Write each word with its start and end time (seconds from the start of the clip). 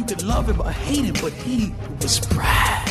You 0.00 0.06
could 0.06 0.22
love 0.22 0.52
him 0.52 0.60
or 0.60 0.70
hate 0.70 1.04
him, 1.04 1.14
but 1.22 1.32
he 1.32 1.72
was 2.02 2.28
Brad. 2.28 2.88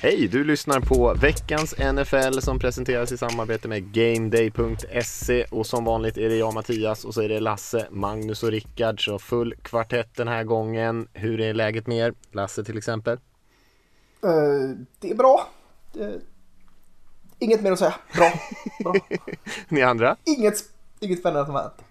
Hej, 0.00 0.28
du 0.28 0.44
lyssnar 0.44 0.80
på 0.80 1.14
veckans 1.14 1.74
NFL 1.78 2.40
som 2.40 2.58
presenteras 2.58 3.12
i 3.12 3.16
samarbete 3.16 3.68
med 3.68 3.92
GameDay.se 3.92 5.44
och 5.44 5.66
som 5.66 5.84
vanligt 5.84 6.16
är 6.16 6.28
det 6.28 6.36
jag 6.36 6.54
Mattias 6.54 7.04
och 7.04 7.14
så 7.14 7.22
är 7.22 7.28
det 7.28 7.40
Lasse, 7.40 7.86
Magnus 7.90 8.42
och 8.42 8.50
Rickard 8.50 9.04
så 9.04 9.18
full 9.18 9.54
kvartett 9.62 10.16
den 10.16 10.28
här 10.28 10.44
gången. 10.44 11.08
Hur 11.12 11.40
är 11.40 11.54
läget 11.54 11.86
med 11.86 11.98
er? 11.98 12.14
Lasse 12.32 12.64
till 12.64 12.78
exempel? 12.78 13.18
Eh, 14.24 14.76
det 15.00 15.10
är 15.10 15.14
bra. 15.14 15.48
Eh, 16.00 16.08
inget 17.38 17.62
mer 17.62 17.72
att 17.72 17.78
säga. 17.78 17.94
Bra. 18.14 18.32
bra. 18.80 18.94
Ni 19.68 19.82
andra? 19.82 20.16
Inget, 20.24 20.54
inget 21.00 21.18
spännande 21.18 21.46
som 21.46 21.54
har 21.54 21.62
hänt. 21.62 21.87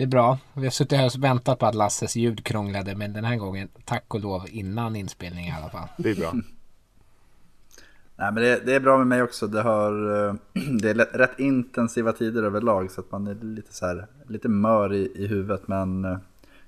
Det 0.00 0.04
är 0.04 0.08
bra. 0.08 0.38
Vi 0.54 0.64
har 0.64 0.70
suttit 0.70 0.98
här 0.98 1.06
och 1.06 1.24
väntat 1.24 1.58
på 1.58 1.66
att 1.66 1.74
Lasses 1.74 2.16
ljud 2.16 2.44
krånglade 2.44 2.94
men 2.94 3.12
den 3.12 3.24
här 3.24 3.36
gången 3.36 3.68
tack 3.84 4.14
och 4.14 4.20
lov 4.20 4.46
innan 4.48 4.96
inspelning 4.96 5.46
i 5.46 5.52
alla 5.52 5.70
fall. 5.70 5.88
Det 5.96 6.10
är 6.10 6.14
bra. 6.14 6.32
Nej, 8.16 8.32
men 8.32 8.34
det, 8.34 8.66
det, 8.66 8.74
är 8.74 8.80
bra 8.80 8.98
med 8.98 9.06
mig 9.06 9.22
också. 9.22 9.46
Det, 9.46 9.62
har, 9.62 10.26
eh, 10.28 10.34
det 10.80 10.90
är 10.90 10.94
rätt 10.94 11.38
intensiva 11.38 12.12
tider 12.12 12.42
överlag 12.42 12.90
så 12.90 13.00
att 13.00 13.12
man 13.12 13.26
är 13.26 13.34
lite, 13.34 13.74
så 13.74 13.86
här, 13.86 14.06
lite 14.28 14.48
mör 14.48 14.92
i, 14.92 15.12
i 15.14 15.26
huvudet. 15.26 15.68
Men 15.68 16.04
eh, 16.04 16.18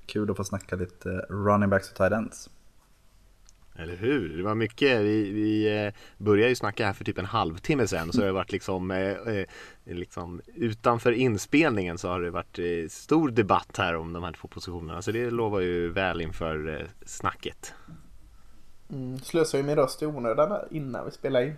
kul 0.06 0.30
att 0.30 0.36
få 0.36 0.44
snacka 0.44 0.76
lite 0.76 1.08
running 1.28 1.70
backs 1.70 1.90
och 1.90 1.96
tight 1.96 2.12
ends. 2.12 2.50
Eller 3.76 3.96
hur? 3.96 4.36
Det 4.36 4.42
var 4.42 4.54
mycket. 4.54 5.00
Vi, 5.00 5.32
vi 5.32 5.84
eh, 5.86 5.92
började 6.18 6.48
ju 6.48 6.54
snacka 6.54 6.86
här 6.86 6.92
för 6.92 7.04
typ 7.04 7.18
en 7.18 7.24
halvtimme 7.24 7.86
sedan 7.86 8.12
så 8.12 8.20
det 8.20 8.26
har 8.26 8.32
varit 8.32 8.52
liksom, 8.52 8.90
eh, 8.90 9.44
liksom 9.84 10.40
utanför 10.54 11.12
inspelningen 11.12 11.98
så 11.98 12.08
har 12.08 12.20
det 12.20 12.30
varit 12.30 12.58
eh, 12.58 12.88
stor 12.88 13.30
debatt 13.30 13.76
här 13.78 13.96
om 13.96 14.12
de 14.12 14.22
här 14.22 14.32
två 14.32 14.48
positionerna 14.48 15.02
så 15.02 15.12
det 15.12 15.30
lovar 15.30 15.60
ju 15.60 15.88
väl 15.88 16.20
inför 16.20 16.80
eh, 16.80 16.86
snacket. 17.06 17.74
Mm, 18.90 19.18
slösar 19.18 19.58
ju 19.58 19.64
min 19.64 19.76
röst 19.76 20.02
i 20.02 20.06
onödan 20.06 20.58
innan 20.70 21.04
vi 21.04 21.10
spelar 21.10 21.42
in. 21.42 21.56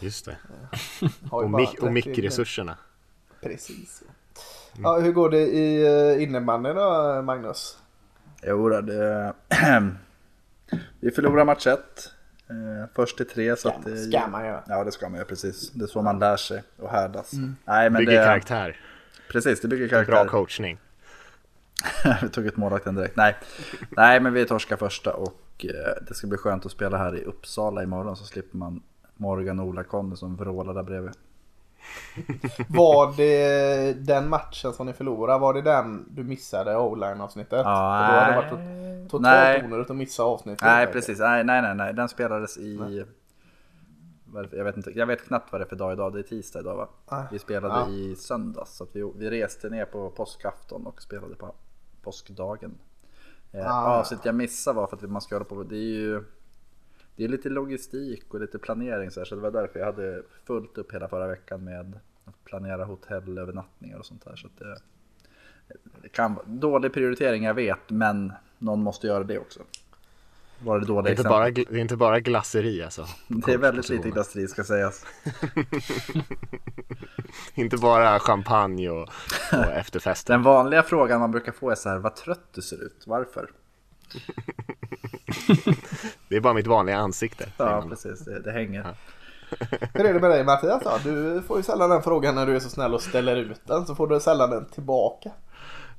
Just 0.00 0.24
det. 0.24 0.36
och, 1.30 1.50
mic 1.50 1.74
och 1.80 1.92
mickresurserna. 1.92 2.78
Precis. 3.40 4.02
Mm. 4.72 4.84
Ja, 4.84 4.98
hur 4.98 5.12
går 5.12 5.30
det 5.30 5.46
i 5.46 5.88
uh, 5.88 6.22
innebandy 6.22 6.72
då, 6.72 7.22
Magnus? 7.22 7.78
Jo, 8.42 8.68
det... 8.68 9.34
vi 11.00 11.10
förlorar 11.10 11.44
match 11.44 11.66
ett. 11.66 12.10
Uh, 12.50 12.84
först 12.94 13.16
till 13.16 13.28
tre. 13.28 13.56
Så 13.56 13.56
ska, 13.56 13.78
att 13.78 13.84
det, 13.84 13.96
ska 13.96 14.26
man 14.26 14.44
göra. 14.44 14.62
Ja, 14.66 14.84
det 14.84 14.92
ska 14.92 15.08
man 15.08 15.16
göra 15.16 15.28
precis. 15.28 15.70
Det 15.70 15.84
är 15.84 15.86
så 15.86 16.02
man 16.02 16.18
lär 16.18 16.36
sig 16.36 16.62
och 16.76 16.90
härdas. 16.90 17.32
Mm. 17.32 17.56
Nej, 17.64 17.90
men 17.90 17.98
bygger 17.98 18.18
det, 18.18 18.24
karaktär. 18.24 18.76
Precis, 19.28 19.60
det 19.60 19.68
bygger 19.68 19.88
karaktär. 19.88 20.12
Bra 20.12 20.26
coachning. 20.26 20.78
vi 22.22 22.28
tog 22.28 22.46
ut 22.46 22.56
målvakten 22.56 22.94
direkt. 22.94 23.16
Nej. 23.16 23.36
Nej, 23.90 24.20
men 24.20 24.32
vi 24.32 24.46
torskar 24.46 24.76
första 24.76 25.12
och 25.12 25.46
Eh, 25.64 26.04
det 26.08 26.14
ska 26.14 26.26
bli 26.26 26.38
skönt 26.38 26.66
att 26.66 26.72
spela 26.72 26.98
här 26.98 27.16
i 27.16 27.24
Uppsala 27.24 27.82
imorgon 27.82 28.16
så 28.16 28.24
slipper 28.24 28.58
man 28.58 28.82
Morgan 29.16 29.60
och 29.60 29.66
Ola 29.66 29.84
Conny 29.84 30.16
som 30.16 30.36
vrålar 30.36 30.74
där 30.74 30.82
bredvid. 30.82 31.12
Var 32.68 33.16
det 33.16 33.92
den 34.06 34.28
matchen 34.28 34.72
som 34.72 34.86
ni 34.86 34.92
förlorade, 34.92 35.38
var 35.38 35.54
det 35.54 35.62
den 35.62 36.08
du 36.10 36.24
missade 36.24 36.76
o-line 36.76 37.20
avsnittet? 37.20 37.60
Ja, 37.64 38.08
då 38.10 38.14
hade 38.16 38.30
det 38.30 38.36
varit 38.36 39.10
totalt 39.10 39.22
nej. 39.22 39.64
onödigt 39.64 39.90
att 39.90 39.96
missa 39.96 40.22
avsnittet. 40.22 40.62
Nej 40.62 40.86
precis, 40.86 41.18
nej 41.18 41.44
nej 41.44 41.62
nej, 41.62 41.74
nej. 41.74 41.94
den 41.94 42.08
spelades 42.08 42.58
i 42.58 42.78
nej. 42.80 43.04
Jag 44.52 44.64
vet, 44.64 44.76
inte, 44.76 44.90
jag 44.90 45.06
vet 45.06 45.26
knappt 45.26 45.52
vad 45.52 45.60
det 45.60 45.64
är 45.64 45.68
för 45.68 45.76
dag 45.76 45.92
idag, 45.92 46.12
det 46.12 46.18
är 46.18 46.22
tisdag 46.22 46.60
idag 46.60 46.76
va? 46.76 46.88
Nej. 47.10 47.24
Vi 47.32 47.38
spelade 47.38 47.74
ja. 47.74 47.88
i 47.88 48.16
söndags 48.16 48.76
så 48.76 48.86
vi, 48.92 49.12
vi 49.16 49.30
reste 49.30 49.68
ner 49.68 49.84
på 49.84 50.10
påskafton 50.10 50.86
och 50.86 51.02
spelade 51.02 51.34
på 51.34 51.54
påskdagen. 52.02 52.78
Eh, 53.52 53.70
ah. 53.70 53.98
Avsnitt 53.98 54.20
jag 54.24 54.34
missade 54.34 54.76
var 54.76 54.86
för 54.86 54.96
att 54.96 55.02
man 55.02 55.20
ska 55.20 55.34
hålla 55.34 55.44
på, 55.44 55.62
det 55.62 55.76
är 55.76 55.94
ju 55.94 56.24
det 57.20 57.26
är 57.26 57.28
lite 57.28 57.48
logistik 57.48 58.34
och 58.34 58.40
lite 58.40 58.58
planering 58.58 59.10
så, 59.10 59.20
här, 59.20 59.24
så 59.24 59.34
det 59.34 59.40
var 59.40 59.50
därför 59.50 59.78
jag 59.78 59.86
hade 59.86 60.22
fullt 60.46 60.78
upp 60.78 60.94
hela 60.94 61.08
förra 61.08 61.26
veckan 61.26 61.64
med 61.64 61.98
att 62.24 62.44
planera 62.44 62.84
hotellövernattningar 62.84 63.98
och 63.98 64.06
sånt 64.06 64.24
där. 64.24 64.36
Så 64.36 64.48
det, 64.58 64.76
det 66.02 66.08
kan 66.08 66.34
vara 66.34 66.46
dålig 66.46 66.92
prioritering, 66.92 67.44
jag 67.44 67.54
vet, 67.54 67.90
men 67.90 68.32
någon 68.58 68.82
måste 68.82 69.06
göra 69.06 69.24
det 69.24 69.38
också. 69.38 69.60
Var 70.58 70.80
det, 70.80 70.86
dåliga 70.86 71.02
det, 71.02 71.10
är 71.10 71.12
inte 71.12 71.28
bara, 71.28 71.50
det 71.50 71.70
är 71.70 71.76
inte 71.76 71.96
bara 71.96 72.20
glasseri 72.20 72.82
alltså? 72.82 73.06
Det 73.28 73.52
är 73.52 73.58
väldigt 73.58 73.88
lite 73.88 74.10
glasseri 74.10 74.48
ska 74.48 74.64
sägas. 74.64 75.06
inte 77.54 77.76
bara 77.76 78.18
champagne 78.18 78.90
och, 78.90 79.08
och 79.52 79.72
efterfester. 79.74 80.34
Den 80.34 80.42
vanliga 80.42 80.82
frågan 80.82 81.20
man 81.20 81.30
brukar 81.30 81.52
få 81.52 81.70
är 81.70 81.74
så 81.74 81.88
här, 81.88 81.98
vad 81.98 82.16
trött 82.16 82.48
du 82.54 82.62
ser 82.62 82.84
ut, 82.84 83.04
varför? 83.06 83.50
det 86.28 86.36
är 86.36 86.40
bara 86.40 86.54
mitt 86.54 86.66
vanliga 86.66 86.96
ansikte. 86.96 87.48
Ja, 87.56 87.86
precis, 87.88 88.24
det, 88.24 88.40
det 88.40 88.52
hänger. 88.52 88.80
Ja. 88.80 88.94
Hur 89.94 90.06
är 90.06 90.14
det 90.14 90.20
med 90.20 90.30
dig 90.30 90.44
Mattias? 90.44 90.82
Ja, 90.84 90.98
du 91.04 91.42
får 91.46 91.56
ju 91.56 91.62
sällan 91.62 91.90
den 91.90 92.02
frågan 92.02 92.34
när 92.34 92.46
du 92.46 92.56
är 92.56 92.60
så 92.60 92.68
snäll 92.68 92.94
och 92.94 93.02
ställer 93.02 93.36
ut 93.36 93.60
den 93.64 93.86
så 93.86 93.94
får 93.94 94.06
du 94.06 94.20
sällan 94.20 94.50
den 94.50 94.64
tillbaka. 94.64 95.30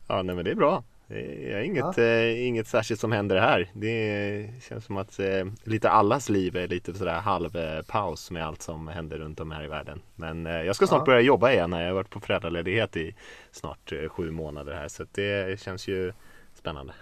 Ja, 0.07 0.21
nej 0.21 0.35
men 0.35 0.45
det 0.45 0.51
är 0.51 0.55
bra. 0.55 0.83
Det 1.07 1.53
är 1.53 1.61
inget, 1.61 1.97
ja. 1.97 2.03
eh, 2.03 2.47
inget 2.47 2.67
särskilt 2.67 2.99
som 2.99 3.11
händer 3.11 3.37
här. 3.37 3.69
Det 3.73 4.49
känns 4.69 4.85
som 4.85 4.97
att 4.97 5.19
eh, 5.19 5.45
lite 5.63 5.89
allas 5.89 6.29
liv 6.29 6.55
är 6.55 6.67
lite 6.67 6.93
sådär 6.93 7.19
halvpaus 7.19 8.31
med 8.31 8.45
allt 8.45 8.61
som 8.61 8.87
händer 8.87 9.17
runt 9.17 9.39
om 9.39 9.51
här 9.51 9.63
i 9.63 9.67
världen. 9.67 10.01
Men 10.15 10.47
eh, 10.47 10.61
jag 10.61 10.75
ska 10.75 10.87
snart 10.87 11.01
ja. 11.01 11.05
börja 11.05 11.21
jobba 11.21 11.51
igen. 11.51 11.71
Jag 11.71 11.87
har 11.87 11.93
varit 11.93 12.09
på 12.09 12.19
föräldraledighet 12.19 12.97
i 12.97 13.15
snart 13.51 13.91
eh, 13.91 14.09
sju 14.09 14.31
månader 14.31 14.73
här 14.73 14.87
så 14.87 15.05
det 15.11 15.59
känns 15.59 15.87
ju 15.87 16.13
spännande. 16.53 16.93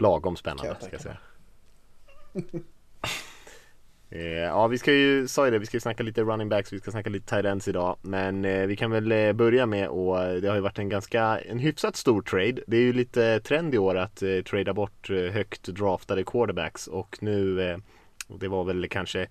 Lagom 0.00 0.36
spännande 0.36 0.76
ska 0.80 0.92
jag 0.92 1.00
säga. 1.00 1.18
Eh, 4.12 4.22
ja, 4.22 4.66
vi 4.66 4.78
ska 4.78 4.92
ju, 4.92 5.28
sa 5.28 5.44
ju 5.44 5.50
det, 5.50 5.58
vi 5.58 5.66
ska 5.66 5.80
snacka 5.80 6.02
lite 6.02 6.22
running 6.22 6.48
backs, 6.48 6.72
vi 6.72 6.78
ska 6.78 6.90
snacka 6.90 7.10
lite 7.10 7.26
tight 7.34 7.44
ends 7.44 7.68
idag. 7.68 7.96
Men 8.02 8.44
eh, 8.44 8.66
vi 8.66 8.76
kan 8.76 8.90
väl 8.90 9.12
eh, 9.12 9.32
börja 9.32 9.66
med 9.66 9.88
och 9.88 10.16
det 10.40 10.48
har 10.48 10.54
ju 10.54 10.60
varit 10.60 10.78
en 10.78 10.88
ganska, 10.88 11.38
en 11.38 11.58
hyfsat 11.58 11.96
stor 11.96 12.22
trade. 12.22 12.62
Det 12.66 12.76
är 12.76 12.80
ju 12.80 12.92
lite 12.92 13.40
trend 13.40 13.74
i 13.74 13.78
år 13.78 13.96
att 13.96 14.22
eh, 14.22 14.40
trada 14.40 14.74
bort 14.74 15.10
eh, 15.10 15.16
högt 15.16 15.62
draftade 15.62 16.24
quarterbacks 16.24 16.86
och 16.86 17.18
nu, 17.20 17.70
eh, 17.70 17.78
det 18.40 18.48
var 18.48 18.64
väl 18.64 18.88
kanske 18.88 19.26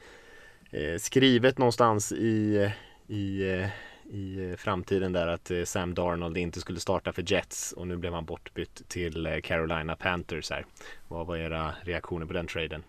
skrivet 1.00 1.58
någonstans 1.58 2.12
i, 2.12 2.72
i 3.08 3.44
i 4.09 4.56
framtiden 4.58 5.14
där 5.14 5.28
att 5.28 5.52
Sam 5.66 5.94
Darnold 5.94 6.38
inte 6.38 6.59
skulle 6.59 6.80
starta 6.80 7.12
för 7.12 7.31
Jets 7.31 7.72
och 7.72 7.88
nu 7.88 7.97
blev 7.97 8.14
han 8.14 8.25
bortbytt 8.25 8.90
till 8.90 9.42
Carolina 9.44 9.96
Panthers 9.96 10.52
här. 10.52 10.66
Vad 11.08 11.28
var 11.28 11.38
era 11.38 11.74
reaktioner 11.81 12.25
på 12.25 12.34
den 12.34 12.47
traden? 12.47 12.84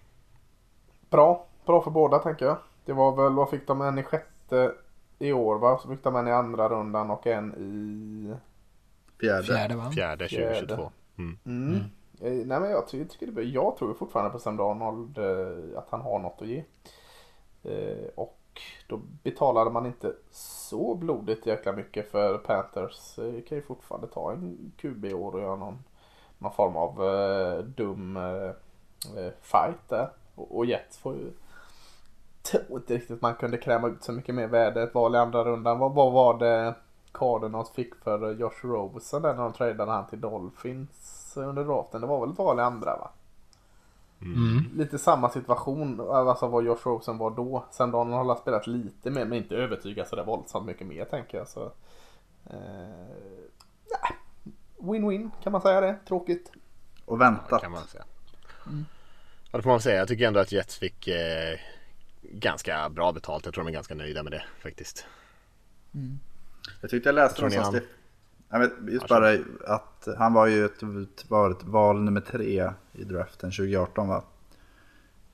Bra, 1.11 1.47
bra 1.67 1.83
för 1.83 1.91
båda 1.91 2.19
tänker 2.19 2.47
jag. 2.47 2.57
Det 2.85 2.93
var 2.93 3.17
väl, 3.17 3.33
vad 3.33 3.51
fick 3.51 3.67
de 3.67 3.81
en 3.81 3.99
i 3.99 4.03
sjätte 4.03 4.73
i 5.19 5.33
år 5.33 5.59
va? 5.59 5.79
Så 5.83 5.89
fick 5.89 6.03
de 6.03 6.17
en 6.17 6.29
i 6.29 6.33
andra 6.33 6.69
rundan 6.69 7.11
och 7.11 7.27
en 7.27 7.55
i 7.55 8.35
fjärde. 9.21 9.45
Fjärde, 9.45 9.77
va? 9.77 9.91
fjärde 9.91 10.29
2022. 10.29 10.93
Mm. 11.19 11.39
Mm. 11.45 11.69
Mm. 11.69 11.81
Eh, 12.21 12.47
nej 12.47 12.61
men 12.61 12.71
jag 12.71 12.89
tycker, 12.89 13.27
det, 13.27 13.43
jag 13.43 13.77
tror 13.77 13.95
fortfarande 13.95 14.31
på 14.31 14.39
Sam 14.39 14.57
Darnold 14.57 15.19
eh, 15.19 15.78
att 15.78 15.91
han 15.91 16.01
har 16.01 16.19
något 16.19 16.43
att 16.43 16.49
ge. 16.49 16.65
Eh, 17.63 18.09
och 18.15 18.40
då 18.87 19.01
betalade 19.23 19.71
man 19.71 19.87
inte 19.87 20.13
så 20.31 20.95
blodigt 20.95 21.47
jäkla 21.47 21.73
mycket 21.73 22.11
för 22.11 22.39
Panthers. 22.39 23.17
Det 23.17 23.43
kan 23.43 23.59
ju 23.59 23.63
fortfarande 23.63 24.07
ta 24.07 24.33
en 24.33 24.73
QB 24.77 25.05
i 25.05 25.15
år 25.15 25.33
och 25.33 25.41
göra 25.41 25.57
någon, 25.57 25.79
någon 26.39 26.53
form 26.53 26.77
av 26.77 27.05
eh, 27.05 27.59
dum 27.59 28.17
eh, 28.17 28.51
eh 29.25 29.33
fight 29.41 29.89
där. 29.89 30.11
Och, 30.35 30.57
och 30.57 30.67
Jets 30.67 30.99
får 30.99 31.15
ju 31.15 31.31
tror 32.43 32.79
inte 32.79 32.95
riktigt 32.95 33.23
man 33.23 33.35
kunde 33.35 33.59
kräma 33.59 33.89
ut 33.89 34.03
så 34.03 34.13
mycket 34.13 34.35
mer 34.35 34.47
värde 34.47 34.83
ett 34.83 34.95
val 34.95 35.15
i 35.15 35.19
andra 35.19 35.45
rundan. 35.45 35.79
Vad, 35.79 35.95
vad 35.95 36.13
var 36.13 36.39
det 36.39 36.75
Cardinals 37.13 37.71
fick 37.71 37.95
för 37.95 38.33
Josh 38.33 38.63
Rosen 38.63 39.23
där 39.23 39.35
när 39.35 39.43
de 39.43 39.53
tradade 39.53 39.93
han 39.93 40.07
till 40.07 40.21
Dolphins 40.21 41.33
under 41.37 41.65
draften? 41.65 42.01
Det 42.01 42.07
var 42.07 42.21
väl 42.21 42.31
ett 42.31 42.39
val 42.39 42.59
i 42.59 42.63
andra 42.63 42.97
va? 42.97 43.11
Mm. 44.22 44.65
Lite 44.77 44.99
samma 44.99 45.31
situation, 45.31 46.11
alltså 46.11 46.49
vad 46.49 46.65
Josh 46.65 46.81
Rosen 46.84 47.19
var 47.19 47.31
då. 47.31 47.65
Sen 47.71 47.91
då 47.91 47.99
har 47.99 48.25
han 48.25 48.37
spelat 48.37 48.67
lite 48.67 49.11
mer 49.11 49.25
men 49.25 49.39
inte 49.39 49.57
övertygat 49.57 50.09
sådär 50.09 50.25
våldsamt 50.25 50.67
mycket 50.67 50.87
mer 50.87 51.05
tänker 51.05 51.39
jag. 51.39 51.49
Så, 51.49 51.72
eh, 52.51 52.57
Win-win 54.78 55.31
kan 55.43 55.53
man 55.53 55.61
säga 55.63 55.81
det, 55.81 55.99
tråkigt. 56.09 56.53
och 57.05 57.21
väntat. 57.21 57.63
Kan 57.63 57.72
man 57.72 57.83
säga. 57.83 58.05
Mm. 58.67 58.84
Ja, 59.51 59.57
det 59.57 59.63
får 59.63 59.71
man 59.71 59.81
säga. 59.81 59.99
Jag 59.99 60.09
tycker 60.09 60.27
ändå 60.27 60.41
att 60.41 60.53
Jets 60.53 60.78
fick 60.78 61.09
eh, 61.09 61.59
ganska 62.23 62.89
bra 62.89 63.13
betalt. 63.13 63.45
Jag 63.45 63.55
tror 63.55 63.65
de 63.65 63.69
är 63.69 63.75
ganska 63.75 63.95
nöjda 63.95 64.23
med 64.23 64.33
det 64.33 64.43
faktiskt. 64.63 65.07
Mm. 65.95 66.19
Jag 66.81 66.91
tyckte 66.91 67.09
jag 67.09 67.15
läste 67.15 67.41
någonstans 67.41 67.71
det. 67.71 67.83
Jag 68.51 68.59
vet, 68.61 68.73
just 68.89 69.09
bara 69.09 69.39
att 69.67 70.09
han 70.19 70.33
var 70.33 70.47
ju 70.47 70.65
ett, 70.65 70.83
var 71.29 71.51
ett 71.51 71.65
val 71.65 72.03
nummer 72.03 72.21
tre 72.21 72.71
i 72.93 73.05
draften 73.05 73.51
2018 73.51 74.09
va? 74.09 74.23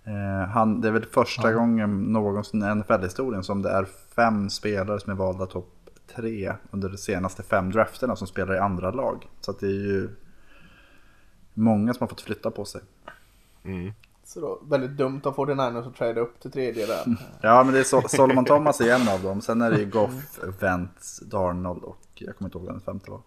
Eh, 0.05 0.49
han, 0.49 0.81
det 0.81 0.89
är 0.89 0.93
väl 0.93 1.05
första 1.05 1.51
ja. 1.51 1.59
gången 1.59 2.03
någonsin 2.03 2.63
i 2.63 2.75
NFL-historien 2.75 3.45
som 3.45 3.63
det 3.63 3.71
är 3.71 3.85
fem 4.17 4.51
spelare 4.51 5.01
som 5.01 5.13
är 5.13 5.17
valda 5.17 5.47
topp 5.47 5.73
tre 6.15 6.53
under 6.71 6.89
de 6.89 6.97
senaste 6.97 7.43
fem 7.43 7.71
drafterna 7.71 8.17
som 8.17 8.27
spelar 8.27 8.55
i 8.55 8.59
andra 8.59 8.91
lag. 8.91 9.29
Så 9.41 9.53
det 9.53 9.67
är 9.67 9.71
ju 9.71 10.09
många 11.55 11.95
som 11.95 12.05
har 12.05 12.09
fått 12.09 12.21
flytta 12.21 12.51
på 12.51 12.65
sig. 12.65 12.81
Mm. 13.65 13.93
Så 14.25 14.41
då, 14.41 14.61
väldigt 14.63 14.97
dumt 14.97 15.21
av 15.25 15.37
49ers 15.37 15.89
att 15.89 15.97
trada 15.97 16.21
upp 16.21 16.41
till 16.41 16.51
tredje 16.51 16.87
där. 16.87 17.05
Ja, 17.41 17.65
men 17.65 17.75
det 17.75 17.81
är 17.81 17.85
Sol 17.85 18.09
Solomon 18.09 18.45
Thomas 18.45 18.81
är 18.81 18.95
en 18.95 19.09
av 19.09 19.23
dem. 19.23 19.41
Sen 19.41 19.63
är 19.63 19.71
det 19.71 19.79
ju 19.79 19.91
Goff, 19.91 20.39
Vents, 20.61 21.21
Darnold 21.21 21.85
och 21.85 22.06
jag 22.19 22.37
kommer 22.37 22.49
inte 22.49 22.59
ihåg 22.59 22.67
den 22.67 22.81
femte 22.81 23.11
var. 23.11 23.21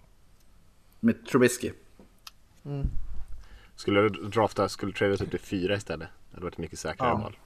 Med 1.00 1.26
Trubisky. 1.26 1.72
Mm. 2.66 2.88
Skulle 3.76 4.02
du 4.02 4.10
drafta, 4.10 4.70
skulle 4.70 4.92
du 4.92 4.98
trada 4.98 5.14
upp 5.14 5.30
till 5.30 5.40
fyra 5.40 5.76
istället? 5.76 6.08
Det 6.30 6.36
hade 6.36 6.46
varit 6.46 6.58
mycket 6.58 6.80
säkrare 6.80 7.10
ja. 7.10 7.18
val. 7.18 7.38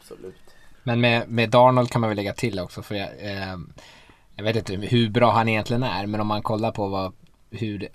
Absolut. 0.00 0.34
Men 0.82 1.00
med, 1.00 1.28
med 1.28 1.50
Darnold 1.50 1.90
kan 1.90 2.00
man 2.00 2.10
väl 2.10 2.16
lägga 2.16 2.34
till 2.34 2.58
också. 2.58 2.82
För 2.82 2.94
jag, 2.94 3.08
eh, 3.18 3.58
jag 4.36 4.44
vet 4.44 4.56
inte 4.56 4.74
hur 4.74 5.10
bra 5.10 5.30
han 5.30 5.48
egentligen 5.48 5.82
är. 5.82 6.06
Men 6.06 6.20
om 6.20 6.26
man 6.26 6.42
kollar 6.42 6.72
på 6.72 6.88
vad, 6.88 7.12
hur 7.50 7.88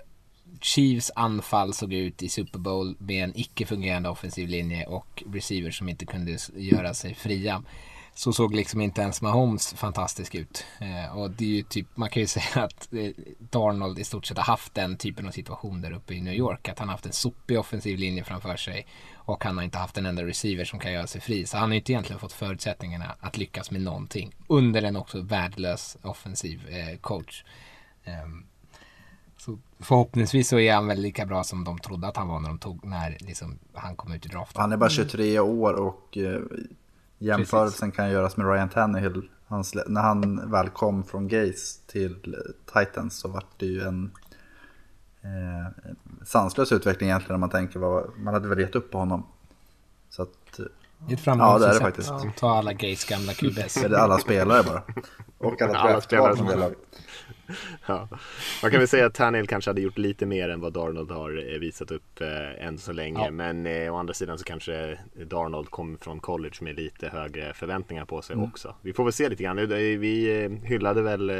Chiefs 0.60 1.10
anfall 1.14 1.74
såg 1.74 1.92
ut 1.92 2.22
i 2.22 2.28
Super 2.28 2.58
Bowl 2.58 2.96
med 2.98 3.24
en 3.24 3.38
icke-fungerande 3.38 4.08
offensiv 4.08 4.48
linje 4.48 4.86
och 4.86 5.22
receivers 5.26 5.78
som 5.78 5.88
inte 5.88 6.06
kunde 6.06 6.38
göra 6.54 6.94
sig 6.94 7.14
fria. 7.14 7.62
Så 8.18 8.32
såg 8.32 8.54
liksom 8.54 8.80
inte 8.80 9.00
ens 9.00 9.22
Mahomes 9.22 9.74
fantastisk 9.74 10.34
ut. 10.34 10.64
Eh, 10.80 11.18
och 11.18 11.30
det 11.30 11.44
är 11.44 11.48
ju 11.48 11.62
typ, 11.62 11.86
man 11.94 12.10
kan 12.10 12.20
ju 12.20 12.26
säga 12.26 12.64
att 12.64 12.92
eh, 12.92 13.10
Darnold 13.38 13.98
i 13.98 14.04
stort 14.04 14.26
sett 14.26 14.36
har 14.36 14.44
haft 14.44 14.74
den 14.74 14.96
typen 14.96 15.26
av 15.26 15.30
situation 15.30 15.80
där 15.80 15.92
uppe 15.92 16.14
i 16.14 16.20
New 16.20 16.34
York. 16.34 16.68
Att 16.68 16.78
han 16.78 16.88
har 16.88 16.92
haft 16.94 17.06
en 17.06 17.12
sopig 17.12 17.58
offensiv 17.58 17.98
linje 17.98 18.24
framför 18.24 18.56
sig 18.56 18.86
och 19.14 19.44
han 19.44 19.56
har 19.56 19.64
inte 19.64 19.78
haft 19.78 19.98
en 19.98 20.06
enda 20.06 20.24
receiver 20.24 20.64
som 20.64 20.78
kan 20.78 20.92
göra 20.92 21.06
sig 21.06 21.20
fri. 21.20 21.46
Så 21.46 21.56
han 21.56 21.68
har 21.68 21.76
inte 21.76 21.92
egentligen 21.92 22.20
fått 22.20 22.32
förutsättningarna 22.32 23.14
att 23.20 23.36
lyckas 23.36 23.70
med 23.70 23.80
någonting 23.80 24.34
under 24.46 24.82
en 24.82 24.96
också 24.96 25.20
värdelös 25.20 25.96
offensiv 26.02 26.68
eh, 26.68 26.98
coach. 26.98 27.44
Um, 28.24 28.46
så 29.36 29.58
förhoppningsvis 29.78 30.48
så 30.48 30.58
är 30.58 30.74
han 30.74 30.86
väl 30.86 31.00
lika 31.00 31.26
bra 31.26 31.44
som 31.44 31.64
de 31.64 31.78
trodde 31.78 32.08
att 32.08 32.16
han 32.16 32.28
var 32.28 32.40
när, 32.40 32.48
de 32.48 32.58
tog, 32.58 32.84
när 32.84 33.16
liksom, 33.20 33.58
han 33.74 33.96
kom 33.96 34.12
ut 34.12 34.26
i 34.26 34.28
draften. 34.28 34.60
Han 34.60 34.72
är 34.72 34.76
bara 34.76 34.90
23 34.90 35.38
år 35.38 35.72
och 35.72 36.18
eh, 36.18 36.40
jämförelsen 37.18 37.90
Precis. 37.90 37.96
kan 37.96 38.10
göras 38.10 38.36
med 38.36 38.46
Ryan 38.52 38.68
Tannehill. 38.68 39.28
Hans, 39.46 39.74
när 39.86 40.00
han 40.00 40.50
väl 40.50 40.68
kom 40.68 41.04
från 41.04 41.28
Gaze 41.28 41.86
till 41.86 42.36
Titans 42.74 43.18
så 43.18 43.28
var 43.28 43.44
det 43.56 43.66
ju 43.66 43.82
en 43.82 44.10
eh, 45.22 45.90
sanslös 46.24 46.72
utveckling 46.72 47.08
egentligen 47.08 47.34
när 47.34 47.46
man 47.46 47.50
tänker 47.50 47.78
vad 47.78 48.18
man 48.18 48.34
hade 48.34 48.48
väl 48.48 48.60
gett 48.60 48.74
upp 48.74 48.90
på 48.90 48.98
honom. 48.98 49.26
Så 50.10 50.22
att, 50.22 50.60
det 51.06 51.12
är 51.12 51.16
ett 51.16 51.26
ja, 51.26 51.58
det 51.58 51.66
är 51.66 51.74
det 51.74 51.80
faktiskt. 51.80 52.08
Ja. 52.08 52.32
Ta 52.36 52.58
alla 52.58 52.72
Gates 52.72 53.04
gamla 53.04 53.32
QBS. 53.32 53.74
Det 53.74 53.86
är 53.86 53.92
alla 53.92 54.18
spelare 54.18 54.62
bara. 54.62 54.82
Och 55.38 55.62
alla, 55.62 55.78
alla 55.78 56.00
spelare 56.00 56.36
som 56.36 56.48
är 56.48 56.74
ja. 57.86 58.08
Man 58.62 58.70
kan 58.70 58.80
väl 58.80 58.88
säga 58.88 59.06
att 59.06 59.14
Tannehill 59.14 59.46
kanske 59.46 59.70
hade 59.70 59.80
gjort 59.80 59.98
lite 59.98 60.26
mer 60.26 60.48
än 60.48 60.60
vad 60.60 60.72
Darnold 60.72 61.10
har 61.10 61.52
eh, 61.52 61.58
visat 61.58 61.90
upp 61.90 62.20
eh, 62.20 62.66
än 62.66 62.78
så 62.78 62.92
länge. 62.92 63.24
Ja. 63.24 63.30
Men 63.30 63.66
eh, 63.66 63.94
å 63.94 63.96
andra 63.96 64.14
sidan 64.14 64.38
så 64.38 64.44
kanske 64.44 64.98
Darnold 65.14 65.70
kom 65.70 65.98
från 65.98 66.20
college 66.20 66.56
med 66.60 66.76
lite 66.76 67.08
högre 67.08 67.54
förväntningar 67.54 68.04
på 68.04 68.22
sig 68.22 68.34
mm. 68.34 68.48
också. 68.48 68.74
Vi 68.82 68.92
får 68.92 69.04
väl 69.04 69.12
se 69.12 69.28
lite 69.28 69.42
grann. 69.42 69.56
Vi 69.56 70.44
eh, 70.44 70.68
hyllade 70.68 71.02
väl 71.02 71.30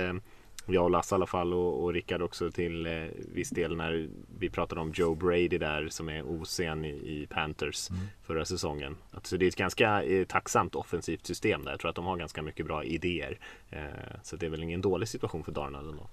jag 0.74 0.84
och 0.84 0.90
Lasse 0.90 1.14
i 1.14 1.16
alla 1.16 1.26
fall 1.26 1.54
och, 1.54 1.84
och 1.84 1.92
Rickard 1.92 2.22
också 2.22 2.50
till 2.50 2.86
eh, 2.86 2.92
viss 3.32 3.50
del 3.50 3.76
när 3.76 4.08
vi 4.38 4.50
pratade 4.50 4.80
om 4.80 4.92
Joe 4.94 5.14
Brady 5.14 5.58
där 5.58 5.88
som 5.88 6.08
är 6.08 6.22
osen 6.22 6.84
i, 6.84 6.88
i 6.88 7.26
Panthers 7.30 7.90
mm. 7.90 8.02
förra 8.22 8.44
säsongen. 8.44 8.96
Alltså 9.10 9.36
det 9.36 9.44
är 9.44 9.48
ett 9.48 9.56
ganska 9.56 10.02
eh, 10.02 10.24
tacksamt 10.24 10.74
offensivt 10.74 11.26
system 11.26 11.64
där. 11.64 11.70
Jag 11.70 11.80
tror 11.80 11.88
att 11.88 11.96
de 11.96 12.04
har 12.04 12.16
ganska 12.16 12.42
mycket 12.42 12.66
bra 12.66 12.84
idéer. 12.84 13.38
Eh, 13.70 13.82
så 14.22 14.36
det 14.36 14.46
är 14.46 14.50
väl 14.50 14.62
ingen 14.62 14.80
dålig 14.80 15.08
situation 15.08 15.44
för 15.44 15.52
Darnold 15.52 15.90
ändå. 15.90 16.06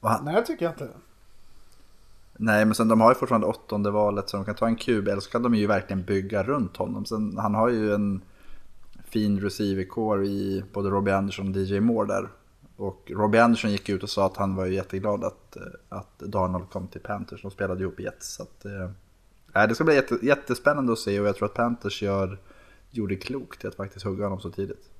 Han... 0.00 0.24
Nej, 0.24 0.34
jag 0.34 0.46
tycker 0.46 0.68
inte 0.68 0.88
Nej, 2.38 2.64
men 2.64 2.74
sen 2.74 2.88
de 2.88 3.00
har 3.00 3.10
ju 3.10 3.14
fortfarande 3.14 3.46
åttonde 3.46 3.90
valet 3.90 4.28
så 4.28 4.36
de 4.36 4.46
kan 4.46 4.54
ta 4.54 4.66
en 4.66 4.76
QB 4.76 5.08
eller 5.08 5.20
så 5.20 5.30
kan 5.30 5.42
de 5.42 5.54
ju 5.54 5.66
verkligen 5.66 6.02
bygga 6.02 6.42
runt 6.42 6.76
honom. 6.76 7.04
Sen, 7.04 7.38
han 7.38 7.54
har 7.54 7.68
ju 7.68 7.94
en 7.94 8.20
fin 9.04 9.40
receiver-core 9.40 10.24
i 10.24 10.64
både 10.72 10.90
Robbie 10.90 11.12
Anderson 11.12 11.48
och 11.48 11.56
DJ 11.56 11.80
Moore 11.80 12.06
där. 12.06 12.28
Och 12.76 13.12
Robbie 13.14 13.38
Anderson 13.38 13.70
gick 13.70 13.88
ut 13.88 14.02
och 14.02 14.10
sa 14.10 14.26
att 14.26 14.36
han 14.36 14.54
var 14.54 14.66
jätteglad 14.66 15.24
att, 15.24 15.56
att 15.88 16.18
Darnold 16.18 16.70
kom 16.70 16.88
till 16.88 17.00
Panthers. 17.00 17.42
De 17.42 17.50
spelade 17.50 17.82
ihop 17.82 18.00
i 18.00 18.02
Jets. 18.02 18.34
Så 18.34 18.42
att, 18.42 18.64
eh, 18.64 19.66
det 19.66 19.74
ska 19.74 19.84
bli 19.84 19.94
jätte, 19.94 20.18
jättespännande 20.22 20.92
att 20.92 20.98
se 20.98 21.20
och 21.20 21.26
jag 21.26 21.36
tror 21.36 21.48
att 21.48 21.54
Panthers 21.54 22.02
gör, 22.02 22.38
gjorde 22.90 23.16
klokt 23.16 23.64
i 23.64 23.66
att 23.66 23.74
faktiskt 23.74 24.04
hugga 24.04 24.24
honom 24.24 24.40
så 24.40 24.50
tidigt. 24.50 24.90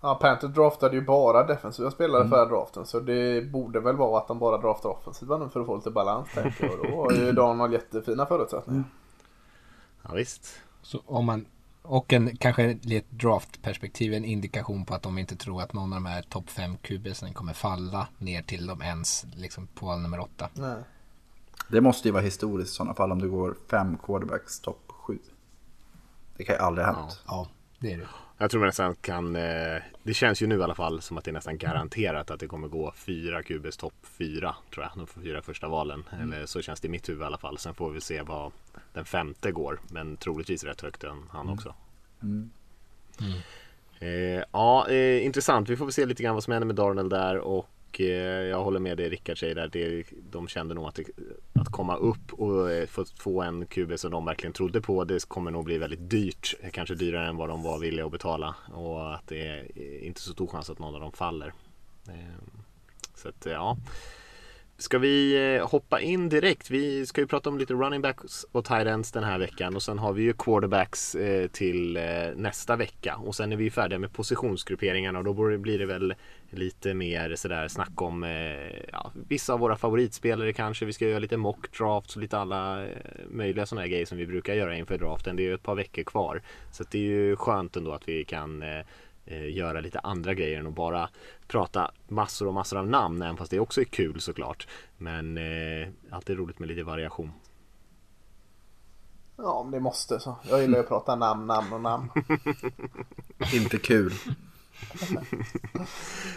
Ja, 0.00 0.14
Panthers 0.14 0.54
draftade 0.54 0.96
ju 0.96 1.02
bara 1.02 1.46
defensiva 1.46 1.90
spelare 1.90 2.20
mm. 2.20 2.30
förra 2.30 2.46
draften. 2.46 2.86
Så 2.86 3.00
det 3.00 3.50
borde 3.52 3.80
väl 3.80 3.96
vara 3.96 4.18
att 4.18 4.28
de 4.28 4.38
bara 4.38 4.58
draftar 4.58 4.88
offensiva 4.88 5.38
nu 5.38 5.48
för 5.48 5.60
att 5.60 5.66
få 5.66 5.76
lite 5.76 5.90
balans 5.90 6.28
tänker 6.34 6.64
jag. 6.64 6.80
Och 6.80 6.86
då 6.86 6.96
har 6.96 7.12
ju 7.12 7.32
Darnold 7.32 7.72
jättefina 7.72 8.26
förutsättningar. 8.26 8.78
Mm. 8.78 8.90
Ja, 10.02 10.14
visst. 10.14 10.60
Så 10.82 11.02
om 11.06 11.24
man 11.24 11.46
och 11.86 12.12
en, 12.12 12.36
kanske 12.36 12.78
i 12.82 12.96
ett 12.96 13.10
draftperspektiv 13.10 14.14
en 14.14 14.24
indikation 14.24 14.84
på 14.84 14.94
att 14.94 15.02
de 15.02 15.18
inte 15.18 15.36
tror 15.36 15.62
att 15.62 15.72
någon 15.72 15.92
av 15.92 15.96
de 15.96 16.06
här 16.06 16.22
topp 16.22 16.50
5 16.50 16.76
QBsen 16.76 17.34
kommer 17.34 17.52
falla 17.52 18.08
ner 18.18 18.42
till 18.42 18.66
dem 18.66 18.82
ens 18.82 19.26
liksom 19.36 19.66
på 19.66 19.96
nummer 19.96 20.20
8. 20.20 20.48
Det 21.68 21.80
måste 21.80 22.08
ju 22.08 22.12
vara 22.12 22.22
historiskt 22.22 22.70
i 22.70 22.74
sådana 22.74 22.94
fall 22.94 23.12
om 23.12 23.18
du 23.18 23.30
går 23.30 23.56
fem 23.70 23.98
quarterbacks 23.98 24.60
topp 24.60 24.82
7. 24.88 25.18
Det 26.36 26.44
kan 26.44 26.54
ju 26.54 26.60
aldrig 26.60 26.86
ha 26.86 26.94
hänt. 26.94 27.22
Ja, 27.26 27.32
ja 27.32 27.48
det 27.78 27.92
är 27.92 27.98
det. 27.98 28.06
Jag 28.38 28.50
tror 28.50 28.66
nästan 28.66 28.94
kan, 28.94 29.36
eh, 29.36 29.82
det 30.02 30.14
känns 30.14 30.42
ju 30.42 30.46
nu 30.46 30.58
i 30.58 30.62
alla 30.62 30.74
fall 30.74 31.02
som 31.02 31.18
att 31.18 31.24
det 31.24 31.30
är 31.30 31.32
nästan 31.32 31.58
garanterat 31.58 32.30
att 32.30 32.40
det 32.40 32.46
kommer 32.46 32.68
gå 32.68 32.92
fyra 32.96 33.42
QBs 33.42 33.76
topp 33.76 33.94
fyra 34.02 34.56
tror 34.74 34.84
jag, 34.84 34.92
de 34.96 35.06
fyra 35.06 35.42
första 35.42 35.68
valen. 35.68 36.04
Mm. 36.12 36.32
Eller 36.32 36.46
så 36.46 36.62
känns 36.62 36.80
det 36.80 36.88
i 36.88 36.90
mitt 36.90 37.08
huvud 37.08 37.22
i 37.22 37.24
alla 37.24 37.38
fall. 37.38 37.58
Sen 37.58 37.74
får 37.74 37.90
vi 37.90 38.00
se 38.00 38.22
vad 38.22 38.52
den 38.92 39.04
femte 39.04 39.52
går, 39.52 39.80
men 39.88 40.16
troligtvis 40.16 40.64
rätt 40.64 40.80
högt 40.80 41.04
än 41.04 41.22
han 41.30 41.40
mm. 41.40 41.54
också. 41.54 41.74
Mm. 42.24 42.50
Mm. 43.20 43.38
Eh, 44.00 44.44
ja, 44.52 44.88
eh, 44.88 45.24
intressant. 45.24 45.68
Vi 45.68 45.76
får 45.76 45.84
väl 45.84 45.92
se 45.92 46.06
lite 46.06 46.22
grann 46.22 46.34
vad 46.34 46.44
som 46.44 46.52
händer 46.52 46.66
med 46.66 46.76
Darnell 46.76 47.08
där 47.08 47.38
och 47.38 47.68
Eh, 48.00 48.06
jag 48.48 48.64
håller 48.64 48.80
med 48.80 48.96
det 48.96 49.08
Rickard 49.08 49.38
säger 49.38 49.54
där. 49.54 49.68
Det, 49.68 50.04
de 50.30 50.48
kände 50.48 50.74
nog 50.74 50.86
att, 50.86 50.94
det, 50.94 51.04
att 51.52 51.68
komma 51.68 51.96
upp 51.96 52.32
och 52.32 52.70
eh, 52.70 52.86
få, 52.86 53.04
få 53.18 53.42
en 53.42 53.66
QB 53.66 53.98
som 53.98 54.10
de 54.10 54.24
verkligen 54.24 54.52
trodde 54.52 54.80
på. 54.80 55.04
Det 55.04 55.28
kommer 55.28 55.50
nog 55.50 55.64
bli 55.64 55.78
väldigt 55.78 56.10
dyrt. 56.10 56.54
Kanske 56.72 56.94
dyrare 56.94 57.28
än 57.28 57.36
vad 57.36 57.48
de 57.48 57.62
var 57.62 57.78
villiga 57.78 58.06
att 58.06 58.12
betala. 58.12 58.54
Och 58.72 59.14
att 59.14 59.28
det 59.28 59.46
är 59.46 60.04
inte 60.04 60.20
så 60.20 60.32
stor 60.32 60.46
chans 60.46 60.70
att 60.70 60.78
någon 60.78 60.94
av 60.94 61.00
dem 61.00 61.12
faller. 61.12 61.52
Eh, 62.08 62.14
så 63.14 63.28
att 63.28 63.46
eh, 63.46 63.52
ja. 63.52 63.76
Ska 64.78 64.98
vi 64.98 65.54
eh, 65.56 65.68
hoppa 65.68 66.00
in 66.00 66.28
direkt? 66.28 66.70
Vi 66.70 67.06
ska 67.06 67.20
ju 67.20 67.26
prata 67.26 67.50
om 67.50 67.58
lite 67.58 67.74
running 67.74 68.02
backs 68.02 68.46
och 68.52 68.64
tight 68.64 68.86
ends 68.86 69.12
den 69.12 69.24
här 69.24 69.38
veckan 69.38 69.76
och 69.76 69.82
sen 69.82 69.98
har 69.98 70.12
vi 70.12 70.22
ju 70.22 70.32
quarterbacks 70.32 71.14
eh, 71.14 71.46
till 71.46 71.96
eh, 71.96 72.02
nästa 72.36 72.76
vecka 72.76 73.16
och 73.16 73.34
sen 73.34 73.52
är 73.52 73.56
vi 73.56 73.70
färdiga 73.70 73.98
med 73.98 74.12
positionsgrupperingarna 74.12 75.18
och 75.18 75.24
då 75.24 75.58
blir 75.58 75.78
det 75.78 75.86
väl 75.86 76.14
lite 76.50 76.94
mer 76.94 77.36
sådär 77.36 77.68
snack 77.68 78.02
om 78.02 78.22
ja, 78.92 79.12
vissa 79.28 79.52
av 79.52 79.60
våra 79.60 79.76
favoritspelare 79.76 80.52
kanske. 80.52 80.84
Vi 80.84 80.92
ska 80.92 81.08
göra 81.08 81.18
lite 81.18 81.36
mock 81.36 81.78
drafts 81.78 82.16
och 82.16 82.22
lite 82.22 82.38
alla 82.38 82.86
möjliga 83.30 83.66
sådana 83.66 83.82
här 83.82 83.88
grejer 83.88 84.06
som 84.06 84.18
vi 84.18 84.26
brukar 84.26 84.54
göra 84.54 84.76
inför 84.76 84.98
draften. 84.98 85.36
Det 85.36 85.42
är 85.42 85.44
ju 85.44 85.54
ett 85.54 85.62
par 85.62 85.74
veckor 85.74 86.02
kvar 86.02 86.42
så 86.72 86.84
det 86.90 86.98
är 86.98 87.02
ju 87.02 87.36
skönt 87.36 87.76
ändå 87.76 87.92
att 87.92 88.08
vi 88.08 88.24
kan 88.24 88.62
eh, 88.62 88.80
göra 89.26 89.80
lite 89.80 89.98
andra 89.98 90.34
grejer 90.34 90.60
än 90.60 90.66
att 90.66 90.74
bara 90.74 91.08
prata 91.46 91.90
massor 92.08 92.46
och 92.46 92.54
massor 92.54 92.78
av 92.78 92.88
namn, 92.88 93.22
även 93.22 93.36
fast 93.36 93.50
det 93.50 93.60
också 93.60 93.80
är 93.80 93.84
kul 93.84 94.20
såklart. 94.20 94.68
Men 94.96 95.38
eh, 95.38 95.88
alltid 96.10 96.38
roligt 96.38 96.58
med 96.58 96.68
lite 96.68 96.82
variation. 96.82 97.32
Ja, 99.36 99.52
om 99.52 99.70
det 99.70 99.80
måste 99.80 100.20
så. 100.20 100.36
Jag 100.50 100.60
gillar 100.60 100.78
att 100.78 100.88
prata 100.88 101.16
namn, 101.16 101.46
namn 101.46 101.72
och 101.72 101.80
namn. 101.80 102.10
Inte 103.54 103.78
kul. 103.78 104.12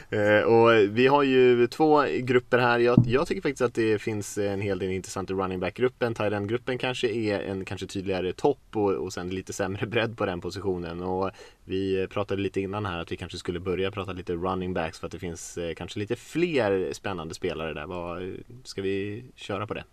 Eh, 0.09 0.41
och 0.41 0.97
vi 0.97 1.07
har 1.07 1.23
ju 1.23 1.67
två 1.67 2.03
grupper 2.19 2.57
här. 2.57 2.79
Jag, 2.79 3.03
jag, 3.07 3.27
tycker 3.27 3.41
faktiskt 3.41 3.61
att 3.61 3.73
det 3.73 3.99
finns 4.01 4.37
en 4.37 4.61
hel 4.61 4.79
del 4.79 4.91
intressant 4.91 5.29
i 5.29 5.33
running 5.33 5.59
back-gruppen. 5.59 6.13
Tyrend-gruppen 6.13 6.77
kanske 6.77 7.07
är 7.07 7.39
en 7.39 7.65
kanske 7.65 7.87
tydligare 7.87 8.33
topp 8.33 8.59
och, 8.73 8.91
och 8.91 9.13
sen 9.13 9.29
lite 9.29 9.53
sämre 9.53 9.85
bredd 9.87 10.17
på 10.17 10.25
den 10.25 10.41
positionen. 10.41 11.01
Och 11.01 11.31
vi 11.63 12.07
pratade 12.07 12.41
lite 12.41 12.61
innan 12.61 12.85
här 12.85 12.99
att 12.99 13.11
vi 13.11 13.17
kanske 13.17 13.37
skulle 13.37 13.59
börja 13.59 13.91
prata 13.91 14.11
lite 14.11 14.33
running 14.33 14.73
backs 14.73 14.99
för 14.99 15.05
att 15.05 15.11
det 15.11 15.19
finns 15.19 15.57
eh, 15.57 15.73
kanske 15.73 15.99
lite 15.99 16.15
fler 16.15 16.93
spännande 16.93 17.33
spelare 17.33 17.73
där. 17.73 17.85
Vad, 17.85 18.35
ska 18.63 18.81
vi 18.81 19.23
köra 19.35 19.67
på 19.67 19.73
det? 19.73 19.83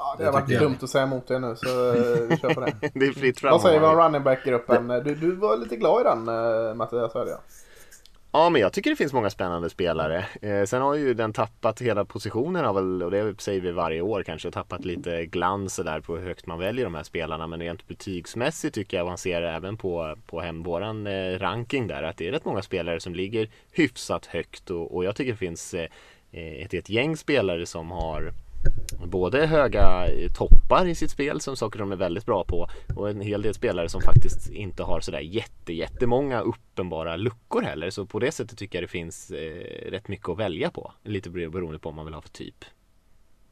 Ja, 0.00 0.14
det 0.18 0.24
har 0.24 0.32
varit 0.32 0.58
dumt 0.58 0.76
att 0.82 0.90
säga 0.90 1.04
emot 1.04 1.28
det 1.28 1.38
nu 1.38 1.56
så 1.56 1.88
eh, 1.88 2.28
vi 2.28 2.36
kör 2.36 2.54
på 2.54 2.60
det. 2.60 2.74
det 2.94 3.06
är 3.06 3.12
fritt 3.12 3.40
fram. 3.40 3.50
Vad 3.50 3.62
säger 3.62 3.80
vi 3.80 3.86
om 3.86 3.96
running 3.96 4.22
back-gruppen? 4.22 4.88
Du, 4.88 5.14
du 5.14 5.36
var 5.36 5.56
lite 5.56 5.76
glad 5.76 6.00
i 6.00 6.04
den 6.04 6.28
eh, 6.28 6.74
Mattias, 6.74 7.14
hörde 7.14 7.30
jag. 7.30 7.40
Ja, 8.32 8.50
men 8.50 8.60
jag 8.60 8.72
tycker 8.72 8.90
det 8.90 8.96
finns 8.96 9.12
många 9.12 9.30
spännande 9.30 9.70
spelare. 9.70 10.26
Eh, 10.42 10.64
sen 10.64 10.82
har 10.82 10.94
ju 10.94 11.14
den 11.14 11.32
tappat 11.32 11.80
hela 11.80 12.04
positionen 12.04 12.64
har 12.64 12.72
väl, 12.72 13.02
och 13.02 13.10
det 13.10 13.40
säger 13.40 13.60
vi 13.60 13.72
varje 13.72 14.00
år 14.00 14.22
kanske, 14.22 14.50
tappat 14.50 14.84
lite 14.84 15.26
glans 15.26 15.76
där 15.76 16.00
på 16.00 16.16
hur 16.16 16.26
högt 16.26 16.46
man 16.46 16.58
väljer 16.58 16.84
de 16.84 16.94
här 16.94 17.02
spelarna. 17.02 17.46
Men 17.46 17.60
rent 17.60 17.88
betygsmässigt 17.88 18.74
tycker 18.74 18.96
jag 18.96 19.06
man 19.06 19.18
ser 19.18 19.42
även 19.42 19.76
på, 19.76 20.16
på 20.26 20.40
hem, 20.40 20.62
våran 20.62 21.06
eh, 21.06 21.38
ranking 21.38 21.86
där 21.86 22.02
att 22.02 22.16
det 22.16 22.28
är 22.28 22.32
rätt 22.32 22.44
många 22.44 22.62
spelare 22.62 23.00
som 23.00 23.14
ligger 23.14 23.48
hyfsat 23.72 24.26
högt 24.26 24.70
och, 24.70 24.94
och 24.96 25.04
jag 25.04 25.16
tycker 25.16 25.32
det 25.32 25.38
finns 25.38 25.74
eh, 25.74 25.88
ett, 26.32 26.74
ett 26.74 26.90
gäng 26.90 27.16
spelare 27.16 27.66
som 27.66 27.90
har 27.90 28.32
både 29.06 29.46
höga 29.46 30.06
eh, 30.06 30.32
toppar 30.32 30.86
i 30.86 30.94
sitt 30.94 31.10
spel 31.10 31.40
som 31.40 31.56
saker 31.56 31.78
de 31.78 31.92
är 31.92 31.96
väldigt 31.96 32.26
bra 32.26 32.44
på 32.44 32.68
och 32.96 33.10
en 33.10 33.20
hel 33.20 33.42
del 33.42 33.54
spelare 33.54 33.88
som 33.88 34.00
faktiskt 34.00 34.50
inte 34.50 34.82
har 34.82 35.00
sådär 35.00 35.20
jätte, 35.20 35.72
jättemånga 35.72 36.40
uppenbara 36.40 37.16
luckor 37.16 37.62
heller. 37.62 37.90
Så 37.90 38.06
på 38.06 38.18
det 38.18 38.32
sättet 38.32 38.58
tycker 38.58 38.78
jag 38.78 38.84
det 38.84 38.88
finns 38.88 39.30
eh, 39.30 39.90
rätt 39.90 40.08
mycket 40.08 40.28
att 40.28 40.38
välja 40.38 40.70
på. 40.70 40.92
Lite 41.02 41.30
beroende 41.30 41.78
på 41.78 41.88
vad 41.88 41.96
man 41.96 42.04
vill 42.04 42.14
ha 42.14 42.22
för 42.22 42.28
typ. 42.28 42.64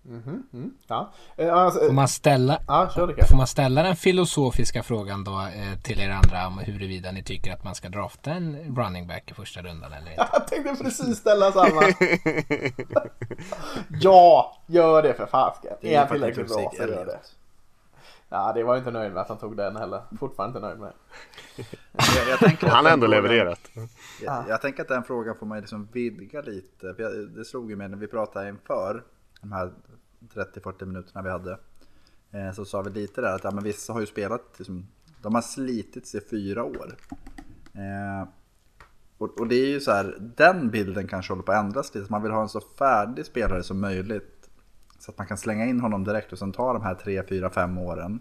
Mm 0.04 0.42
mm. 0.52 0.74
Ja. 0.86 1.10
Eh, 1.36 1.54
alltså, 1.54 1.80
får, 1.80 1.92
man 1.92 2.08
ställa, 2.08 2.60
ja, 2.66 2.90
får 3.28 3.36
man 3.36 3.46
ställa 3.46 3.82
den 3.82 3.96
filosofiska 3.96 4.82
frågan 4.82 5.24
då 5.24 5.32
eh, 5.32 5.78
till 5.82 6.00
er 6.00 6.10
andra 6.10 6.46
om 6.46 6.58
huruvida 6.58 7.12
ni 7.12 7.22
tycker 7.22 7.52
att 7.52 7.64
man 7.64 7.74
ska 7.74 7.88
drafta 7.88 8.30
en 8.30 8.76
running 8.76 9.06
back 9.06 9.30
i 9.30 9.34
första 9.34 9.62
rundan 9.62 9.92
eller 9.92 10.10
inte? 10.10 10.28
Jag 10.32 10.46
tänkte 10.46 10.84
precis 10.84 11.18
ställa 11.18 11.52
samma. 11.52 11.82
ja, 14.00 14.56
gör 14.66 15.02
det 15.02 15.14
för 15.14 15.26
fasken. 15.26 15.72
Är 15.80 15.98
han 15.98 16.08
tillräckligt 16.08 16.48
bra 16.48 16.72
så 16.76 16.82
gör 16.82 17.04
det. 17.04 17.18
Ja, 18.28 18.52
det 18.52 18.62
var 18.62 18.76
inte 18.76 18.90
nöjd 18.90 19.12
med 19.12 19.22
att 19.22 19.28
han 19.28 19.38
tog 19.38 19.56
den 19.56 19.76
heller. 19.76 20.02
Fortfarande 20.18 20.58
inte 20.58 20.68
nöjd 20.68 20.80
med. 20.80 20.92
jag, 22.16 22.28
jag 22.28 22.68
han 22.70 22.84
har 22.84 22.92
ändå 22.92 23.06
frågan, 23.06 23.22
levererat. 23.22 23.60
Jag, 24.22 24.48
jag, 24.48 24.60
tänker 24.60 24.82
att 24.82 24.88
den 24.88 25.04
frågan 25.04 25.34
får 25.38 25.46
man 25.46 25.60
liksom 25.60 25.88
vidga 25.92 26.40
lite. 26.40 26.94
För 26.94 27.36
det 27.36 27.44
slog 27.44 27.70
ju 27.70 27.76
mig 27.76 27.88
när 27.88 27.96
vi 27.96 28.06
pratade 28.06 28.48
inför 28.48 29.02
de 29.40 29.52
här 29.52 29.72
30-40 30.34 30.84
minuterna 30.84 31.22
vi 31.22 31.30
hade. 31.30 31.58
Eh, 32.30 32.52
så 32.52 32.64
sa 32.64 32.82
vi 32.82 32.90
lite 32.90 33.20
där 33.20 33.34
att 33.34 33.44
ja, 33.44 33.50
men 33.50 33.64
vissa 33.64 33.92
har 33.92 34.00
ju 34.00 34.06
spelat, 34.06 34.42
liksom, 34.58 34.86
de 35.22 35.34
har 35.34 35.42
slitit 35.42 36.06
sig 36.06 36.20
fyra 36.20 36.64
år. 36.64 36.96
Eh, 37.74 38.28
och, 39.18 39.40
och, 39.40 39.48
det 39.48 39.54
är 39.54 39.68
ju 39.68 39.80
så 39.80 39.92
här, 39.92 40.16
den 40.36 40.70
bilden 40.70 41.08
kanske 41.08 41.32
håller 41.32 41.42
på 41.42 41.52
att 41.52 41.64
ändras 41.64 41.94
lite. 41.94 42.12
Man 42.12 42.22
vill 42.22 42.32
ha 42.32 42.42
en 42.42 42.48
så 42.48 42.60
färdig 42.60 43.26
spelare 43.26 43.62
som 43.62 43.80
möjligt. 43.80 44.50
Så 44.98 45.10
att 45.10 45.18
man 45.18 45.26
kan 45.26 45.38
slänga 45.38 45.66
in 45.66 45.80
honom 45.80 46.04
direkt 46.04 46.32
och 46.32 46.38
sen 46.38 46.52
ta 46.52 46.72
de 46.72 46.82
här 46.82 46.94
3, 46.94 47.22
4, 47.28 47.50
5 47.50 47.78
åren. 47.78 48.20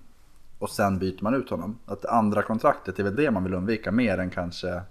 Och 0.60 0.70
sen 0.70 1.00
byter 1.00 1.24
man 1.24 1.34
ut 1.34 1.50
honom. 1.50 1.80
Att 1.86 2.06
andra 2.06 2.44
kontraktet 2.44 3.00
är 3.00 3.04
väl 3.04 3.16
det 3.16 3.32
man 3.32 3.44
vill 3.44 3.54
undvika 3.54 3.92
mer 3.92 4.18
än 4.18 4.30
kanske 4.30 4.82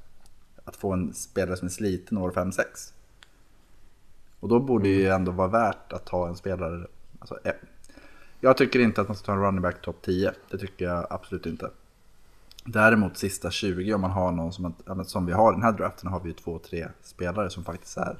att 0.64 0.76
få 0.76 0.92
en 0.92 1.14
spelare 1.14 1.56
som 1.56 1.66
är 1.66 1.70
sliten 1.70 2.18
år 2.18 2.30
5-6. 2.30 2.62
Och 4.40 4.48
då 4.48 4.60
borde 4.60 4.84
det 4.84 4.94
ju 4.94 5.08
ändå 5.08 5.32
vara 5.32 5.48
värt 5.48 5.92
att 5.92 6.04
ta 6.04 6.28
en 6.28 6.36
spelare 6.36 6.86
Alltså, 7.18 7.48
eh, 7.48 7.54
jag 8.40 8.56
tycker 8.56 8.78
inte 8.78 9.00
att 9.00 9.08
man 9.08 9.16
ska 9.16 9.26
ta 9.26 9.32
en 9.32 9.42
running 9.42 9.62
back 9.62 9.82
topp 9.82 10.02
10. 10.02 10.32
Det 10.50 10.58
tycker 10.58 10.84
jag 10.84 11.06
absolut 11.10 11.46
inte. 11.46 11.70
Däremot 12.64 13.16
sista 13.16 13.50
20 13.50 13.94
om 13.94 14.00
man 14.00 14.10
har 14.10 14.32
någon 14.32 14.52
som, 14.52 14.74
som 15.04 15.26
vi 15.26 15.32
har 15.32 15.52
i 15.52 15.54
den 15.54 15.62
här 15.62 15.72
draften 15.72 16.10
har 16.10 16.20
vi 16.20 16.28
ju 16.28 16.34
två, 16.34 16.58
tre 16.58 16.88
spelare 17.02 17.50
som 17.50 17.64
faktiskt 17.64 17.96
är 17.96 18.16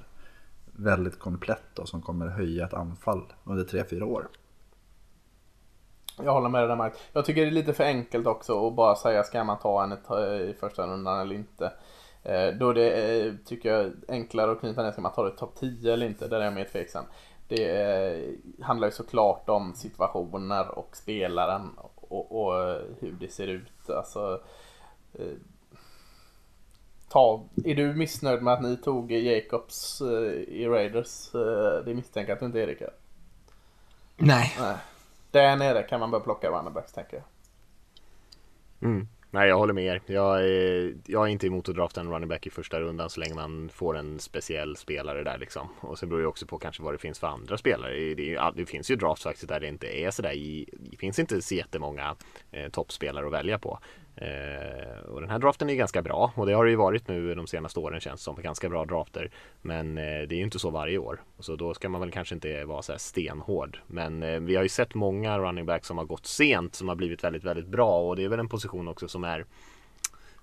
väldigt 0.73 1.19
komplett 1.19 1.79
och 1.79 1.89
som 1.89 2.03
kommer 2.03 2.27
höja 2.27 2.67
ett 2.67 2.75
anfall 2.75 3.23
under 3.45 3.65
3-4 3.65 4.03
år. 4.03 4.29
Jag 6.23 6.33
håller 6.33 6.49
med 6.49 6.61
dig 6.61 6.69
där 6.69 6.77
Mark. 6.77 6.93
Jag 7.13 7.25
tycker 7.25 7.41
det 7.41 7.47
är 7.47 7.51
lite 7.51 7.73
för 7.73 7.85
enkelt 7.85 8.27
också 8.27 8.67
att 8.67 8.75
bara 8.75 8.97
säga 8.97 9.23
ska 9.23 9.45
man 9.45 9.59
ta 9.59 9.85
en 9.85 9.93
i 10.51 10.55
första 10.61 10.87
rundan 10.87 11.21
eller 11.21 11.35
inte. 11.35 11.73
Eh, 12.29 12.55
då 12.55 12.73
det 12.73 12.91
är, 12.91 13.37
tycker 13.45 13.73
jag 13.73 13.93
enklare 14.09 14.53
att 14.53 14.61
knyta 14.61 14.83
ner, 14.83 14.93
ska 14.93 15.01
man 15.01 15.13
ta 15.13 15.25
det 15.25 15.37
topp 15.37 15.55
10 15.61 15.93
eller 15.93 16.07
inte? 16.07 16.29
Där 16.29 16.41
är 16.41 16.45
jag 16.45 16.55
mer 16.55 16.65
tveksam. 16.65 17.05
Det 17.49 17.65
eh, 17.65 18.65
handlar 18.65 18.89
ju 18.89 18.93
såklart 18.93 19.49
om 19.49 19.75
situationer 19.75 20.79
och 20.79 20.97
spelaren 20.97 21.71
och, 22.01 22.47
och 22.47 22.71
eh, 22.71 22.83
hur 23.01 23.13
det 23.13 23.33
ser 23.33 23.47
ut. 23.47 23.91
Alltså, 23.91 24.43
eh, 25.13 25.37
ta, 27.09 27.45
är 27.65 27.75
du 27.75 27.95
missnöjd 27.95 28.43
med 28.43 28.55
att 28.55 28.63
ni 28.63 28.77
tog 28.77 29.13
Jacobs 29.13 30.03
i 30.49 30.67
Raiders? 30.67 31.31
Det 31.85 31.95
misstänker 31.95 32.33
att 32.33 32.41
du 32.41 32.47
inte 32.47 32.61
är 32.61 32.69
Erika. 32.69 32.91
Nej. 34.17 34.57
Nej. 34.61 34.77
Där 35.31 35.57
nere 35.57 35.83
kan 35.83 36.01
man 36.01 36.11
börja 36.11 36.25
plocka 36.25 36.51
runnerbacks 36.51 36.93
tänker 36.93 37.17
jag. 37.17 37.25
Mm. 38.91 39.09
Nej, 39.37 39.49
jag 39.49 39.59
håller 39.59 39.75
med 39.75 39.85
er. 39.85 40.01
Jag 40.07 40.45
är, 40.45 40.95
jag 41.07 41.23
är 41.23 41.27
inte 41.27 41.47
emot 41.47 41.69
att 41.69 41.75
drafta 41.75 42.01
en 42.01 42.11
running 42.13 42.29
back 42.29 42.47
i 42.47 42.51
första 42.51 42.81
rundan 42.81 43.11
så 43.11 43.21
länge 43.21 43.35
man 43.35 43.69
får 43.69 43.97
en 43.97 44.19
speciell 44.19 44.77
spelare 44.77 45.25
där 45.25 45.39
liksom. 45.39 45.69
Och 45.81 45.99
sen 45.99 46.09
beror 46.09 46.21
det 46.21 46.27
också 46.27 46.47
på 46.47 46.59
kanske 46.59 46.83
vad 46.83 46.95
det 46.95 46.99
finns 46.99 47.19
för 47.19 47.27
andra 47.27 47.59
spelare. 47.59 48.15
Det, 48.15 48.35
är, 48.35 48.53
det 48.57 48.67
finns 48.67 48.91
ju 48.91 48.97
drafts 48.97 49.23
faktiskt 49.23 49.49
där 49.49 49.61
det 49.61 49.69
inte 49.69 49.87
är 49.87 50.11
sådär. 50.11 50.65
Det 50.91 50.97
finns 50.97 51.19
inte 51.19 51.43
så 51.43 51.55
jättemånga 51.55 52.17
eh, 52.53 52.71
toppspelare 52.71 53.27
att 53.27 53.33
välja 53.33 53.59
på. 53.59 53.79
Eh, 54.17 54.99
och 55.09 55.21
den 55.21 55.31
här 55.31 55.39
draften 55.39 55.71
är 55.71 55.75
ganska 55.75 56.03
bra 56.03 56.33
och 56.35 56.47
det 56.47 56.53
har 56.53 56.65
det 56.65 56.71
ju 56.71 56.77
varit 56.77 57.09
nu 57.09 57.35
de 57.35 57.47
senaste 57.47 57.81
åren 57.81 58.01
känns 58.01 58.23
som 58.23 58.37
ganska 58.43 58.69
bra 58.69 58.85
drafter. 58.85 59.31
Men 59.63 59.99
eh, 59.99 60.03
det 60.03 60.35
är 60.35 60.37
ju 60.37 60.43
inte 60.43 60.59
så 60.59 60.71
varje 60.71 60.99
år. 60.99 61.21
Så 61.39 61.57
då 61.57 61.75
ska 61.75 61.89
man 61.89 62.01
väl 62.01 62.11
kanske 62.11 62.35
inte 62.35 62.65
vara 62.65 62.83
så 62.83 62.93
här 62.93 62.99
stenhård. 62.99 63.79
Men 63.87 64.23
eh, 64.23 64.41
vi 64.41 64.57
har 64.57 64.63
ju 64.63 64.69
sett 64.69 64.95
många 64.95 65.39
running 65.39 65.67
backs 65.67 65.89
som 65.89 65.99
har 65.99 66.05
gått 66.05 66.27
sent 66.27 66.75
som 66.75 66.89
har 66.89 66.97
blivit 66.97 67.25
väldigt, 67.25 67.45
väldigt 67.45 67.67
bra 67.67 68.09
och 68.09 68.17
det 68.17 68.25
är 68.25 68.29
väl 68.29 68.41
en 68.41 68.49
position 68.49 68.89
också 68.89 69.09
som 69.09 69.25
är 69.25 69.45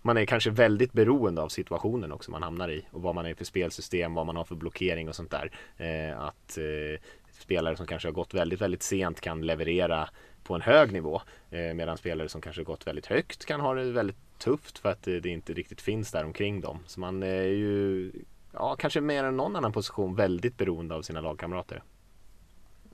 man 0.06 0.18
är 0.18 0.26
kanske 0.26 0.50
väldigt 0.50 0.94
beroende 0.94 1.42
av 1.42 1.50
situationen 1.50 2.12
också 2.12 2.32
man 2.32 2.44
hamnar 2.44 2.70
i 2.70 2.86
och 2.92 3.02
vad 3.02 3.16
man 3.16 3.26
är 3.26 3.34
för 3.34 3.46
spelsystem, 3.46 4.14
vad 4.14 4.26
man 4.26 4.36
har 4.36 4.44
för 4.44 4.56
blockering 4.56 5.10
och 5.10 5.16
sånt 5.16 5.32
där. 5.32 5.52
Eh, 5.78 6.20
att 6.20 6.58
eh, 6.58 7.02
spelare 7.32 7.78
som 7.78 7.88
kanske 7.88 8.08
har 8.08 8.14
gått 8.14 8.34
väldigt, 8.34 8.62
väldigt 8.62 8.84
sent 8.84 9.22
kan 9.22 9.42
leverera 9.42 10.10
på 10.44 10.56
en 10.56 10.62
hög 10.62 10.94
nivå. 10.94 11.22
Eh, 11.50 11.74
medan 11.74 11.98
spelare 11.98 12.30
som 12.30 12.42
kanske 12.42 12.64
gått 12.64 12.88
väldigt 12.88 13.06
högt 13.06 13.46
kan 13.46 13.60
ha 13.60 13.74
det 13.74 13.92
väldigt 13.92 14.18
tufft 14.38 14.80
för 14.80 14.90
att 14.90 15.04
det 15.04 15.26
inte 15.26 15.54
riktigt 15.54 15.82
finns 15.82 16.12
där 16.12 16.26
omkring 16.26 16.62
dem. 16.62 16.80
Så 16.86 17.00
man 17.00 17.24
är 17.24 17.44
ju, 17.44 18.12
ja 18.52 18.76
kanske 18.76 19.02
mer 19.02 19.24
än 19.24 19.38
någon 19.38 19.56
annan 19.56 19.72
position 19.72 20.16
väldigt 20.16 20.58
beroende 20.58 20.96
av 20.96 21.02
sina 21.02 21.22
lagkamrater. 21.22 21.84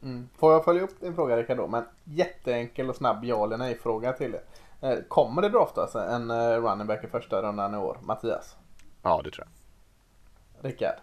Mm. 0.03 0.29
Får 0.37 0.53
jag 0.53 0.65
följa 0.65 0.81
upp 0.81 1.01
din 1.01 1.15
fråga 1.15 1.37
Rickard 1.37 1.57
då? 1.57 1.67
Men 1.67 1.83
jätteenkel 2.03 2.89
och 2.89 2.95
snabb 2.95 3.25
ja 3.25 3.43
eller 3.43 3.57
nej 3.57 3.77
fråga 3.77 4.13
till 4.13 4.31
det. 4.31 4.41
Eh, 4.87 4.99
kommer 5.07 5.41
det 5.41 5.49
draftas 5.49 5.95
en 5.95 6.31
eh, 6.31 6.35
running 6.35 6.87
back 6.87 7.03
i 7.03 7.07
första 7.07 7.41
rundan 7.41 7.73
i 7.73 7.77
år? 7.77 7.97
Mattias? 8.01 8.57
Ja, 9.01 9.21
det 9.23 9.31
tror 9.31 9.47
jag. 9.47 10.71
Rickard? 10.71 10.95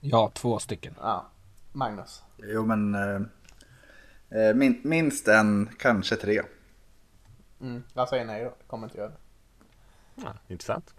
Ja, 0.00 0.30
två 0.34 0.58
stycken. 0.58 0.94
Ja. 1.00 1.26
Magnus? 1.72 2.22
Jo, 2.36 2.66
men 2.66 2.94
Eh, 2.94 3.20
min, 4.54 4.80
minst 4.84 5.28
en, 5.28 5.68
kanske 5.78 6.16
tre. 6.16 6.42
Mm, 7.60 7.82
jag 7.94 8.08
säger 8.08 8.24
nej 8.24 8.44
då, 8.44 8.54
kommer 8.66 8.86
inte 8.86 8.98
göra 8.98 9.08
det. 9.08 9.16
Ja, 10.14 10.34
intressant. 10.48 10.94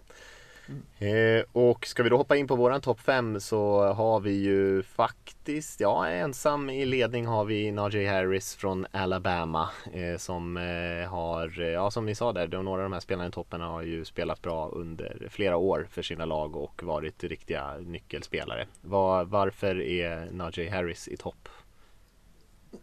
Mm. 0.68 1.38
Eh, 1.38 1.44
och 1.52 1.86
ska 1.86 2.02
vi 2.02 2.08
då 2.08 2.16
hoppa 2.16 2.36
in 2.36 2.46
på 2.46 2.56
våran 2.56 2.80
topp 2.80 3.00
5 3.00 3.40
så 3.40 3.92
har 3.92 4.20
vi 4.20 4.32
ju 4.32 4.82
faktiskt, 4.82 5.80
ja 5.80 6.08
ensam 6.08 6.70
i 6.70 6.84
ledning 6.84 7.26
har 7.26 7.44
vi 7.44 7.72
Najee 7.72 8.08
Harris 8.08 8.54
från 8.54 8.86
Alabama 8.92 9.70
eh, 9.92 10.16
som 10.16 10.56
eh, 10.56 11.10
har, 11.10 11.60
eh, 11.60 11.68
ja 11.68 11.90
som 11.90 12.06
ni 12.06 12.14
sa 12.14 12.32
där, 12.32 12.62
några 12.62 12.82
av 12.82 12.90
de 12.90 12.92
här 12.92 13.00
spelarna 13.00 13.28
i 13.28 13.32
toppen 13.32 13.60
har 13.60 13.82
ju 13.82 14.04
spelat 14.04 14.42
bra 14.42 14.68
under 14.68 15.26
flera 15.30 15.56
år 15.56 15.86
för 15.90 16.02
sina 16.02 16.24
lag 16.24 16.56
och 16.56 16.82
varit 16.82 17.24
riktiga 17.24 17.74
nyckelspelare. 17.78 18.66
Var, 18.80 19.24
varför 19.24 19.80
är 19.80 20.30
Najee 20.30 20.70
Harris 20.70 21.08
i 21.08 21.16
topp? 21.16 21.48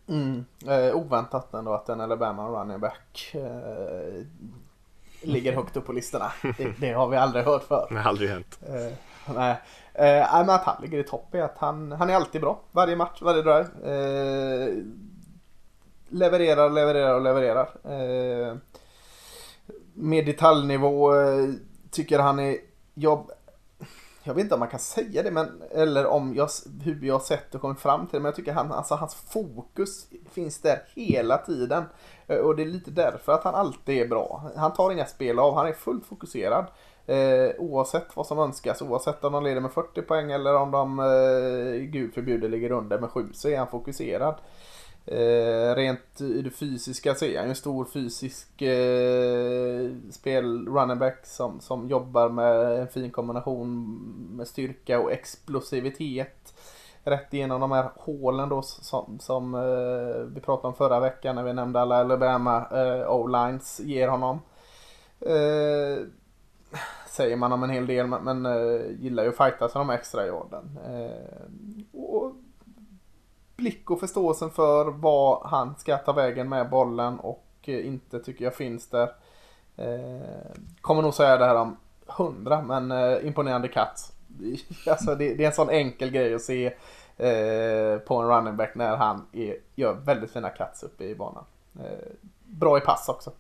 Mm. 0.08 0.46
Eh, 0.68 0.96
oväntat 0.96 1.54
ändå 1.54 1.74
att 1.74 1.90
en 1.90 2.02
Alabama 2.02 2.48
running 2.48 2.80
back 2.80 3.32
eh, 3.34 4.26
ligger 5.22 5.54
högt 5.54 5.78
upp 5.78 5.86
på 5.86 5.94
listorna. 5.94 6.32
Det, 6.58 6.80
det, 6.80 6.92
har 6.92 7.08
vi 7.08 7.18
aldrig 7.18 7.46
hört. 7.46 7.70
Det 7.70 7.98
har 7.98 8.10
aldrig 8.10 8.30
hänt. 8.30 8.60
Eh, 8.68 8.94
nej. 9.36 9.62
Eh, 9.94 10.46
men 10.46 10.50
att 10.50 10.64
han 10.64 10.82
ligger 10.82 11.00
i 11.00 11.04
topp 11.04 11.36
är 11.36 11.42
att 11.42 11.58
han, 11.58 11.92
han 11.92 12.10
är 12.10 12.16
alltid 12.16 12.42
bra. 12.42 12.60
Varje 12.72 12.96
match, 12.96 13.22
varje 13.22 13.42
drive. 13.42 13.68
Eh, 13.84 14.74
levererar, 16.10 16.70
levererar 16.70 17.16
och 17.16 17.22
levererar. 17.22 17.70
Eh, 17.84 18.56
med 19.94 20.26
detaljnivå 20.26 21.14
eh, 21.14 21.50
tycker 21.92 22.20
han 22.20 22.40
är... 22.40 22.58
Jag 22.94 23.30
jag 24.24 24.34
vet 24.34 24.44
inte 24.44 24.54
om 24.56 24.60
man 24.60 24.70
kan 24.70 24.80
säga 24.80 25.24
det, 25.24 25.32
men, 25.32 25.62
eller 25.72 26.06
om 26.06 26.34
jag, 26.36 26.50
hur 26.84 27.06
jag 27.06 27.14
har 27.14 27.20
sett 27.20 27.56
och 27.56 27.62
kommit 27.62 27.80
fram 27.80 28.08
till 28.08 28.18
det, 28.18 28.20
men 28.20 28.26
jag 28.26 28.36
tycker 28.36 28.54
han, 28.54 28.72
alltså, 28.72 28.96
hans 28.96 29.16
fokus 29.16 30.08
finns 30.32 30.62
där 30.62 30.82
hela 30.96 31.38
tiden. 31.38 31.84
Eh, 32.28 32.38
och 32.38 32.56
det 32.56 32.64
är 32.64 32.68
lite 32.68 32.92
därför 32.92 33.32
att 33.32 33.44
han 33.44 33.56
alltid 33.56 34.02
är 34.02 34.08
bra. 34.08 34.44
Han 34.56 34.74
tar 34.74 34.92
inga 34.92 35.06
spel 35.06 35.40
av, 35.40 35.56
han 35.56 35.68
är 35.68 35.74
fullt 35.74 36.06
fokuserad. 36.06 36.66
Eh, 37.06 37.52
oavsett 37.60 38.16
vad 38.16 38.28
som 38.28 38.40
önskas, 38.40 38.82
oavsett 38.82 39.24
om 39.24 39.34
de 39.34 39.44
leder 39.44 39.62
med 39.62 39.72
40 39.72 40.02
poäng 40.02 40.32
eller 40.32 40.56
om 40.56 40.72
de, 40.72 41.00
eh, 41.00 41.82
gud 41.82 42.14
förbjuder, 42.14 42.50
ligger 42.50 42.72
under 42.72 43.00
med 43.00 43.10
7 43.10 43.30
så 43.34 43.50
är 43.50 43.58
han 43.58 43.68
fokuserad. 43.68 44.36
Eh, 45.06 45.76
rent 45.76 46.22
i 46.22 46.42
det 46.42 46.50
fysiska 46.50 47.16
så 47.16 47.26
är 47.26 47.38
han 47.38 47.46
ju 47.46 47.50
en 47.50 47.56
stor 47.56 47.86
fysisk 47.86 48.62
eh, 48.62 49.92
spel 50.12 50.68
running 50.68 51.00
back 51.00 51.26
som, 51.26 51.60
som 51.60 51.90
jobbar 51.90 52.30
med 52.30 52.80
en 52.80 52.88
fin 52.88 53.12
kombination 53.12 53.98
med 54.38 54.48
styrka 54.48 55.00
och 55.00 55.12
explosivitet. 55.12 56.54
Rätt 57.04 57.34
igenom 57.34 57.62
de 57.62 57.72
här 57.72 57.90
hålen 57.96 58.50
då 58.50 58.62
som, 58.62 59.20
som 59.20 59.56
eh, 59.56 60.24
vi 60.36 60.42
pratade 60.42 60.68
om 60.68 60.74
förra 60.74 61.00
veckan 61.00 61.36
när 61.36 61.44
vi 61.44 61.54
nämnde 61.54 61.82
alla 61.82 61.96
Alabama 61.96 62.68
eh, 62.72 63.12
O-lines 63.12 63.80
ger 63.80 64.08
honom. 64.08 64.40
Eh, 65.20 66.06
säger 67.08 67.36
man 67.36 67.52
om 67.52 67.64
en 67.64 67.70
hel 67.70 67.88
del 67.88 68.08
men, 68.08 68.24
men 68.24 68.46
eh, 68.46 68.82
gillar 69.00 69.24
ju 69.24 69.30
att 69.30 69.38
fightas 69.38 69.74
de 69.74 69.90
extra 69.90 70.28
jorden. 70.28 70.80
Eh, 70.86 71.42
Blick 73.62 73.90
och 73.90 74.00
förståelsen 74.00 74.50
för 74.50 74.86
vad 74.86 75.44
han 75.44 75.76
ska 75.78 75.98
ta 75.98 76.12
vägen 76.12 76.50
med 76.50 76.70
bollen 76.70 77.20
och 77.20 77.46
eh, 77.64 77.88
inte 77.88 78.20
tycker 78.20 78.46
jag 78.46 78.56
finns 78.56 78.88
där. 78.88 79.12
Eh, 79.78 80.56
kommer 80.82 81.02
nog 81.02 81.14
säga 81.14 81.38
det 81.38 81.46
här 81.46 81.56
om 81.56 81.78
hundra 82.06 82.62
men 82.62 82.92
eh, 82.92 83.28
imponerande 83.28 83.68
katt. 83.68 84.14
Alltså 84.88 85.16
det, 85.16 85.34
det, 85.34 85.44
är 85.44 85.48
en 85.48 85.54
sån 85.54 85.70
enkel 85.70 86.12
grej 86.12 86.34
att 86.34 86.42
se 86.42 86.74
på 88.06 88.16
en 88.16 88.28
running 88.28 88.58
back 88.58 88.76
när 88.76 88.98
han 88.98 89.26
är, 89.32 89.56
gör 89.76 89.94
väldigt 89.94 90.32
fina 90.32 90.50
cuts 90.50 90.84
uppe 90.84 91.04
i 91.04 91.16
banan. 91.16 91.44
Bra 92.46 92.78
i 92.78 92.82
pass 92.82 93.10
också. 93.10 93.32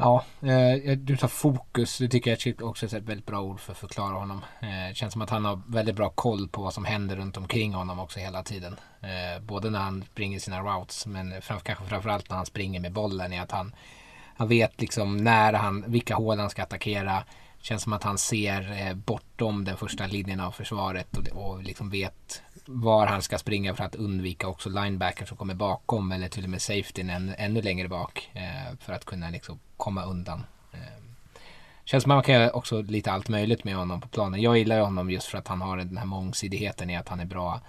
Ja, 0.00 0.24
eh, 0.42 0.72
eh, 0.72 0.98
du 0.98 1.16
tar 1.16 1.28
fokus. 1.28 1.98
Det 1.98 2.08
tycker 2.08 2.38
jag 2.44 2.68
också 2.68 2.86
är 2.86 2.96
ett 2.96 3.04
väldigt 3.04 3.26
bra 3.26 3.40
ord 3.40 3.60
för 3.60 3.72
att 3.72 3.78
förklara 3.78 4.14
honom. 4.14 4.44
Eh, 4.60 4.88
det 4.88 4.94
känns 4.94 5.12
som 5.12 5.22
att 5.22 5.30
han 5.30 5.44
har 5.44 5.60
väldigt 5.66 5.96
bra 5.96 6.10
koll 6.10 6.48
på 6.48 6.62
vad 6.62 6.74
som 6.74 6.84
händer 6.84 7.16
runt 7.16 7.36
omkring 7.36 7.74
honom 7.74 7.98
också 7.98 8.18
hela 8.18 8.42
tiden. 8.42 8.76
Eh, 9.00 9.42
både 9.42 9.70
när 9.70 9.78
han 9.78 10.02
springer 10.02 10.38
sina 10.38 10.60
routes 10.60 11.06
men 11.06 11.42
framför, 11.42 11.64
kanske 11.64 11.84
framförallt 11.84 12.30
när 12.30 12.36
han 12.36 12.46
springer 12.46 12.80
med 12.80 12.92
bollen 12.92 13.32
är 13.32 13.42
att 13.42 13.50
han, 13.50 13.74
han 14.36 14.48
vet 14.48 14.80
liksom 14.80 15.16
när 15.16 15.52
han, 15.52 15.84
vilka 15.86 16.14
hål 16.14 16.38
han 16.38 16.50
ska 16.50 16.62
attackera. 16.62 17.24
Känns 17.62 17.82
som 17.82 17.92
att 17.92 18.02
han 18.02 18.18
ser 18.18 18.86
eh, 18.88 18.94
bortom 18.94 19.64
den 19.64 19.76
första 19.76 20.06
linjen 20.06 20.40
av 20.40 20.50
försvaret 20.52 21.16
och, 21.16 21.28
och 21.28 21.62
liksom 21.62 21.90
vet 21.90 22.42
var 22.66 23.06
han 23.06 23.22
ska 23.22 23.38
springa 23.38 23.74
för 23.74 23.84
att 23.84 23.94
undvika 23.94 24.48
också 24.48 24.68
linebacker 24.68 25.26
som 25.26 25.36
kommer 25.36 25.54
bakom 25.54 26.12
eller 26.12 26.28
till 26.28 26.44
och 26.44 26.50
med 26.50 26.62
safetyn 26.62 27.10
än, 27.10 27.34
ännu 27.38 27.62
längre 27.62 27.88
bak 27.88 28.30
eh, 28.32 28.76
för 28.80 28.92
att 28.92 29.04
kunna 29.04 29.30
liksom 29.30 29.58
komma 29.76 30.04
undan. 30.04 30.42
Eh, 30.72 30.78
känns 31.84 32.02
som 32.02 32.12
att 32.12 32.16
man 32.16 32.24
kan 32.24 32.34
göra 32.34 32.50
också 32.50 32.82
lite 32.82 33.12
allt 33.12 33.28
möjligt 33.28 33.64
med 33.64 33.74
honom 33.76 34.00
på 34.00 34.08
planen. 34.08 34.42
Jag 34.42 34.58
gillar 34.58 34.76
ju 34.76 34.82
honom 34.82 35.10
just 35.10 35.26
för 35.26 35.38
att 35.38 35.48
han 35.48 35.60
har 35.60 35.76
den 35.76 35.96
här 35.96 36.06
mångsidigheten 36.06 36.90
i 36.90 36.96
att 36.96 37.08
han 37.08 37.20
är 37.20 37.24
bra 37.24 37.60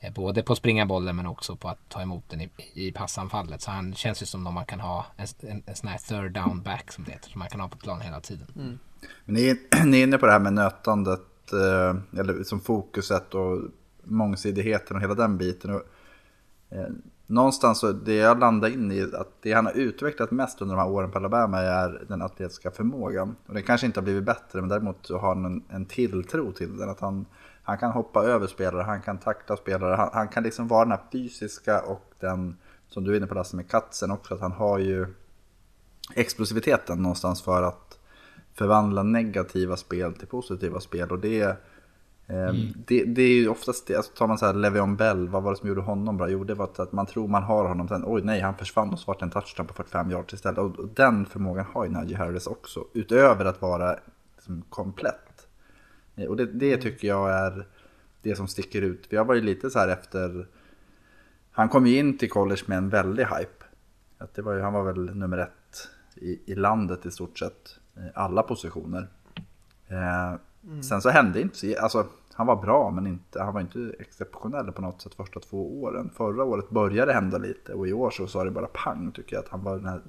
eh, 0.00 0.12
både 0.12 0.42
på 0.42 0.52
att 0.52 0.58
springa 0.58 0.86
bollen 0.86 1.16
men 1.16 1.26
också 1.26 1.56
på 1.56 1.68
att 1.68 1.88
ta 1.88 2.02
emot 2.02 2.24
den 2.28 2.40
i, 2.40 2.50
i 2.74 2.92
passanfallet. 2.92 3.62
Så 3.62 3.70
han 3.70 3.94
känns 3.94 4.22
ju 4.22 4.26
som 4.26 4.46
om 4.46 4.54
man 4.54 4.66
kan 4.66 4.80
ha 4.80 5.06
en, 5.16 5.26
en, 5.40 5.62
en 5.66 5.76
sån 5.76 5.88
här 5.88 5.98
third 5.98 6.32
down 6.32 6.62
back 6.62 6.92
som 6.92 7.04
det 7.04 7.12
heter, 7.12 7.30
som 7.30 7.38
man 7.38 7.48
kan 7.48 7.60
ha 7.60 7.68
på 7.68 7.78
plan 7.78 8.00
hela 8.00 8.20
tiden. 8.20 8.46
Mm. 8.56 8.78
Men 9.24 9.34
ni, 9.34 9.56
ni 9.84 9.98
är 9.98 10.02
inne 10.02 10.18
på 10.18 10.26
det 10.26 10.32
här 10.32 10.38
med 10.38 10.52
nötandet, 10.52 11.52
eh, 11.52 12.20
eller 12.20 12.44
som 12.44 12.60
fokuset 12.60 13.34
och 13.34 13.62
mångsidigheten 14.06 14.96
och 14.96 15.02
hela 15.02 15.14
den 15.14 15.38
biten. 15.38 15.70
Och, 15.74 15.82
eh, 16.70 16.88
någonstans 17.26 17.78
så 17.78 17.92
det 17.92 18.14
jag 18.14 18.38
landar 18.38 18.68
in 18.68 18.92
i 18.92 19.02
att 19.02 19.42
det 19.42 19.52
han 19.52 19.66
har 19.66 19.72
utvecklat 19.72 20.30
mest 20.30 20.62
under 20.62 20.74
de 20.74 20.80
här 20.80 20.90
åren 20.90 21.10
på 21.10 21.18
Alabama 21.18 21.58
är 21.58 22.04
den 22.08 22.22
atletiska 22.22 22.70
förmågan. 22.70 23.36
Och 23.46 23.54
det 23.54 23.62
kanske 23.62 23.86
inte 23.86 24.00
har 24.00 24.04
blivit 24.04 24.24
bättre 24.24 24.60
men 24.60 24.68
däremot 24.68 25.06
så 25.06 25.18
har 25.18 25.28
han 25.28 25.44
en, 25.44 25.62
en 25.68 25.86
tilltro 25.86 26.52
till 26.52 26.76
den. 26.76 26.90
Att 26.90 27.00
han, 27.00 27.26
han 27.62 27.78
kan 27.78 27.92
hoppa 27.92 28.24
över 28.24 28.46
spelare, 28.46 28.82
han 28.82 29.02
kan 29.02 29.18
takta 29.18 29.56
spelare, 29.56 29.94
han, 29.94 30.10
han, 30.12 30.28
kan 30.28 30.42
liksom 30.42 30.68
vara 30.68 30.84
den 30.84 30.92
här 30.92 31.04
fysiska 31.12 31.80
och 31.80 32.12
den 32.20 32.56
som 32.88 33.04
du 33.04 33.12
är 33.12 33.16
inne 33.16 33.26
på 33.26 33.34
Lasse 33.34 33.56
med 33.56 33.70
katsen 33.70 34.10
också, 34.10 34.34
att 34.34 34.40
han 34.40 34.52
har 34.52 34.78
ju 34.78 35.06
explosiviteten 36.14 37.02
någonstans 37.02 37.42
för 37.42 37.62
att 37.62 37.98
förvandla 38.54 39.02
negativa 39.02 39.76
spel 39.76 40.14
till 40.14 40.28
positiva 40.28 40.80
spel. 40.80 41.10
Och 41.10 41.18
det 41.18 41.56
mm. 42.28 42.72
Det, 42.86 43.04
det, 43.04 43.22
är 43.22 43.34
ju 43.34 43.48
oftast 43.48 43.86
det, 43.86 43.96
alltså 43.96 44.12
tar 44.12 44.26
man 44.26 44.38
så 44.38 44.46
här 44.46 44.54
Le'Veon 44.54 44.96
Bell, 44.96 45.28
vad 45.28 45.42
var 45.42 45.50
det 45.50 45.56
som 45.56 45.68
gjorde 45.68 45.80
honom 45.80 46.16
bra? 46.16 46.30
Jo, 46.30 46.44
det 46.44 46.54
var 46.54 46.70
att 46.76 46.92
man 46.92 47.06
tror 47.06 47.28
man 47.28 47.42
har 47.42 47.68
honom, 47.68 47.88
sen 47.88 48.02
oj 48.06 48.22
nej, 48.24 48.40
han 48.40 48.56
försvann 48.56 48.92
och 48.92 48.98
så 48.98 49.06
vart 49.06 49.22
en 49.22 49.30
touchdown 49.30 49.66
på 49.66 49.74
45 49.74 50.10
yards 50.10 50.34
istället. 50.34 50.58
Och, 50.58 50.78
och 50.78 50.88
den 50.88 51.26
förmågan 51.26 51.66
har 51.72 51.84
ju 51.84 51.90
Najee 51.90 52.16
Harris 52.16 52.46
också, 52.46 52.84
utöver 52.92 53.44
att 53.44 53.62
vara 53.62 53.98
liksom, 54.36 54.62
komplett. 54.68 55.48
Eh, 56.16 56.26
och 56.26 56.36
det, 56.36 56.46
det 56.46 56.72
mm. 56.72 56.80
tycker 56.80 57.08
jag 57.08 57.30
är 57.30 57.66
det 58.22 58.36
som 58.36 58.48
sticker 58.48 58.82
ut. 58.82 59.06
Vi 59.10 59.16
har 59.16 59.24
varit 59.24 59.44
lite 59.44 59.70
så 59.70 59.78
här 59.78 59.88
efter, 59.88 60.46
han 61.50 61.68
kom 61.68 61.86
ju 61.86 61.98
in 61.98 62.18
till 62.18 62.30
college 62.30 62.62
med 62.66 62.78
en 62.78 62.88
väldig 62.88 63.24
hype. 63.24 63.64
Att 64.18 64.34
det 64.34 64.42
var 64.42 64.54
ju, 64.54 64.60
han 64.60 64.72
var 64.72 64.82
väl 64.82 65.16
nummer 65.16 65.38
ett 65.38 65.88
i, 66.14 66.52
i 66.52 66.54
landet 66.54 67.06
i 67.06 67.10
stort 67.10 67.38
sett, 67.38 67.78
alla 68.14 68.42
positioner. 68.42 69.08
Eh, 69.88 70.34
Mm. 70.66 70.82
Sen 70.82 71.02
så 71.02 71.10
hände 71.10 71.40
inte 71.40 71.56
så, 71.56 71.78
alltså 71.80 72.06
han 72.32 72.46
var 72.46 72.56
bra 72.56 72.90
men 72.90 73.06
inte, 73.06 73.42
han 73.42 73.54
var 73.54 73.60
inte 73.60 73.94
exceptionell 73.98 74.72
på 74.72 74.82
något 74.82 75.02
sätt 75.02 75.14
första 75.14 75.40
två 75.40 75.82
åren. 75.82 76.10
Förra 76.16 76.44
året 76.44 76.70
började 76.70 77.10
det 77.10 77.14
hända 77.14 77.38
lite 77.38 77.72
och 77.72 77.88
i 77.88 77.92
år 77.92 78.10
så 78.10 78.26
sa 78.26 78.44
det 78.44 78.50
bara 78.50 78.66
pang 78.66 79.12
tycker 79.12 79.36
jag 79.36 79.44
att 79.44 79.50
han 79.50 79.64
var 79.64 79.76
den 79.76 79.86
här 79.86 80.02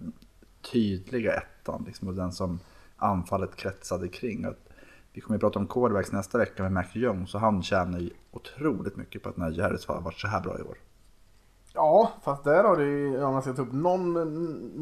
tydliga 0.72 1.34
ettan 1.34 1.84
liksom, 1.88 2.08
och 2.08 2.14
den 2.14 2.32
som 2.32 2.60
anfallet 2.98 3.56
kretsade 3.56 4.08
kring. 4.08 4.46
Att 4.46 4.70
vi 5.14 5.22
kommer 5.22 5.36
att 5.36 5.42
prata 5.42 5.60
om 5.60 5.68
quarterbacks 5.68 6.12
nästa 6.12 6.38
vecka 6.38 6.64
med 6.64 6.72
Mac 6.72 6.86
Jones 6.94 7.36
och 7.36 7.42
han 7.42 7.64
tjänar 7.64 8.00
ju 8.00 8.10
otroligt 8.32 8.96
mycket 8.96 9.24
på 9.24 9.30
att 9.30 9.38
Najee 9.38 9.64
Harris 9.64 9.86
har 9.86 10.02
varit 10.02 10.20
så 10.20 10.28
här 10.28 10.42
bra 10.42 10.60
i 10.60 10.62
år. 10.62 10.78
Ja, 11.78 12.12
fast 12.24 12.44
där 12.44 12.64
har 12.64 12.78
det 12.78 13.24
om 13.24 13.34
man 13.34 13.42
ska 13.42 13.54
ta 13.54 13.62
upp 13.62 13.74
någon, 13.74 14.14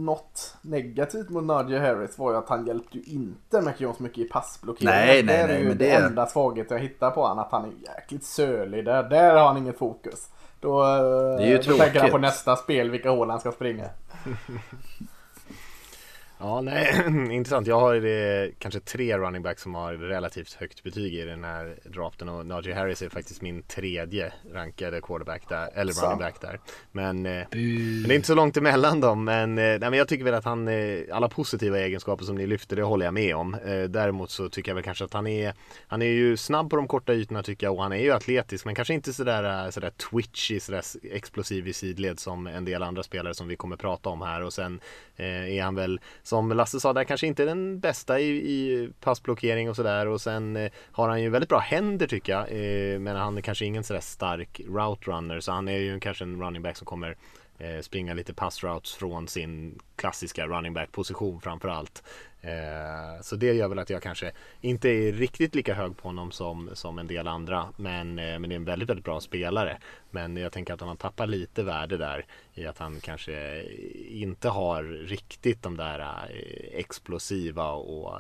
något 0.05 0.55
negativt 0.61 1.29
mot 1.29 1.43
Najee 1.43 1.79
Harris 1.79 2.17
var 2.17 2.31
ju 2.31 2.37
att 2.37 2.49
han 2.49 2.65
hjälpte 2.65 2.97
ju 2.97 3.03
inte 3.03 3.61
McJones 3.61 3.99
mycket 3.99 4.17
i 4.17 4.23
passblockering. 4.23 4.89
Nej, 4.89 5.23
nej, 5.23 5.37
det 5.37 5.47
nej. 5.47 5.55
är 5.55 5.59
ju 5.59 5.67
men 5.67 5.77
det 5.77 5.91
enda 5.91 6.25
svaghet 6.25 6.71
jag 6.71 6.79
hittar 6.79 7.11
på 7.11 7.21
honom, 7.21 7.39
att 7.39 7.51
han 7.51 7.65
är 7.65 7.93
jäkligt 7.95 8.23
sölig 8.23 8.85
där. 8.85 9.03
Där 9.03 9.35
har 9.35 9.47
han 9.47 9.57
inget 9.57 9.77
fokus. 9.77 10.29
Då, 10.59 10.83
det 11.37 11.43
är 11.43 11.47
ju 11.47 11.57
då 11.57 11.77
tänker 11.77 11.99
han 11.99 12.09
på 12.09 12.17
nästa 12.17 12.55
spel, 12.55 12.89
vilka 12.89 13.09
hål 13.09 13.29
han 13.29 13.39
ska 13.39 13.51
springa. 13.51 13.85
Ja, 16.37 16.61
nej, 16.61 17.03
intressant. 17.31 17.67
Jag 17.67 17.79
har 17.79 17.95
eh, 17.95 18.49
kanske 18.59 18.79
tre 18.79 19.17
running 19.17 19.41
backs 19.41 19.61
som 19.61 19.75
har 19.75 19.93
relativt 19.93 20.53
högt 20.53 20.83
betyg 20.83 21.13
i 21.13 21.21
den 21.25 21.43
här 21.43 21.75
draften 21.83 22.29
och 22.29 22.45
Najee 22.45 22.75
Harris 22.75 23.01
är 23.01 23.09
faktiskt 23.09 23.41
min 23.41 23.63
tredje 23.63 24.33
rankade 24.53 25.01
quarterback 25.01 25.49
där, 25.49 25.69
eller 25.73 25.93
så. 25.93 26.05
running 26.05 26.19
back 26.19 26.41
där. 26.41 26.59
Men, 26.91 27.25
eh, 27.25 27.31
men, 27.51 28.03
det 28.03 28.13
är 28.13 28.15
inte 28.15 28.27
så 28.27 28.35
långt 28.35 28.57
emellan 28.57 28.99
dem. 28.99 29.23
Men, 29.23 29.57
eh, 29.57 29.63
nej, 29.63 29.79
men 29.79 29.93
jag 29.93 30.07
tycker 30.07 30.23
väl 30.23 30.33
att 30.33 30.45
han, 30.45 30.67
eh, 30.67 30.99
alla 31.11 31.29
positiva 31.29 31.79
egenskaper 31.79 32.25
som 32.25 32.35
ni 32.35 32.47
lyfter, 32.47 32.75
det 32.75 32.83
håller 32.83 33.05
jag 33.05 33.13
med 33.13 33.35
om. 33.35 33.53
Eh, 33.53 33.83
däremot 33.83 34.31
så 34.31 34.49
tycker 34.49 34.71
jag 34.71 34.75
väl 34.75 34.83
kanske 34.83 35.05
att 35.05 35.13
han 35.13 35.27
är, 35.27 35.53
han 35.87 36.01
är 36.01 36.05
ju 36.05 36.37
snabb 36.37 36.69
på 36.69 36.75
de 36.75 36.87
korta 36.87 37.13
ytorna 37.13 37.43
tycker 37.43 37.67
jag 37.67 37.75
och 37.75 37.83
han 37.83 37.91
är 37.91 38.03
ju 38.03 38.11
atletisk 38.11 38.65
men 38.65 38.75
kanske 38.75 38.93
inte 38.93 39.13
sådär, 39.13 39.65
eh, 39.65 39.69
sådär 39.69 39.89
twitchy, 39.89 40.59
sådär 40.59 40.81
explosiv 41.11 41.67
i 41.67 41.73
sidled 41.73 42.19
som 42.19 42.47
en 42.47 42.65
del 42.65 42.83
andra 42.83 43.03
spelare 43.03 43.33
som 43.33 43.47
vi 43.47 43.55
kommer 43.55 43.75
prata 43.75 44.09
om 44.09 44.21
här 44.21 44.43
och 44.43 44.53
sen 44.53 44.79
är 45.17 45.63
han 45.63 45.75
väl 45.75 45.99
som 46.25 46.49
Lasse 46.49 46.79
sa 46.79 46.93
där 46.93 47.03
kanske 47.03 47.27
inte 47.27 47.43
är 47.43 47.47
den 47.47 47.79
bästa 47.79 48.19
i, 48.19 48.29
i 48.29 48.89
passblockering 48.99 49.69
och 49.69 49.75
sådär. 49.75 50.07
Och 50.07 50.21
sen 50.21 50.55
eh, 50.55 50.71
har 50.91 51.09
han 51.09 51.21
ju 51.21 51.29
väldigt 51.29 51.49
bra 51.49 51.59
händer 51.59 52.07
tycker 52.07 52.33
jag. 52.33 52.41
Eh, 52.41 52.99
men 52.99 53.15
han 53.15 53.37
är 53.37 53.41
kanske 53.41 53.65
ingen 53.65 53.83
sådär 53.83 53.99
stark 53.99 54.61
route 54.67 55.11
runner 55.11 55.39
så 55.39 55.51
han 55.51 55.67
är 55.67 55.77
ju 55.77 55.99
kanske 55.99 56.23
en 56.23 56.41
running 56.41 56.61
back 56.61 56.77
som 56.77 56.85
kommer 56.85 57.17
eh, 57.59 57.79
springa 57.81 58.13
lite 58.13 58.33
passroutes 58.33 58.95
från 58.95 59.27
sin 59.27 59.79
klassiska 59.95 60.47
running 60.47 60.73
back 60.73 60.91
position 60.91 61.41
framförallt. 61.41 62.03
Eh, 62.41 63.21
så 63.21 63.35
det 63.35 63.53
gör 63.53 63.67
väl 63.67 63.79
att 63.79 63.89
jag 63.89 64.03
kanske 64.03 64.31
inte 64.61 64.89
är 64.89 65.11
riktigt 65.11 65.55
lika 65.55 65.73
hög 65.73 65.97
på 65.97 66.07
honom 66.07 66.31
som, 66.31 66.69
som 66.73 66.99
en 66.99 67.07
del 67.07 67.27
andra. 67.27 67.67
Men, 67.75 68.19
eh, 68.19 68.39
men 68.39 68.49
det 68.49 68.53
är 68.53 68.57
en 68.57 68.65
väldigt, 68.65 68.89
väldigt 68.89 69.05
bra 69.05 69.19
spelare. 69.19 69.77
Men 70.11 70.37
jag 70.37 70.51
tänker 70.51 70.73
att 70.73 70.81
han 70.81 70.97
tappar 70.97 71.27
lite 71.27 71.63
värde 71.63 71.97
där 71.97 72.25
i 72.53 72.65
att 72.65 72.77
han 72.77 72.99
kanske 72.99 73.63
inte 74.09 74.49
har 74.49 74.83
riktigt 74.83 75.63
de 75.63 75.77
där 75.77 75.99
eh, 75.99 76.79
explosiva 76.79 77.71
och 77.71 78.19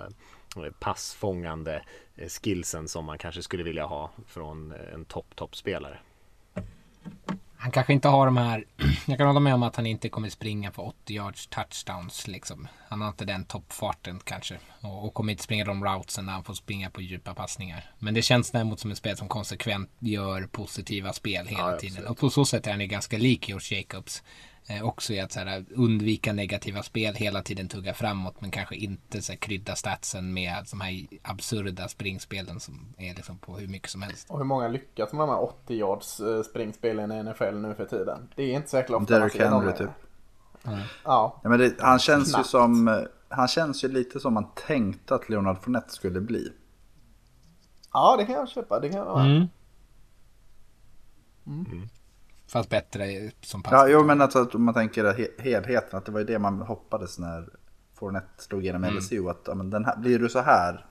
eh, 0.65 0.71
passfångande 0.79 1.81
eh, 2.15 2.29
skillsen 2.29 2.87
som 2.87 3.05
man 3.05 3.17
kanske 3.17 3.41
skulle 3.41 3.63
vilja 3.63 3.85
ha 3.85 4.11
från 4.27 4.73
en 4.93 5.05
topp, 5.05 5.35
toppspelare 5.35 5.99
han 7.65 7.71
kanske 7.71 7.93
inte 7.93 8.07
har 8.07 8.25
de 8.25 8.37
här, 8.37 8.65
jag 9.07 9.17
kan 9.17 9.27
hålla 9.27 9.39
med 9.39 9.53
om 9.53 9.63
att 9.63 9.75
han 9.75 9.85
inte 9.85 10.09
kommer 10.09 10.29
springa 10.29 10.71
för 10.71 10.87
80 10.87 11.13
yards 11.13 11.47
touchdowns 11.47 12.27
liksom. 12.27 12.67
Han 12.87 13.01
har 13.01 13.07
inte 13.07 13.25
den 13.25 13.45
toppfarten 13.45 14.19
kanske. 14.23 14.57
Och, 14.81 15.05
och 15.05 15.13
kommer 15.13 15.31
inte 15.31 15.43
springa 15.43 15.65
de 15.65 15.85
routesen 15.85 16.25
när 16.25 16.33
han 16.33 16.43
får 16.43 16.53
springa 16.53 16.89
på 16.89 17.01
djupa 17.01 17.33
passningar. 17.33 17.91
Men 17.99 18.13
det 18.13 18.21
känns 18.21 18.51
däremot 18.51 18.79
som 18.79 18.91
ett 18.91 18.97
spel 18.97 19.17
som 19.17 19.27
konsekvent 19.27 19.89
gör 19.99 20.47
positiva 20.47 21.13
spel 21.13 21.47
hela 21.47 21.71
ja, 21.71 21.79
tiden. 21.79 22.07
Och 22.07 22.17
på 22.17 22.29
så 22.29 22.45
sätt 22.45 22.67
är 22.67 22.71
han 22.71 22.81
ju 22.81 22.87
ganska 22.87 23.17
lik 23.17 23.49
George 23.49 23.77
Jacobs. 23.77 24.23
Eh, 24.67 24.83
också 24.83 25.13
i 25.13 25.19
att 25.19 25.31
så 25.31 25.39
här, 25.39 25.65
undvika 25.75 26.33
negativa 26.33 26.83
spel, 26.83 27.15
hela 27.15 27.41
tiden 27.41 27.67
tugga 27.67 27.93
framåt 27.93 28.41
men 28.41 28.51
kanske 28.51 28.75
inte 28.75 29.21
så 29.21 29.31
här, 29.31 29.37
krydda 29.39 29.75
statsen 29.75 30.33
med 30.33 30.65
de 30.71 30.81
här 30.81 31.07
absurda 31.21 31.87
springspelen 31.87 32.59
som 32.59 32.93
är 32.97 33.15
liksom 33.15 33.37
på 33.37 33.57
hur 33.57 33.67
mycket 33.67 33.89
som 33.89 34.01
helst. 34.01 34.29
Och 34.29 34.37
hur 34.37 34.45
många 34.45 34.67
lyckas 34.67 35.13
med 35.13 35.21
de 35.21 35.29
här 35.29 35.43
80 35.43 35.75
yards 35.75 36.19
eh, 36.19 36.41
springspelen 36.43 37.11
i 37.11 37.23
NFL 37.23 37.55
nu 37.55 37.73
för 37.73 37.85
tiden? 37.85 38.29
Det 38.35 38.43
är 38.43 38.55
inte 38.55 38.69
så 38.69 38.77
jäkla 38.77 38.97
ofta 38.97 39.19
Derrick 39.19 39.39
Henry 39.39 39.73
typ. 39.73 39.89
Mm. 40.63 40.79
Ja. 41.03 41.39
ja 41.43 41.49
men 41.49 41.59
det, 41.59 41.75
han 41.79 41.99
känns 41.99 42.29
Knappt. 42.29 42.45
ju 42.45 42.49
som, 42.49 43.05
han 43.29 43.47
känns 43.47 43.83
ju 43.83 43.87
lite 43.87 44.19
som 44.19 44.33
man 44.33 44.47
tänkte 44.67 45.15
att 45.15 45.29
Leonard 45.29 45.63
Fournette 45.63 45.93
skulle 45.93 46.21
bli. 46.21 46.53
Ja 47.93 48.15
det 48.17 48.25
kan 48.25 48.35
jag 48.35 48.49
köpa, 48.49 48.79
det 48.79 48.89
kan 48.89 48.99
jag 48.99 49.25
mm. 49.25 49.47
Mm. 51.47 51.89
Fast 52.55 52.69
bättre 52.69 53.31
som 53.41 53.63
pass. 53.63 53.71
Ja, 53.71 53.87
jo, 53.87 54.03
men 54.03 54.21
alltså, 54.21 54.49
om 54.53 54.63
man 54.63 54.73
tänker 54.73 55.41
helheten, 55.41 55.97
att 55.97 56.05
det 56.05 56.11
var 56.11 56.19
ju 56.19 56.25
det 56.25 56.39
man 56.39 56.61
hoppades 56.61 57.19
när 57.19 57.49
Fournette 57.93 58.43
slog 58.43 58.63
igenom 58.63 58.83
mm. 58.83 58.97
LSU. 58.97 59.29
Att 59.29 59.41
ja, 59.45 59.55
men 59.55 59.69
den 59.69 59.85
här, 59.85 59.97
blir 59.97 60.19
du 60.19 60.29
så 60.29 60.39
här, 60.39 60.85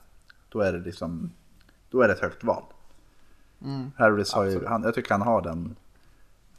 då 0.49 0.61
är 0.61 0.73
det 0.73 0.79
liksom, 0.79 1.31
då 1.89 2.01
är 2.01 2.07
det 2.07 2.13
ett 2.13 2.19
högt 2.19 2.43
val. 2.43 2.63
Mm. 3.61 3.91
Harris 3.97 4.33
har 4.33 4.43
ju, 4.43 4.65
han, 4.65 4.83
jag 4.83 4.93
tycker 4.93 5.11
han 5.11 5.21
har 5.21 5.41
den 5.41 5.75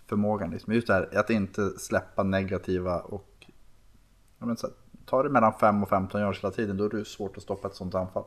förmågan. 0.06 0.50
Liksom. 0.50 0.72
Just 0.72 0.86
det 0.86 0.94
här, 0.94 1.18
att 1.18 1.30
inte 1.30 1.70
släppa 1.78 2.22
negativa 2.22 3.00
och 3.00 3.46
ja, 4.38 4.46
men 4.46 4.56
så, 4.56 4.68
tar 5.04 5.24
det 5.24 5.30
mellan 5.30 5.52
5 5.52 5.82
och 5.82 5.88
15 5.88 6.20
yards 6.20 6.38
hela 6.38 6.50
tiden, 6.50 6.76
då 6.76 6.84
är 6.84 6.88
det 6.88 7.04
svårt 7.04 7.36
att 7.36 7.42
stoppa 7.42 7.68
ett 7.68 7.74
sånt 7.74 7.94
anfall. 7.94 8.24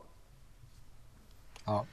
Ja, 1.64 1.86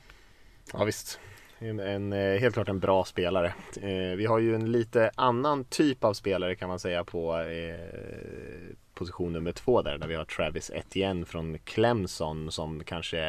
ja 0.73 0.83
visst 0.83 1.19
en, 1.59 1.79
en, 1.79 2.11
helt 2.11 2.53
klart 2.53 2.69
en 2.69 2.79
bra 2.79 3.05
spelare. 3.05 3.53
Eh, 3.81 4.17
vi 4.17 4.25
har 4.25 4.39
ju 4.39 4.55
en 4.55 4.71
lite 4.71 5.11
annan 5.15 5.63
typ 5.63 6.03
av 6.03 6.13
spelare 6.13 6.55
kan 6.55 6.69
man 6.69 6.79
säga 6.79 7.03
på 7.03 7.39
eh, 7.39 8.75
position 8.93 9.33
nummer 9.33 9.51
två 9.51 9.81
där, 9.81 9.97
där 9.97 10.07
vi 10.07 10.15
har 10.15 10.25
Travis 10.25 10.71
Etienne 10.73 11.25
från 11.25 11.57
Clemson 11.59 12.51
som 12.51 12.83
kanske 12.83 13.27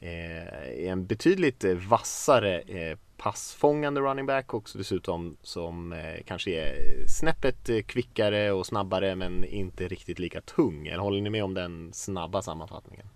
eh, 0.00 0.46
är 0.84 0.90
en 0.90 1.06
betydligt 1.06 1.64
vassare 1.88 2.60
eh, 2.60 2.98
passfångande 3.16 4.00
running 4.00 4.26
back 4.26 4.54
och 4.54 4.70
dessutom 4.74 5.36
som 5.42 5.94
kanske 6.26 6.50
är 6.50 7.06
snäppet 7.08 7.86
kvickare 7.86 8.52
och 8.52 8.66
snabbare 8.66 9.14
men 9.14 9.44
inte 9.44 9.88
riktigt 9.88 10.18
lika 10.18 10.40
tung. 10.40 10.86
Eller 10.86 11.02
håller 11.02 11.20
ni 11.20 11.30
med 11.30 11.44
om 11.44 11.54
den 11.54 11.92
snabba 11.92 12.42
sammanfattningen? 12.42 13.06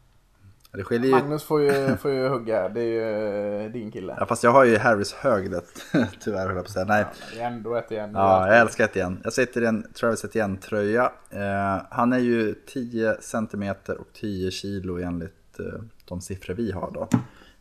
Det 0.73 0.85
skiljer 0.85 1.09
ju... 1.09 1.15
Magnus 1.15 1.45
får 1.45 1.63
ju, 1.63 1.97
får 1.97 2.11
ju 2.11 2.29
hugga, 2.29 2.69
det 2.69 2.81
är 2.81 2.85
ju 2.85 3.65
eh, 3.65 3.73
din 3.73 3.91
kille. 3.91 4.17
Ja 4.19 4.27
fast 4.27 4.45
jag 4.45 4.51
har 4.51 4.65
ju 4.65 4.79
Harris 4.79 5.13
högret, 5.13 5.65
tyvärr 6.21 6.47
höll 6.47 6.57
jag 6.57 6.65
på 6.65 6.69
att 6.69 6.71
säga. 6.71 6.85
Nej. 6.85 7.05
Ja, 7.37 7.43
ändå 7.43 7.75
ett 7.75 7.91
igen. 7.91 8.11
Ja, 8.15 8.47
jag 8.47 8.59
älskar 8.59 8.85
ett 8.85 8.97
igen. 8.97 9.21
Jag 9.25 9.33
sitter 9.33 9.63
i 9.63 9.67
en 9.67 9.93
Travis 9.93 10.25
ett 10.25 10.35
igen 10.35 10.57
tröja. 10.57 11.13
Eh, 11.31 11.83
han 11.91 12.13
är 12.13 12.19
ju 12.19 12.55
10 12.55 13.17
cm 13.21 13.75
och 13.89 14.13
10 14.13 14.51
kilo 14.51 14.99
enligt 14.99 15.61
eh, 15.61 15.81
de 16.05 16.21
siffror 16.21 16.55
vi 16.55 16.73
har 16.73 16.91
då. 16.91 17.09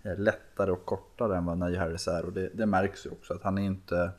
Eh, 0.03 0.17
lättare 0.19 0.71
och 0.71 0.85
kortare 0.85 1.37
än 1.37 1.45
vad 1.45 1.57
Najee 1.57 1.79
Harris 1.79 2.07
är 2.07 2.25
och 2.25 2.33
det, 2.33 2.49
det 2.53 2.65
märks 2.65 3.05
ju 3.05 3.09
också 3.09 3.33
att 3.33 3.43
han 3.43 3.57
är 3.57 3.65
inte 3.65 4.11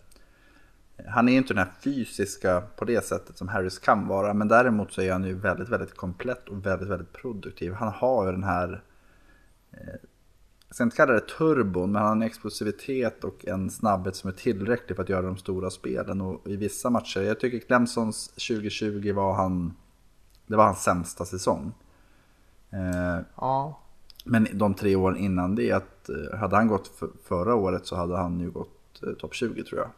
han 1.06 1.28
är 1.28 1.36
inte 1.36 1.54
den 1.54 1.64
här 1.64 1.72
fysiska 1.80 2.62
på 2.76 2.84
det 2.84 3.04
sättet 3.04 3.38
som 3.38 3.48
Harris 3.48 3.78
kan 3.78 4.08
vara, 4.08 4.34
men 4.34 4.48
däremot 4.48 4.92
så 4.92 5.02
är 5.02 5.12
han 5.12 5.24
ju 5.24 5.34
väldigt, 5.34 5.68
väldigt 5.68 5.94
komplett 5.96 6.48
och 6.48 6.66
väldigt, 6.66 6.88
väldigt 6.88 7.12
produktiv. 7.12 7.72
Han 7.72 7.92
har 7.92 8.26
ju 8.26 8.32
den 8.32 8.44
här, 8.44 8.82
eh, 9.72 9.94
jag 10.66 10.74
ska 10.74 10.84
inte 10.84 10.96
kalla 10.96 11.12
det 11.12 11.28
turbon, 11.38 11.92
men 11.92 12.02
han 12.02 12.08
har 12.08 12.16
en 12.16 12.22
explosivitet 12.22 13.24
och 13.24 13.46
en 13.46 13.70
snabbhet 13.70 14.16
som 14.16 14.30
är 14.30 14.34
tillräcklig 14.34 14.96
för 14.96 15.02
att 15.02 15.08
göra 15.08 15.26
de 15.26 15.36
stora 15.36 15.70
spelen. 15.70 16.20
Och 16.20 16.48
i 16.48 16.56
vissa 16.56 16.90
matcher, 16.90 17.20
jag 17.20 17.40
tycker 17.40 17.58
Clemsons 17.58 18.28
2020 18.28 19.12
var 19.12 19.34
han, 19.34 19.76
det 20.46 20.56
var 20.56 20.64
hans 20.64 20.82
sämsta 20.82 21.24
säsong. 21.24 21.72
Eh, 22.70 23.20
ja. 23.36 23.80
Men 24.24 24.48
de 24.52 24.74
tre 24.74 24.96
åren 24.96 25.16
innan 25.16 25.54
det, 25.54 25.72
att 25.72 26.08
eh, 26.08 26.38
hade 26.38 26.56
han 26.56 26.68
gått 26.68 26.88
för, 26.88 27.08
förra 27.24 27.54
året 27.54 27.86
så 27.86 27.96
hade 27.96 28.16
han 28.16 28.40
ju 28.40 28.50
gått 28.50 29.02
topp 29.18 29.34
20 29.34 29.64
tror 29.64 29.80
jag. 29.80 29.90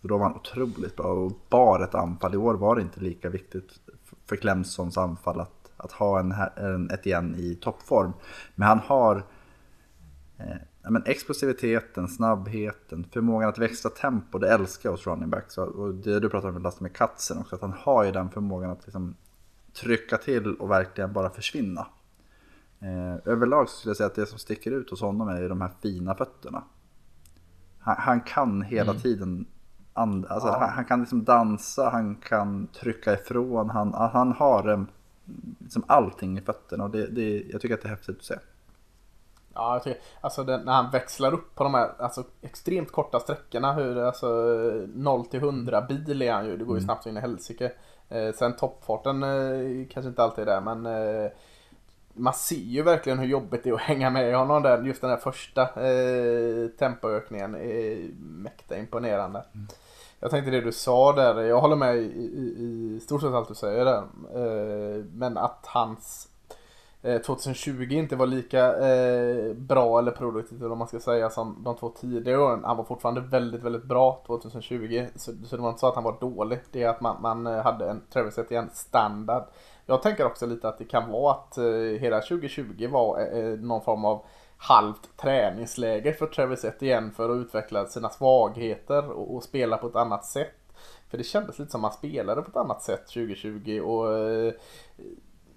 För 0.00 0.08
då 0.08 0.18
var 0.18 0.24
han 0.24 0.36
otroligt 0.36 0.96
bra 0.96 1.06
och 1.06 1.32
bar 1.48 1.80
ett 1.80 1.94
anfall. 1.94 2.34
I 2.34 2.36
år 2.36 2.54
var 2.54 2.76
det 2.76 2.82
inte 2.82 3.00
lika 3.00 3.28
viktigt 3.28 3.80
för 4.26 4.36
Clemsons 4.36 4.98
anfall 4.98 5.40
att, 5.40 5.70
att 5.76 5.92
ha 5.92 6.20
en, 6.20 6.34
en, 6.56 6.90
ett 6.90 7.06
igen 7.06 7.34
i 7.38 7.54
toppform. 7.54 8.12
Men 8.54 8.68
han 8.68 8.78
har 8.78 9.16
eh, 10.38 10.56
men 10.90 11.02
explosiviteten, 11.06 12.08
snabbheten, 12.08 13.04
förmågan 13.12 13.48
att 13.48 13.58
växla 13.58 13.90
tempo. 13.90 14.38
Det 14.38 14.48
älskar 14.48 14.88
jag 14.88 14.92
hos 14.92 15.06
running 15.06 15.30
backs. 15.30 15.58
Och 15.58 15.94
det 15.94 16.20
du 16.20 16.28
pratar 16.28 16.48
om 16.48 16.62
Lasse 16.62 16.82
med 16.82 16.92
Katzen 16.92 17.38
också, 17.38 17.54
att 17.54 17.60
han 17.60 17.74
har 17.78 18.04
ju 18.04 18.12
den 18.12 18.30
förmågan 18.30 18.70
att 18.70 18.84
liksom 18.86 19.16
trycka 19.72 20.16
till 20.16 20.54
och 20.54 20.70
verkligen 20.70 21.12
bara 21.12 21.30
försvinna. 21.30 21.86
Eh, 22.80 23.32
överlag 23.32 23.68
skulle 23.68 23.90
jag 23.90 23.96
säga 23.96 24.06
att 24.06 24.14
det 24.14 24.26
som 24.26 24.38
sticker 24.38 24.70
ut 24.70 24.90
hos 24.90 25.00
honom 25.00 25.28
är 25.28 25.48
de 25.48 25.60
här 25.60 25.70
fina 25.82 26.14
fötterna. 26.14 26.64
Han, 27.78 27.96
han 27.98 28.20
kan 28.20 28.62
hela 28.62 28.90
mm. 28.90 29.02
tiden 29.02 29.46
And, 29.98 30.26
alltså, 30.26 30.48
ja. 30.48 30.58
han, 30.58 30.68
han, 30.68 30.84
kan 30.84 31.00
liksom 31.00 31.24
dansa, 31.24 31.88
han 31.88 32.16
kan 32.16 32.66
trycka 32.66 33.12
ifrån, 33.12 33.70
han, 33.70 33.94
han 33.94 34.32
har 34.32 34.68
um, 34.68 34.86
liksom 35.58 35.84
allting 35.86 36.38
i 36.38 36.40
fötterna 36.40 36.84
och 36.84 36.90
det, 36.90 37.06
det, 37.06 37.42
jag 37.52 37.60
tycker 37.60 37.74
att 37.74 37.82
det 37.82 37.88
är 37.88 37.90
häftigt 37.90 38.16
att 38.16 38.24
se. 38.24 38.34
Ja, 39.54 39.72
jag 39.72 39.82
tycker, 39.82 40.00
alltså 40.20 40.44
det, 40.44 40.58
när 40.58 40.72
han 40.72 40.90
växlar 40.90 41.34
upp 41.34 41.54
på 41.54 41.64
de 41.64 41.74
här 41.74 41.90
alltså, 41.98 42.24
extremt 42.42 42.92
korta 42.92 43.20
sträckorna, 43.20 43.72
hur, 43.72 43.98
alltså 43.98 44.26
0 44.94 45.26
till 45.26 45.40
100 45.40 45.82
bil 45.82 46.22
är 46.22 46.32
han 46.32 46.46
ju, 46.46 46.56
det 46.56 46.64
går 46.64 46.76
ju 46.76 46.80
mm. 46.80 46.84
snabbt 46.84 47.06
in 47.06 47.16
i 47.16 47.20
helsike. 47.20 47.72
Eh, 48.08 48.32
sen 48.34 48.56
toppfarten 48.56 49.22
eh, 49.22 49.86
kanske 49.90 50.08
inte 50.08 50.22
alltid 50.22 50.48
är 50.48 50.52
där, 50.52 50.60
men 50.60 50.86
eh, 50.86 51.30
man 52.12 52.34
ser 52.34 52.56
ju 52.56 52.82
verkligen 52.82 53.18
hur 53.18 53.26
jobbigt 53.26 53.64
det 53.64 53.70
är 53.70 53.74
att 53.74 53.80
hänga 53.80 54.10
med 54.10 54.36
honom 54.36 54.62
där. 54.62 54.82
Just 54.82 55.00
den 55.00 55.10
här 55.10 55.16
första 55.16 55.62
eh, 55.62 56.68
tempoökningen 56.68 57.54
är 57.54 58.10
mäkta 58.18 58.78
imponerande. 58.78 59.44
Mm. 59.54 59.66
Jag 60.20 60.30
tänkte 60.30 60.50
det 60.50 60.60
du 60.60 60.72
sa 60.72 61.12
där, 61.12 61.42
jag 61.42 61.60
håller 61.60 61.76
med 61.76 61.96
i, 61.96 62.00
i, 62.00 62.96
i 62.96 63.00
stort 63.00 63.20
sett 63.20 63.32
allt 63.32 63.48
du 63.48 63.54
säger 63.54 63.84
där. 63.84 64.02
Eh, 64.34 65.04
men 65.12 65.36
att 65.36 65.66
hans 65.66 66.28
eh, 67.02 67.20
2020 67.20 67.86
inte 67.90 68.16
var 68.16 68.26
lika 68.26 68.88
eh, 68.88 69.54
bra 69.54 69.98
eller 69.98 70.12
produktivt 70.12 70.62
eller 70.62 70.74
man 70.74 70.88
ska 70.88 71.00
säga 71.00 71.30
som 71.30 71.62
de 71.64 71.76
två 71.76 71.88
tidigare 71.88 72.38
åren. 72.38 72.64
Han 72.64 72.76
var 72.76 72.84
fortfarande 72.84 73.20
väldigt, 73.20 73.62
väldigt 73.62 73.84
bra 73.84 74.22
2020. 74.26 75.06
Så, 75.16 75.32
så 75.44 75.56
det 75.56 75.62
var 75.62 75.68
inte 75.68 75.80
så 75.80 75.88
att 75.88 75.94
han 75.94 76.04
var 76.04 76.20
dålig. 76.20 76.58
Det 76.72 76.82
är 76.82 76.88
att 76.88 77.00
man, 77.00 77.22
man 77.22 77.46
hade 77.46 77.90
en 77.90 78.02
Travis 78.12 78.38
igen 78.38 78.70
standard. 78.72 79.44
Jag 79.86 80.02
tänker 80.02 80.26
också 80.26 80.46
lite 80.46 80.68
att 80.68 80.78
det 80.78 80.84
kan 80.84 81.10
vara 81.10 81.34
att 81.34 81.58
hela 82.00 82.20
2020 82.20 82.88
var 82.90 83.56
någon 83.56 83.80
form 83.80 84.04
av 84.04 84.24
halvt 84.58 85.16
träningsläger 85.16 86.12
för 86.12 86.26
Travis 86.26 86.64
Etienne 86.64 87.10
för 87.10 87.30
att 87.30 87.36
utveckla 87.36 87.86
sina 87.86 88.08
svagheter 88.08 89.10
och, 89.10 89.34
och, 89.34 89.42
spela 89.42 89.76
på 89.76 89.86
ett 89.86 89.96
annat 89.96 90.24
sätt. 90.24 90.54
För 91.10 91.18
det 91.18 91.24
kändes 91.24 91.58
lite 91.58 91.70
som 91.70 91.84
att 91.84 91.92
han 91.92 91.98
spelade 91.98 92.42
på 92.42 92.50
ett 92.50 92.56
annat 92.56 92.82
sätt 92.82 93.06
2020 93.06 93.80
och 93.80 94.18
eh, 94.18 94.52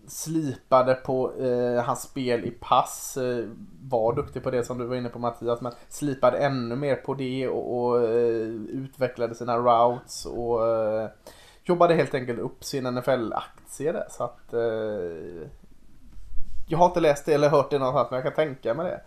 slipade 0.08 0.94
på 0.94 1.34
eh, 1.34 1.84
hans 1.84 2.02
spel 2.02 2.46
i 2.46 2.52
pass. 2.52 3.18
Eh, 3.18 3.46
var 3.82 4.16
duktig 4.16 4.44
på 4.44 4.52
det 4.52 4.64
som 4.64 4.78
du 4.78 4.86
var 4.86 4.96
inne 4.96 5.10
på 5.10 5.20
Mattias 5.20 5.62
men 5.62 5.74
slipade 5.90 6.38
ännu 6.38 6.76
mer 6.76 6.96
på 6.96 7.14
det 7.14 7.48
och, 7.48 7.78
och 7.78 8.04
eh, 8.04 8.48
utvecklade 8.70 9.36
sina 9.36 9.58
routes 9.58 10.26
och 10.26 10.68
eh, 10.68 11.10
jobbade 11.64 11.96
helt 11.96 12.14
enkelt 12.14 12.40
upp 12.40 12.64
sin 12.64 12.88
NFL-aktie 12.88 13.92
där. 13.92 14.08
Så 14.10 14.24
att 14.24 14.54
eh, 14.54 15.48
jag 16.72 16.78
har 16.78 16.86
inte 16.86 17.00
läst 17.00 17.26
det 17.26 17.34
eller 17.34 17.50
hört 17.50 17.70
det 17.70 17.80
någonstans 17.80 18.12
men 18.12 18.18
jag 18.18 18.24
kan 18.24 18.46
tänka 18.46 18.74
mig 18.74 18.86
det. 18.86 19.02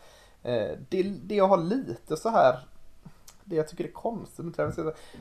Eh, 0.50 0.78
det, 0.88 1.02
det 1.02 1.34
jag 1.34 1.48
har 1.48 1.56
lite 1.56 2.16
så 2.16 2.28
här 2.28 2.58
det 3.44 3.56
jag 3.56 3.68
tycker 3.68 3.84
är 3.84 3.92
konstigt 3.92 4.44
med 4.44 4.56
Travis 4.56 4.78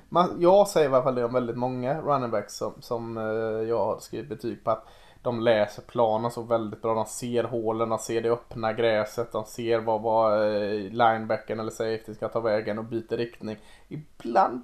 man, 0.10 0.38
Jag 0.40 0.68
säger 0.68 0.90
i 0.90 0.94
alla 0.94 1.04
fall 1.04 1.16
det 1.16 1.26
om 1.26 1.34
väldigt 1.34 1.58
många 1.58 2.02
running 2.02 2.32
backs 2.32 2.56
som, 2.56 2.74
som 2.80 3.18
eh, 3.18 3.24
jag 3.70 3.86
har 3.86 4.00
skrivit 4.00 4.30
betyg 4.30 4.64
på 4.64 4.72
att 4.72 4.88
de 5.22 5.40
läser 5.40 5.82
planen 5.82 6.32
så 6.32 6.42
väldigt 6.42 6.82
bra. 6.82 6.94
De 6.94 7.06
ser 7.06 7.44
hålen, 7.44 7.90
de 7.90 8.00
ser 8.00 8.22
det 8.22 8.30
öppna 8.30 8.74
gräset, 8.74 9.32
de 9.32 9.46
ser 9.46 9.80
vad, 9.80 10.02
vad 10.02 10.56
eh, 10.56 10.92
linebacken 10.92 11.60
eller 11.60 11.72
safety 11.72 12.14
ska 12.14 12.28
ta 12.28 12.40
vägen 12.40 12.80
och 12.80 12.86
byter 12.86 13.18
riktning. 13.18 13.58
Ibland 13.88 14.62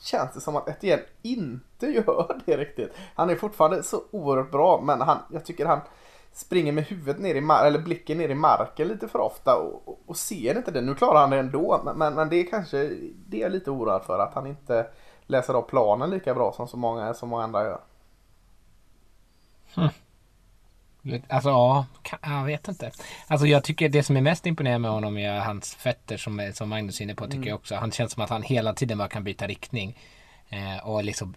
känns 0.00 0.34
det 0.34 0.40
som 0.40 0.56
att 0.56 0.68
Etienne 0.68 1.02
inte 1.22 1.86
gör 2.06 2.40
det 2.44 2.56
riktigt. 2.56 2.92
Han 3.14 3.30
är 3.30 3.36
fortfarande 3.36 3.82
så 3.82 4.02
oerhört 4.10 4.50
bra 4.50 4.80
men 4.84 5.00
han, 5.00 5.18
jag 5.32 5.44
tycker 5.44 5.66
han 5.66 5.80
springer 6.32 6.72
med 6.72 6.84
huvudet 6.84 7.22
ner 7.22 7.34
i 7.34 7.40
mar- 7.40 7.64
eller 7.64 7.78
blicken 7.78 8.18
ner 8.18 8.28
i 8.28 8.34
marken 8.34 8.88
lite 8.88 9.08
för 9.08 9.18
ofta 9.18 9.56
och, 9.56 9.88
och, 9.88 9.98
och 10.06 10.16
ser 10.16 10.56
inte 10.56 10.70
det. 10.70 10.80
Nu 10.80 10.94
klarar 10.94 11.20
han 11.20 11.30
det 11.30 11.38
ändå 11.38 11.92
men, 11.96 12.14
men 12.14 12.28
det 12.28 12.36
är 12.36 12.50
kanske 12.50 12.90
det 13.26 13.36
är 13.36 13.42
jag 13.42 13.52
lite 13.52 13.70
oroad 13.70 14.02
för 14.02 14.18
att 14.18 14.34
han 14.34 14.46
inte 14.46 14.86
läser 15.26 15.54
av 15.54 15.62
planen 15.62 16.10
lika 16.10 16.34
bra 16.34 16.52
som 16.52 16.68
så 16.68 16.76
många, 16.76 17.14
som 17.14 17.28
många 17.28 17.44
andra 17.44 17.64
gör. 17.64 17.80
Hmm. 19.74 19.88
Alltså 21.28 21.48
ja, 21.48 21.86
jag 22.22 22.44
vet 22.44 22.68
inte. 22.68 22.90
Alltså 23.26 23.46
jag 23.46 23.64
tycker 23.64 23.88
det 23.88 24.02
som 24.02 24.16
är 24.16 24.20
mest 24.20 24.46
imponerande 24.46 24.78
med 24.78 24.90
honom 24.90 25.18
är 25.18 25.40
hans 25.40 25.74
fötter 25.74 26.16
som, 26.16 26.52
som 26.54 26.68
Magnus 26.68 27.00
är 27.00 27.04
inne 27.04 27.14
på 27.14 27.24
tycker 27.24 27.36
mm. 27.36 27.48
jag 27.48 27.56
också. 27.56 27.74
Han 27.74 27.90
känns 27.90 28.12
som 28.12 28.22
att 28.22 28.30
han 28.30 28.42
hela 28.42 28.72
tiden 28.72 28.98
bara 28.98 29.08
kan 29.08 29.24
byta 29.24 29.46
riktning. 29.46 29.98
Eh, 30.48 30.88
och 30.88 31.04
liksom 31.04 31.34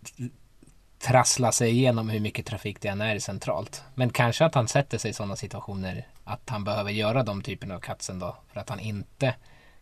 trassla 1.01 1.51
sig 1.51 1.69
igenom 1.71 2.09
hur 2.09 2.19
mycket 2.19 2.45
trafik 2.45 2.81
det 2.81 2.87
än 2.87 3.01
är 3.01 3.19
centralt. 3.19 3.83
Men 3.95 4.09
kanske 4.09 4.45
att 4.45 4.55
han 4.55 4.67
sätter 4.67 4.97
sig 4.97 5.11
i 5.11 5.13
sådana 5.13 5.35
situationer 5.35 6.07
att 6.23 6.49
han 6.49 6.63
behöver 6.63 6.91
göra 6.91 7.23
de 7.23 7.41
typerna 7.41 7.75
av 7.75 7.79
cutsen 7.79 8.19
då. 8.19 8.35
För 8.53 8.59
att 8.59 8.69
han 8.69 8.79
inte 8.79 9.35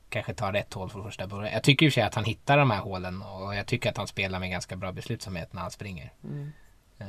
kanske 0.09 0.33
tar 0.33 0.53
rätt 0.53 0.73
hål 0.73 0.89
från 0.89 1.03
första 1.03 1.27
början. 1.27 1.53
Jag 1.53 1.63
tycker 1.63 1.85
i 1.85 1.89
och 1.89 1.93
för 1.93 2.01
sig 2.01 2.03
att 2.03 2.15
han 2.15 2.23
hittar 2.23 2.57
de 2.57 2.71
här 2.71 2.79
hålen 2.79 3.21
och 3.21 3.55
jag 3.55 3.65
tycker 3.65 3.89
att 3.89 3.97
han 3.97 4.07
spelar 4.07 4.39
med 4.39 4.51
ganska 4.51 4.75
bra 4.75 4.91
beslutsamhet 4.91 5.53
när 5.53 5.61
han 5.61 5.71
springer. 5.71 6.11
Mm. 6.23 6.51
Eh, 6.99 7.07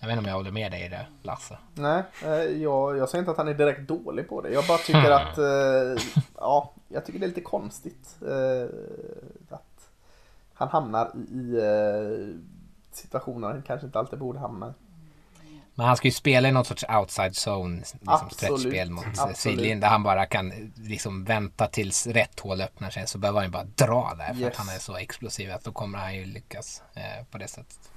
jag 0.00 0.06
vet 0.08 0.12
inte 0.12 0.18
om 0.18 0.28
jag 0.28 0.34
håller 0.34 0.50
med 0.50 0.72
dig 0.72 0.84
i 0.84 0.88
det 0.88 1.06
Lasse. 1.22 1.58
Nej, 1.74 2.02
eh, 2.24 2.32
jag, 2.32 2.96
jag 2.96 3.08
säger 3.08 3.22
inte 3.22 3.30
att 3.30 3.36
han 3.36 3.48
är 3.48 3.54
direkt 3.54 3.88
dålig 3.88 4.28
på 4.28 4.40
det. 4.40 4.50
Jag 4.50 4.66
bara 4.66 4.78
tycker 4.78 5.10
att, 5.10 5.38
eh, 5.38 6.04
ja, 6.36 6.72
jag 6.88 7.06
tycker 7.06 7.18
det 7.18 7.26
är 7.26 7.28
lite 7.28 7.40
konstigt. 7.40 8.16
att 9.50 9.90
han 10.54 10.68
hamnar 10.68 11.16
i 11.16 11.60
situationer 12.96 13.48
han 13.48 13.62
kanske 13.62 13.86
inte 13.86 13.98
alltid 13.98 14.18
borde 14.18 14.38
hamna 14.38 14.68
i. 14.68 14.72
Men 15.74 15.86
han 15.86 15.96
ska 15.96 16.08
ju 16.08 16.12
spela 16.12 16.48
i 16.48 16.52
något 16.52 16.66
sorts 16.66 16.84
outside 16.88 17.32
zone, 17.48 17.76
liksom 17.76 18.30
stretchspel 18.30 18.90
mot 18.90 19.04
sidlinjen 19.34 19.80
där 19.80 19.88
han 19.88 20.02
bara 20.02 20.26
kan 20.26 20.72
liksom 20.76 21.24
vänta 21.24 21.66
tills 21.66 22.06
rätt 22.06 22.40
hål 22.40 22.60
öppnar 22.60 22.90
sig 22.90 23.06
så 23.06 23.18
behöver 23.18 23.38
han 23.38 23.46
ju 23.46 23.52
bara 23.52 23.64
dra 23.64 24.14
där 24.18 24.34
för 24.34 24.40
yes. 24.40 24.50
att 24.50 24.56
han 24.66 24.74
är 24.74 24.78
så 24.78 24.96
explosiv 24.96 25.52
att 25.52 25.64
då 25.64 25.72
kommer 25.72 25.98
han 25.98 26.14
ju 26.16 26.24
lyckas 26.24 26.82
eh, 26.94 27.24
på 27.30 27.38
det 27.38 27.48
sättet. 27.48 27.90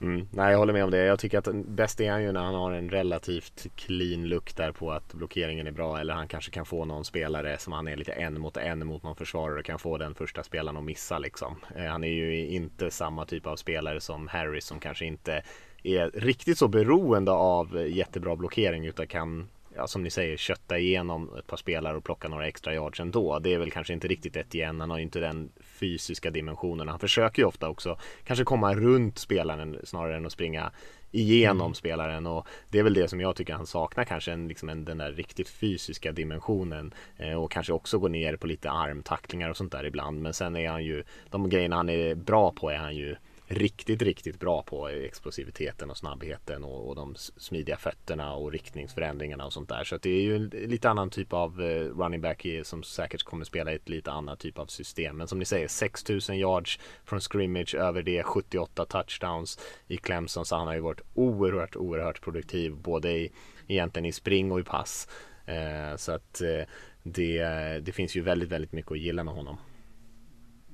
Mm. 0.00 0.28
Nej, 0.30 0.50
jag 0.50 0.58
håller 0.58 0.72
med 0.72 0.84
om 0.84 0.90
det. 0.90 1.04
Jag 1.04 1.18
tycker 1.18 1.38
att 1.38 1.54
bäst 1.54 2.00
är 2.00 2.10
han 2.10 2.22
ju 2.22 2.32
när 2.32 2.44
han 2.44 2.54
har 2.54 2.72
en 2.72 2.90
relativt 2.90 3.66
clean 3.74 4.28
look 4.28 4.56
där 4.56 4.72
på 4.72 4.92
att 4.92 5.14
blockeringen 5.14 5.66
är 5.66 5.70
bra 5.70 6.00
eller 6.00 6.14
han 6.14 6.28
kanske 6.28 6.50
kan 6.50 6.66
få 6.66 6.84
någon 6.84 7.04
spelare 7.04 7.58
som 7.58 7.72
han 7.72 7.88
är 7.88 7.96
lite 7.96 8.12
en 8.12 8.40
mot 8.40 8.56
en 8.56 8.86
mot 8.86 9.02
någon 9.02 9.16
försvarare 9.16 9.58
och 9.58 9.64
kan 9.64 9.78
få 9.78 9.98
den 9.98 10.14
första 10.14 10.42
spelaren 10.42 10.76
att 10.76 10.84
missa 10.84 11.18
liksom. 11.18 11.56
Eh, 11.76 11.84
han 11.84 12.04
är 12.04 12.08
ju 12.08 12.46
inte 12.46 12.90
samma 12.90 13.24
typ 13.24 13.46
av 13.46 13.56
spelare 13.56 14.00
som 14.00 14.28
Harris 14.28 14.64
som 14.64 14.80
kanske 14.80 15.04
inte 15.04 15.42
är 15.82 16.10
riktigt 16.10 16.58
så 16.58 16.68
beroende 16.68 17.32
av 17.32 17.78
eh, 17.78 17.96
jättebra 17.96 18.36
blockering 18.36 18.86
utan 18.86 19.06
kan 19.06 19.48
ja, 19.76 19.86
som 19.86 20.02
ni 20.02 20.10
säger, 20.10 20.36
kötta 20.36 20.78
igenom 20.78 21.30
ett 21.38 21.46
par 21.46 21.56
spelare 21.56 21.96
och 21.96 22.04
plocka 22.04 22.28
några 22.28 22.46
extra 22.46 22.74
yards 22.74 23.00
ändå. 23.00 23.38
Det 23.38 23.54
är 23.54 23.58
väl 23.58 23.70
kanske 23.70 23.92
inte 23.92 24.08
riktigt 24.08 24.36
ett 24.36 24.54
igen. 24.54 24.80
Han 24.80 24.90
har 24.90 24.98
ju 24.98 25.02
inte 25.02 25.20
den 25.20 25.50
fysiska 25.76 26.30
dimensionen. 26.30 26.88
Han 26.88 26.98
försöker 26.98 27.42
ju 27.42 27.46
ofta 27.46 27.68
också 27.68 27.98
kanske 28.24 28.44
komma 28.44 28.74
runt 28.74 29.18
spelaren 29.18 29.78
snarare 29.84 30.16
än 30.16 30.26
att 30.26 30.32
springa 30.32 30.72
igenom 31.10 31.66
mm. 31.66 31.74
spelaren 31.74 32.26
och 32.26 32.46
det 32.70 32.78
är 32.78 32.82
väl 32.82 32.94
det 32.94 33.08
som 33.08 33.20
jag 33.20 33.36
tycker 33.36 33.54
han 33.54 33.66
saknar 33.66 34.04
kanske 34.04 34.32
en, 34.32 34.48
liksom 34.48 34.68
en, 34.68 34.84
den 34.84 34.98
där 34.98 35.12
riktigt 35.12 35.48
fysiska 35.48 36.12
dimensionen 36.12 36.94
eh, 37.16 37.32
och 37.32 37.50
kanske 37.50 37.72
också 37.72 37.98
gå 37.98 38.08
ner 38.08 38.36
på 38.36 38.46
lite 38.46 38.70
armtacklingar 38.70 39.50
och 39.50 39.56
sånt 39.56 39.72
där 39.72 39.84
ibland 39.84 40.22
men 40.22 40.34
sen 40.34 40.56
är 40.56 40.68
han 40.68 40.84
ju 40.84 41.04
de 41.30 41.48
grejerna 41.48 41.76
han 41.76 41.88
är 41.88 42.14
bra 42.14 42.52
på 42.52 42.70
är 42.70 42.76
han 42.76 42.96
ju 42.96 43.16
riktigt, 43.46 44.02
riktigt 44.02 44.40
bra 44.40 44.62
på 44.62 44.88
explosiviteten 44.88 45.90
och 45.90 45.96
snabbheten 45.96 46.64
och, 46.64 46.88
och 46.88 46.96
de 46.96 47.14
smidiga 47.16 47.76
fötterna 47.76 48.34
och 48.34 48.52
riktningsförändringarna 48.52 49.46
och 49.46 49.52
sånt 49.52 49.68
där. 49.68 49.84
Så 49.84 49.96
det 49.96 50.10
är 50.10 50.22
ju 50.22 50.36
en 50.36 50.48
lite 50.48 50.90
annan 50.90 51.10
typ 51.10 51.32
av 51.32 51.62
eh, 51.62 51.84
running 51.84 52.20
back 52.20 52.46
som 52.62 52.82
säkert 52.82 53.22
kommer 53.22 53.44
spela 53.44 53.72
i 53.72 53.74
ett 53.74 53.88
lite 53.88 54.12
annat 54.12 54.38
typ 54.38 54.58
av 54.58 54.66
system. 54.66 55.16
Men 55.16 55.28
som 55.28 55.38
ni 55.38 55.44
säger, 55.44 55.68
6000 55.68 56.38
yards 56.38 56.78
från 57.04 57.20
scrimmage 57.20 57.74
över 57.74 58.02
det, 58.02 58.22
78 58.22 58.84
touchdowns 58.84 59.58
i 59.86 59.96
Clemson. 59.96 60.44
Så 60.44 60.56
han 60.56 60.66
har 60.66 60.74
ju 60.74 60.80
varit 60.80 61.00
oerhört, 61.14 61.76
oerhört 61.76 62.20
produktiv 62.20 62.76
både 62.76 63.10
i 63.10 63.32
egentligen 63.66 64.06
i 64.06 64.12
spring 64.12 64.52
och 64.52 64.60
i 64.60 64.64
pass. 64.64 65.08
Eh, 65.46 65.96
så 65.96 66.12
att 66.12 66.40
eh, 66.40 66.62
det, 67.02 67.42
det 67.82 67.92
finns 67.92 68.16
ju 68.16 68.20
väldigt, 68.20 68.48
väldigt 68.48 68.72
mycket 68.72 68.92
att 68.92 68.98
gilla 68.98 69.24
med 69.24 69.34
honom. 69.34 69.56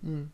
Mm. 0.02 0.30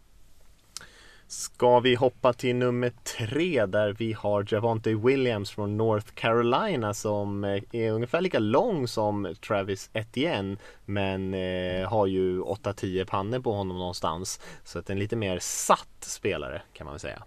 Ska 1.31 1.81
vi 1.81 1.95
hoppa 1.95 2.33
till 2.33 2.57
nummer 2.57 2.93
tre 3.19 3.67
där 3.67 3.93
vi 3.99 4.13
har 4.13 4.47
Javonte 4.49 4.95
Williams 4.95 5.51
från 5.51 5.77
North 5.77 6.07
Carolina 6.15 6.95
som 6.95 7.45
eh, 7.45 7.63
är 7.73 7.93
ungefär 7.93 8.21
lika 8.21 8.39
lång 8.39 8.89
som 8.89 9.35
Travis 9.47 9.91
Etienne 9.93 10.57
men 10.85 11.35
eh, 11.35 11.89
har 11.89 12.07
ju 12.07 12.43
8-10 12.43 13.05
pannor 13.05 13.39
på 13.39 13.53
honom 13.53 13.79
någonstans. 13.79 14.41
Så 14.65 14.79
att 14.79 14.91
en 14.91 14.99
lite 14.99 15.17
mer 15.17 15.39
satt 15.39 15.97
spelare 16.01 16.63
kan 16.73 16.85
man 16.85 16.95
väl 16.95 17.01
säga. 17.01 17.23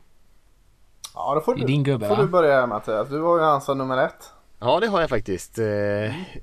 Ja, 1.14 1.36
då 1.36 1.42
får 1.42 1.56
du, 1.56 1.66
din 1.66 1.84
gubbe, 1.84 2.08
får 2.08 2.16
du 2.16 2.28
börja 2.28 2.68
Mattias. 2.68 3.10
Du 3.10 3.20
var 3.20 3.38
ju 3.38 3.44
hans 3.44 3.68
nummer 3.68 3.98
ett. 3.98 4.32
Ja 4.64 4.80
det 4.80 4.88
har 4.88 5.02
jag 5.02 5.10
faktiskt. 5.10 5.60
Eh, 5.60 5.66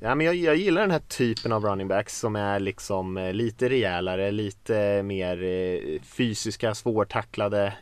ja, 0.00 0.14
men 0.14 0.20
jag, 0.20 0.34
jag, 0.34 0.56
gillar 0.56 0.80
den 0.80 0.90
här 0.90 0.98
typen 0.98 1.52
av 1.52 1.64
running 1.64 1.88
backs 1.88 2.18
som 2.18 2.36
är 2.36 2.60
liksom 2.60 3.16
eh, 3.16 3.32
lite 3.32 3.68
rejälare, 3.68 4.30
lite 4.30 5.02
mer 5.02 5.42
eh, 5.42 6.02
fysiska, 6.02 6.74
svårtacklade, 6.74 7.72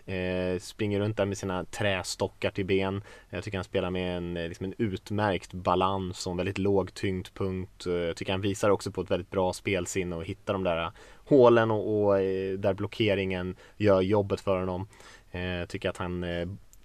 springer 0.61 1.01
runt 1.01 1.17
där 1.17 1.25
med 1.25 1.39
sina 1.39 1.65
trästockar 1.65 2.51
till 2.51 2.67
ben. 2.67 3.03
Jag 3.31 3.45
tycker 3.45 3.59
han 3.59 3.65
spelar 3.65 3.91
med 3.91 4.17
en, 4.17 4.35
liksom 4.35 4.67
en 4.67 4.75
utmärkt 4.79 5.53
balans 5.53 6.27
och 6.27 6.31
en 6.31 6.37
väldigt 6.37 6.59
låg 6.59 6.95
tyngdpunkt. 6.95 7.87
Jag 7.87 8.17
tycker 8.17 8.33
han 8.33 8.41
visar 8.41 8.71
också 8.71 8.91
på 8.91 9.01
ett 9.01 9.11
väldigt 9.11 9.31
bra 9.31 9.53
spelsinne 9.53 10.17
och 10.17 10.25
hittar 10.25 10.53
de 10.53 10.65
där 10.65 10.93
hålen 11.25 11.71
och, 11.71 12.07
och 12.07 12.19
där 12.59 12.75
blockeringen 12.75 13.57
gör 13.77 14.01
jobbet 14.01 14.41
för 14.41 14.59
honom. 14.59 14.89
Jag 15.31 15.69
tycker 15.69 15.89
att 15.89 15.97
han 15.97 16.25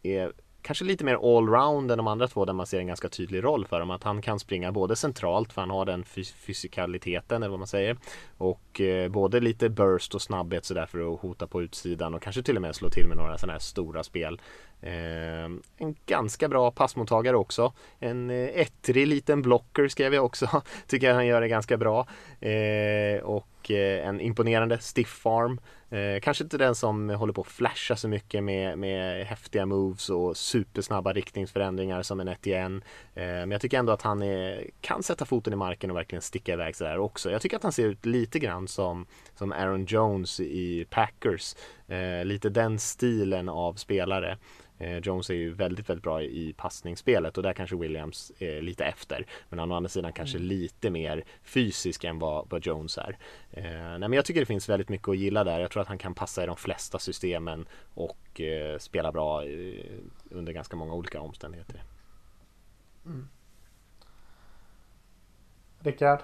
är 0.03 0.31
kanske 0.61 0.85
lite 0.85 1.03
mer 1.03 1.37
allround 1.37 1.91
än 1.91 1.97
de 1.97 2.07
andra 2.07 2.27
två 2.27 2.45
där 2.45 2.53
man 2.53 2.65
ser 2.65 2.79
en 2.79 2.87
ganska 2.87 3.09
tydlig 3.09 3.43
roll 3.43 3.65
för 3.65 3.79
dem 3.79 3.91
Att 3.91 4.03
han 4.03 4.21
kan 4.21 4.39
springa 4.39 4.71
både 4.71 4.95
centralt 4.95 5.53
för 5.53 5.61
han 5.61 5.69
har 5.69 5.85
den 5.85 6.03
fys 6.03 6.33
fysikaliteten 6.33 7.43
eller 7.43 7.49
vad 7.49 7.59
man 7.59 7.67
säger. 7.67 7.97
Och 8.37 8.81
eh, 8.81 9.09
både 9.09 9.39
lite 9.39 9.69
burst 9.69 10.15
och 10.15 10.21
snabbhet 10.21 10.65
sådär 10.65 10.85
för 10.85 11.13
att 11.13 11.19
hota 11.19 11.47
på 11.47 11.61
utsidan 11.61 12.13
och 12.13 12.21
kanske 12.21 12.43
till 12.43 12.55
och 12.55 12.61
med 12.61 12.75
slå 12.75 12.89
till 12.89 13.07
med 13.07 13.17
några 13.17 13.37
sådana 13.37 13.53
här 13.53 13.59
stora 13.59 14.03
spel. 14.03 14.41
Eh, 14.81 15.45
en 15.77 15.95
ganska 16.05 16.47
bra 16.47 16.71
passmottagare 16.71 17.37
också. 17.37 17.73
En 17.99 18.29
eh, 18.29 18.49
ettrig 18.53 19.07
liten 19.07 19.41
blocker 19.41 19.87
skrev 19.87 20.13
jag 20.13 20.25
också. 20.25 20.61
Tycker 20.87 21.07
jag 21.07 21.15
han 21.15 21.27
gör 21.27 21.41
det 21.41 21.47
ganska 21.47 21.77
bra. 21.77 22.07
Eh, 22.39 23.23
och 23.23 23.71
eh, 23.71 24.07
en 24.07 24.21
imponerande 24.21 24.79
stiff 24.79 25.25
arm. 25.25 25.59
Eh, 25.91 26.19
kanske 26.19 26.43
inte 26.43 26.57
den 26.57 26.75
som 26.75 27.09
håller 27.09 27.33
på 27.33 27.41
att 27.41 27.47
flasha 27.47 27.95
så 27.95 28.07
mycket 28.07 28.43
med, 28.43 28.77
med 28.77 29.25
häftiga 29.25 29.65
moves 29.65 30.09
och 30.09 30.37
supersnabba 30.37 31.13
riktningsförändringar 31.13 32.01
som 32.01 32.19
en 32.19 32.27
Etienne. 32.27 32.81
Eh, 33.15 33.23
men 33.23 33.51
jag 33.51 33.61
tycker 33.61 33.79
ändå 33.79 33.93
att 33.93 34.01
han 34.01 34.21
är, 34.21 34.69
kan 34.81 35.03
sätta 35.03 35.25
foten 35.25 35.53
i 35.53 35.55
marken 35.55 35.91
och 35.91 35.97
verkligen 35.97 36.21
sticka 36.21 36.53
iväg 36.53 36.75
sådär 36.75 36.97
också. 36.97 37.31
Jag 37.31 37.41
tycker 37.41 37.57
att 37.57 37.63
han 37.63 37.71
ser 37.71 37.85
ut 37.85 38.05
lite 38.05 38.39
grann 38.39 38.67
som, 38.67 39.05
som 39.35 39.51
Aaron 39.51 39.85
Jones 39.85 40.39
i 40.39 40.85
Packers. 40.89 41.55
Eh, 41.87 42.25
lite 42.25 42.49
den 42.49 42.79
stilen 42.79 43.49
av 43.49 43.73
spelare. 43.73 44.37
Eh, 44.81 44.97
Jones 44.97 45.29
är 45.29 45.33
ju 45.33 45.53
väldigt, 45.53 45.89
väldigt 45.89 46.03
bra 46.03 46.23
i 46.23 46.53
passningsspelet 46.57 47.37
och 47.37 47.43
där 47.43 47.53
kanske 47.53 47.75
Williams 47.75 48.31
är 48.39 48.61
lite 48.61 48.85
efter. 48.85 49.25
Men 49.49 49.59
å 49.59 49.75
andra 49.75 49.89
sidan 49.89 50.13
kanske 50.13 50.37
mm. 50.37 50.47
lite 50.47 50.89
mer 50.89 51.23
fysisk 51.43 52.03
än 52.03 52.19
vad, 52.19 52.49
vad 52.49 52.65
Jones 52.65 52.97
är. 52.97 53.17
Eh, 53.51 53.63
nej, 53.63 53.99
men 53.99 54.13
jag 54.13 54.25
tycker 54.25 54.39
det 54.39 54.45
finns 54.45 54.69
väldigt 54.69 54.89
mycket 54.89 55.07
att 55.07 55.17
gilla 55.17 55.43
där. 55.43 55.59
Jag 55.59 55.71
tror 55.71 55.81
att 55.81 55.87
han 55.87 55.97
kan 55.97 56.13
passa 56.13 56.43
i 56.43 56.45
de 56.45 56.55
flesta 56.55 56.99
systemen 56.99 57.65
och 57.93 58.41
eh, 58.41 58.77
spela 58.77 59.11
bra 59.11 59.43
under 60.29 60.53
ganska 60.53 60.75
många 60.75 60.93
olika 60.93 61.21
omständigheter. 61.21 61.83
Mm. 63.05 63.27
Rickard? 65.79 66.19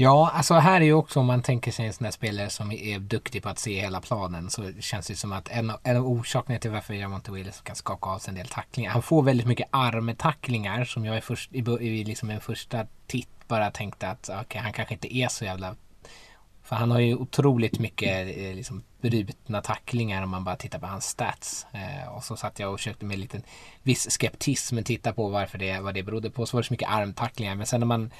Ja, 0.00 0.30
alltså 0.34 0.54
här 0.54 0.80
är 0.80 0.84
ju 0.84 0.92
också 0.92 1.20
om 1.20 1.26
man 1.26 1.42
tänker 1.42 1.72
sig 1.72 1.86
en 1.86 1.92
sån 1.92 2.04
här 2.04 2.12
spelare 2.12 2.50
som 2.50 2.72
är 2.72 2.98
duktig 2.98 3.42
på 3.42 3.48
att 3.48 3.58
se 3.58 3.80
hela 3.80 4.00
planen 4.00 4.50
så 4.50 4.72
känns 4.80 5.06
det 5.06 5.16
som 5.16 5.32
att 5.32 5.48
en, 5.48 5.72
en 5.82 5.96
av 5.96 6.06
orsakerna 6.06 6.58
till 6.58 6.70
varför 6.70 6.94
Jamonte 6.94 7.32
Willis 7.32 7.60
kan 7.60 7.76
skaka 7.76 8.10
av 8.10 8.18
sig 8.18 8.30
en 8.30 8.34
del 8.34 8.48
tacklingar. 8.48 8.90
Han 8.90 9.02
får 9.02 9.22
väldigt 9.22 9.46
mycket 9.46 9.68
armtacklingar 9.70 10.84
som 10.84 11.04
jag 11.04 11.18
i, 11.18 11.20
först, 11.20 11.54
i, 11.54 11.58
i 11.58 12.04
liksom 12.04 12.30
en 12.30 12.40
första 12.40 12.86
titt 13.06 13.28
bara 13.48 13.70
tänkte 13.70 14.08
att 14.08 14.30
okay, 14.40 14.60
han 14.60 14.72
kanske 14.72 14.94
inte 14.94 15.16
är 15.16 15.28
så 15.28 15.44
jävla 15.44 15.76
för 16.62 16.76
han 16.76 16.90
har 16.90 16.98
ju 16.98 17.14
otroligt 17.14 17.78
mycket 17.78 18.38
eh, 18.38 18.54
liksom, 18.54 18.82
brutna 19.00 19.60
tacklingar 19.60 20.22
om 20.22 20.30
man 20.30 20.44
bara 20.44 20.56
tittar 20.56 20.78
på 20.78 20.86
hans 20.86 21.04
stats. 21.04 21.66
Eh, 21.72 22.08
och 22.08 22.24
så 22.24 22.36
satt 22.36 22.58
jag 22.58 22.72
och 22.72 22.78
försökte 22.78 23.04
med 23.04 23.34
en 23.34 23.42
viss 23.82 24.10
skeptism 24.10 24.78
titta 24.82 25.12
på 25.12 25.28
varför 25.28 25.58
det, 25.58 25.80
vad 25.80 25.94
det 25.94 26.02
berodde 26.02 26.30
på. 26.30 26.46
Så 26.46 26.56
var 26.56 26.62
det 26.62 26.66
så 26.66 26.72
mycket 26.72 26.90
armtacklingar. 26.90 27.54
Men 27.54 27.66
sen 27.66 27.80
när 27.80 27.86
man 27.86 28.10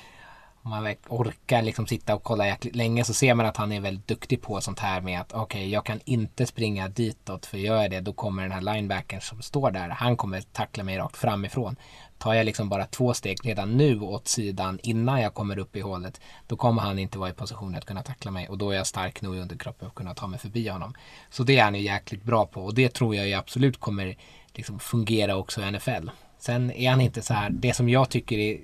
om 0.63 0.71
man 0.71 0.95
orkar 1.09 1.63
liksom 1.63 1.87
sitta 1.87 2.15
och 2.15 2.23
kolla 2.23 2.47
jäkligt 2.47 2.77
länge 2.77 3.05
så 3.05 3.15
ser 3.15 3.35
man 3.35 3.47
att 3.47 3.57
han 3.57 3.73
är 3.73 3.81
väldigt 3.81 4.09
duktig 4.09 4.43
på 4.43 4.61
sånt 4.61 4.79
här 4.79 5.01
med 5.01 5.21
att 5.21 5.33
okej, 5.33 5.43
okay, 5.43 5.69
jag 5.69 5.85
kan 5.85 6.01
inte 6.05 6.47
springa 6.47 6.89
ditåt 6.89 7.47
för 7.47 7.59
gör 7.59 7.83
jag 7.83 7.91
det 7.91 8.01
då 8.01 8.13
kommer 8.13 8.43
den 8.43 8.53
här 8.53 8.75
linebacken 8.75 9.21
som 9.21 9.43
står 9.43 9.71
där, 9.71 9.89
han 9.89 10.17
kommer 10.17 10.41
tackla 10.41 10.85
mig 10.85 10.99
rakt 10.99 11.17
framifrån. 11.17 11.77
Tar 12.19 12.35
jag 12.35 12.47
liksom 12.47 12.69
bara 12.69 12.87
två 12.87 13.15
steg 13.15 13.39
redan 13.45 13.77
nu 13.77 14.01
åt 14.01 14.29
sidan 14.29 14.79
innan 14.83 15.21
jag 15.21 15.35
kommer 15.35 15.59
upp 15.59 15.77
i 15.77 15.81
hålet, 15.81 16.21
då 16.47 16.57
kommer 16.57 16.83
han 16.83 16.99
inte 16.99 17.19
vara 17.19 17.31
i 17.31 17.33
position 17.33 17.75
att 17.75 17.85
kunna 17.85 18.03
tackla 18.03 18.31
mig 18.31 18.49
och 18.49 18.59
då 18.59 18.71
är 18.71 18.77
jag 18.77 18.87
stark 18.87 19.23
nog 19.23 19.37
i 19.37 19.41
underkroppen 19.41 19.89
att 19.89 19.95
kunna 19.95 20.15
ta 20.15 20.27
mig 20.27 20.39
förbi 20.39 20.69
honom. 20.69 20.95
Så 21.31 21.43
det 21.43 21.59
är 21.59 21.65
han 21.65 21.75
ju 21.75 21.81
jäkligt 21.81 22.23
bra 22.23 22.47
på 22.47 22.65
och 22.65 22.75
det 22.75 22.95
tror 22.95 23.17
jag 23.17 23.29
ju 23.29 23.35
absolut 23.35 23.81
kommer 23.81 24.17
liksom 24.55 24.79
fungera 24.79 25.37
också 25.37 25.63
i 25.63 25.71
NFL. 25.71 26.09
Sen 26.39 26.71
är 26.71 26.91
han 26.91 27.01
inte 27.01 27.23
så 27.23 27.35
här, 27.35 27.51
det 27.51 27.75
som 27.75 27.89
jag 27.89 28.09
tycker 28.09 28.39
är 28.39 28.59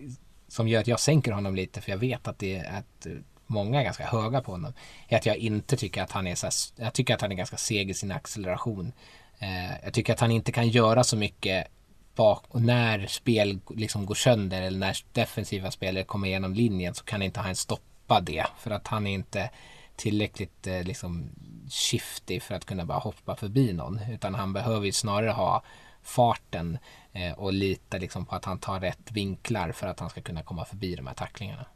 som 0.55 0.69
gör 0.69 0.81
att 0.81 0.87
jag 0.87 1.01
sänker 1.01 1.33
honom 1.33 1.55
lite 1.55 1.81
för 1.81 1.91
jag 1.91 1.99
vet 1.99 2.29
att 2.29 2.39
det 2.39 2.57
är 2.57 2.79
att 2.79 3.07
eh, 3.07 3.13
många 3.47 3.81
är 3.81 3.85
ganska 3.85 4.07
höga 4.07 4.41
på 4.41 4.53
honom. 4.53 4.73
Är 5.09 5.17
att 5.17 5.27
jag 5.27 5.37
inte 5.37 5.77
tycker 5.77 6.03
att 6.03 6.13
han 6.13 6.27
är 6.27 6.35
så 6.35 6.47
här, 6.47 6.85
jag 6.85 6.93
tycker 6.93 7.15
att 7.15 7.21
han 7.21 7.33
är 7.33 7.37
ganska 7.37 7.57
seg 7.57 7.91
i 7.91 7.95
sin 7.95 8.13
acceleration. 8.13 8.93
Eh, 9.39 9.85
jag 9.85 9.93
tycker 9.93 10.13
att 10.13 10.21
han 10.21 10.31
inte 10.31 10.53
kan 10.53 10.69
göra 10.69 11.05
så 11.05 11.17
mycket 11.17 11.67
bak 12.15 12.45
och 12.49 12.63
när 12.63 13.07
spel 13.07 13.61
liksom 13.71 14.07
går 14.07 14.15
sönder 14.15 14.63
eller 14.63 14.79
när 14.79 14.97
defensiva 15.13 15.71
spelare 15.71 16.05
kommer 16.05 16.29
igenom 16.29 16.55
linjen 16.55 16.95
så 16.95 17.05
kan 17.05 17.23
inte 17.23 17.41
han 17.41 17.57
stoppa 17.57 18.21
det 18.21 18.47
för 18.59 18.71
att 18.71 18.87
han 18.87 19.07
är 19.07 19.15
inte 19.15 19.51
tillräckligt 19.97 20.67
eh, 20.67 20.83
liksom 20.83 21.31
shifty 21.71 22.41
för 22.41 22.55
att 22.55 22.65
kunna 22.65 22.85
bara 22.85 22.99
hoppa 22.99 23.37
förbi 23.37 23.73
någon 23.73 24.01
utan 24.13 24.35
han 24.35 24.53
behöver 24.53 24.87
ju 24.87 24.93
snarare 24.93 25.31
ha 25.31 25.63
farten 26.05 26.79
eh, 27.13 27.39
och 27.39 27.53
lita 27.53 27.99
liksom 27.99 28.27
på 28.27 28.35
att 28.35 28.45
han 28.45 28.59
tar 28.59 28.81
rätt 28.81 29.13
vinklar 29.13 29.73
för 29.73 29.87
att 29.87 30.01
han 30.01 30.11
ska 30.11 30.21
kunna 30.21 30.43
komma 30.43 30.65
förbi 30.65 30.95
de 30.95 31.07
här 31.07 31.15
tacklingarna. 31.15 31.67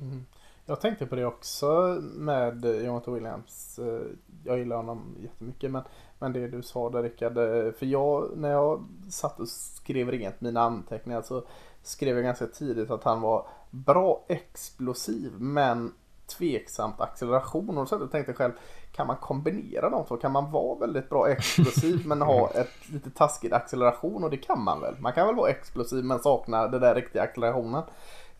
Mm. 0.00 0.26
Jag 0.66 0.80
tänkte 0.80 1.06
på 1.06 1.16
det 1.16 1.26
också 1.26 2.00
med 2.14 2.64
Jonathan 2.64 3.14
Williams. 3.14 3.78
Eh, 3.78 4.02
jag 4.44 4.58
gillar 4.58 4.76
honom 4.76 5.16
jättemycket 5.22 5.70
men, 5.70 5.82
men 6.18 6.32
det 6.32 6.48
du 6.48 6.62
sa 6.62 6.90
där 6.90 7.02
Rickard. 7.02 7.38
Eh, 7.38 7.72
för 7.72 7.86
jag, 7.86 8.36
när 8.36 8.50
jag 8.50 8.84
satt 9.10 9.40
och 9.40 9.48
skrev 9.48 10.10
rent 10.10 10.40
mina 10.40 10.60
anteckningar 10.60 11.22
så 11.22 11.44
skrev 11.82 12.16
jag 12.16 12.24
ganska 12.24 12.46
tidigt 12.46 12.90
att 12.90 13.04
han 13.04 13.20
var 13.20 13.46
bra 13.70 14.24
explosiv 14.28 15.32
men 15.38 15.92
tveksamt 16.26 17.00
acceleration. 17.00 17.78
Och 17.78 17.88
så 17.88 17.98
tänkte 17.98 18.30
jag 18.30 18.36
själv, 18.36 18.52
kan 18.92 19.06
man 19.06 19.16
kombinera 19.16 19.90
de 19.90 20.04
två? 20.04 20.16
Kan 20.16 20.32
man 20.32 20.50
vara 20.50 20.78
väldigt 20.78 21.08
bra 21.08 21.28
explosiv 21.28 22.06
men 22.06 22.22
ha 22.22 22.50
ett 22.50 22.88
lite 22.92 23.10
taskigt 23.10 23.52
acceleration? 23.52 24.24
Och 24.24 24.30
det 24.30 24.36
kan 24.36 24.64
man 24.64 24.80
väl? 24.80 24.94
Man 24.98 25.12
kan 25.12 25.26
väl 25.26 25.36
vara 25.36 25.50
explosiv 25.50 26.04
men 26.04 26.18
sakna 26.18 26.68
den 26.68 26.80
där 26.80 26.94
riktiga 26.94 27.22
accelerationen. 27.22 27.82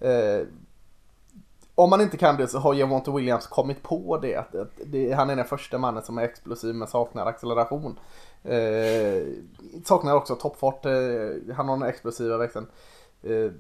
Eh, 0.01 0.46
om 1.75 1.90
man 1.90 2.01
inte 2.01 2.16
kan 2.16 2.37
det 2.37 2.49
så 2.49 2.59
har 2.59 2.75
Javonte 2.75 3.11
Williams 3.11 3.46
kommit 3.46 3.83
på 3.83 4.18
det. 4.18 4.37
Att, 4.37 4.55
att 4.55 4.70
det, 4.87 5.12
Han 5.12 5.31
är 5.31 5.37
den 5.37 5.44
första 5.44 5.79
mannen 5.79 6.03
som 6.03 6.18
är 6.18 6.22
explosiv 6.22 6.75
men 6.75 6.88
saknar 6.88 7.27
acceleration. 7.27 7.99
Eh, 8.42 9.27
saknar 9.85 10.14
också 10.14 10.35
toppfart. 10.35 10.87
Eh, 10.87 11.55
han 11.57 11.68
har 11.68 11.77
den 11.77 11.88
explosiva 11.88 12.37
växeln. 12.37 12.66
Eh, 13.22 13.51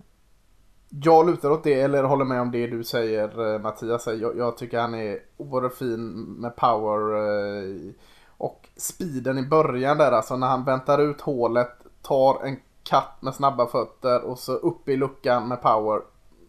jag 0.88 1.26
lutar 1.26 1.50
åt 1.50 1.64
det 1.64 1.80
eller 1.80 2.02
håller 2.02 2.24
med 2.24 2.40
om 2.40 2.50
det 2.50 2.66
du 2.66 2.84
säger 2.84 3.54
eh, 3.54 3.60
Mattias. 3.60 4.06
Jag, 4.06 4.36
jag 4.36 4.56
tycker 4.56 4.80
han 4.80 4.94
är 4.94 5.18
oerhört 5.36 5.74
fin 5.74 6.12
med 6.14 6.56
power. 6.56 7.16
Eh, 7.16 7.92
och 8.38 8.68
speeden 8.76 9.38
i 9.38 9.42
början 9.42 9.98
där 9.98 10.12
alltså 10.12 10.36
när 10.36 10.46
han 10.46 10.64
väntar 10.64 10.98
ut 10.98 11.20
hålet. 11.20 11.72
Tar 12.02 12.44
en 12.44 12.56
katt 12.82 13.22
med 13.22 13.34
snabba 13.34 13.66
fötter 13.66 14.24
och 14.24 14.38
så 14.38 14.52
upp 14.52 14.88
i 14.88 14.96
luckan 14.96 15.48
med 15.48 15.62
power 15.62 16.00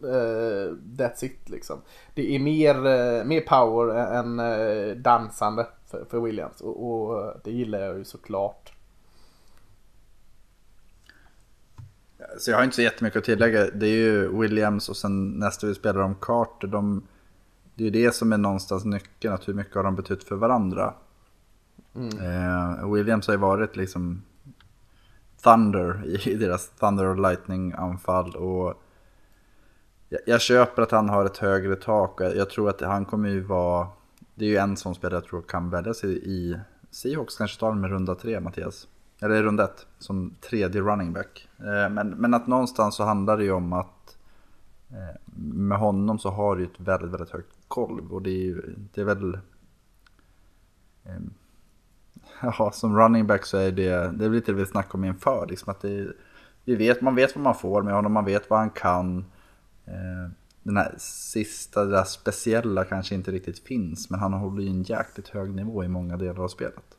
uh, 0.03 0.73
that's 0.97 1.25
it 1.25 1.49
liksom. 1.49 1.81
Det 2.13 2.35
är 2.35 2.39
mer, 2.39 2.75
uh, 2.75 3.25
mer 3.25 3.41
power 3.41 3.95
än 3.95 4.39
uh, 4.39 4.95
dansande 4.95 5.67
för, 5.85 6.05
för 6.09 6.19
Williams 6.19 6.61
och, 6.61 6.91
och, 6.91 7.33
det 7.43 7.51
gillar 7.51 7.79
jag 7.79 7.97
ju 7.97 8.03
såklart. 8.03 8.76
Så 12.37 12.51
jag 12.51 12.57
har 12.57 12.63
inte 12.63 12.75
så 12.75 12.81
jättemycket 12.81 13.17
att 13.17 13.25
tillägga. 13.25 13.69
Det 13.69 13.87
är 13.87 13.95
ju 13.95 14.39
Williams 14.39 14.89
och 14.89 14.97
sen 14.97 15.29
nästa 15.29 15.67
vi 15.67 15.75
spelar 15.75 16.01
om 16.01 16.15
Carter. 16.15 16.67
De, 16.67 17.07
det 17.75 17.83
är 17.83 17.85
ju 17.85 18.03
det 18.03 18.15
som 18.15 18.33
är 18.33 18.37
någonstans 18.37 18.85
nyckeln, 18.85 19.33
att 19.33 19.47
hur 19.47 19.53
mycket 19.53 19.75
har 19.75 19.83
de 19.83 19.95
betytt 19.95 20.23
för 20.23 20.35
varandra. 20.35 20.93
Mm. 21.95 22.93
Williams 22.93 23.27
har 23.27 23.33
ju 23.33 23.39
varit 23.39 23.75
liksom 23.75 24.21
Thunder 25.43 26.03
i 26.05 26.35
deras 26.39 26.69
Thunder 26.69 27.05
och 27.05 27.19
Lightning 27.19 27.73
anfall 27.73 28.35
och 28.35 28.83
jag, 30.09 30.21
jag, 30.25 30.41
köper 30.41 30.81
att 30.81 30.91
han 30.91 31.09
har 31.09 31.25
ett 31.25 31.37
högre 31.37 31.75
tak 31.75 32.21
och 32.21 32.25
jag, 32.35 32.49
tror 32.49 32.69
att 32.69 32.81
han 32.81 33.05
kommer 33.05 33.29
ju 33.29 33.41
vara... 33.41 33.87
Det 34.35 34.45
är 34.45 34.49
ju 34.49 34.57
en 34.57 34.77
sån 34.77 34.95
spelare 34.95 35.15
jag 35.15 35.25
tror 35.25 35.41
kan 35.41 35.69
väljas 35.69 36.03
i, 36.03 36.07
i 36.07 36.59
Seahawks 36.91 37.37
kanske 37.37 37.59
tar 37.59 37.73
med 37.73 37.89
runda 37.89 38.15
tre, 38.15 38.39
Mattias. 38.39 38.87
Eller 39.19 39.43
runda 39.43 39.63
ett, 39.63 39.87
som 39.99 40.35
tredje 40.41 40.81
running 40.81 41.13
back. 41.13 41.49
Eh, 41.59 41.89
men, 41.89 42.09
men 42.09 42.33
att 42.33 42.47
någonstans 42.47 42.95
så 42.95 43.03
handlar 43.03 43.37
det 43.37 43.43
ju 43.43 43.51
om 43.51 43.73
att 43.73 44.17
eh, 44.89 45.15
med 45.43 45.77
honom 45.77 46.19
så 46.19 46.29
har 46.29 46.55
du 46.55 46.63
ett 46.63 46.79
väldigt, 46.79 47.11
väldigt 47.11 47.29
högt 47.29 47.57
golv 47.67 48.13
och 48.13 48.21
det 48.21 48.29
är 48.29 48.43
ju, 48.43 48.75
det 48.93 49.01
är 49.01 49.05
väl... 49.05 49.33
Eh, 51.03 51.19
ja, 52.59 52.71
som 52.71 52.97
running 52.97 53.27
back 53.27 53.45
så 53.45 53.57
är 53.57 53.71
det, 53.71 54.11
det 54.17 54.25
är 54.25 54.29
lite 54.29 54.51
det 54.51 54.57
vi 54.57 54.65
snackar 54.65 54.95
om 54.95 55.05
inför, 55.05 55.47
liksom 55.49 55.71
att 55.71 55.81
det, 55.81 56.07
vi 56.63 56.75
vet, 56.75 57.01
man 57.01 57.15
vet 57.15 57.35
vad 57.35 57.43
man 57.43 57.55
får 57.55 57.83
med 57.83 57.93
honom, 57.93 58.13
man 58.13 58.25
vet 58.25 58.49
vad 58.49 58.59
han 58.59 58.69
kan. 58.69 59.25
Den 60.63 60.77
här 60.77 60.95
sista, 60.97 61.85
det 61.85 61.91
där 61.91 62.03
speciella 62.03 62.83
kanske 62.83 63.15
inte 63.15 63.31
riktigt 63.31 63.59
finns, 63.59 64.09
men 64.09 64.19
han 64.19 64.33
håller 64.33 64.63
ju 64.63 64.69
en 64.69 64.83
jäkligt 64.83 65.27
hög 65.27 65.55
nivå 65.55 65.83
i 65.83 65.87
många 65.87 66.17
delar 66.17 66.43
av 66.43 66.47
spelet. 66.47 66.96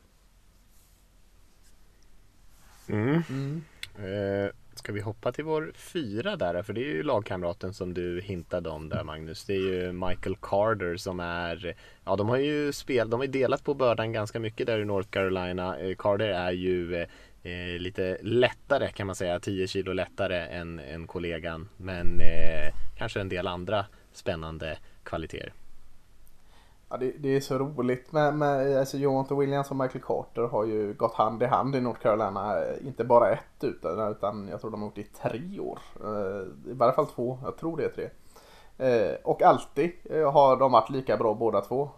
Mm. 2.89 3.21
Mm. 3.29 3.63
Eh, 3.97 4.51
ska 4.75 4.93
vi 4.93 5.01
hoppa 5.01 5.31
till 5.31 5.43
vår 5.43 5.71
fyra 5.75 6.35
där? 6.35 6.63
För 6.63 6.73
det 6.73 6.81
är 6.81 6.93
ju 6.93 7.03
lagkamraten 7.03 7.73
som 7.73 7.93
du 7.93 8.21
hintade 8.21 8.69
om 8.69 8.89
där 8.89 9.03
Magnus. 9.03 9.45
Det 9.45 9.53
är 9.53 9.59
ju 9.59 9.91
Michael 9.91 10.35
Carter 10.41 10.97
som 10.97 11.19
är, 11.19 11.75
ja 12.05 12.15
de 12.15 12.29
har 12.29 12.37
ju 12.37 12.73
spel, 12.73 13.09
de 13.09 13.19
har 13.19 13.27
delat 13.27 13.63
på 13.63 13.73
bördan 13.73 14.11
ganska 14.11 14.39
mycket 14.39 14.67
där 14.67 14.79
i 14.79 14.85
North 14.85 15.09
Carolina. 15.09 15.79
Eh, 15.79 15.95
Carter 15.95 16.29
är 16.29 16.51
ju 16.51 16.95
eh, 17.43 17.79
lite 17.79 18.17
lättare 18.21 18.91
kan 18.91 19.07
man 19.07 19.15
säga, 19.15 19.39
10 19.39 19.67
kilo 19.67 19.93
lättare 19.93 20.37
än, 20.37 20.79
än 20.79 21.07
kollegan. 21.07 21.69
Men 21.77 22.19
eh, 22.19 22.73
kanske 22.97 23.21
en 23.21 23.29
del 23.29 23.47
andra 23.47 23.85
spännande 24.13 24.77
kvaliteter. 25.03 25.53
Ja, 26.91 26.97
det, 26.97 27.11
det, 27.19 27.35
är 27.35 27.39
så 27.39 27.57
roligt 27.57 28.11
med, 28.11 28.35
med 28.35 28.77
alltså 28.79 28.97
Jonathan 28.97 29.39
Williams 29.39 29.71
och 29.71 29.77
Michael 29.77 30.03
Carter 30.03 30.41
har 30.41 30.65
ju 30.65 30.93
gått 30.93 31.13
hand 31.13 31.43
i 31.43 31.45
hand 31.45 31.75
i 31.75 31.81
North 31.81 31.99
Carolina. 31.99 32.59
Eh, 32.59 32.87
inte 32.87 33.03
bara 33.03 33.29
ett 33.29 33.63
utan, 33.63 34.11
utan 34.11 34.47
jag 34.47 34.61
tror 34.61 34.71
de 34.71 34.81
har 34.81 34.87
gjort 34.87 34.95
det 34.95 35.01
i 35.01 35.03
tre 35.03 35.59
år. 35.59 35.79
Eh, 36.03 36.71
I 36.71 36.73
varje 36.73 36.93
fall 36.93 37.07
två, 37.07 37.39
jag 37.43 37.57
tror 37.57 37.77
det 37.77 37.85
är 37.85 37.89
tre. 37.89 38.09
Eh, 38.77 39.15
och 39.23 39.41
alltid 39.41 39.91
har 40.33 40.57
de 40.57 40.71
varit 40.71 40.89
lika 40.89 41.17
bra 41.17 41.33
båda 41.33 41.61
två. 41.61 41.89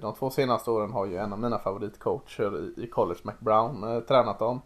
De 0.00 0.14
två 0.18 0.30
senaste 0.30 0.70
åren 0.70 0.92
har 0.92 1.06
ju 1.06 1.16
en 1.16 1.32
av 1.32 1.38
mina 1.38 1.58
favoritcoacher 1.58 2.80
i 2.80 2.86
college, 2.86 3.20
McBrown, 3.22 4.02
tränat 4.08 4.38
dem. 4.38 4.60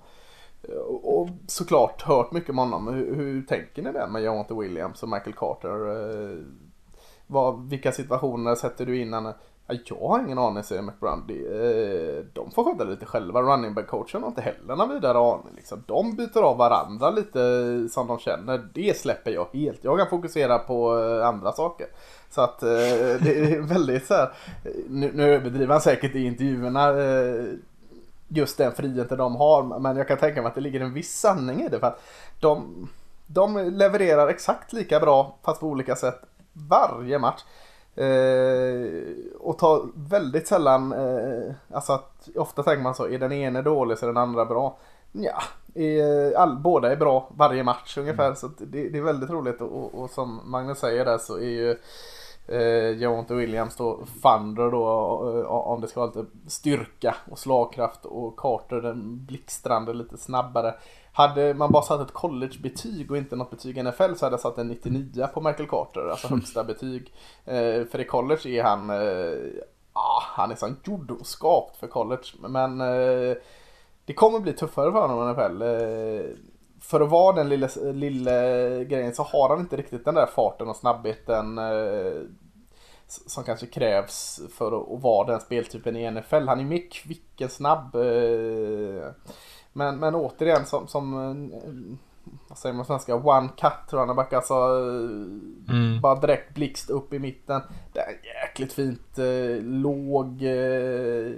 Och 1.02 1.28
såklart 1.46 2.02
hört 2.02 2.32
mycket 2.32 2.50
om 2.50 2.58
honom. 2.58 2.88
Hur, 2.94 3.14
hur 3.14 3.42
tänker 3.42 3.82
ni 3.82 3.92
där 3.92 4.06
med 4.06 4.22
Jonathan 4.22 4.58
Williams 4.58 5.02
och 5.02 5.08
Michael 5.08 5.36
Carter? 5.36 5.70
Vad, 7.26 7.68
vilka 7.68 7.92
situationer 7.92 8.54
sätter 8.54 8.86
du 8.86 9.00
in 9.00 9.12
henne? 9.12 9.34
jag 9.68 10.08
har 10.08 10.20
ingen 10.20 10.38
aning 10.38 10.62
säger 10.62 10.82
McBrown. 10.82 11.24
De, 11.26 11.34
eh, 11.34 12.24
de 12.32 12.50
får 12.50 12.64
sköta 12.64 12.84
lite 12.84 13.06
själva. 13.06 13.42
Running 13.42 13.74
back 13.74 13.86
coachen 13.86 14.22
har 14.22 14.28
inte 14.28 14.40
heller 14.40 14.76
någon 14.76 14.88
vidare 14.88 15.18
aning. 15.18 15.54
Liksom. 15.56 15.84
De 15.86 16.16
byter 16.16 16.42
av 16.42 16.56
varandra 16.56 17.10
lite 17.10 17.42
eh, 17.42 17.88
som 17.90 18.06
de 18.06 18.18
känner. 18.18 18.68
Det 18.74 18.96
släpper 18.96 19.30
jag 19.30 19.46
helt. 19.52 19.84
Jag 19.84 19.98
kan 19.98 20.08
fokusera 20.08 20.58
på 20.58 20.98
eh, 20.98 21.28
andra 21.28 21.52
saker. 21.52 21.86
Så 22.30 22.40
att 22.40 22.60
det 23.20 23.54
är 23.54 23.60
väldigt 23.60 24.06
så 24.06 24.14
här. 24.14 24.32
Nu, 24.88 25.12
nu 25.14 25.34
överdriver 25.34 25.72
han 25.72 25.80
säkert 25.80 26.14
i 26.14 26.26
intervjuerna 26.26 26.92
just 28.28 28.58
den 28.58 28.72
friheten 28.72 29.18
de 29.18 29.36
har. 29.36 29.78
Men 29.78 29.96
jag 29.96 30.08
kan 30.08 30.18
tänka 30.18 30.42
mig 30.42 30.48
att 30.48 30.54
det 30.54 30.60
ligger 30.60 30.80
en 30.80 30.92
viss 30.92 31.20
sanning 31.20 31.62
i 31.62 31.68
det. 31.68 31.78
För 31.78 31.86
att 31.86 32.02
de, 32.40 32.88
de 33.26 33.56
levererar 33.56 34.28
exakt 34.28 34.72
lika 34.72 35.00
bra 35.00 35.36
fast 35.42 35.60
på 35.60 35.66
olika 35.66 35.96
sätt 35.96 36.22
varje 36.68 37.18
match. 37.18 37.44
Eh, 37.96 39.02
och 39.38 39.58
tar 39.58 39.88
väldigt 39.94 40.48
sällan, 40.48 40.92
eh, 40.92 41.54
alltså 41.72 41.92
att 41.92 42.28
ofta 42.36 42.62
tänker 42.62 42.82
man 42.82 42.94
så, 42.94 43.08
är 43.08 43.18
den 43.18 43.32
ene 43.32 43.62
dålig 43.62 43.98
så 43.98 44.06
är 44.06 44.08
den 44.08 44.22
andra 44.22 44.44
bra. 44.44 44.76
Ja, 45.12 45.42
är, 45.74 46.36
all, 46.36 46.56
båda 46.56 46.92
är 46.92 46.96
bra 46.96 47.28
varje 47.36 47.62
match 47.62 47.98
ungefär. 47.98 48.24
Mm. 48.24 48.36
Så 48.36 48.48
det, 48.58 48.88
det, 48.88 48.98
är 48.98 49.02
väldigt 49.02 49.30
roligt 49.30 49.60
och, 49.60 49.94
och, 49.94 50.10
som 50.10 50.40
Magnus 50.44 50.78
säger 50.78 51.04
där 51.04 51.18
så 51.18 51.36
är 51.36 51.48
ju 51.48 51.76
eh, 52.48 52.90
Jonte 52.90 53.34
Williams 53.34 53.76
då 53.76 54.00
Thunder 54.22 54.70
då 54.70 54.86
eh, 55.38 55.46
om 55.46 55.80
det 55.80 55.88
ska 55.88 56.00
vara 56.00 56.10
lite 56.10 56.26
styrka 56.46 57.16
och 57.30 57.38
slagkraft 57.38 58.04
och 58.04 58.36
Carter 58.36 58.80
den 58.80 59.26
blixtrande 59.26 59.92
lite 59.92 60.18
snabbare. 60.18 60.74
Hade 61.16 61.54
man 61.54 61.72
bara 61.72 61.82
satt 61.82 62.00
ett 62.00 62.12
collegebetyg 62.12 63.10
och 63.10 63.16
inte 63.16 63.36
något 63.36 63.50
betyg 63.50 63.78
i 63.78 63.82
NFL 63.82 64.14
så 64.14 64.26
hade 64.26 64.34
jag 64.34 64.40
satt 64.40 64.58
en 64.58 64.68
99 64.68 65.26
på 65.34 65.40
Michael 65.40 65.68
Carter, 65.68 66.08
alltså 66.10 66.28
högsta 66.34 66.64
betyg. 66.64 67.12
Eh, 67.44 67.84
för 67.84 68.00
i 68.00 68.04
college 68.04 68.48
är 68.48 68.62
han, 68.62 68.90
eh, 68.90 69.62
ah, 69.92 70.22
han 70.22 70.50
är 70.50 70.54
som 70.54 70.76
gjord 70.84 71.10
och 71.10 71.26
skapt 71.26 71.76
för 71.76 71.86
college. 71.86 72.24
Men 72.40 72.80
eh, 72.80 73.36
det 74.04 74.12
kommer 74.14 74.40
bli 74.40 74.52
tuffare 74.52 74.92
för 74.92 75.00
honom 75.00 75.28
i 75.28 75.32
NFL. 75.32 75.62
För 76.80 77.00
att 77.00 77.10
vara 77.10 77.36
den 77.36 77.48
lilla, 77.48 77.68
lilla 77.82 78.40
grejen 78.84 79.14
så 79.14 79.22
har 79.22 79.48
han 79.48 79.60
inte 79.60 79.76
riktigt 79.76 80.04
den 80.04 80.14
där 80.14 80.26
farten 80.26 80.68
och 80.68 80.76
snabbheten 80.76 81.58
som 83.06 83.44
kanske 83.44 83.66
krävs 83.66 84.40
för 84.50 84.66
att, 84.66 85.02
vara 85.02 85.26
den 85.26 85.40
speltypen 85.40 85.96
i 85.96 86.10
NFL. 86.10 86.48
Han 86.48 86.60
är 86.60 86.64
mer 86.64 86.90
kvick 86.90 87.40
än 87.40 87.48
snabb. 87.48 87.96
Eh, 89.76 89.78
men, 89.78 89.98
men 89.98 90.14
återigen 90.14 90.66
som, 90.66 90.88
som 90.88 91.14
eh, 91.14 91.98
vad 92.48 92.58
säger 92.58 92.74
man 92.74 92.84
svenska, 92.84 93.14
one 93.14 93.48
cut 93.48 93.92
running 93.92 94.16
back. 94.16 94.32
Alltså 94.32 94.54
mm. 95.68 96.00
bara 96.00 96.20
direkt 96.20 96.54
blixt 96.54 96.90
upp 96.90 97.12
i 97.12 97.18
mitten. 97.18 97.60
Det 97.92 98.00
är 98.00 98.20
jäkligt 98.42 98.72
fint, 98.72 99.18
eh, 99.18 99.62
låg. 99.62 100.42
Eh, 100.42 101.32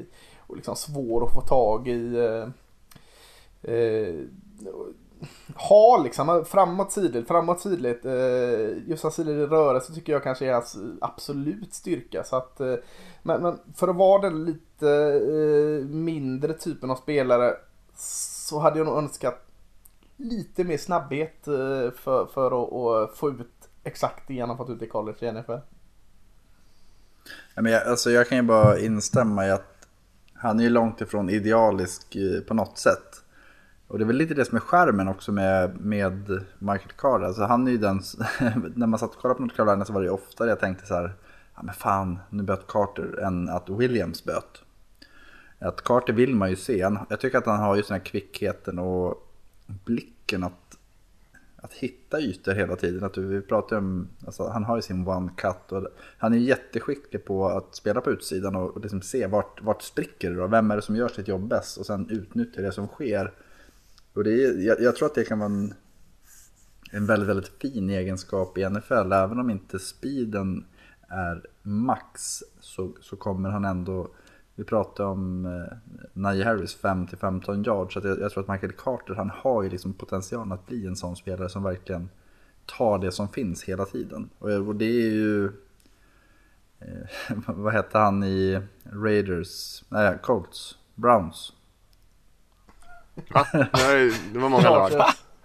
och 0.46 0.56
liksom 0.56 0.76
svår 0.76 1.26
att 1.26 1.34
få 1.34 1.40
tag 1.40 1.88
i. 1.88 2.16
Eh, 2.16 2.48
eh, 3.74 4.14
ha 5.54 6.02
liksom 6.02 6.44
framåt 6.44 6.92
sidligt, 6.92 7.28
framåt 7.28 7.60
sidligt. 7.60 8.04
Eh, 8.04 8.88
just 8.88 9.02
hans 9.02 9.14
sidled 9.14 9.38
i 9.38 9.46
rörelse 9.46 9.94
tycker 9.94 10.12
jag 10.12 10.22
kanske 10.22 10.46
är 10.46 10.52
hans 10.52 10.76
absolut 11.00 11.74
styrka. 11.74 12.24
Så 12.24 12.36
att, 12.36 12.60
eh, 12.60 12.74
men, 13.22 13.42
men, 13.42 13.58
för 13.74 13.88
att 13.88 13.96
vara 13.96 14.22
den 14.22 14.44
lite 14.44 14.88
eh, 14.88 15.88
mindre 15.88 16.52
typen 16.52 16.90
av 16.90 16.96
spelare 16.96 17.56
så 18.00 18.58
hade 18.58 18.78
jag 18.78 18.86
nog 18.86 18.98
önskat 18.98 19.44
lite 20.16 20.64
mer 20.64 20.78
snabbhet 20.78 21.48
eh, 21.48 21.90
för, 21.96 22.26
för 22.26 22.46
att, 22.46 22.72
att 23.10 23.16
få 23.16 23.30
ut 23.30 23.68
exakt 23.84 24.28
det 24.28 24.40
han 24.40 24.48
har 24.48 24.56
fått 24.56 24.70
ut 24.70 24.82
i 24.82 24.86
college 24.86 25.18
i 25.20 25.32
NFL. 25.32 25.52
men 27.54 27.72
jag, 27.72 27.86
alltså 27.86 28.10
jag 28.10 28.28
kan 28.28 28.38
ju 28.38 28.42
bara 28.42 28.78
instämma 28.78 29.46
i 29.46 29.50
att 29.50 29.86
han 30.34 30.60
är 30.60 30.64
ju 30.64 30.70
långt 30.70 31.00
ifrån 31.00 31.30
idealisk 31.30 32.16
eh, 32.16 32.40
på 32.40 32.54
något 32.54 32.78
sätt. 32.78 33.22
Och 33.88 33.98
det 33.98 34.04
är 34.04 34.06
väl 34.06 34.16
lite 34.16 34.34
det 34.34 34.44
som 34.44 34.56
är 34.56 34.60
skärmen 34.60 35.08
också 35.08 35.32
med, 35.32 35.80
med 35.80 36.44
Michael 36.58 36.92
Carter. 36.96 37.26
Alltså 37.26 37.42
han 37.42 37.66
är 37.66 37.70
ju 37.70 37.78
den, 37.78 38.02
när 38.74 38.86
man 38.86 38.98
satt 38.98 39.14
och 39.14 39.22
kollade 39.22 39.36
på 39.36 39.42
North 39.42 39.56
Carolina 39.56 39.84
så 39.84 39.92
var 39.92 40.00
det 40.00 40.06
ju 40.06 40.12
oftare 40.12 40.48
jag 40.48 40.60
tänkte 40.60 40.86
så 40.86 40.94
här, 40.94 41.14
ja 41.54 41.62
men 41.62 41.74
fan, 41.74 42.18
nu 42.30 42.42
böt 42.42 42.66
Carter 42.66 43.18
än 43.18 43.48
att 43.48 43.68
Williams 43.68 44.24
böt. 44.24 44.62
Att 45.58 45.84
Carter 45.84 46.12
vill 46.12 46.34
man 46.34 46.50
ju 46.50 46.56
se. 46.56 46.78
Jag 47.08 47.20
tycker 47.20 47.38
att 47.38 47.46
han 47.46 47.60
har 47.60 47.76
just 47.76 47.88
den 47.88 47.98
här 47.98 48.04
kvickheten 48.04 48.78
och 48.78 49.28
blicken 49.66 50.44
att, 50.44 50.78
att 51.56 51.72
hitta 51.72 52.20
ytor 52.20 52.52
hela 52.52 52.76
tiden. 52.76 53.04
Att 53.04 53.18
vi 53.18 53.40
pratar 53.40 53.76
om, 53.76 54.08
alltså, 54.26 54.48
han 54.48 54.64
har 54.64 54.76
ju 54.76 54.82
sin 54.82 55.08
one 55.08 55.30
cut 55.36 55.72
och 55.72 55.88
han 56.18 56.34
är 56.34 56.38
jätteskicklig 56.38 57.24
på 57.24 57.48
att 57.48 57.74
spela 57.74 58.00
på 58.00 58.10
utsidan 58.10 58.56
och, 58.56 58.76
och 58.76 58.80
liksom 58.80 59.02
se 59.02 59.26
vart, 59.26 59.62
vart 59.62 59.82
spricker 59.82 60.30
det 60.30 60.42
och 60.42 60.52
vem 60.52 60.70
är 60.70 60.76
det 60.76 60.82
som 60.82 60.96
gör 60.96 61.08
sitt 61.08 61.28
jobb 61.28 61.48
bäst 61.48 61.78
och 61.78 61.86
sen 61.86 62.10
utnyttja 62.10 62.62
det 62.62 62.72
som 62.72 62.86
sker. 62.86 63.32
Och 64.12 64.24
det 64.24 64.44
är, 64.44 64.66
jag, 64.66 64.80
jag 64.80 64.96
tror 64.96 65.06
att 65.06 65.14
det 65.14 65.24
kan 65.24 65.38
vara 65.38 65.50
en, 65.50 65.74
en 66.90 67.06
väldigt, 67.06 67.28
väldigt 67.28 67.52
fin 67.60 67.90
egenskap 67.90 68.58
i 68.58 68.68
NFL. 68.68 69.12
Även 69.12 69.38
om 69.38 69.50
inte 69.50 69.78
speeden 69.78 70.64
är 71.08 71.46
max 71.62 72.42
så, 72.60 72.92
så 73.00 73.16
kommer 73.16 73.50
han 73.50 73.64
ändå 73.64 74.08
vi 74.58 74.64
pratade 74.64 75.08
om 75.08 75.46
eh, 75.46 75.76
Najee 76.12 76.44
Harris 76.44 76.78
5-15 76.82 77.66
yards. 77.66 77.94
Så 77.94 78.00
jag, 78.04 78.20
jag, 78.20 78.32
tror 78.32 78.42
att 78.42 78.48
Michael 78.48 78.72
Carter 78.72 79.14
han 79.14 79.30
har 79.30 79.62
ju 79.62 79.68
liksom 79.68 79.92
potentialen 79.92 80.52
att 80.52 80.66
bli 80.66 80.86
en 80.86 80.96
sån 80.96 81.16
spelare 81.16 81.48
som 81.48 81.62
verkligen 81.62 82.08
tar 82.66 82.98
det 82.98 83.12
som 83.12 83.28
finns 83.28 83.64
hela 83.64 83.84
tiden. 83.84 84.30
Och, 84.38 84.50
och 84.50 84.76
det 84.76 84.84
är 84.84 85.10
ju... 85.10 85.44
Eh, 86.80 87.36
vad 87.46 87.72
hette 87.72 87.98
han 87.98 88.24
i 88.24 88.60
Raiders? 88.92 89.84
Nej, 89.88 90.18
Colts? 90.22 90.78
Browns? 90.94 91.52
Va? 93.14 93.46
Det 94.32 94.38
var 94.38 94.48
många 94.48 94.70
lag. 94.70 94.90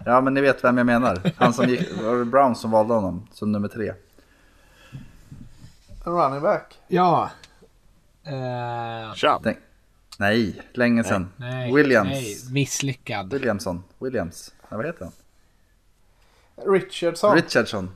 Ja, 0.05 0.21
men 0.21 0.33
ni 0.33 0.41
vet 0.41 0.63
vem 0.63 0.77
jag 0.77 0.85
menar. 0.85 1.21
Han 1.37 1.53
som 1.53 1.69
gick, 1.69 2.01
var 2.03 2.17
det 2.17 2.25
Browns 2.25 2.61
som 2.61 2.71
valde 2.71 2.93
honom 2.93 3.27
som 3.31 3.51
nummer 3.51 3.67
tre? 3.67 3.93
running 6.05 6.41
back? 6.41 6.79
Ja, 6.87 7.29
Uh, 8.27 9.13
Chubb? 9.15 9.55
Nej, 10.19 10.61
länge 10.73 11.03
sedan. 11.03 11.29
Nej, 11.37 11.73
Williams. 11.73 12.09
Nej, 12.09 12.37
misslyckad. 12.51 13.33
Williamson. 13.33 13.83
Williams. 13.99 14.53
Ja, 14.69 14.77
vad 14.77 14.85
heter 14.85 15.05
han? 15.05 15.13
Richardson. 16.73 17.35
Richardson. 17.35 17.89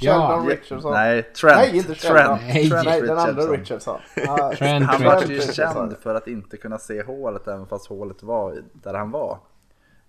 Ja. 0.00 0.44
Richardson. 0.48 0.92
Nej, 0.92 1.22
Trent. 1.22 1.56
Nej, 1.56 1.76
inte 1.76 1.94
Trent. 1.94 2.40
Nej, 2.42 2.70
Trent 2.70 2.84
Nej 2.84 3.00
den 3.00 3.18
andra 3.18 3.42
Richardson. 3.42 4.00
Uh, 4.18 4.50
Trent 4.58 4.86
han 4.86 5.04
var 5.04 5.22
ju 5.22 5.40
känd 5.40 5.96
för 6.00 6.14
att 6.14 6.28
inte 6.28 6.56
kunna 6.56 6.78
se 6.78 7.02
hålet 7.02 7.48
även 7.48 7.66
fast 7.66 7.86
hålet 7.86 8.22
var 8.22 8.62
där 8.72 8.94
han 8.94 9.10
var. 9.10 9.38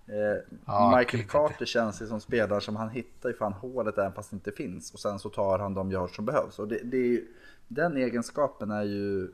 Eh, 0.06 0.56
ja, 0.66 0.96
Michael 0.98 1.24
Carter 1.24 1.66
känns 1.66 2.02
ju 2.02 2.06
som 2.06 2.20
spelare 2.20 2.60
som 2.60 2.76
han 2.76 2.88
hittar 2.88 3.28
ju 3.28 3.34
fan 3.34 3.52
hålet 3.52 3.98
även 3.98 4.12
fast 4.12 4.30
det 4.30 4.34
inte 4.34 4.52
finns 4.52 4.94
och 4.94 5.00
sen 5.00 5.18
så 5.18 5.28
tar 5.28 5.58
han 5.58 5.74
de 5.74 5.92
yards 5.92 6.16
som 6.16 6.24
behövs. 6.24 6.58
Och 6.58 6.68
det, 6.68 6.78
det 6.84 6.96
är 6.96 7.06
ju, 7.06 7.26
den 7.68 7.96
egenskapen 7.96 8.70
är 8.70 8.82
ju 8.82 9.28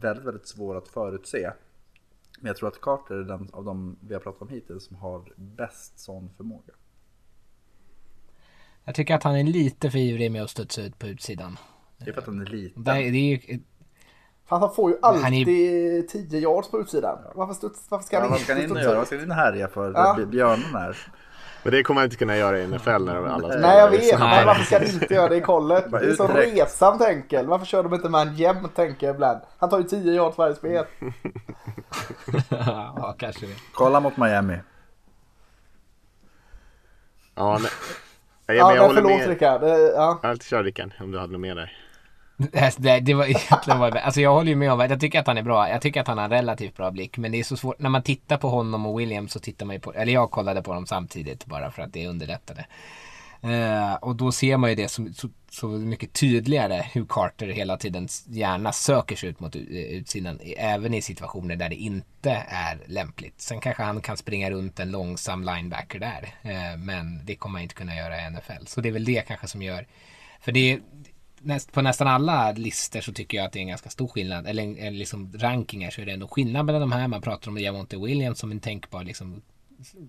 väldigt, 0.00 0.24
väldigt 0.26 0.46
svår 0.46 0.76
att 0.76 0.88
förutse. 0.88 1.52
Men 2.40 2.46
jag 2.46 2.56
tror 2.56 2.68
att 2.68 2.80
Carter 2.80 3.14
är 3.14 3.24
den 3.24 3.48
av 3.52 3.64
de 3.64 3.96
vi 4.00 4.14
har 4.14 4.20
pratat 4.20 4.42
om 4.42 4.48
hittills 4.48 4.84
som 4.84 4.96
har 4.96 5.32
bäst 5.36 5.98
sån 5.98 6.30
förmåga. 6.36 6.72
Jag 8.84 8.94
tycker 8.94 9.14
att 9.14 9.22
han 9.22 9.36
är 9.36 9.44
lite 9.44 9.90
för 9.90 9.98
ivrig 9.98 10.32
med 10.32 10.42
att 10.42 10.50
studsa 10.50 10.82
ut 10.82 10.98
på 10.98 11.06
utsidan. 11.06 11.58
Det 11.98 12.10
är 12.10 12.12
för 12.12 12.20
att 12.20 12.26
han 12.26 12.40
är 12.40 12.46
liten. 12.46 12.84
Det, 12.84 12.92
det 12.92 12.98
är 12.98 13.50
ju... 13.50 13.60
Han 14.48 14.74
får 14.74 14.90
ju 14.90 14.98
alltid 15.02 15.48
är... 15.48 16.02
10 16.02 16.40
yards 16.40 16.70
på 16.70 16.80
utsidan. 16.80 17.18
Varför, 17.34 17.54
studs, 17.54 17.90
varför 17.90 18.06
ska 18.06 18.20
han 18.20 18.28
ja, 18.30 18.36
inte 18.36 18.38
Vad 18.38 18.44
ska 18.44 18.54
han 18.54 18.62
in 18.62 18.70
och 18.70 18.82
göra? 18.82 18.98
Vad 18.98 19.06
ska 19.06 19.16
han 19.16 19.24
in 19.24 19.30
och 19.30 19.36
härja 19.36 19.68
för? 19.68 19.92
Ja. 19.92 20.26
Björnen 20.26 20.74
här. 20.74 21.12
Men 21.62 21.72
det 21.72 21.82
kommer 21.82 22.00
han 22.00 22.06
inte 22.06 22.16
kunna 22.16 22.36
göra 22.36 22.58
i 22.58 22.66
NFL 22.66 22.90
när 22.90 23.16
alla 23.16 23.38
spelar. 23.38 23.58
Nej 23.58 23.78
jag 23.78 23.90
vet, 23.90 24.18
men 24.18 24.46
varför 24.46 24.64
ska 24.64 24.78
han 24.78 24.86
inte 24.86 25.14
göra 25.14 25.28
det 25.28 25.36
i 25.36 25.40
collet? 25.40 25.90
Det 25.90 25.96
är 25.96 26.14
så 26.14 26.26
resamt 26.26 27.02
enkel. 27.02 27.46
Varför 27.46 27.66
kör 27.66 27.82
de 27.82 27.94
inte 27.94 28.08
med 28.08 28.20
en 28.28 28.34
jämnt 28.34 28.76
tänker 28.76 29.06
jag 29.06 29.14
ibland. 29.14 29.40
Han 29.58 29.70
tar 29.70 29.78
ju 29.78 29.84
10 29.84 30.12
yards 30.12 30.38
varje 30.38 30.54
spel. 30.54 30.84
ja, 32.48 33.14
kanske 33.18 33.46
det. 33.46 33.52
Kolla 33.72 34.00
mot 34.00 34.16
Miami. 34.16 34.58
Ja, 37.34 37.58
nej. 37.62 37.70
Jag, 38.46 38.76
ja, 38.76 38.86
men 38.86 38.94
förlåt 38.94 39.26
Rickard. 39.26 39.62
Ja. 39.62 40.20
Ja, 40.22 40.36
kör 40.36 40.64
Rickard 40.64 40.90
om 41.00 41.12
du 41.12 41.18
hade 41.18 41.32
något 41.32 41.40
mer 41.40 41.54
där. 41.54 41.85
Alltså, 42.38 42.82
det, 42.82 43.00
det 43.00 43.14
var 43.14 43.24
egentligen 43.28 43.78
bara, 43.78 44.00
Alltså 44.00 44.20
jag 44.20 44.32
håller 44.32 44.48
ju 44.48 44.56
med 44.56 44.72
om 44.72 44.80
Jag 44.80 45.00
tycker 45.00 45.20
att 45.20 45.26
han 45.26 45.38
är 45.38 45.42
bra. 45.42 45.68
Jag 45.68 45.82
tycker 45.82 46.00
att 46.00 46.08
han 46.08 46.18
har 46.18 46.28
relativt 46.28 46.76
bra 46.76 46.90
blick. 46.90 47.18
Men 47.18 47.32
det 47.32 47.38
är 47.38 47.44
så 47.44 47.56
svårt. 47.56 47.78
När 47.78 47.90
man 47.90 48.02
tittar 48.02 48.36
på 48.36 48.48
honom 48.48 48.86
och 48.86 49.00
Williams 49.00 49.32
så 49.32 49.40
tittar 49.40 49.66
man 49.66 49.76
ju 49.76 49.80
på. 49.80 49.92
Eller 49.94 50.12
jag 50.12 50.30
kollade 50.30 50.62
på 50.62 50.74
dem 50.74 50.86
samtidigt 50.86 51.46
bara 51.46 51.70
för 51.70 51.82
att 51.82 51.92
det 51.92 52.06
underlättade. 52.06 52.66
Uh, 53.44 53.94
och 53.94 54.16
då 54.16 54.32
ser 54.32 54.56
man 54.56 54.70
ju 54.70 54.76
det 54.76 54.88
som, 54.88 55.14
så, 55.14 55.28
så, 55.50 55.66
mycket 55.66 56.12
tydligare 56.12 56.84
hur 56.92 57.06
Carter 57.08 57.46
hela 57.46 57.76
tiden 57.76 58.08
gärna 58.26 58.72
söker 58.72 59.16
sig 59.16 59.28
ut 59.28 59.40
mot 59.40 59.56
utsidan. 59.56 60.40
Även 60.56 60.94
i 60.94 61.02
situationer 61.02 61.56
där 61.56 61.68
det 61.68 61.74
inte 61.74 62.44
är 62.48 62.78
lämpligt. 62.86 63.40
Sen 63.40 63.60
kanske 63.60 63.82
han 63.82 64.00
kan 64.00 64.16
springa 64.16 64.50
runt 64.50 64.80
en 64.80 64.90
långsam 64.90 65.44
linebacker 65.44 65.98
där. 65.98 66.34
Uh, 66.44 66.78
men 66.78 67.20
det 67.24 67.36
kommer 67.36 67.58
han 67.58 67.62
inte 67.62 67.74
kunna 67.74 67.96
göra 67.96 68.20
i 68.20 68.30
NFL. 68.30 68.66
Så 68.66 68.80
det 68.80 68.88
är 68.88 68.92
väl 68.92 69.04
det 69.04 69.26
kanske 69.26 69.48
som 69.48 69.62
gör. 69.62 69.86
För 70.40 70.52
det, 70.52 70.80
näst, 71.40 71.72
på 71.72 71.82
nästan 71.82 72.08
alla 72.08 72.52
listor 72.52 73.00
så 73.00 73.12
tycker 73.12 73.38
jag 73.38 73.46
att 73.46 73.52
det 73.52 73.58
är 73.58 73.60
en 73.60 73.68
ganska 73.68 73.90
stor 73.90 74.08
skillnad. 74.08 74.46
Eller, 74.46 74.62
eller 74.62 74.98
liksom 74.98 75.32
rankingar 75.38 75.90
så 75.90 76.00
är 76.00 76.06
det 76.06 76.12
ändå 76.12 76.28
skillnad 76.28 76.66
mellan 76.66 76.80
de 76.80 76.92
här. 76.92 77.08
Man 77.08 77.22
pratar 77.22 77.50
om 77.50 77.58
Javonte 77.58 77.96
Williams 77.96 78.38
som 78.38 78.50
en 78.50 78.60
tänkbar 78.60 79.04
liksom 79.04 79.42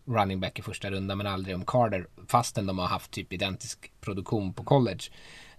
running 0.06 0.40
back 0.40 0.60
i 0.60 0.62
första 0.62 0.92
rundan 0.92 1.18
men 1.18 1.28
aldrig 1.28 1.56
om 1.56 1.66
Carter 1.66 2.08
fastän 2.28 2.66
de 2.66 2.80
har 2.80 2.88
haft 2.88 3.12
typ 3.12 3.34
identisk 3.34 3.92
produktion 4.02 4.54
på 4.54 4.64
college. 4.64 5.04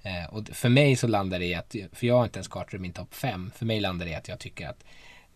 Eh, 0.02 0.34
och 0.34 0.48
för 0.48 0.68
mig 0.68 0.96
så 0.96 1.06
landar 1.06 1.38
det 1.38 1.44
i 1.44 1.54
att, 1.54 1.76
för 1.92 2.06
jag 2.06 2.16
har 2.16 2.24
inte 2.24 2.38
ens 2.38 2.48
Carter 2.48 2.76
i 2.76 2.80
min 2.80 2.92
topp 2.92 3.14
5, 3.14 3.50
för 3.54 3.66
mig 3.66 3.80
landar 3.80 4.06
det 4.06 4.12
i 4.12 4.14
att 4.14 4.28
jag 4.28 4.38
tycker 4.38 4.68
att 4.68 4.84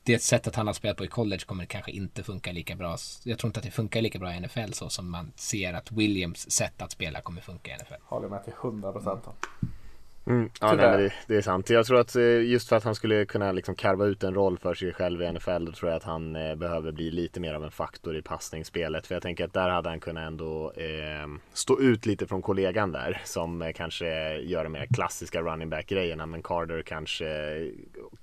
det 0.05 0.23
sättet 0.23 0.57
han 0.57 0.67
har 0.67 0.75
spelat 0.75 0.97
på 0.97 1.05
i 1.05 1.09
college 1.09 1.45
kommer 1.47 1.65
kanske 1.65 1.91
inte 1.91 2.23
funka 2.23 2.53
lika 2.53 2.77
bra. 2.77 2.97
Jag 3.25 3.39
tror 3.39 3.49
inte 3.49 3.61
att 3.61 3.65
det 3.65 3.71
funkar 3.71 4.03
lika 4.03 4.19
bra 4.19 4.35
i 4.35 4.41
NFL 4.41 4.73
så 4.73 4.89
som 4.89 5.11
man 5.11 5.33
ser 5.37 5.75
att 5.75 5.93
Williams 5.93 6.51
sätt 6.51 6.83
att 6.83 6.93
spela 6.93 7.21
kommer 7.21 7.41
funka 7.41 7.71
i 7.71 7.75
NFL. 7.75 7.95
Håller 8.05 8.29
med 8.29 8.45
till 8.45 8.53
100 8.63 8.93
procent. 8.93 9.25
Mm, 9.27 9.73
ja, 10.61 10.75
nej, 10.75 10.99
det, 10.99 11.13
det, 11.27 11.37
är 11.37 11.41
sant. 11.41 11.71
Jag 11.71 11.87
tror 11.87 12.01
att 12.01 12.17
eh, 12.17 12.23
just 12.23 12.69
för 12.69 12.77
att 12.77 12.85
han 12.85 12.95
skulle 12.95 13.25
kunna 13.25 13.53
liksom 13.53 13.75
karva 13.75 14.07
ut 14.07 14.25
en 14.25 14.35
roll 14.35 14.59
för 14.59 14.75
sig 14.75 14.93
själv 14.93 15.23
i 15.23 15.33
NFL 15.33 15.65
då 15.65 15.73
tror 15.73 15.91
jag 15.91 15.97
att 15.97 16.05
han 16.05 16.37
eh, 16.37 16.55
behöver 16.55 16.93
bli 16.93 17.11
lite 17.11 17.41
mer 17.41 17.55
av 17.55 17.65
en 17.65 17.71
faktor 17.71 18.17
i 18.17 18.23
passningsspelet. 18.23 19.07
För 19.07 19.15
jag 19.15 19.23
tänker 19.23 19.45
att 19.45 19.53
där 19.53 19.69
hade 19.69 19.89
han 19.89 20.01
kunnat 20.01 20.27
ändå 20.27 20.73
eh, 20.77 21.27
stå 21.53 21.81
ut 21.81 22.07
lite 22.07 22.27
från 22.27 22.43
kollegan 22.43 22.93
där 22.93 23.21
som 23.25 23.63
eh, 23.63 23.73
kanske 23.73 24.39
gör 24.39 24.65
de 24.65 24.73
mer 24.73 24.87
klassiska 24.95 25.41
running 25.41 25.71
back 25.71 25.87
grejerna. 25.87 26.27
Men 26.27 26.43
Carter 26.43 26.83
kanske, 26.83 27.27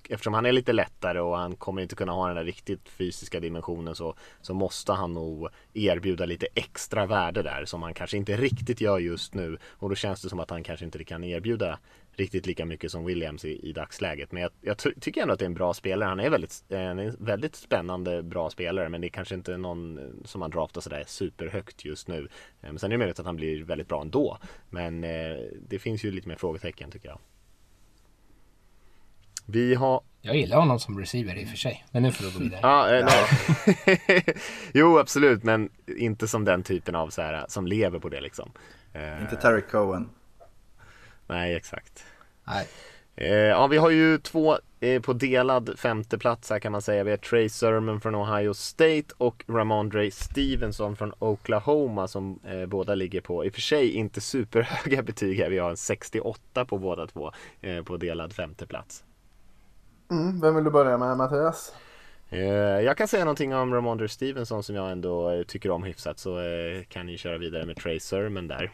eftersom 0.10 0.34
han 0.34 0.46
är 0.46 0.52
lite 0.52 0.74
lättare 0.74 1.20
och 1.20 1.38
han 1.38 1.56
kommer 1.56 1.82
inte 1.82 1.96
kunna 1.96 2.12
ha 2.12 2.28
den 2.28 2.36
där 2.36 2.44
riktigt 2.44 2.90
fysiska 2.90 3.40
dimensionen 3.40 3.96
så, 3.96 4.16
så 4.42 4.54
måste 4.54 4.94
han 4.94 5.14
nog 5.14 5.50
erbjuda 5.74 6.26
lite 6.26 6.48
extra 6.56 7.06
värde 7.06 7.44
där 7.44 7.66
som 7.66 7.84
han 7.84 7.94
kanske 7.94 8.18
inte 8.18 8.38
riktigt 8.38 8.82
gör 8.82 9.00
just 9.00 9.34
nu. 9.34 9.58
Och 9.68 9.90
då 9.90 9.96
känns 9.96 10.22
det 10.22 10.30
som 10.30 10.40
att 10.40 10.50
han 10.50 10.64
kanske 10.64 10.86
inte 10.86 11.04
kan 11.04 11.24
erbjuda 11.24 11.80
riktigt 12.20 12.46
lika 12.46 12.66
mycket 12.66 12.92
som 12.92 13.06
Williams 13.06 13.46
i, 13.46 13.70
i 13.70 13.74
dagsläget. 13.74 14.32
Men 14.32 14.42
jag, 14.42 14.52
jag 14.62 14.78
tycker 14.78 15.22
ändå 15.22 15.34
att 15.34 15.40
det 15.40 15.46
är 15.46 15.50
en 15.50 15.54
bra 15.54 15.74
spelare. 15.74 16.10
Han 16.10 16.20
är 16.20 16.30
väldigt, 16.30 16.64
eh, 16.70 16.80
en 16.80 17.16
väldigt 17.20 17.56
spännande 17.56 18.24
bra 18.24 18.50
spelare 18.50 18.90
men 18.90 19.02
det 19.02 19.08
är 19.08 19.10
kanske 19.10 19.36
inte 19.36 19.58
någon 19.58 19.98
eh, 19.98 20.04
som 20.26 20.40
man 20.40 20.52
draftar 20.52 20.82
sådär 20.82 21.04
superhögt 21.08 21.86
just 21.86 22.08
nu. 22.08 22.28
Eh, 22.62 22.70
men 22.70 22.80
sen 22.80 22.92
är 22.92 22.94
det 22.94 22.98
möjligt 22.98 23.20
att 23.20 23.26
han 23.26 23.36
blir 23.36 23.64
väldigt 23.64 23.88
bra 23.88 24.02
ändå. 24.02 24.38
Men 24.70 25.04
eh, 25.04 25.38
det 25.68 25.80
finns 25.80 26.04
ju 26.04 26.12
lite 26.12 26.28
mer 26.28 26.36
frågetecken 26.36 26.92
tycker 26.92 27.08
jag. 27.08 27.20
Vi 29.52 29.76
har... 29.76 30.02
Jag 30.22 30.36
gillar 30.36 30.58
honom 30.58 30.80
som 30.80 31.00
receiver 31.00 31.36
i 31.36 31.46
och 31.46 31.50
för 31.50 31.58
sig. 31.58 31.86
Men 31.92 32.04
nu 32.04 32.12
får 32.12 32.24
du 32.24 32.32
gå 32.32 32.40
vidare. 32.40 32.60
ah, 32.64 32.96
eh, 32.96 33.06
nej. 33.06 34.24
jo, 34.74 35.00
absolut. 35.00 35.44
Men 35.44 35.70
inte 35.98 36.28
som 36.28 36.46
den 36.46 36.64
typen 36.64 36.96
av 36.96 37.10
så 37.10 37.22
här, 37.22 37.46
som 37.48 37.68
lever 37.68 38.00
på 38.00 38.10
det 38.10 38.22
liksom. 38.22 38.52
Eh, 38.94 39.22
inte 39.22 39.36
Terry 39.36 39.62
Cohen. 39.62 40.10
Nej, 41.28 41.56
exakt. 41.56 42.06
Nej. 42.48 42.68
Eh, 43.16 43.28
ja, 43.34 43.68
vi 43.68 43.78
har 43.78 43.90
ju 43.90 44.18
två 44.18 44.58
eh, 44.80 45.02
på 45.02 45.14
delad 45.14 45.80
femteplats 45.80 46.50
här 46.50 46.60
kan 46.60 46.72
man 46.72 46.82
säga. 46.82 47.04
Vi 47.04 47.10
har 47.10 47.18
Trey 47.18 47.50
Sermon 47.50 48.02
från 48.02 48.16
Ohio 48.16 48.54
State 48.54 49.14
och 49.18 49.44
Ramondre 49.48 50.12
Stevenson 50.12 50.96
från 50.96 51.14
Oklahoma 51.20 52.08
som 52.08 52.40
eh, 52.44 52.66
båda 52.66 52.96
ligger 52.96 53.22
på, 53.22 53.46
i 53.46 53.50
och 53.50 53.54
för 53.54 53.62
sig 53.62 53.92
inte 53.92 54.22
superhöga 54.22 55.04
betyg 55.04 55.40
här. 55.40 55.50
Vi 55.50 55.58
har 55.58 55.70
en 55.70 55.78
68 55.78 56.66
på 56.66 56.78
båda 56.78 57.08
två 57.08 57.32
eh, 57.62 57.84
på 57.84 57.98
delad 57.98 58.34
femteplats. 58.34 59.04
Mm, 60.12 60.42
vem 60.42 60.56
vill 60.56 60.64
du 60.64 60.72
börja 60.72 60.98
med 60.98 61.18
Mattias? 61.18 61.74
Eh, 62.30 62.40
jag 62.82 62.98
kan 62.98 63.08
säga 63.08 63.26
någonting 63.26 63.56
om 63.56 63.74
Ramondre 63.74 64.08
Stevenson 64.10 64.64
som 64.64 64.76
jag 64.76 64.92
ändå 64.92 65.30
eh, 65.30 65.44
tycker 65.44 65.72
om 65.72 65.84
hyfsat 65.84 66.20
så 66.20 66.40
eh, 66.40 66.84
kan 66.84 67.06
ni 67.06 67.18
köra 67.18 67.38
vidare 67.38 67.66
med 67.66 67.76
Trey 67.76 68.00
Sermon 68.00 68.48
där. 68.48 68.72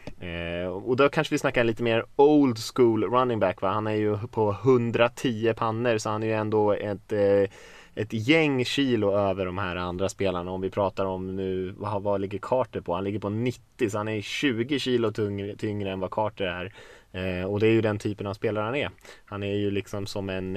Och 0.68 0.96
då 0.96 1.08
kanske 1.08 1.34
vi 1.34 1.38
snackar 1.38 1.64
lite 1.64 1.82
mer 1.82 2.04
old 2.16 2.58
school 2.58 3.04
running 3.04 3.40
back 3.40 3.60
va? 3.60 3.68
Han 3.68 3.86
är 3.86 3.94
ju 3.94 4.18
på 4.18 4.50
110 4.50 5.54
pannor 5.56 5.98
så 5.98 6.10
han 6.10 6.22
är 6.22 6.26
ju 6.26 6.32
ändå 6.32 6.72
ett 6.72 7.12
ett 7.98 8.12
gäng 8.12 8.64
kilo 8.64 9.12
över 9.12 9.46
de 9.46 9.58
här 9.58 9.76
andra 9.76 10.08
spelarna. 10.08 10.50
Om 10.50 10.60
vi 10.60 10.70
pratar 10.70 11.04
om 11.04 11.36
nu, 11.36 11.74
vad, 11.76 12.02
vad 12.02 12.20
ligger 12.20 12.38
Carter 12.38 12.80
på? 12.80 12.94
Han 12.94 13.04
ligger 13.04 13.18
på 13.18 13.28
90 13.28 13.90
så 13.90 13.98
han 13.98 14.08
är 14.08 14.20
20 14.20 14.78
kilo 14.78 15.12
tyngre, 15.12 15.56
tyngre 15.56 15.90
än 15.90 16.00
vad 16.00 16.10
Carter 16.10 16.44
är. 16.44 17.46
Och 17.46 17.60
det 17.60 17.66
är 17.66 17.70
ju 17.70 17.80
den 17.80 17.98
typen 17.98 18.26
av 18.26 18.34
spelare 18.34 18.64
han 18.64 18.74
är. 18.74 18.90
Han 19.24 19.42
är 19.42 19.54
ju 19.54 19.70
liksom 19.70 20.06
som 20.06 20.30
en 20.30 20.56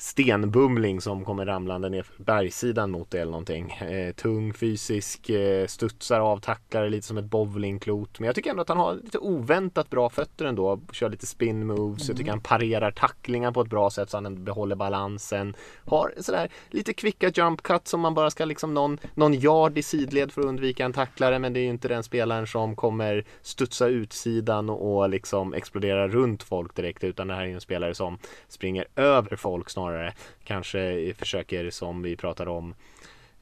stenbumling 0.00 1.00
som 1.00 1.24
kommer 1.24 1.46
ramlande 1.46 1.88
ner 1.88 2.02
för 2.02 2.24
bergssidan 2.24 2.90
mot 2.90 3.10
dig 3.10 3.20
eller 3.20 3.32
någonting. 3.32 3.70
Eh, 3.70 4.12
tung, 4.12 4.54
fysisk, 4.54 5.30
eh, 5.30 5.66
studsar 5.66 6.20
av, 6.20 6.38
tacklar 6.38 6.88
lite 6.88 7.06
som 7.06 7.18
ett 7.18 7.24
bowlingklot. 7.24 8.18
Men 8.18 8.26
jag 8.26 8.34
tycker 8.34 8.50
ändå 8.50 8.62
att 8.62 8.68
han 8.68 8.78
har 8.78 8.94
lite 8.94 9.18
oväntat 9.18 9.90
bra 9.90 10.10
fötter 10.10 10.44
ändå. 10.44 10.80
Kör 10.92 11.10
lite 11.10 11.26
spin 11.26 11.66
moves. 11.66 12.08
Jag 12.08 12.16
tycker 12.16 12.30
han 12.30 12.40
parerar 12.40 12.90
tacklingar 12.90 13.52
på 13.52 13.60
ett 13.60 13.70
bra 13.70 13.90
sätt 13.90 14.10
så 14.10 14.16
han 14.16 14.44
behåller 14.44 14.76
balansen. 14.76 15.56
Har 15.86 16.14
sådär 16.18 16.48
lite 16.70 16.92
kvicka 16.92 17.28
jump 17.34 17.62
cut 17.62 17.88
som 17.88 18.00
man 18.00 18.14
bara 18.14 18.30
ska 18.30 18.44
liksom 18.44 18.74
någon, 18.74 18.98
någon 19.14 19.34
yard 19.34 19.78
i 19.78 19.82
sidled 19.82 20.32
för 20.32 20.40
att 20.40 20.46
undvika 20.46 20.84
en 20.84 20.92
tacklare. 20.92 21.38
Men 21.38 21.52
det 21.52 21.60
är 21.60 21.62
ju 21.62 21.70
inte 21.70 21.88
den 21.88 22.02
spelaren 22.02 22.46
som 22.46 22.76
kommer 22.76 23.24
studsa 23.42 23.86
utsidan 23.86 24.70
och, 24.70 24.96
och 24.96 25.08
liksom 25.08 25.54
explodera 25.54 26.08
runt 26.08 26.42
folk 26.42 26.76
direkt. 26.76 27.04
Utan 27.04 27.28
det 27.28 27.34
här 27.34 27.42
är 27.42 27.46
ju 27.46 27.54
en 27.54 27.60
spelare 27.60 27.94
som 27.94 28.18
springer 28.48 28.86
över 28.96 29.36
folk 29.36 29.70
snarare 29.70 29.89
snarare 29.90 30.12
kanske 30.44 31.14
försöker 31.14 31.70
som 31.70 32.02
vi 32.02 32.16
pratade 32.16 32.50
om 32.50 32.74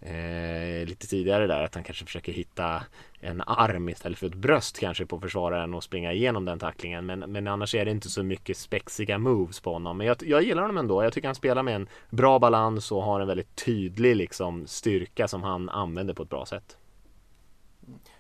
eh, 0.01 0.87
lite 0.87 1.07
tidigare 1.07 1.47
där 1.47 1.63
att 1.63 1.75
han 1.75 1.85
kanske 1.85 2.05
försöker 2.05 2.33
hitta 2.33 2.83
en 3.21 3.41
arm 3.41 3.89
istället 3.89 4.19
för 4.19 4.27
ett 4.27 4.35
bröst 4.35 4.79
kanske 4.81 5.07
på 5.07 5.21
försvararen 5.21 5.75
och 5.75 5.85
springa 5.85 6.13
igenom 6.13 6.45
den 6.45 6.59
tacklingen. 6.59 7.07
Men, 7.07 7.19
men 7.19 7.49
annars 7.49 7.75
är 7.75 7.85
det 7.85 7.91
inte 7.91 8.09
så 8.09 8.23
mycket 8.23 8.57
spexiga 8.57 9.19
moves 9.19 9.61
på 9.61 9.73
honom. 9.73 9.99
Men 9.99 10.07
jag, 10.07 10.17
jag 10.23 10.43
gillar 10.43 10.63
honom 10.63 10.79
ändå. 10.79 11.03
Jag 11.03 11.13
tycker 11.13 11.29
han 11.29 11.35
spelar 11.35 11.63
med 11.63 11.75
en 11.75 11.89
bra 12.11 12.39
balans 12.39 12.93
och 12.93 13.03
har 13.03 13.21
en 13.21 13.27
väldigt 13.27 13.65
tydlig 13.65 14.17
liksom, 14.17 14.67
styrka 14.67 15.29
som 15.29 15.43
han 15.43 15.69
använder 15.69 16.15
på 16.15 16.23
ett 16.23 16.31
bra 16.31 16.47
sätt. 16.47 16.77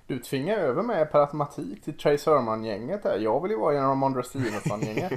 Du 0.08 0.18
tvingar 0.18 0.56
över 0.56 0.82
mig 0.82 1.06
per 1.06 1.18
automatik 1.18 1.84
till 1.84 1.98
Trace 1.98 2.18
Sermon-gänget 2.18 3.04
här. 3.04 3.18
Jag 3.18 3.42
vill 3.42 3.50
ju 3.50 3.58
vara 3.58 3.74
i 3.74 3.78
Ramondre 3.78 4.22
Stevenson-gänget. 4.22 5.12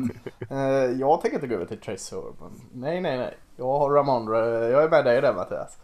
uh, 0.51 0.57
jag 0.99 1.21
tänker 1.21 1.37
inte 1.37 1.47
gå 1.47 1.55
över 1.55 1.65
till 1.65 1.79
Trace 1.79 2.03
Sermon. 2.03 2.61
Nej, 2.73 3.01
nej, 3.01 3.17
nej. 3.17 3.37
Jag 3.55 3.79
har 3.79 3.89
Ramondre. 3.89 4.37
Jag 4.69 4.83
är 4.83 4.89
med 4.89 5.05
dig 5.05 5.21
där 5.21 5.33
Mattias. 5.33 5.77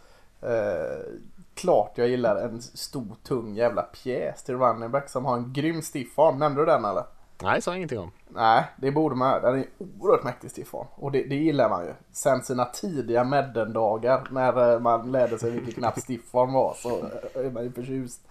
Uh, 0.43 1.19
klart 1.53 1.91
jag 1.95 2.07
gillar 2.07 2.35
en 2.35 2.61
stor, 2.61 3.15
tung 3.23 3.55
jävla 3.55 3.81
pjäs 3.81 4.43
till 4.43 4.55
running 4.55 4.91
back 4.91 5.09
som 5.09 5.25
har 5.25 5.37
en 5.37 5.53
grym 5.53 5.81
stiff 5.81 6.19
arm. 6.19 6.39
Nämnde 6.39 6.61
du 6.61 6.65
den 6.65 6.85
eller? 6.85 7.03
Nej, 7.43 7.61
sa 7.61 7.75
ingenting 7.75 7.99
om. 7.99 8.11
Nej, 8.29 8.63
det 8.77 8.91
borde 8.91 9.15
man 9.15 9.41
Den 9.41 9.55
är 9.55 9.65
oerhört 9.77 10.23
mäktig 10.23 10.51
stiff 10.51 10.75
arm. 10.75 10.87
Och 10.95 11.11
det, 11.11 11.23
det, 11.23 11.35
gillar 11.35 11.69
man 11.69 11.85
ju. 11.85 11.93
Sen 12.11 12.41
sina 12.41 12.65
tidiga 12.65 13.23
Madden-dagar 13.23 14.27
när 14.31 14.73
eh, 14.73 14.79
man 14.79 15.11
lärde 15.11 15.39
sig 15.39 15.51
vilken 15.51 15.73
knapp 15.73 15.99
stiff 15.99 16.35
arm 16.35 16.53
var 16.53 16.73
så 16.73 16.89
är 17.33 17.51
man 17.51 17.63
ju 17.63 17.71
förtjust. 17.71 18.21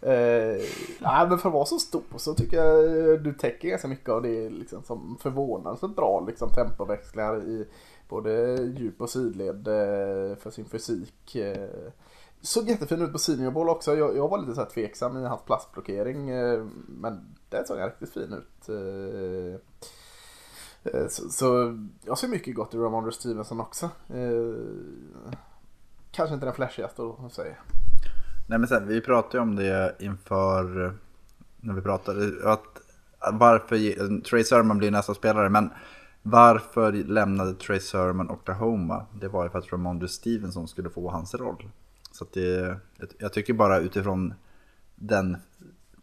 Eh, 0.00 0.62
nej, 1.00 1.28
men 1.28 1.38
för 1.38 1.48
att 1.48 1.54
vara 1.54 1.66
så 1.66 1.78
stor 1.78 2.02
så 2.16 2.34
tycker 2.34 2.56
jag 2.56 2.84
eh, 2.84 3.20
du 3.20 3.32
täcker 3.32 3.68
ganska 3.68 3.88
mycket 3.88 4.08
av 4.08 4.22
det 4.22 4.50
liksom, 4.50 4.82
som 4.82 5.18
förvånansvärt 5.20 5.96
bra 5.96 6.24
liksom, 6.28 6.50
tempoväxlingar 6.50 7.42
i 7.42 7.66
både 8.08 8.56
djup 8.62 9.00
och 9.00 9.10
sidled 9.10 9.68
eh, 9.68 10.36
för 10.36 10.50
sin 10.50 10.64
fysik. 10.64 11.36
Eh, 11.36 11.68
såg 12.40 12.68
jättefin 12.68 13.02
ut 13.02 13.12
på 13.12 13.18
seniorboll 13.18 13.68
också. 13.68 13.96
Jag, 13.96 14.16
jag 14.16 14.28
var 14.28 14.38
lite 14.38 14.54
så 14.54 14.60
här 14.60 14.68
tveksam 14.68 15.16
i 15.16 15.24
hans 15.24 15.42
plastblockering 15.42 16.30
eh, 16.30 16.66
men 16.88 17.36
det 17.48 17.66
såg 17.66 17.78
riktigt 17.80 18.12
fin 18.12 18.32
ut. 18.32 18.68
Eh, 18.68 19.54
eh, 20.92 21.08
så, 21.08 21.28
så, 21.28 21.78
jag 22.04 22.18
ser 22.18 22.28
mycket 22.28 22.54
gott 22.54 22.74
i 22.74 22.78
Ramondre 22.78 23.12
Stevenson 23.12 23.60
också. 23.60 23.90
kanske 26.10 26.34
inte 26.34 26.46
den 26.46 26.54
flashigaste 26.54 27.02
att 27.26 27.32
säga. 27.32 27.56
Nej 28.46 28.58
men 28.58 28.68
sen, 28.68 28.88
vi 28.88 29.00
pratade 29.00 29.36
ju 29.36 29.42
om 29.42 29.56
det 29.56 29.96
inför, 29.98 30.94
när 31.60 31.74
vi 31.74 31.80
pratade, 31.80 32.52
att 32.52 32.82
varför, 33.32 34.20
Trey 34.20 34.44
Sermon 34.44 34.78
blir 34.78 34.90
nästa 34.90 35.14
spelare, 35.14 35.48
men 35.48 35.70
varför 36.22 36.92
lämnade 36.92 37.54
Trey 37.54 37.80
Sermon 37.80 38.30
Oklahoma? 38.30 39.06
Det 39.20 39.28
var 39.28 39.44
ju 39.44 39.50
för 39.50 39.58
att 39.58 39.72
Ramondre 39.72 40.08
Stevenson 40.08 40.68
skulle 40.68 40.90
få 40.90 41.10
hans 41.10 41.34
roll. 41.34 41.68
Så 42.12 42.24
att 42.24 42.32
det, 42.32 42.78
jag 43.18 43.32
tycker 43.32 43.54
bara 43.54 43.78
utifrån 43.78 44.34
den 44.94 45.36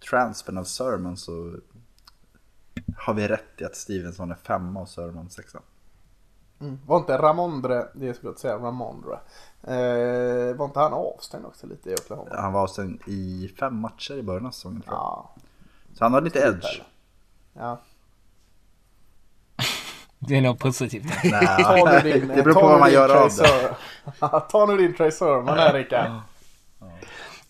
transfern 0.10 0.58
av 0.58 0.64
Sermon 0.64 1.18
så 1.18 1.56
har 2.98 3.14
vi 3.14 3.28
rätt 3.28 3.62
i 3.62 3.64
att 3.64 3.76
Stevenson 3.76 4.32
är 4.32 4.36
femma 4.36 4.82
och 4.82 4.90
Sermon 4.90 5.30
sexa. 5.30 5.60
Mm. 6.62 6.80
Var 6.86 6.98
inte 6.98 7.18
Ramondre, 7.18 7.88
det 7.94 8.06
jag 8.06 8.16
skulle 8.16 8.36
säga 8.36 8.56
Ramondre, 8.56 9.20
eh, 9.64 10.56
var 10.56 10.66
inte 10.66 10.80
han 10.80 10.94
avstängd 10.94 11.46
också 11.46 11.68
lite 11.68 11.90
i 11.90 11.94
Oklahoma? 11.94 12.30
Han 12.36 12.54
var 12.54 12.62
avstängd 12.62 13.02
i 13.08 13.54
fem 13.60 13.80
matcher 13.80 14.14
i 14.14 14.24
början 14.24 14.46
av 14.46 14.52
säsongen 14.52 14.84
ja. 14.86 15.32
Så 15.94 16.06
han 16.06 16.14
har 16.14 16.22
lite 16.22 16.40
edge. 16.40 16.82
Ja. 17.54 17.78
Det 20.28 20.38
är 20.38 20.42
nog 20.42 20.60
positivt. 20.60 21.06
Nej, 21.24 22.04
din, 22.04 22.28
det 22.28 22.44
beror 22.44 22.54
på 22.54 22.62
vad 22.68 22.80
man 22.80 22.92
gör 22.92 23.24
av 23.24 23.30
det. 23.30 23.76
Ta 24.50 24.66
nu 24.66 24.78
din 24.78 24.96
Tracer, 24.96 25.12
Sermon 25.12 25.58
här 25.58 25.74
Rickard. 25.74 26.12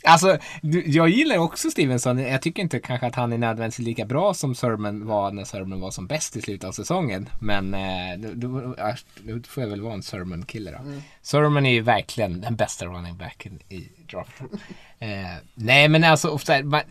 Alltså, 0.05 0.37
jag 0.85 1.09
gillar 1.09 1.37
också 1.37 1.71
Stevenson. 1.71 2.19
Jag 2.19 2.41
tycker 2.41 2.63
inte 2.63 2.79
kanske 2.79 3.07
att 3.07 3.15
han 3.15 3.33
är 3.33 3.37
nödvändigtvis 3.37 3.85
lika 3.85 4.05
bra 4.05 4.33
som 4.33 4.55
Sermon 4.55 5.07
var 5.07 5.31
när 5.31 5.43
Sermon 5.43 5.81
var 5.81 5.91
som 5.91 6.07
bäst 6.07 6.35
i 6.35 6.41
slutet 6.41 6.67
av 6.67 6.71
säsongen. 6.71 7.29
Men 7.39 7.73
eh, 7.73 8.17
då, 8.17 8.59
då, 8.59 9.39
får 9.47 9.63
jag 9.63 9.69
väl 9.69 9.81
vara 9.81 9.93
en 9.93 10.03
Sermon-kille 10.03 10.71
då. 10.71 10.77
Mm. 10.77 11.01
Sermon 11.21 11.65
är 11.65 11.73
ju 11.73 11.81
verkligen 11.81 12.41
den 12.41 12.55
bästa 12.55 12.85
running 12.85 13.17
backen 13.17 13.59
i 13.69 13.89
draften. 14.11 14.49
eh, 14.99 15.07
nej, 15.53 15.87
men 15.87 16.03
alltså, 16.03 16.29
ofta, 16.29 16.63
man, 16.63 16.81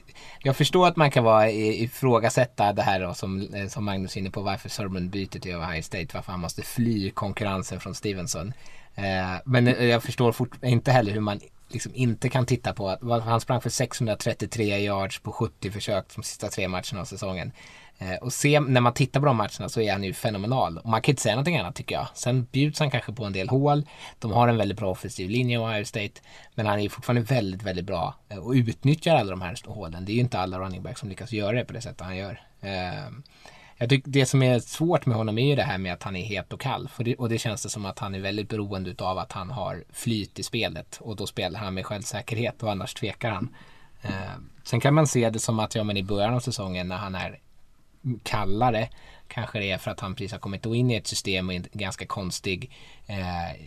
jag 0.42 0.56
förstår 0.56 0.88
att 0.88 0.96
man 0.96 1.10
kan 1.10 1.24
vara 1.24 1.50
ifrågasätta 1.50 2.72
det 2.72 2.82
här 2.82 3.00
då, 3.00 3.14
som, 3.14 3.54
eh, 3.54 3.68
som 3.68 3.84
Magnus 3.84 4.16
är 4.16 4.20
inne 4.20 4.30
på, 4.30 4.40
varför 4.42 4.68
Sermon 4.68 5.10
byter 5.10 5.38
till 5.38 5.56
Ohio 5.56 5.82
State, 5.82 6.08
varför 6.14 6.32
han 6.32 6.40
måste 6.40 6.62
fly 6.62 7.10
konkurrensen 7.10 7.80
från 7.80 7.94
Stevenson. 7.94 8.52
Eh, 8.94 9.40
men 9.44 9.66
jag 9.66 10.02
förstår 10.02 10.34
inte 10.62 10.92
heller 10.92 11.12
hur 11.12 11.20
man 11.20 11.40
liksom 11.72 11.92
inte 11.94 12.28
kan 12.28 12.46
titta 12.46 12.72
på 12.72 12.88
att 12.88 13.22
han 13.24 13.40
sprang 13.40 13.60
för 13.60 13.70
633 13.70 14.78
yards 14.78 15.20
på 15.20 15.32
70 15.32 15.70
försök 15.70 16.14
de 16.14 16.22
sista 16.22 16.48
tre 16.48 16.68
matcherna 16.68 17.00
av 17.00 17.04
säsongen. 17.04 17.52
Eh, 17.98 18.14
och 18.14 18.32
se, 18.32 18.60
när 18.60 18.80
man 18.80 18.94
tittar 18.94 19.20
på 19.20 19.26
de 19.26 19.36
matcherna 19.36 19.68
så 19.68 19.80
är 19.80 19.92
han 19.92 20.04
ju 20.04 20.12
fenomenal. 20.12 20.78
Och 20.78 20.90
man 20.90 21.02
kan 21.02 21.12
inte 21.12 21.22
säga 21.22 21.34
någonting 21.34 21.56
annat 21.56 21.74
tycker 21.74 21.94
jag. 21.94 22.06
Sen 22.14 22.46
bjuds 22.52 22.80
han 22.80 22.90
kanske 22.90 23.12
på 23.12 23.24
en 23.24 23.32
del 23.32 23.48
hål. 23.48 23.84
De 24.18 24.32
har 24.32 24.48
en 24.48 24.56
väldigt 24.56 24.78
bra 24.78 24.90
offensiv 24.90 25.30
linje 25.30 25.56
i 25.56 25.58
Ohio 25.58 25.84
State. 25.84 26.20
Men 26.54 26.66
han 26.66 26.78
är 26.78 26.82
ju 26.82 26.88
fortfarande 26.88 27.22
väldigt, 27.22 27.62
väldigt 27.62 27.84
bra 27.84 28.14
eh, 28.28 28.38
och 28.38 28.52
utnyttjar 28.52 29.16
alla 29.16 29.30
de 29.30 29.40
här 29.40 29.56
hålen. 29.66 30.04
Det 30.04 30.12
är 30.12 30.14
ju 30.14 30.20
inte 30.20 30.38
alla 30.38 30.58
running 30.58 30.82
backs 30.82 31.00
som 31.00 31.08
lyckas 31.08 31.32
göra 31.32 31.52
det 31.52 31.64
på 31.64 31.72
det 31.72 31.80
sättet 31.80 32.00
han 32.00 32.16
gör. 32.16 32.40
Eh, 32.60 33.10
jag 33.82 33.88
tycker 33.88 34.10
det 34.10 34.26
som 34.26 34.42
är 34.42 34.60
svårt 34.60 35.06
med 35.06 35.16
honom 35.16 35.38
är 35.38 35.46
ju 35.46 35.56
det 35.56 35.62
här 35.62 35.78
med 35.78 35.92
att 35.92 36.02
han 36.02 36.16
är 36.16 36.22
het 36.22 36.52
och 36.52 36.60
kall. 36.60 36.88
För 36.88 37.04
det, 37.04 37.14
och 37.14 37.28
det 37.28 37.38
känns 37.38 37.62
det 37.62 37.68
som 37.68 37.86
att 37.86 37.98
han 37.98 38.14
är 38.14 38.20
väldigt 38.20 38.48
beroende 38.48 38.94
av 38.98 39.18
att 39.18 39.32
han 39.32 39.50
har 39.50 39.84
flyt 39.92 40.38
i 40.38 40.42
spelet. 40.42 40.98
Och 41.00 41.16
då 41.16 41.26
spelar 41.26 41.60
han 41.60 41.74
med 41.74 41.86
självsäkerhet 41.86 42.62
och 42.62 42.70
annars 42.70 42.94
tvekar 42.94 43.30
han. 43.30 43.54
Eh, 44.02 44.10
sen 44.64 44.80
kan 44.80 44.94
man 44.94 45.06
se 45.06 45.30
det 45.30 45.38
som 45.38 45.58
att 45.58 45.74
ja, 45.74 45.84
men 45.84 45.96
i 45.96 46.02
början 46.02 46.34
av 46.34 46.40
säsongen 46.40 46.88
när 46.88 46.96
han 46.96 47.14
är 47.14 47.38
kallare 48.22 48.88
kanske 49.28 49.58
det 49.58 49.70
är 49.70 49.78
för 49.78 49.90
att 49.90 50.00
han 50.00 50.14
precis 50.14 50.32
har 50.32 50.38
kommit 50.38 50.66
in 50.66 50.90
i 50.90 50.94
ett 50.94 51.06
system 51.06 51.46
med 51.46 51.68
ganska 51.72 52.06
konstig 52.06 52.70
eh, 53.06 53.60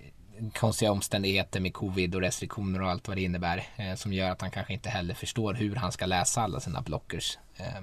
konstiga 0.54 0.92
omständigheter 0.92 1.60
med 1.60 1.74
covid 1.74 2.16
och 2.16 2.22
restriktioner 2.22 2.82
och 2.82 2.90
allt 2.90 3.08
vad 3.08 3.18
det 3.18 3.24
innebär 3.24 3.64
eh, 3.76 3.96
som 3.96 4.14
gör 4.14 4.32
att 4.32 4.42
han 4.42 4.52
kanske 4.52 4.74
inte 4.74 4.90
heller 4.90 5.14
förstår 5.14 5.54
hur 5.54 5.76
han 5.76 5.92
ska 5.92 6.06
läsa 6.06 6.42
alla 6.42 6.60
sina 6.60 6.82
blockers. 6.82 7.38
Eh, 7.58 7.82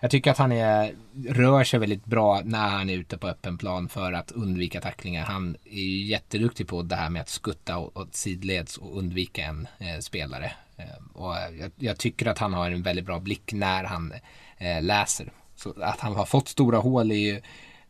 jag 0.00 0.10
tycker 0.10 0.30
att 0.30 0.38
han 0.38 0.52
är, 0.52 0.94
rör 1.28 1.64
sig 1.64 1.80
väldigt 1.80 2.04
bra 2.04 2.40
när 2.44 2.68
han 2.68 2.90
är 2.90 2.94
ute 2.94 3.18
på 3.18 3.28
öppen 3.28 3.58
plan 3.58 3.88
för 3.88 4.12
att 4.12 4.32
undvika 4.32 4.80
tacklingar. 4.80 5.24
Han 5.24 5.56
är 5.64 5.80
ju 5.80 6.06
jätteduktig 6.06 6.68
på 6.68 6.82
det 6.82 6.96
här 6.96 7.10
med 7.10 7.22
att 7.22 7.28
skutta 7.28 7.78
åt 7.78 8.14
sidleds 8.14 8.76
och 8.76 8.98
undvika 8.98 9.42
en 9.42 9.68
eh, 9.78 9.98
spelare. 10.00 10.52
Eh, 10.76 11.16
och 11.16 11.34
jag, 11.34 11.70
jag, 11.76 11.98
tycker 11.98 12.26
att 12.26 12.38
han 12.38 12.54
har 12.54 12.70
en 12.70 12.82
väldigt 12.82 13.06
bra 13.06 13.20
blick 13.20 13.52
när 13.52 13.84
han 13.84 14.12
eh, 14.58 14.82
läser. 14.82 15.32
Så 15.54 15.82
att 15.82 16.00
han 16.00 16.14
har 16.16 16.26
fått 16.26 16.48
stora 16.48 16.78
hål 16.78 17.10
är 17.10 17.14
ju 17.14 17.42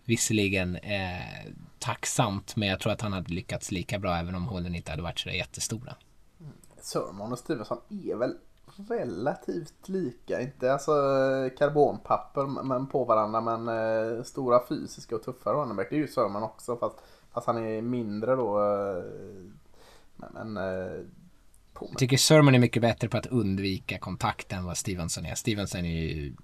visserligen 0.05 0.77
eh, 0.77 1.53
tacksamt. 1.79 2.57
Men 2.57 2.69
jag 2.69 2.81
tror 2.81 2.93
att 2.93 3.01
han 3.01 3.13
hade 3.13 3.35
lyckats 3.35 3.71
lika 3.71 3.99
bra 3.99 4.17
även 4.17 4.35
om 4.35 4.47
hålen 4.47 4.75
inte 4.75 4.91
hade 4.91 5.03
varit 5.03 5.19
så 5.19 5.31
jättestora. 5.31 5.95
Mm. 6.41 6.53
Sörman 6.83 7.33
och 7.33 7.39
Stuvesson 7.39 7.79
är 7.89 8.17
väl 8.17 8.35
relativt 8.89 9.89
lika. 9.89 10.41
Inte 10.41 10.72
alltså 10.72 10.93
karbonpapper 11.59 12.62
men 12.64 12.87
på 12.87 13.05
varandra 13.05 13.41
men 13.41 13.68
eh, 13.68 14.22
stora 14.22 14.66
fysiska 14.66 15.16
och 15.16 15.22
tuffa 15.22 15.53
runnerback. 15.53 15.87
Det 15.91 15.97
är 15.97 16.01
ju 16.01 16.09
Sörman 16.09 16.43
också 16.43 16.77
fast, 16.77 16.97
fast 17.33 17.47
han 17.47 17.59
är 17.59 17.83
mindre 17.83 18.37
då. 18.37 18.59
Eh, 18.59 19.05
men, 20.16 20.57
eh, 20.57 21.01
eh, 21.83 21.89
jag 21.91 21.99
tycker 21.99 22.16
Sermon 22.16 22.55
är 22.55 22.59
mycket 22.59 22.83
bättre 22.83 23.09
på 23.09 23.16
att 23.16 23.27
undvika 23.27 23.99
kontakt 23.99 24.53
än 24.53 24.64
vad 24.64 24.77
Stevenson 24.77 25.27
är. 25.27 25.35
Stevenson 25.35 25.81
är 25.85 25.91
ju, 25.91 26.35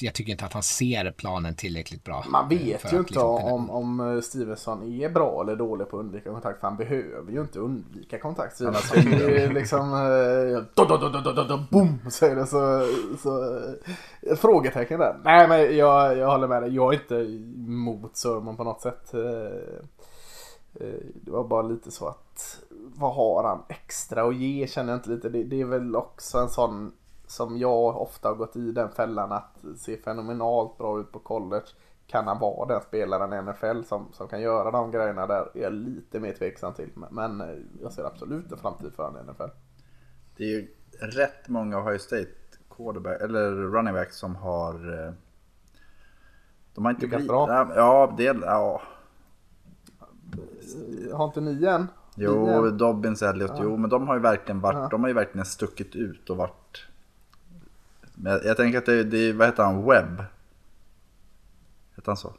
jag 0.00 0.14
tycker 0.14 0.32
inte 0.32 0.44
att 0.44 0.52
han 0.52 0.62
ser 0.62 1.10
planen 1.10 1.54
tillräckligt 1.54 2.04
bra. 2.04 2.24
Man 2.28 2.48
vet 2.48 2.92
ju 2.92 2.98
inte 2.98 3.12
liksom 3.12 3.44
om, 3.44 3.70
om 3.70 4.22
Stevenson 4.24 4.92
är 4.92 5.08
bra 5.08 5.42
eller 5.42 5.56
dålig 5.56 5.88
på 5.88 5.96
att 5.96 6.04
undvika 6.04 6.30
kontakt. 6.30 6.60
För 6.60 6.68
han 6.68 6.76
behöver 6.76 7.32
ju 7.32 7.40
inte 7.40 7.58
undvika 7.58 8.18
kontakt. 8.18 8.54
Stevenson 8.54 8.98
är 8.98 9.40
ju 9.40 9.52
liksom... 9.52 9.92
Eh, 9.92 11.58
boom! 11.70 12.10
Säger 12.10 12.36
det 12.36 12.46
så... 12.46 12.86
så 13.22 13.60
ett 14.22 14.40
frågetecken 14.40 15.00
där. 15.00 15.20
Nej 15.24 15.48
men 15.48 15.76
jag, 15.76 16.18
jag 16.18 16.30
håller 16.30 16.48
med 16.48 16.62
dig. 16.62 16.74
Jag 16.74 16.94
är 16.94 17.00
inte 17.00 17.14
emot 17.14 18.16
Sermon 18.16 18.56
på 18.56 18.64
något 18.64 18.80
sätt. 18.80 19.12
Det 21.22 21.30
var 21.30 21.48
bara 21.48 21.62
lite 21.62 21.90
så 21.90 22.08
att 22.08 22.60
vad 22.96 23.14
har 23.14 23.44
han 23.44 23.62
extra 23.68 24.22
att 24.22 24.36
ge 24.36 24.66
känner 24.66 24.92
jag 24.92 24.98
inte 24.98 25.10
lite. 25.10 25.28
Det, 25.28 25.44
det, 25.44 25.60
är 25.60 25.64
väl 25.64 25.96
också 25.96 26.38
en 26.38 26.48
sån 26.48 26.92
som 27.26 27.58
jag 27.58 28.02
ofta 28.02 28.28
har 28.28 28.34
gått 28.34 28.56
i 28.56 28.72
den 28.72 28.90
fällan 28.90 29.32
att 29.32 29.64
se 29.76 29.96
fenomenalt 29.96 30.78
bra 30.78 31.00
ut 31.00 31.12
på 31.12 31.18
college. 31.18 31.66
Kan 32.06 32.26
han 32.26 32.38
vara 32.38 32.66
den 32.66 32.80
spelaren 32.80 33.32
i 33.32 33.50
NFL 33.50 33.82
som, 33.82 34.08
som 34.12 34.28
kan 34.28 34.40
göra 34.40 34.70
de 34.70 34.90
grejerna 34.90 35.26
där 35.26 35.50
är 35.54 35.62
jag 35.62 35.72
lite 35.72 36.20
mer 36.20 36.32
tveksam 36.32 36.74
till. 36.74 36.90
Men 37.10 37.40
eh, 37.40 37.56
jag 37.82 37.92
ser 37.92 38.04
absolut 38.04 38.52
en 38.52 38.58
framtid 38.58 38.92
för 38.92 39.02
honom 39.02 39.20
i 39.20 39.30
NFL. 39.32 39.50
Det 40.36 40.44
är 40.44 40.48
ju 40.48 40.68
rätt 41.00 41.48
många 41.48 41.78
Ohio 41.78 41.98
State 41.98 42.28
quarterback, 42.70 43.20
eller 43.20 43.50
running 43.50 43.94
back 43.94 44.12
som 44.12 44.36
har... 44.36 45.04
Eh, 45.04 45.12
de 46.74 46.84
har 46.84 46.92
inte 46.92 47.06
blivit... 47.06 47.28
bra? 47.28 47.72
Ja, 47.76 48.14
det... 48.16 48.36
Ja. 48.42 48.82
Har 51.12 51.24
inte 51.24 51.40
ni 51.40 51.64
än? 51.64 51.86
Jo, 52.18 52.64
Liam. 52.64 52.78
Dobbins, 52.78 53.22
Elliot, 53.22 53.50
ja. 53.56 53.62
jo 53.62 53.76
men 53.76 53.90
de 53.90 54.08
har 54.08 54.14
ju 54.14 54.20
verkligen 54.20 54.60
varit, 54.60 54.76
ja. 54.76 54.88
de 54.90 55.00
har 55.00 55.08
ju 55.08 55.14
verkligen 55.14 55.44
stuckit 55.44 55.96
ut 55.96 56.30
och 56.30 56.36
varit... 56.36 56.86
Men 58.14 58.32
jag, 58.32 58.44
jag 58.44 58.56
tänker 58.56 58.78
att 58.78 58.86
det, 58.86 59.04
det 59.04 59.32
vad 59.32 59.46
heter 59.46 59.62
han, 59.62 59.84
Webb? 59.84 60.24
Heter 61.96 62.06
han 62.06 62.16
så? 62.16 62.34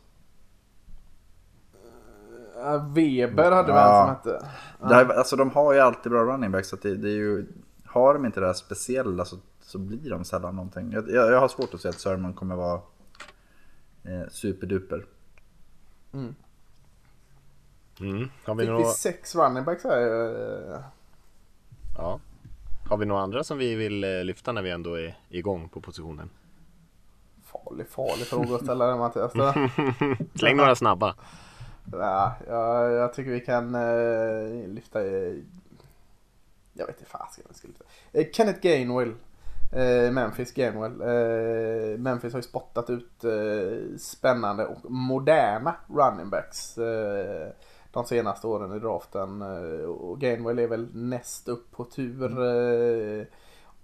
Uh, 2.60 2.94
Weber 2.94 3.52
hade 3.52 3.72
ja. 3.72 3.76
vem 3.76 4.16
som 4.16 4.34
hette. 4.34 4.48
Ja. 4.80 4.88
Här, 4.88 5.18
alltså 5.18 5.36
de 5.36 5.50
har 5.50 5.74
ju 5.74 5.80
alltid 5.80 6.12
bra 6.12 6.24
running 6.24 6.52
backs 6.52 6.70
så 6.70 6.76
det, 6.76 6.96
det, 6.96 7.10
är 7.10 7.16
ju... 7.16 7.46
Har 7.86 8.14
de 8.14 8.26
inte 8.26 8.40
det 8.40 8.46
här 8.46 8.54
speciella 8.54 9.26
så, 9.26 9.38
så 9.62 9.78
blir 9.78 10.10
de 10.10 10.24
sällan 10.24 10.56
någonting. 10.56 10.92
Jag, 10.92 11.10
jag, 11.10 11.32
jag 11.32 11.40
har 11.40 11.48
svårt 11.48 11.74
att 11.74 11.82
se 11.82 11.90
att 11.90 12.00
Sörman 12.00 12.34
kommer 12.34 12.56
vara 12.56 12.82
eh, 14.04 14.30
superduper. 14.30 15.06
Mm. 16.14 16.36
Mm. 18.00 18.30
Har 18.45 18.56
vi 18.56 18.64
Fick 18.64 18.70
några... 18.70 18.84
vi 18.84 18.93
sex 18.93 19.36
running 19.36 19.64
backs 19.64 19.84
här? 19.84 20.00
Ja. 21.97 22.20
Har 22.89 22.97
vi 22.97 23.06
några 23.06 23.22
andra 23.22 23.43
som 23.43 23.58
vi 23.58 23.76
vill 23.76 24.04
eh, 24.04 24.24
lyfta 24.24 24.52
när 24.52 24.62
vi 24.62 24.72
ändå 24.72 25.00
är 25.00 25.18
igång 25.30 25.70
på 25.70 25.82
positionen? 25.82 26.30
Farlig, 27.43 27.88
farlig 27.88 28.28
fråga 28.28 28.56
att 28.56 28.64
ställa 28.64 28.88
den 28.88 29.00
Mattias. 29.00 29.32
Släng 30.36 30.58
några 30.58 30.76
snabba. 30.76 31.16
Ja, 31.91 32.36
jag, 32.47 32.91
jag 32.91 33.14
tycker 33.14 33.32
vi 33.32 33.39
kan 33.39 33.76
uh, 33.76 34.68
lyfta... 34.68 35.02
Uh, 35.02 35.38
jag 36.74 36.88
vet 36.88 37.00
inte 37.00 37.12
fasiken 37.12 37.50
vi 37.50 37.58
ska 37.58 37.68
lyfta. 37.68 37.84
Uh, 38.18 38.26
Kenneth 38.34 38.60
Gainwell. 38.62 39.14
Uh, 39.76 40.12
Memphis 40.12 40.54
Gainwell. 40.54 40.97
Memphis 41.97 42.34
har 42.34 42.39
ju 42.39 42.43
spottat 42.43 42.89
ut 42.89 43.24
spännande 44.00 44.66
och 44.66 44.91
moderna 44.91 45.76
running 45.88 46.30
backs 46.30 46.78
de 47.92 48.06
senaste 48.06 48.48
åren 48.48 48.76
i 48.76 48.80
draften. 48.80 49.42
Eh, 49.42 49.86
och 49.86 50.20
Gainwell 50.20 50.60
är 50.60 50.68
väl 50.68 50.88
näst 50.94 51.48
upp 51.48 51.72
på 51.72 51.84
tur. 51.84 52.26
Mm. 52.26 53.26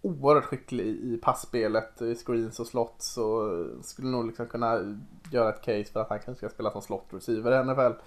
Oerhört 0.01 0.43
skicklig 0.43 0.85
i 0.85 1.17
passspelet, 1.17 2.01
i 2.01 2.15
screens 2.15 2.59
och 2.59 2.67
slots. 2.67 3.13
Så 3.13 3.49
skulle 3.81 4.07
nog 4.07 4.25
liksom 4.25 4.47
kunna 4.47 4.99
göra 5.31 5.49
ett 5.49 5.61
case 5.61 5.85
för 5.85 5.99
att 5.99 6.09
han 6.09 6.19
kanske 6.19 6.47
ska 6.47 6.53
spela 6.53 6.71
som 6.71 6.81
slot 6.81 7.05
receiver 7.09 7.51
i 7.51 7.63
NFL. 7.63 8.01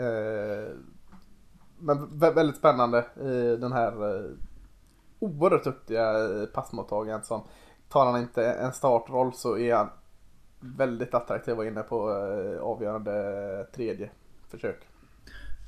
Eh, 0.00 0.76
men 1.78 2.18
väldigt 2.18 2.56
spännande 2.56 3.04
i 3.20 3.56
den 3.56 3.72
här 3.72 4.24
oerhört 5.18 5.64
duktiga 5.64 6.14
passmottagaren 6.52 7.24
som 7.24 7.42
tar 7.88 8.06
han 8.06 8.20
inte 8.20 8.52
en 8.52 8.72
startroll 8.72 9.32
så 9.32 9.58
är 9.58 9.74
han 9.74 9.88
väldigt 10.60 11.14
attraktiv 11.14 11.52
att 11.52 11.58
vara 11.58 11.68
inne 11.68 11.82
på 11.82 12.10
avgörande 12.60 13.66
tredje 13.74 14.10
försök. 14.48 14.86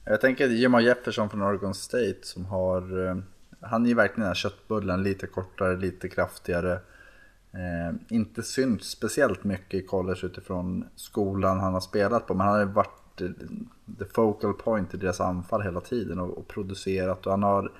Jag 0.08 0.20
tänker 0.20 0.48
Jimma 0.48 0.80
Jefferson 0.80 1.30
från 1.30 1.42
Oregon 1.42 1.74
State 1.74 2.18
som 2.22 2.44
har... 2.44 3.06
Eh, 3.06 3.16
han 3.60 3.84
är 3.84 3.88
ju 3.88 3.94
verkligen 3.94 4.20
den 4.20 4.28
här 4.28 4.34
köttbullen, 4.34 5.02
lite 5.02 5.26
kortare, 5.26 5.76
lite 5.76 6.08
kraftigare. 6.08 6.72
Eh, 7.52 7.94
inte 8.08 8.42
synts 8.42 8.88
speciellt 8.88 9.44
mycket 9.44 9.74
i 9.74 9.86
college 9.86 10.20
utifrån 10.22 10.84
skolan 10.96 11.60
han 11.60 11.72
har 11.72 11.80
spelat 11.80 12.26
på, 12.26 12.34
men 12.34 12.46
han 12.46 12.58
har 12.58 12.64
varit 12.64 13.20
eh, 13.20 13.28
the 13.98 14.04
focal 14.04 14.52
point 14.52 14.94
i 14.94 14.96
deras 14.96 15.20
anfall 15.20 15.62
hela 15.62 15.80
tiden 15.80 16.18
och, 16.18 16.38
och 16.38 16.48
producerat. 16.48 17.26
Och 17.26 17.32
han 17.32 17.42
har 17.42 17.72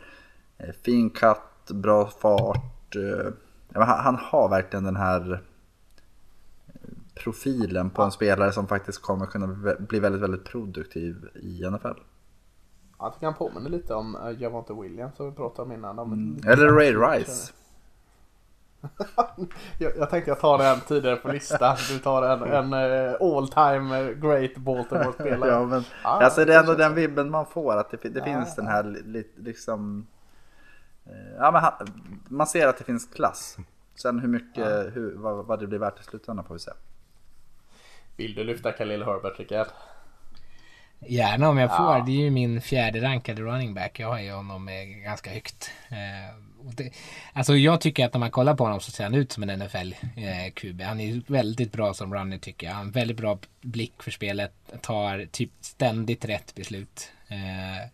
eh, 0.59 0.75
fin 0.83 1.11
cut, 1.11 1.71
bra 1.71 2.07
fart. 2.07 2.97
Eh, 2.97 3.33
han, 3.75 4.05
han 4.05 4.17
har 4.21 4.49
verkligen 4.49 4.85
den 4.85 4.97
här 4.97 5.33
eh, 5.33 6.81
profilen 7.15 7.91
på 7.91 8.03
en 8.03 8.13
spelare 8.13 8.53
som 8.53 8.67
faktiskt 8.67 9.03
kommer 9.03 9.27
kunna 9.27 9.77
bli 9.79 10.01
väldigt, 10.01 10.23
väldigt 10.23 10.45
produktiv 10.45 11.29
i 11.35 11.71
NFL. 11.71 12.01
Jag 12.99 13.15
tycker 13.15 13.27
han 13.27 13.35
påminner 13.35 13.71
lite 13.71 13.95
om 13.95 14.17
uh, 14.17 14.43
Javante 14.43 14.73
Williams 14.73 15.17
som 15.17 15.31
vi 15.31 15.37
pratade 15.37 15.63
om 15.63 15.73
innan. 15.73 15.99
Om 15.99 16.13
mm. 16.13 16.53
Eller 16.53 16.69
Ray 16.69 16.95
Rice. 16.95 17.53
jag, 19.79 19.97
jag 19.97 20.11
tänkte 20.11 20.31
jag 20.31 20.41
tar 20.41 20.59
den 20.59 20.81
tidigare 20.81 21.17
på 21.17 21.29
listan. 21.29 21.77
Du 21.89 21.99
tar 21.99 22.23
en, 22.23 22.43
en 22.43 22.75
uh, 22.75 23.17
all 23.21 23.49
time 23.49 24.15
great 24.15 24.57
Baltimore-spelare. 24.57 25.51
ja, 25.51 25.65
men, 25.65 25.85
ah, 26.03 26.25
alltså 26.25 26.45
det 26.45 26.55
är 26.55 26.61
ändå 26.61 26.75
den 26.75 26.95
vibben 26.95 27.31
man 27.31 27.47
får. 27.47 27.77
Att 27.77 27.91
det, 27.91 28.09
det 28.09 28.21
ah, 28.21 28.25
finns 28.25 28.55
den 28.55 28.67
här 28.67 28.85
li, 28.85 29.25
liksom... 29.37 30.07
Uh, 31.07 31.37
ja, 31.39 31.51
men 31.51 31.63
han, 31.63 31.73
man 32.29 32.47
ser 32.47 32.67
att 32.67 32.79
det 32.79 32.85
finns 32.85 33.07
klass. 33.07 33.57
Sen 33.95 34.19
hur 34.19 34.29
mycket, 34.29 34.67
ah. 34.67 34.91
hur, 34.91 35.15
vad, 35.17 35.47
vad 35.47 35.61
det 35.61 35.67
blir 35.67 35.79
värt 35.79 36.01
i 36.01 36.03
slutändan 36.03 36.45
får 36.45 36.55
vi 36.55 36.61
se. 36.61 36.73
Vill 38.17 38.35
du 38.35 38.45
lyfta 38.45 38.73
Khalil 38.73 39.05
Herbert 39.05 39.39
Rickard? 39.39 39.67
Gärna 41.01 41.49
om 41.49 41.59
jag 41.59 41.77
får. 41.77 41.97
Ja. 41.97 42.05
Det 42.07 42.13
är 42.13 42.25
ju 42.25 42.31
min 42.31 42.61
fjärde 42.61 43.01
rankade 43.01 43.43
running 43.43 43.75
back. 43.75 44.01
Jag 44.01 44.09
har 44.09 44.21
ju 44.21 44.33
honom 44.33 44.69
ganska 45.05 45.31
högt. 45.31 45.71
Eh, 45.89 46.47
det, 46.77 46.91
alltså 47.33 47.57
jag 47.57 47.81
tycker 47.81 48.07
att 48.07 48.13
när 48.13 48.21
man 48.21 48.31
kollar 48.31 48.55
på 48.55 48.65
honom 48.65 48.81
så 48.81 48.91
ser 48.91 49.05
han 49.05 49.15
ut 49.15 49.33
som 49.33 49.43
en 49.43 49.63
NFL-QB. 49.63 50.81
Eh, 50.81 50.87
han 50.87 51.01
är 51.01 51.33
väldigt 51.33 51.73
bra 51.73 51.95
som 51.95 52.15
runner 52.15 52.39
tycker 52.39 52.67
jag. 52.67 52.75
Han 52.75 52.87
har 52.87 52.93
väldigt 52.93 53.17
bra 53.17 53.39
blick 53.61 54.03
för 54.03 54.11
spelet. 54.11 54.53
Tar 54.83 55.27
typ 55.33 55.51
ständigt 55.61 56.25
rätt 56.25 56.55
beslut. 56.55 57.13
Eh, 57.29 57.89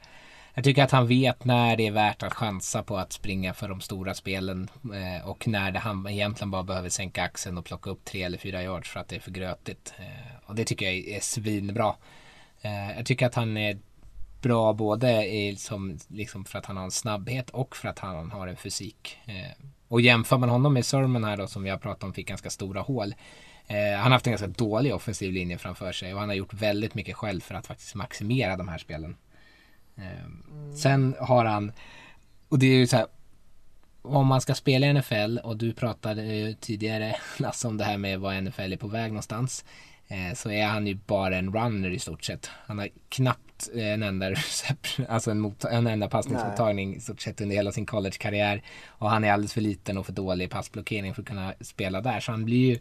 jag 0.54 0.64
tycker 0.64 0.84
att 0.84 0.90
han 0.90 1.06
vet 1.06 1.44
när 1.44 1.76
det 1.76 1.86
är 1.86 1.90
värt 1.90 2.22
att 2.22 2.34
chansa 2.34 2.82
på 2.82 2.96
att 2.96 3.12
springa 3.12 3.54
för 3.54 3.68
de 3.68 3.80
stora 3.80 4.14
spelen 4.14 4.70
eh, 4.94 5.28
och 5.28 5.48
när 5.48 5.70
det 5.70 5.78
han 5.78 6.08
egentligen 6.08 6.50
bara 6.50 6.62
behöver 6.62 6.88
sänka 6.88 7.22
axeln 7.22 7.58
och 7.58 7.64
plocka 7.64 7.90
upp 7.90 8.04
tre 8.04 8.22
eller 8.22 8.38
fyra 8.38 8.62
yards 8.62 8.90
för 8.90 9.00
att 9.00 9.08
det 9.08 9.16
är 9.16 9.20
för 9.20 9.30
grötigt. 9.30 9.94
Eh, 9.98 10.46
och 10.46 10.54
det 10.54 10.64
tycker 10.64 10.86
jag 10.86 10.94
är 10.94 11.20
svinbra. 11.20 11.94
Eh, 12.62 12.96
jag 12.96 13.06
tycker 13.06 13.26
att 13.26 13.34
han 13.34 13.56
är 13.56 13.78
bra 14.42 14.72
både 14.72 15.26
i, 15.26 15.56
som, 15.56 15.98
liksom 16.08 16.44
för 16.44 16.58
att 16.58 16.66
han 16.66 16.76
har 16.76 16.84
en 16.84 16.90
snabbhet 16.90 17.50
och 17.50 17.76
för 17.76 17.88
att 17.88 17.98
han 17.98 18.30
har 18.30 18.46
en 18.46 18.56
fysik. 18.56 19.18
Eh, 19.24 19.66
och 19.88 20.00
jämför 20.00 20.38
man 20.38 20.48
honom 20.48 20.74
med 20.74 20.84
Sermon 20.84 21.24
här 21.24 21.36
då 21.36 21.46
som 21.46 21.62
vi 21.62 21.70
har 21.70 21.78
pratat 21.78 22.04
om 22.04 22.12
fick 22.12 22.28
ganska 22.28 22.50
stora 22.50 22.80
hål. 22.80 23.14
Eh, 23.66 23.96
han 23.96 24.02
har 24.04 24.10
haft 24.10 24.26
en 24.26 24.32
ganska 24.32 24.46
dålig 24.46 24.94
offensiv 24.94 25.32
linje 25.32 25.58
framför 25.58 25.92
sig 25.92 26.14
och 26.14 26.20
han 26.20 26.28
har 26.28 26.36
gjort 26.36 26.54
väldigt 26.54 26.94
mycket 26.94 27.16
själv 27.16 27.40
för 27.40 27.54
att 27.54 27.66
faktiskt 27.66 27.94
maximera 27.94 28.56
de 28.56 28.68
här 28.68 28.78
spelen. 28.78 29.16
Mm. 29.96 30.76
Sen 30.76 31.14
har 31.20 31.44
han, 31.44 31.72
och 32.48 32.58
det 32.58 32.66
är 32.66 32.76
ju 32.76 32.86
så 32.86 32.96
här, 32.96 33.06
om 34.02 34.26
man 34.26 34.40
ska 34.40 34.54
spela 34.54 34.86
i 34.86 34.92
NFL 34.92 35.38
och 35.44 35.56
du 35.56 35.72
pratade 35.72 36.54
tidigare 36.60 37.16
Lasse 37.38 37.68
om 37.68 37.76
det 37.76 37.84
här 37.84 37.98
med 37.98 38.20
vad 38.20 38.44
NFL 38.44 38.72
är 38.72 38.76
på 38.76 38.88
väg 38.88 39.10
någonstans. 39.10 39.64
Eh, 40.12 40.34
så 40.34 40.50
är 40.50 40.66
han 40.66 40.86
ju 40.86 40.94
bara 40.94 41.36
en 41.36 41.52
runner 41.52 41.90
i 41.90 41.98
stort 41.98 42.24
sett. 42.24 42.50
Han 42.66 42.78
har 42.78 42.88
knappt 43.08 43.70
eh, 43.74 43.92
en 43.92 44.02
enda 44.02 44.34
alltså 45.08 45.30
en, 45.30 45.54
en 45.70 45.86
enda 45.86 46.08
passningsmottagning 46.08 46.96
i 46.96 47.00
stort 47.00 47.20
sett 47.20 47.40
under 47.40 47.56
hela 47.56 47.72
sin 47.72 47.86
college-karriär. 47.86 48.62
Och 48.86 49.10
han 49.10 49.24
är 49.24 49.32
alldeles 49.32 49.52
för 49.52 49.60
liten 49.60 49.98
och 49.98 50.06
för 50.06 50.12
dålig 50.12 50.44
i 50.44 50.48
passblockering 50.48 51.14
för 51.14 51.22
att 51.22 51.28
kunna 51.28 51.54
spela 51.60 52.00
där. 52.00 52.20
Så 52.20 52.32
han 52.32 52.44
blir 52.44 52.70
ju 52.70 52.78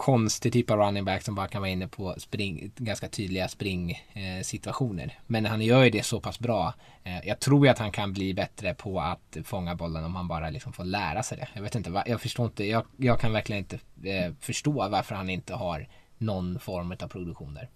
konstig 0.00 0.52
typ 0.52 0.70
av 0.70 0.78
running 0.78 1.04
back 1.04 1.22
som 1.22 1.34
bara 1.34 1.48
kan 1.48 1.62
vara 1.62 1.70
inne 1.70 1.88
på 1.88 2.14
spring, 2.18 2.72
ganska 2.76 3.08
tydliga 3.08 3.48
springsituationer. 3.48 5.04
Eh, 5.04 5.22
Men 5.26 5.46
han 5.46 5.60
gör 5.60 5.84
ju 5.84 5.90
det 5.90 6.02
så 6.02 6.20
pass 6.20 6.38
bra. 6.38 6.74
Eh, 7.04 7.28
jag 7.28 7.40
tror 7.40 7.66
ju 7.66 7.70
att 7.70 7.78
han 7.78 7.92
kan 7.92 8.12
bli 8.12 8.34
bättre 8.34 8.74
på 8.74 9.00
att 9.00 9.36
fånga 9.44 9.74
bollen 9.74 10.04
om 10.04 10.14
han 10.14 10.28
bara 10.28 10.50
liksom 10.50 10.72
får 10.72 10.84
lära 10.84 11.22
sig 11.22 11.38
det. 11.38 11.48
Jag 11.54 11.62
vet 11.62 11.74
inte, 11.74 12.02
jag 12.06 12.20
förstår 12.20 12.46
inte, 12.46 12.64
jag, 12.64 12.84
jag 12.96 13.20
kan 13.20 13.32
verkligen 13.32 13.58
inte 13.58 13.78
eh, 14.10 14.32
förstå 14.40 14.88
varför 14.88 15.14
han 15.14 15.30
inte 15.30 15.54
har 15.54 15.88
någon 16.18 16.58
form 16.58 16.92
av 17.02 17.08
produktion 17.08 17.54
där. 17.54 17.68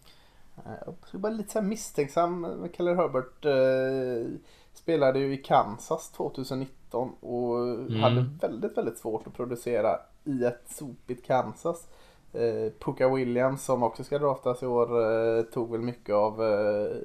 Jag 0.65 0.97
är 1.13 1.19
bara 1.19 1.33
lite 1.33 1.53
så 1.53 1.63
misstänksam. 1.63 2.69
Keller 2.77 2.95
Herbert 2.95 3.45
eh, 3.45 4.39
spelade 4.75 5.19
ju 5.19 5.35
i 5.35 5.37
Kansas 5.37 6.13
2019 6.13 7.13
och 7.21 7.59
mm. 7.69 8.03
hade 8.03 8.27
väldigt, 8.41 8.77
väldigt 8.77 8.99
svårt 8.99 9.27
att 9.27 9.35
producera 9.37 10.01
i 10.25 10.45
ett 10.45 10.65
sopigt 10.69 11.27
Kansas. 11.27 11.89
Eh, 12.35 12.73
Puka 12.79 13.09
Williams 13.09 13.65
som 13.65 13.83
också 13.83 14.05
ska 14.05 14.19
draftas 14.19 14.63
i 14.63 14.67
år 14.67 15.01
eh, 15.03 15.43
tog 15.43 15.71
väl 15.71 15.81
mycket 15.81 16.15
av 16.15 16.43
eh, 16.43 16.97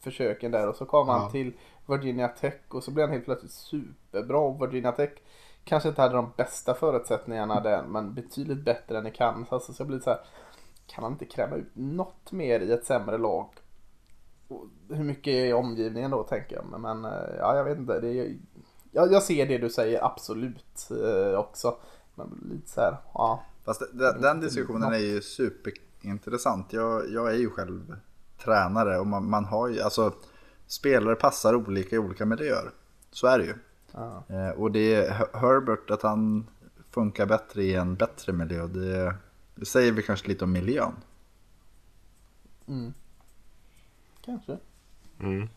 försöken 0.00 0.50
där 0.50 0.68
och 0.68 0.76
så 0.76 0.86
kom 0.86 1.08
ja. 1.08 1.14
han 1.14 1.30
till 1.30 1.52
Virginia 1.86 2.28
Tech 2.28 2.60
och 2.68 2.84
så 2.84 2.90
blev 2.90 3.06
han 3.06 3.12
helt 3.12 3.24
plötsligt 3.24 3.52
superbra. 3.52 4.66
Virginia 4.66 4.92
Tech 4.92 5.10
kanske 5.64 5.88
inte 5.88 6.02
hade 6.02 6.14
de 6.14 6.32
bästa 6.36 6.74
förutsättningarna 6.74 7.60
där 7.60 7.82
men 7.82 8.14
betydligt 8.14 8.64
bättre 8.64 8.98
än 8.98 9.06
i 9.06 9.10
Kansas. 9.10 9.66
Så 9.66 9.72
jag 9.78 9.86
blir 9.86 10.00
så 10.00 10.10
här, 10.10 10.20
kan 10.86 11.04
han 11.04 11.12
inte 11.12 11.24
kräva 11.24 11.56
ut 11.56 11.70
något 11.72 12.32
mer 12.32 12.60
i 12.60 12.72
ett 12.72 12.84
sämre 12.84 13.18
lag? 13.18 13.46
hur 14.88 15.04
mycket 15.04 15.32
är 15.32 15.54
omgivningen 15.54 16.10
då 16.10 16.22
tänker 16.22 16.56
jag. 16.56 16.80
Men 16.80 17.04
ja, 17.38 17.56
jag 17.56 17.64
vet 17.64 17.78
inte. 17.78 18.00
Det 18.00 18.08
är, 18.08 18.36
jag, 18.92 19.12
jag 19.12 19.22
ser 19.22 19.46
det 19.46 19.58
du 19.58 19.70
säger 19.70 20.04
absolut 20.04 20.88
också. 21.36 21.76
Men 22.14 22.48
lite 22.50 22.68
så 22.68 22.80
här, 22.80 22.96
ja. 23.14 23.40
Fast 23.70 23.82
den, 23.92 24.20
den 24.20 24.40
diskussionen 24.40 24.92
är 24.92 24.98
ju 24.98 25.20
superintressant. 25.20 26.72
Jag, 26.72 27.10
jag 27.10 27.34
är 27.34 27.38
ju 27.38 27.50
själv 27.50 27.96
tränare 28.44 28.98
och 28.98 29.06
man, 29.06 29.30
man 29.30 29.44
har 29.44 29.68
ju, 29.68 29.80
alltså 29.80 30.14
spelare 30.66 31.14
passar 31.14 31.54
olika 31.54 31.96
i 31.96 31.98
olika 31.98 32.26
miljöer. 32.26 32.70
Så 33.10 33.26
är 33.26 33.38
det 33.38 33.44
ju. 33.44 33.54
Ah. 33.92 34.52
Och 34.52 34.72
det 34.72 34.94
är 34.94 35.10
Herbert, 35.38 35.90
att 35.90 36.02
han 36.02 36.46
funkar 36.90 37.26
bättre 37.26 37.62
i 37.62 37.74
en 37.74 37.94
bättre 37.94 38.32
miljö, 38.32 38.66
det, 38.66 39.14
det 39.54 39.66
säger 39.66 39.92
vi 39.92 40.02
kanske 40.02 40.28
lite 40.28 40.44
om 40.44 40.52
miljön. 40.52 40.92
Mm. 42.68 42.94
Kanske. 44.24 44.58
Mm. 45.20 45.48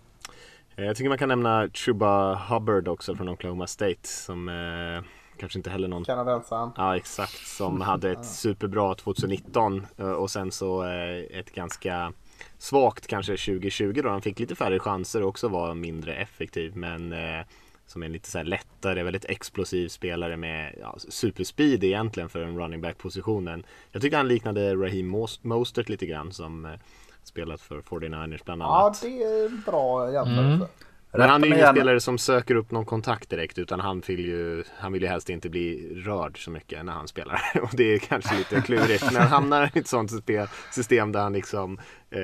Eh, 0.76 0.86
jag 0.86 0.95
tycker 0.95 1.09
man 1.09 1.18
kan 1.18 1.30
nämna 1.30 1.70
Chuba 1.74 2.36
Hubbard 2.36 2.88
också 2.88 3.16
från 3.16 3.30
Oklahoma 3.30 3.68
State 3.68 4.07
som 4.07 4.49
eh, 4.49 5.03
kanske 5.44 5.60
inte 5.60 5.70
heller 5.70 5.88
någon 5.88 6.04
Kanadensaren 6.04 6.72
Ja 6.78 6.98
exakt 6.98 7.48
som 7.48 7.82
hade 7.82 8.12
ett 8.12 8.26
superbra 8.44 8.96
2019 8.96 9.86
eh, 9.98 10.12
och 10.12 10.32
sen 10.32 10.52
så 10.52 10.84
eh, 10.84 11.39
ett 11.39 11.54
ganska 11.54 12.14
svagt 12.58 13.08
kanske 13.08 13.32
2020 13.32 14.02
då 14.04 14.10
han 14.10 14.22
fick 14.22 14.39
lite 14.39 14.56
färre 14.56 14.80
chanser 14.80 15.24
och 15.24 15.30
också 15.30 15.48
var 15.48 15.74
mindre 15.74 16.16
effektiv 16.16 16.76
men 16.76 17.14
eh, 17.14 17.46
som 17.86 18.02
är 18.02 18.06
en 18.06 18.12
lite 18.12 18.30
så 18.30 18.38
här 18.38 18.46
lättare, 18.46 19.04
väldigt 19.04 19.26
explosiv 19.26 19.88
spelare 19.88 20.38
med 20.38 20.76
ja, 20.82 20.96
superspeed 21.10 21.84
egentligen 21.84 22.30
för 22.30 22.41
en 22.41 22.58
running 22.58 22.82
back 22.82 22.98
positionen. 22.98 23.64
Jag 23.91 24.02
tycker 24.02 24.18
han 24.18 24.28
liknade 24.28 24.76
Raheem 24.76 25.08
Mostert 25.41 25.89
lite 25.89 26.06
grann 26.06 26.32
som 26.32 26.78
spelat 27.24 27.62
för 27.62 27.82
49ers 27.82 28.41
bland 28.46 28.64
annat. 28.64 29.00
Ja, 29.04 29.10
det 29.10 29.24
är 29.24 29.66
bra 29.66 30.12
jämförelse. 30.12 30.56
Mm. 30.56 30.68
Men 31.18 31.30
han 31.30 31.43
är 31.43 31.47
ju 31.47 31.53
ingen 31.53 31.76
spelare 31.76 31.99
som 31.99 32.18
söker 32.18 32.55
upp 32.55 32.72
någon 32.72 32.86
kontakt 32.86 33.30
direkt 33.30 33.57
utan 33.57 33.80
han 33.80 34.03
vill 34.07 34.26
ju, 34.26 34.64
han 34.78 34.93
vill 34.93 35.01
ju 35.01 35.07
helst 35.07 35.30
inte 35.30 35.49
bli 35.49 35.93
rörd 35.95 36.43
så 36.43 36.51
mycket 36.51 36.86
när 36.86 36.93
han 36.93 37.07
spelar. 37.07 37.41
Och 37.61 37.70
det 37.74 37.84
är 37.84 37.99
kanske 37.99 38.38
lite 38.38 38.61
klurigt. 38.61 39.11
när 39.14 39.20
han 39.20 39.30
hamnar 39.30 39.72
i 39.74 39.80
ett 39.80 39.88
sånt 39.88 40.11
system 40.72 41.11
där 41.11 41.20
han 41.20 41.34
liksom 41.34 41.80
eh, 42.09 42.20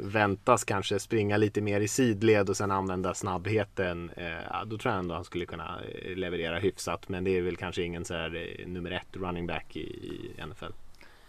väntas 0.00 0.64
kanske 0.64 0.98
springa 0.98 1.36
lite 1.36 1.60
mer 1.60 1.80
i 1.80 1.88
sidled 1.88 2.48
och 2.50 2.56
sen 2.56 2.70
använda 2.70 3.14
snabbheten. 3.14 4.10
Eh, 4.16 4.64
då 4.66 4.78
tror 4.78 4.94
jag 4.94 4.98
ändå 4.98 5.14
han 5.14 5.24
skulle 5.24 5.46
kunna 5.46 5.78
eh, 6.04 6.16
leverera 6.16 6.58
hyfsat. 6.58 7.08
Men 7.08 7.24
det 7.24 7.38
är 7.38 7.42
väl 7.42 7.56
kanske 7.56 7.82
ingen 7.82 8.04
så 8.04 8.14
här 8.14 8.56
eh, 8.58 8.68
nummer 8.68 8.90
ett 8.90 9.16
running 9.16 9.46
back 9.46 9.76
i, 9.76 9.80
i 9.80 10.42
NFL. 10.46 10.72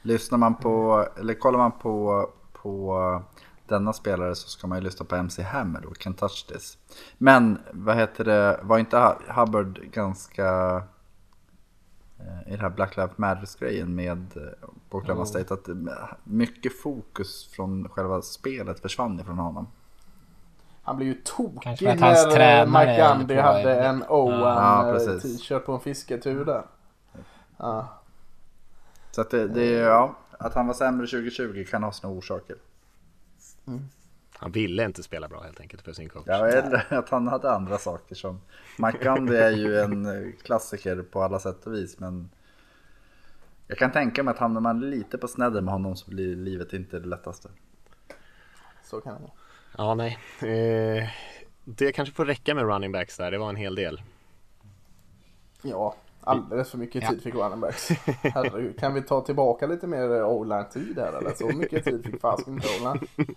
Lyssnar 0.01 0.37
man 0.37 0.55
på, 0.55 1.05
eller 1.19 1.33
kollar 1.33 1.59
man 1.59 1.71
på, 1.71 2.29
på 2.53 3.21
denna 3.67 3.93
spelare 3.93 4.35
så 4.35 4.49
ska 4.49 4.67
man 4.67 4.77
ju 4.77 4.83
lyssna 4.83 5.05
på 5.05 5.15
MC 5.15 5.43
Hammer 5.43 5.85
och 5.85 5.97
Can 5.97 6.13
Touch 6.13 6.47
This. 6.47 6.77
Men 7.17 7.59
vad 7.71 7.95
heter 7.95 8.23
det, 8.23 8.59
var 8.63 8.79
inte 8.79 9.15
Hubbard 9.27 9.79
ganska 9.91 10.75
eh, 12.19 12.53
i 12.53 12.55
det 12.55 12.61
här 12.61 12.69
Black 12.69 12.97
Lives 12.97 13.17
Matters-grejen 13.17 13.95
med 13.95 14.37
eh, 14.37 14.69
Oklahoma 14.89 15.23
oh. 15.23 15.27
State 15.27 15.53
att 15.53 15.69
mycket 16.23 16.81
fokus 16.81 17.49
från 17.55 17.89
själva 17.89 18.21
spelet 18.21 18.79
försvann 18.79 19.19
ifrån 19.19 19.37
honom. 19.37 19.67
Han 20.83 20.97
blev 20.97 21.09
ju 21.09 21.21
tokig 21.23 21.99
när 21.99 22.61
eh, 22.61 22.67
Mike 22.67 23.15
Gundy 23.17 23.35
hade 23.35 23.75
en 23.85 24.03
Owen 24.03 25.19
t-shirt 25.21 25.65
på 25.65 25.73
en 25.73 25.79
fisketur 25.79 26.45
där. 26.45 26.63
Ja. 27.57 27.87
Så 29.11 29.21
att 29.21 29.29
det, 29.29 29.47
det, 29.47 29.65
ja, 29.65 30.15
att 30.39 30.53
han 30.53 30.67
var 30.67 30.73
sämre 30.73 31.07
2020 31.07 31.65
kan 31.69 31.83
ha 31.83 31.91
sina 31.91 32.13
orsaker. 32.13 32.55
Mm. 33.67 33.81
Han 34.33 34.51
ville 34.51 34.85
inte 34.85 35.03
spela 35.03 35.27
bra 35.27 35.41
helt 35.41 35.59
enkelt 35.59 35.81
för 35.81 35.93
sin 35.93 36.09
coach. 36.09 36.23
Ja, 36.27 36.47
eller 36.47 36.93
att 36.93 37.09
han 37.09 37.27
hade 37.27 37.51
andra 37.51 37.77
saker 37.77 38.15
som... 38.15 38.41
McGundy 38.77 39.35
är 39.35 39.51
ju 39.51 39.79
en 39.79 40.05
eh, 40.05 40.31
klassiker 40.43 41.01
på 41.01 41.23
alla 41.23 41.39
sätt 41.39 41.67
och 41.67 41.73
vis, 41.73 41.99
men... 41.99 42.29
Jag 43.67 43.77
kan 43.77 43.91
tänka 43.91 44.23
mig 44.23 44.31
att 44.31 44.37
hamnar 44.37 44.61
man 44.61 44.89
lite 44.89 45.17
på 45.17 45.27
snedden 45.27 45.65
med 45.65 45.73
honom 45.73 45.95
så 45.95 46.11
blir 46.11 46.35
livet 46.35 46.73
inte 46.73 46.99
det 46.99 47.07
lättaste. 47.07 47.49
Så 48.83 49.01
kan 49.01 49.13
det 49.13 49.19
vara. 49.19 49.31
Ja, 49.77 49.95
nej. 49.95 50.17
Eh, 50.41 51.09
det 51.63 51.91
kanske 51.91 52.15
får 52.15 52.25
räcka 52.25 52.55
med 52.55 52.63
running 52.63 52.91
backs 52.91 53.17
där. 53.17 53.31
Det 53.31 53.37
var 53.37 53.49
en 53.49 53.55
hel 53.55 53.75
del. 53.75 54.01
Ja, 55.61 55.95
Alldeles 56.25 56.71
för 56.71 56.77
mycket 56.77 57.09
tid 57.09 57.19
ja. 57.23 57.49
fick 57.51 57.61
backs. 57.61 57.89
Herregud, 58.21 58.79
kan 58.79 58.93
vi 58.93 59.01
ta 59.01 59.21
tillbaka 59.21 59.67
lite 59.67 59.87
mer 59.87 60.23
o 60.23 60.63
tid 60.73 60.99
här 60.99 61.17
eller? 61.17 61.33
Så 61.35 61.47
mycket 61.47 61.83
tid 61.83 62.05
fick 62.05 62.21
fasiken 62.21 62.53
inte 62.53 62.67
o 62.67 62.93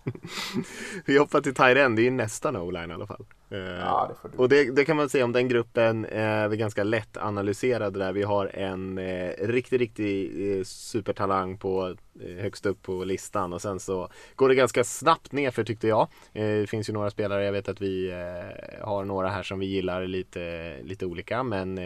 Vi 1.07 1.19
hoppar 1.19 1.41
till 1.41 1.55
Tyren, 1.55 1.97
det 1.97 2.03
är 2.03 2.05
ju 2.05 2.11
nästan 2.11 2.57
o-line 2.57 2.91
i 2.91 2.95
alla 2.95 3.07
fall. 3.07 3.25
Eh, 3.51 3.59
ja, 3.59 4.11
det 4.23 4.39
och 4.39 4.49
det, 4.49 4.71
det, 4.77 4.85
kan 4.85 4.97
man 4.97 5.09
säga 5.09 5.25
om 5.25 5.33
den 5.33 5.49
gruppen 5.49 6.05
är 6.05 6.49
vi 6.49 6.57
ganska 6.57 6.85
lätt 6.85 7.17
analyserade 7.17 7.99
där. 7.99 8.13
Vi 8.13 8.23
har 8.23 8.47
en 8.47 8.99
eh, 8.99 9.31
riktig, 9.39 9.81
riktig 9.81 10.59
eh, 10.59 10.65
supertalang 10.65 11.59
på 11.59 11.89
eh, 11.89 11.95
Eh, 12.21 12.43
högst 12.43 12.67
upp 12.67 12.83
på 12.83 13.05
listan 13.05 13.53
och 13.53 13.63
sen 13.63 13.81
så 13.81 14.09
går 14.37 14.49
det 14.49 14.55
ganska 14.55 14.85
snabbt 14.85 15.33
ner 15.33 15.51
för 15.51 15.65
tyckte 15.65 15.89
jag. 15.89 16.09
Eh, 16.33 16.45
det 16.45 16.71
finns 16.71 16.89
ju 16.89 16.93
några 16.93 17.11
spelare, 17.11 17.45
jag 17.45 17.53
vet 17.53 17.69
att 17.69 17.81
vi 17.81 18.11
eh, 18.11 18.87
har 18.87 19.05
några 19.05 19.29
här 19.29 19.43
som 19.43 19.59
vi 19.59 19.67
gillar 19.67 20.07
lite, 20.07 20.77
lite 20.83 21.07
olika 21.07 21.43
men 21.43 21.79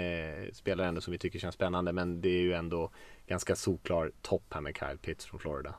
spelare 0.52 0.88
ändå 0.88 1.00
som 1.00 1.12
vi 1.12 1.18
tycker 1.18 1.38
känns 1.38 1.54
spännande 1.54 1.92
men 1.92 2.20
det 2.20 2.28
är 2.28 2.40
ju 2.40 2.52
ändå 2.52 2.90
ganska 3.26 3.56
solklar 3.56 4.12
topp 4.22 4.44
här 4.50 4.60
med 4.60 4.76
Kyle 4.76 4.98
Pitts 4.98 5.26
från 5.26 5.40
Florida. 5.40 5.74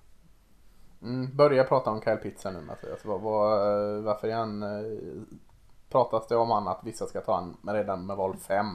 Mm, 1.02 1.36
börja 1.36 1.64
prata 1.64 1.90
om 1.90 2.02
Kyle 2.02 2.18
Pitts 2.18 2.46
här 2.46 2.52
nu 2.52 2.62
Mattias. 2.62 3.06
Var, 3.06 3.20
var, 3.20 4.02
varför 4.02 4.28
är 4.28 4.36
han 4.36 4.64
pratas 5.90 6.28
det 6.28 6.36
om 6.36 6.52
han 6.52 6.68
att 6.68 6.82
vissa 6.84 7.06
ska 7.06 7.22
ta 7.22 7.36
han 7.36 7.76
redan 7.76 8.06
med 8.06 8.18
val 8.18 8.38
5. 8.38 8.66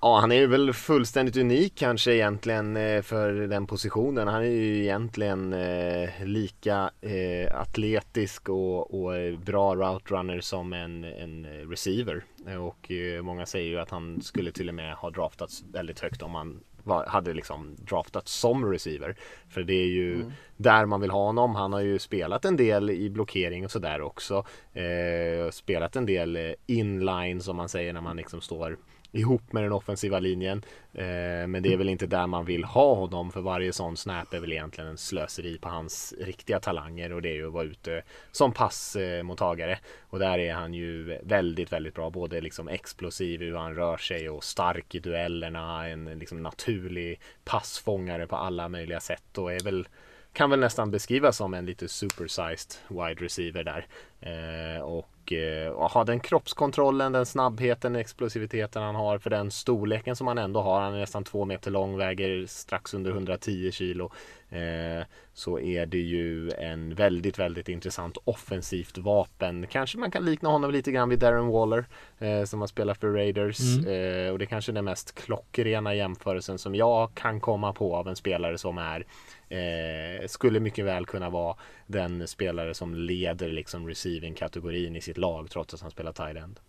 Ja, 0.00 0.18
han 0.20 0.32
är 0.32 0.36
ju 0.36 0.46
väl 0.46 0.72
fullständigt 0.72 1.36
unik 1.36 1.72
kanske 1.76 2.14
egentligen 2.14 2.76
eh, 2.76 3.02
för 3.02 3.32
den 3.32 3.66
positionen. 3.66 4.28
Han 4.28 4.42
är 4.42 4.46
ju 4.46 4.82
egentligen 4.82 5.52
eh, 5.52 6.24
lika 6.24 6.90
eh, 7.00 7.60
atletisk 7.60 8.48
och, 8.48 8.94
och 8.94 9.38
bra 9.38 9.74
route 9.74 10.14
runner 10.14 10.40
som 10.40 10.72
en, 10.72 11.04
en 11.04 11.46
receiver. 11.70 12.24
Och 12.60 12.90
många 13.22 13.46
säger 13.46 13.68
ju 13.68 13.78
att 13.78 13.90
han 13.90 14.22
skulle 14.22 14.52
till 14.52 14.68
och 14.68 14.74
med 14.74 14.94
ha 14.94 15.10
draftats 15.10 15.64
väldigt 15.72 16.00
högt 16.00 16.22
om 16.22 16.34
han 16.34 16.60
var, 16.84 17.06
hade 17.06 17.34
liksom 17.34 17.76
draftats 17.78 18.32
som 18.32 18.72
receiver. 18.72 19.16
För 19.48 19.62
det 19.62 19.74
är 19.74 19.86
ju 19.86 20.14
mm. 20.14 20.32
där 20.56 20.86
man 20.86 21.00
vill 21.00 21.10
ha 21.10 21.24
honom. 21.24 21.54
Han 21.54 21.72
har 21.72 21.80
ju 21.80 21.98
spelat 21.98 22.44
en 22.44 22.56
del 22.56 22.90
i 22.90 23.10
blockering 23.10 23.64
och 23.64 23.70
sådär 23.70 24.00
också. 24.00 24.46
Eh, 24.72 25.50
spelat 25.50 25.96
en 25.96 26.06
del 26.06 26.54
inline 26.66 27.40
som 27.40 27.56
man 27.56 27.68
säger 27.68 27.92
när 27.92 28.00
man 28.00 28.16
liksom 28.16 28.40
står 28.40 28.76
ihop 29.18 29.52
med 29.52 29.62
den 29.62 29.72
offensiva 29.72 30.18
linjen. 30.18 30.64
Eh, 30.92 31.46
men 31.46 31.62
det 31.62 31.72
är 31.72 31.76
väl 31.76 31.88
inte 31.88 32.06
där 32.06 32.26
man 32.26 32.44
vill 32.44 32.64
ha 32.64 32.94
honom 32.94 33.32
för 33.32 33.40
varje 33.40 33.72
sån 33.72 33.96
snap 33.96 34.34
är 34.34 34.40
väl 34.40 34.52
egentligen 34.52 34.90
en 34.90 34.98
slöseri 34.98 35.58
på 35.58 35.68
hans 35.68 36.14
riktiga 36.20 36.60
talanger 36.60 37.12
och 37.12 37.22
det 37.22 37.28
är 37.28 37.34
ju 37.34 37.46
att 37.46 37.52
vara 37.52 37.64
ute 37.64 38.02
som 38.32 38.52
passmottagare. 38.52 39.78
Och 40.00 40.18
där 40.18 40.38
är 40.38 40.54
han 40.54 40.74
ju 40.74 41.18
väldigt, 41.22 41.72
väldigt 41.72 41.94
bra. 41.94 42.10
Både 42.10 42.40
liksom 42.40 42.68
explosiv 42.68 43.40
hur 43.40 43.56
han 43.56 43.74
rör 43.74 43.96
sig 43.96 44.28
och 44.30 44.44
stark 44.44 44.94
i 44.94 44.98
duellerna. 44.98 45.88
En 45.88 46.04
liksom 46.04 46.42
naturlig 46.42 47.20
passfångare 47.44 48.26
på 48.26 48.36
alla 48.36 48.68
möjliga 48.68 49.00
sätt 49.00 49.38
och 49.38 49.52
är 49.52 49.60
väl 49.60 49.88
kan 50.36 50.50
väl 50.50 50.60
nästan 50.60 50.90
beskrivas 50.90 51.36
som 51.36 51.54
en 51.54 51.66
lite 51.66 51.88
supersized 51.88 52.74
wide 52.88 53.24
receiver 53.24 53.64
där. 53.64 53.86
Eh, 54.26 54.82
och 54.82 55.32
eh, 55.32 55.88
ha 55.88 56.04
den 56.04 56.20
kroppskontrollen, 56.20 57.12
den 57.12 57.26
snabbheten, 57.26 57.96
explosiviteten 57.96 58.82
han 58.82 58.94
har 58.94 59.18
för 59.18 59.30
den 59.30 59.50
storleken 59.50 60.16
som 60.16 60.26
han 60.26 60.38
ändå 60.38 60.60
har. 60.60 60.80
Han 60.80 60.94
är 60.94 60.98
nästan 60.98 61.24
två 61.24 61.44
meter 61.44 61.70
lång, 61.70 61.96
väger 61.96 62.46
strax 62.46 62.94
under 62.94 63.10
110 63.10 63.70
kilo. 63.72 64.10
Eh, 64.50 65.06
så 65.34 65.60
är 65.60 65.86
det 65.86 65.98
ju 65.98 66.50
en 66.50 66.94
väldigt, 66.94 67.38
väldigt 67.38 67.68
intressant 67.68 68.18
offensivt 68.24 68.98
vapen. 68.98 69.66
Kanske 69.66 69.98
man 69.98 70.10
kan 70.10 70.24
likna 70.24 70.48
honom 70.48 70.70
lite 70.70 70.92
grann 70.92 71.08
vid 71.08 71.18
Darren 71.18 71.48
Waller 71.48 71.84
eh, 72.18 72.44
som 72.44 72.60
har 72.60 72.66
spelat 72.66 72.98
för 72.98 73.08
Raiders. 73.12 73.60
Mm. 73.60 74.26
Eh, 74.26 74.32
och 74.32 74.38
det 74.38 74.44
är 74.44 74.46
kanske 74.46 74.72
är 74.72 74.74
den 74.74 74.84
mest 74.84 75.14
klockrena 75.14 75.94
jämförelsen 75.94 76.58
som 76.58 76.74
jag 76.74 77.14
kan 77.14 77.40
komma 77.40 77.72
på 77.72 77.96
av 77.96 78.08
en 78.08 78.16
spelare 78.16 78.58
som 78.58 78.78
är 78.78 79.06
Eh, 79.48 80.26
skulle 80.26 80.60
mycket 80.60 80.84
väl 80.84 81.06
kunna 81.06 81.30
vara 81.30 81.56
den 81.86 82.28
spelare 82.28 82.74
som 82.74 82.94
leder 82.94 83.48
liksom 83.48 83.88
receiving-kategorin 84.16 84.96
i 84.96 85.00
sitt 85.00 85.18
lag 85.18 85.50
trots 85.50 85.74
att 85.74 85.80
han 85.80 85.90
spelar 85.90 86.12
tight 86.12 86.36
end. 86.36 86.60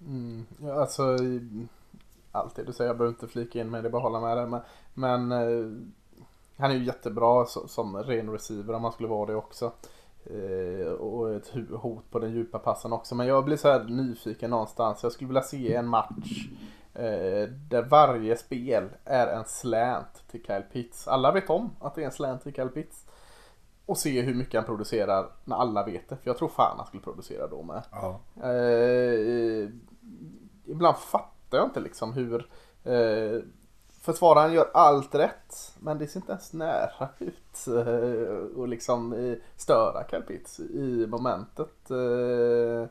Mm, 0.00 0.46
ja, 0.62 0.80
alltså 0.80 1.16
allt 2.32 2.56
det 2.56 2.64
du 2.64 2.72
säger, 2.72 2.88
jag 2.88 2.98
behöver 2.98 3.14
inte 3.14 3.28
flika 3.28 3.60
in 3.60 3.70
mig, 3.70 3.82
det, 3.82 3.90
bara 3.90 4.02
hålla 4.02 4.20
med 4.20 4.36
dig. 4.36 4.46
Men, 4.46 4.60
men 4.94 5.32
eh, 5.32 5.70
han 6.56 6.70
är 6.70 6.74
ju 6.74 6.84
jättebra 6.84 7.46
som, 7.46 7.68
som 7.68 7.96
ren 7.96 8.30
receiver 8.30 8.74
om 8.74 8.84
han 8.84 8.92
skulle 8.92 9.08
vara 9.08 9.26
det 9.26 9.34
också. 9.34 9.72
Eh, 10.24 10.92
och 10.92 11.34
ett 11.34 11.48
hot 11.70 12.10
på 12.10 12.18
den 12.18 12.32
djupa 12.32 12.58
passen 12.58 12.92
också. 12.92 13.14
Men 13.14 13.26
jag 13.26 13.44
blir 13.44 13.56
så 13.56 13.68
här 13.68 13.84
nyfiken 13.84 14.50
någonstans. 14.50 15.02
Jag 15.02 15.12
skulle 15.12 15.28
vilja 15.28 15.42
se 15.42 15.74
en 15.74 15.86
match 15.86 16.48
Eh, 16.94 17.48
där 17.68 17.82
varje 17.82 18.36
spel 18.36 18.88
är 19.04 19.26
en 19.26 19.44
slant 19.44 20.24
till 20.30 20.44
Kyle 20.44 20.64
Pitts. 20.72 21.08
Alla 21.08 21.32
vet 21.32 21.50
om 21.50 21.70
att 21.80 21.94
det 21.94 22.02
är 22.02 22.06
en 22.06 22.12
slant 22.12 22.42
till 22.42 22.54
Kyle 22.54 22.68
Pitts. 22.68 23.06
Och 23.86 23.98
se 23.98 24.20
hur 24.22 24.34
mycket 24.34 24.54
han 24.54 24.64
producerar 24.64 25.26
när 25.44 25.56
alla 25.56 25.84
vet 25.84 26.08
det. 26.08 26.16
För 26.16 26.30
jag 26.30 26.36
tror 26.38 26.48
fan 26.48 26.76
han 26.76 26.86
skulle 26.86 27.02
producera 27.02 27.46
då 27.46 27.62
med. 27.62 27.82
Ja. 27.92 28.20
Eh, 28.48 29.68
ibland 30.64 30.96
fattar 30.96 31.58
jag 31.58 31.64
inte 31.64 31.80
liksom 31.80 32.12
hur 32.12 32.48
eh, 32.84 33.40
försvararen 34.00 34.52
gör 34.52 34.70
allt 34.74 35.14
rätt. 35.14 35.74
Men 35.78 35.98
det 35.98 36.06
ser 36.06 36.20
inte 36.20 36.32
ens 36.32 36.52
nära 36.52 37.08
ut. 37.18 37.66
Eh, 37.66 38.58
och 38.58 38.68
liksom 38.68 39.12
eh, 39.12 39.34
störa 39.56 40.04
Kyle 40.10 40.22
Pitts 40.22 40.60
i 40.60 41.06
momentet. 41.08 41.90
Eh, 41.90 42.88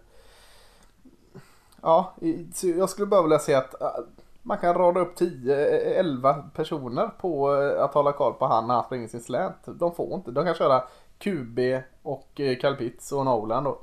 Ja, 1.81 2.13
jag 2.61 2.89
skulle 2.89 3.07
bara 3.07 3.21
vilja 3.21 3.39
säga 3.39 3.57
att 3.57 3.75
man 4.41 4.57
kan 4.57 4.73
rada 4.73 4.99
upp 4.99 5.19
10-11 5.19 6.29
eh, 6.29 6.43
personer 6.55 7.07
på 7.07 7.55
eh, 7.55 7.83
att 7.83 7.93
hålla 7.93 8.11
koll 8.11 8.33
på 8.33 8.45
han 8.45 8.67
när 8.67 8.73
han 8.73 8.83
springer 8.83 9.07
sin 9.07 9.21
slant. 9.21 9.57
De 9.65 9.95
får 9.95 10.15
inte. 10.15 10.31
De 10.31 10.45
kan 10.45 10.55
köra 10.55 10.83
QB 11.17 11.59
och 12.01 12.29
eh, 12.35 12.51
äh, 12.51 12.59
Kalpitz 12.59 13.11
och 13.11 13.25
Nolan 13.25 13.63
då. 13.63 13.81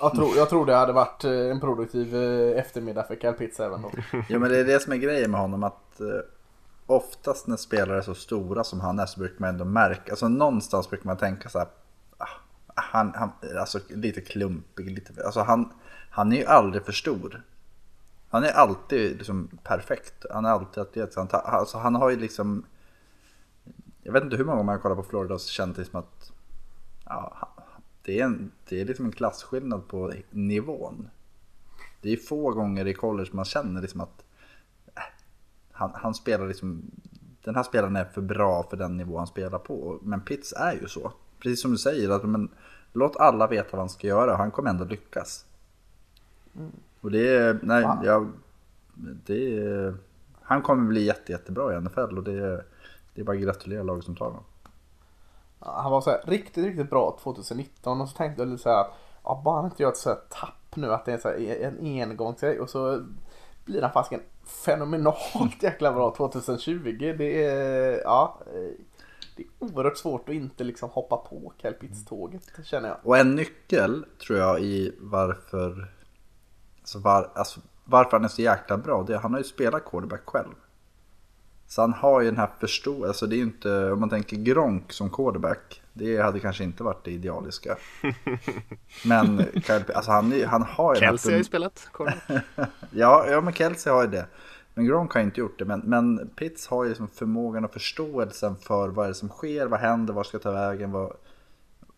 Jag 0.00 0.14
tror, 0.14 0.36
jag 0.36 0.48
tror 0.48 0.66
det 0.66 0.74
hade 0.74 0.92
varit 0.92 1.24
en 1.24 1.60
produktiv 1.60 2.16
eftermiddag 2.56 3.02
för 3.02 3.14
Kalpitz 3.14 3.60
även 3.60 3.82
då. 3.82 3.90
Ja 4.28 4.38
men 4.38 4.50
det 4.50 4.58
är 4.58 4.64
det 4.64 4.82
som 4.82 4.92
är 4.92 4.96
grejen 4.96 5.30
med 5.30 5.40
honom 5.40 5.62
att 5.62 6.00
oftast 6.86 7.46
när 7.46 7.56
spelare 7.56 7.98
är 7.98 8.02
så 8.02 8.14
stora 8.14 8.64
som 8.64 8.80
han 8.80 8.98
är 8.98 9.06
så 9.06 9.20
brukar 9.20 9.40
man 9.40 9.48
ändå 9.48 9.64
märka, 9.64 10.12
alltså 10.12 10.28
någonstans 10.28 10.90
brukar 10.90 11.06
man 11.06 11.16
tänka 11.16 11.48
så 11.48 11.58
här, 11.58 11.68
ah, 12.18 12.28
han, 12.74 13.12
han, 13.14 13.30
alltså 13.60 13.78
lite 13.88 14.20
klumpig, 14.20 14.90
lite, 14.90 15.24
alltså 15.24 15.40
han, 15.40 15.72
han 16.10 16.32
är 16.32 16.36
ju 16.36 16.44
aldrig 16.44 16.84
för 16.84 16.92
stor. 16.92 17.42
Han 18.36 18.44
är 18.44 18.52
alltid 18.52 19.18
liksom 19.18 19.58
perfekt. 19.62 20.26
Han 20.30 20.44
är 20.44 20.50
alltid 20.50 20.82
atlet. 20.82 21.14
Han, 21.14 21.28
alltså 21.32 21.78
han 21.78 21.94
har 21.94 22.10
ju 22.10 22.16
liksom... 22.16 22.64
Jag 24.02 24.12
vet 24.12 24.24
inte 24.24 24.36
hur 24.36 24.44
många 24.44 24.56
gånger 24.56 24.72
man 24.72 24.80
kollar 24.80 24.96
på 24.96 25.02
Florida 25.02 25.34
och 25.34 25.40
känt 25.40 25.76
det 25.76 25.84
som 25.84 26.00
att... 26.00 26.32
Ja, 27.04 27.48
det, 28.02 28.20
är 28.20 28.24
en, 28.24 28.50
det 28.68 28.80
är 28.80 28.84
liksom 28.84 29.04
en 29.06 29.12
klasskillnad 29.12 29.88
på 29.88 30.12
nivån. 30.30 31.08
Det 32.00 32.12
är 32.12 32.16
få 32.16 32.50
gånger 32.50 32.86
i 32.86 32.94
college 32.94 33.30
man 33.32 33.44
känner 33.44 33.82
liksom 33.82 34.00
att... 34.00 34.24
Äh, 34.96 35.02
han, 35.72 35.90
han 35.94 36.14
spelar 36.14 36.48
liksom... 36.48 36.90
Den 37.44 37.54
här 37.54 37.62
spelaren 37.62 37.96
är 37.96 38.04
för 38.04 38.22
bra 38.22 38.66
för 38.70 38.76
den 38.76 38.96
nivå 38.96 39.18
han 39.18 39.26
spelar 39.26 39.58
på. 39.58 39.98
Men 40.02 40.20
Pitts 40.20 40.52
är 40.52 40.72
ju 40.72 40.88
så. 40.88 41.12
Precis 41.38 41.62
som 41.62 41.70
du 41.70 41.78
säger, 41.78 42.10
att 42.10 42.24
men, 42.24 42.50
låt 42.92 43.16
alla 43.16 43.46
veta 43.46 43.68
vad 43.70 43.80
han 43.80 43.88
ska 43.88 44.06
göra 44.06 44.36
han 44.36 44.50
kommer 44.50 44.70
ändå 44.70 44.84
lyckas. 44.84 45.46
Mm. 46.56 46.72
Och 47.06 47.12
det 47.12 47.36
är, 47.36 47.58
nej, 47.62 47.82
wow. 47.82 48.04
jag, 48.04 48.32
det 49.26 49.58
är, 49.58 49.94
han 50.42 50.62
kommer 50.62 50.88
bli 50.88 51.04
jätte, 51.04 51.32
jättebra 51.32 51.74
i 51.74 51.80
NFL 51.80 52.18
och 52.18 52.22
det 52.22 52.32
är, 52.32 52.64
det 53.14 53.20
är 53.20 53.24
bara 53.24 53.36
att 53.36 53.42
gratulera 53.42 53.82
laget 53.82 54.04
som 54.04 54.16
tar 54.16 54.24
honom. 54.24 54.44
Han 55.58 55.90
var 55.90 56.00
så 56.00 56.10
här, 56.10 56.20
riktigt, 56.24 56.64
riktigt 56.64 56.90
bra 56.90 57.18
2019 57.22 58.00
och 58.00 58.08
så 58.08 58.16
tänkte 58.16 58.42
jag 58.42 58.48
lite 58.48 58.62
så 58.62 58.68
här 58.68 58.80
att 58.80 58.90
ja, 59.24 59.42
bara 59.44 59.64
inte 59.64 59.82
gör 59.82 59.90
ett 59.90 59.96
så 59.96 60.08
här 60.08 60.18
tapp 60.28 60.76
nu 60.76 60.92
att 60.92 61.04
det 61.04 61.12
är 61.12 61.18
så 61.18 61.28
här, 61.28 61.36
en 61.62 62.02
engångsgrej 62.02 62.60
och 62.60 62.70
så 62.70 63.06
blir 63.64 63.82
han 63.82 63.92
fasken 63.92 64.20
fenomenalt 64.44 65.62
jäkla 65.62 65.92
bra 65.92 66.14
2020. 66.16 67.14
Det 67.18 67.44
är, 67.44 68.00
ja, 68.04 68.40
det 69.36 69.42
är 69.42 69.48
oerhört 69.58 69.98
svårt 69.98 70.28
att 70.28 70.34
inte 70.34 70.64
liksom 70.64 70.90
hoppa 70.90 71.16
på 71.16 71.52
Kelpitz-tåget 71.62 72.50
känner 72.64 72.88
jag. 72.88 72.98
Och 73.02 73.16
en 73.16 73.34
nyckel 73.34 74.04
tror 74.26 74.38
jag 74.38 74.60
i 74.60 74.94
varför 75.00 75.95
Alltså, 76.86 76.98
var, 76.98 77.30
alltså, 77.34 77.60
varför 77.84 78.10
han 78.10 78.24
är 78.24 78.28
så 78.28 78.42
jäkla 78.42 78.76
bra, 78.76 79.02
det, 79.02 79.18
han 79.18 79.32
har 79.32 79.40
ju 79.40 79.44
spelat 79.44 79.84
quarterback 79.84 80.22
själv. 80.24 80.54
Så 81.66 81.80
han 81.80 81.92
har 81.92 82.20
ju 82.20 82.26
den 82.26 82.36
här 82.36 82.50
förståelsen, 82.60 83.08
alltså 83.08 83.26
det 83.26 83.34
är 83.34 83.38
ju 83.38 83.42
inte, 83.42 83.92
om 83.92 84.00
man 84.00 84.08
tänker 84.08 84.36
Gronk 84.36 84.92
som 84.92 85.10
quarterback, 85.10 85.82
det 85.92 86.22
hade 86.22 86.40
kanske 86.40 86.64
inte 86.64 86.82
varit 86.82 87.04
det 87.04 87.10
idealiska. 87.10 87.76
Men 89.04 89.44
alltså 89.94 90.10
han, 90.10 90.42
han 90.46 90.62
har 90.62 90.94
ju... 90.94 91.00
Kelsey 91.00 91.32
har 91.32 91.38
ju 91.38 91.44
spelat 91.44 91.88
ja, 92.90 93.26
ja, 93.28 93.40
men 93.40 93.52
Kelsey 93.52 93.92
har 93.92 94.02
ju 94.02 94.08
det. 94.08 94.26
Men 94.74 94.86
Gronk 94.86 95.12
har 95.12 95.20
inte 95.20 95.40
gjort 95.40 95.58
det. 95.58 95.64
Men, 95.64 95.80
men 95.80 96.28
Pitts 96.28 96.66
har 96.66 96.84
ju 96.84 96.88
liksom 96.88 97.08
förmågan 97.08 97.64
och 97.64 97.72
förståelsen 97.72 98.56
för 98.56 98.88
vad 98.88 99.04
är 99.04 99.08
det 99.08 99.14
som 99.14 99.28
sker, 99.28 99.66
vad 99.66 99.80
händer, 99.80 100.14
var 100.14 100.24
ska 100.24 100.38
ta 100.38 100.52
vägen, 100.52 100.92
vad, 100.92 101.12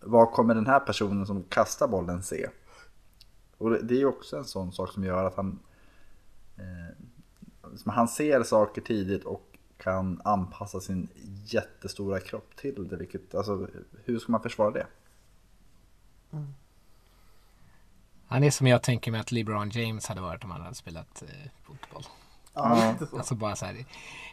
vad 0.00 0.32
kommer 0.32 0.54
den 0.54 0.66
här 0.66 0.80
personen 0.80 1.26
som 1.26 1.42
kastar 1.42 1.88
bollen 1.88 2.22
se? 2.22 2.48
Och 3.58 3.70
det 3.70 3.94
är 3.94 3.98
ju 3.98 4.06
också 4.06 4.36
en 4.36 4.44
sån 4.44 4.72
sak 4.72 4.92
som 4.92 5.04
gör 5.04 5.24
att 5.24 5.34
han, 5.34 5.58
eh, 6.56 7.84
han 7.86 8.08
ser 8.08 8.42
saker 8.42 8.82
tidigt 8.82 9.24
och 9.24 9.58
kan 9.76 10.20
anpassa 10.24 10.80
sin 10.80 11.08
jättestora 11.44 12.20
kropp 12.20 12.56
till 12.56 12.88
det. 12.88 12.96
Vilket, 12.96 13.34
alltså, 13.34 13.68
hur 14.04 14.18
ska 14.18 14.32
man 14.32 14.42
försvara 14.42 14.70
det? 14.70 14.86
Mm. 16.32 16.54
Han 18.26 18.44
är 18.44 18.50
som 18.50 18.66
jag 18.66 18.82
tänker 18.82 19.10
mig 19.10 19.20
att 19.20 19.32
LeBron 19.32 19.70
James 19.70 20.06
hade 20.06 20.20
varit 20.20 20.44
om 20.44 20.50
han 20.50 20.60
hade 20.60 20.74
spelat 20.74 21.22
eh, 21.22 21.50
fotboll. 21.62 22.02
Ja, 22.58 22.94
alltså 23.12 23.34
bara 23.34 23.56
så 23.56 23.66
här, 23.66 23.84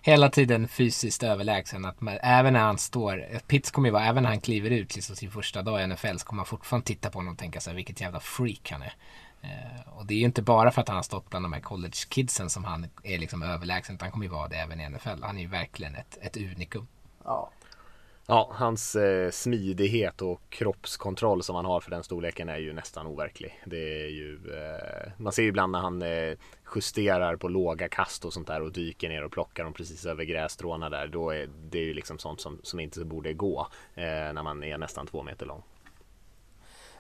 hela 0.02 0.30
tiden 0.30 0.68
fysiskt 0.68 1.24
överlägsen. 1.24 1.86
Att 1.86 2.02
man, 2.02 2.18
även 2.22 2.54
när 2.54 2.60
han 2.60 2.78
står, 2.78 3.40
Pitts 3.48 3.72
kommer 3.72 3.88
ju 3.88 3.94
vara, 3.94 4.06
även 4.06 4.24
när 4.24 4.30
han 4.30 4.42
kliver 4.42 4.70
ut 4.70 4.96
liksom 4.96 5.16
sin 5.16 5.32
första 5.32 5.62
dag 5.62 5.82
i 5.82 5.88
NFL 5.88 6.18
så 6.18 6.26
kommer 6.26 6.38
man 6.38 6.46
fortfarande 6.46 6.88
titta 6.88 7.10
på 7.10 7.20
honom 7.20 7.34
och 7.34 7.40
tänka 7.40 7.60
så 7.62 7.70
här, 7.70 7.76
vilket 7.76 8.02
jävla 8.02 8.20
freak 8.20 8.72
han 8.72 8.82
är. 8.82 8.94
Eh, 9.42 9.98
och 9.98 10.06
det 10.06 10.14
är 10.14 10.18
ju 10.18 10.26
inte 10.26 10.42
bara 10.42 10.72
för 10.72 10.82
att 10.82 10.88
han 10.88 10.96
har 10.96 11.04
stått 11.04 11.30
bland 11.30 11.46
de 11.46 11.54
här 11.54 11.62
college 11.62 11.98
kidsen 12.10 12.50
som 12.50 12.64
han 12.64 12.88
är 13.04 13.18
liksom 13.18 13.44
överlägsen, 13.44 13.96
utan 13.96 14.06
han 14.06 14.12
kommer 14.12 14.26
ju 14.26 14.32
vara 14.32 14.48
det 14.48 14.56
även 14.56 14.82
i 14.82 14.90
NFL. 14.90 15.24
Han 15.24 15.38
är 15.38 15.42
ju 15.42 15.48
verkligen 15.48 15.96
ett, 15.96 16.18
ett 16.22 16.38
unikum. 16.38 16.88
Ja. 17.24 17.50
Ja, 18.28 18.52
hans 18.54 18.96
eh, 18.96 19.32
smidighet 19.32 20.22
och 20.22 20.42
kroppskontroll 20.50 21.44
som 21.44 21.56
han 21.56 21.66
har 21.66 21.80
för 21.80 21.92
den 21.92 22.04
storleken 22.04 22.50
är 22.50 22.58
ju 22.58 22.74
nästan 22.74 23.08
overklig. 23.08 23.62
Det 23.66 24.06
är 24.06 24.10
ju, 24.10 24.34
eh, 24.34 25.12
man 25.18 25.34
ser 25.34 25.44
ju 25.44 25.50
ibland 25.50 25.72
när 25.72 25.80
han 25.80 26.02
eh, 26.02 26.38
justerar 26.76 27.36
på 27.36 27.48
låga 27.48 27.90
kast 27.90 28.26
och 28.26 28.34
sånt 28.34 28.48
där 28.48 28.62
och 28.62 28.72
dyker 28.72 29.10
ner 29.10 29.24
och 29.24 29.32
plockar 29.32 29.64
dem 29.64 29.74
precis 29.74 30.06
över 30.06 30.24
grässtråna 30.24 30.90
där. 30.90 31.08
Då 31.08 31.30
är 31.30 31.50
det 31.70 31.80
ju 31.80 31.94
liksom 31.94 32.18
sånt 32.18 32.42
som, 32.42 32.60
som 32.64 32.80
inte 32.80 33.06
borde 33.06 33.34
gå 33.34 33.68
eh, 33.96 34.04
när 34.06 34.44
man 34.44 34.64
är 34.64 34.78
nästan 34.78 35.08
två 35.08 35.24
meter 35.24 35.46
lång. 35.46 35.64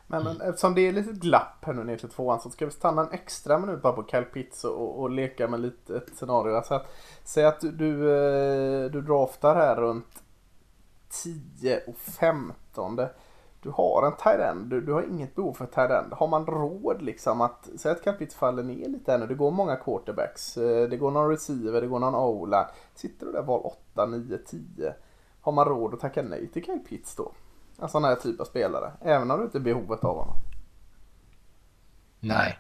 Men, 0.07 0.23
men 0.23 0.41
eftersom 0.41 0.75
det 0.75 0.81
är 0.81 0.91
lite 0.91 1.11
glapp 1.11 1.65
här 1.65 1.73
nu 1.73 1.83
ner 1.83 1.97
till 1.97 2.09
tvåan 2.09 2.39
så 2.39 2.49
ska 2.49 2.65
vi 2.65 2.71
stanna 2.71 3.01
en 3.01 3.11
extra 3.11 3.59
minut 3.59 3.81
bara 3.81 3.93
på 3.93 4.07
Kyle 4.11 4.23
Pitts 4.23 4.63
och, 4.63 4.99
och 4.99 5.09
leka 5.09 5.47
med 5.47 5.59
lite 5.59 5.97
ett 5.97 6.15
scenario. 6.15 6.55
Alltså 6.55 6.73
att, 6.73 6.93
säg 7.23 7.45
att 7.45 7.61
du, 7.61 7.71
du, 7.71 8.15
eh, 8.15 8.91
du 8.91 9.01
draftar 9.01 9.55
här 9.55 9.75
runt 9.75 10.24
10 11.23 11.81
och 11.87 11.97
15. 11.97 12.99
Du 13.59 13.69
har 13.69 14.05
en 14.05 14.15
tight 14.15 14.39
end, 14.39 14.69
du, 14.69 14.81
du 14.81 14.93
har 14.93 15.03
inget 15.03 15.35
behov 15.35 15.53
för 15.53 15.65
tight 15.65 15.91
end. 15.91 16.13
Har 16.13 16.27
man 16.27 16.45
råd 16.45 17.01
liksom 17.01 17.41
att, 17.41 17.69
säg 17.77 17.91
att 17.91 18.03
Capit 18.03 18.19
Pitts 18.19 18.35
faller 18.35 18.63
ner 18.63 18.89
lite 18.89 19.11
här 19.11 19.19
nu. 19.19 19.27
Det 19.27 19.33
går 19.33 19.51
många 19.51 19.75
quarterbacks, 19.75 20.57
eh, 20.57 20.89
det 20.89 20.97
går 20.97 21.11
någon 21.11 21.29
receiver, 21.29 21.81
det 21.81 21.87
går 21.87 21.99
någon 21.99 22.15
ola. 22.15 22.69
Sitter 22.95 23.25
du 23.25 23.31
där 23.31 23.41
val 23.41 23.61
8, 23.63 24.05
9, 24.05 24.37
10. 24.37 24.93
Har 25.41 25.51
man 25.51 25.65
råd 25.65 25.93
att 25.93 25.99
tacka 25.99 26.21
nej 26.21 26.47
till 26.47 26.65
Kyle 26.65 26.79
Pitts 26.89 27.15
då? 27.15 27.31
Alltså 27.79 27.83
en 27.83 27.89
sån 27.89 28.03
här 28.03 28.15
typ 28.15 28.39
av 28.39 28.45
spelare. 28.45 28.91
Även 29.01 29.31
om 29.31 29.39
du 29.39 29.45
inte 29.45 29.57
är 29.57 29.59
behovet 29.59 30.03
av 30.03 30.17
honom. 30.17 30.35
Nej. 32.19 32.59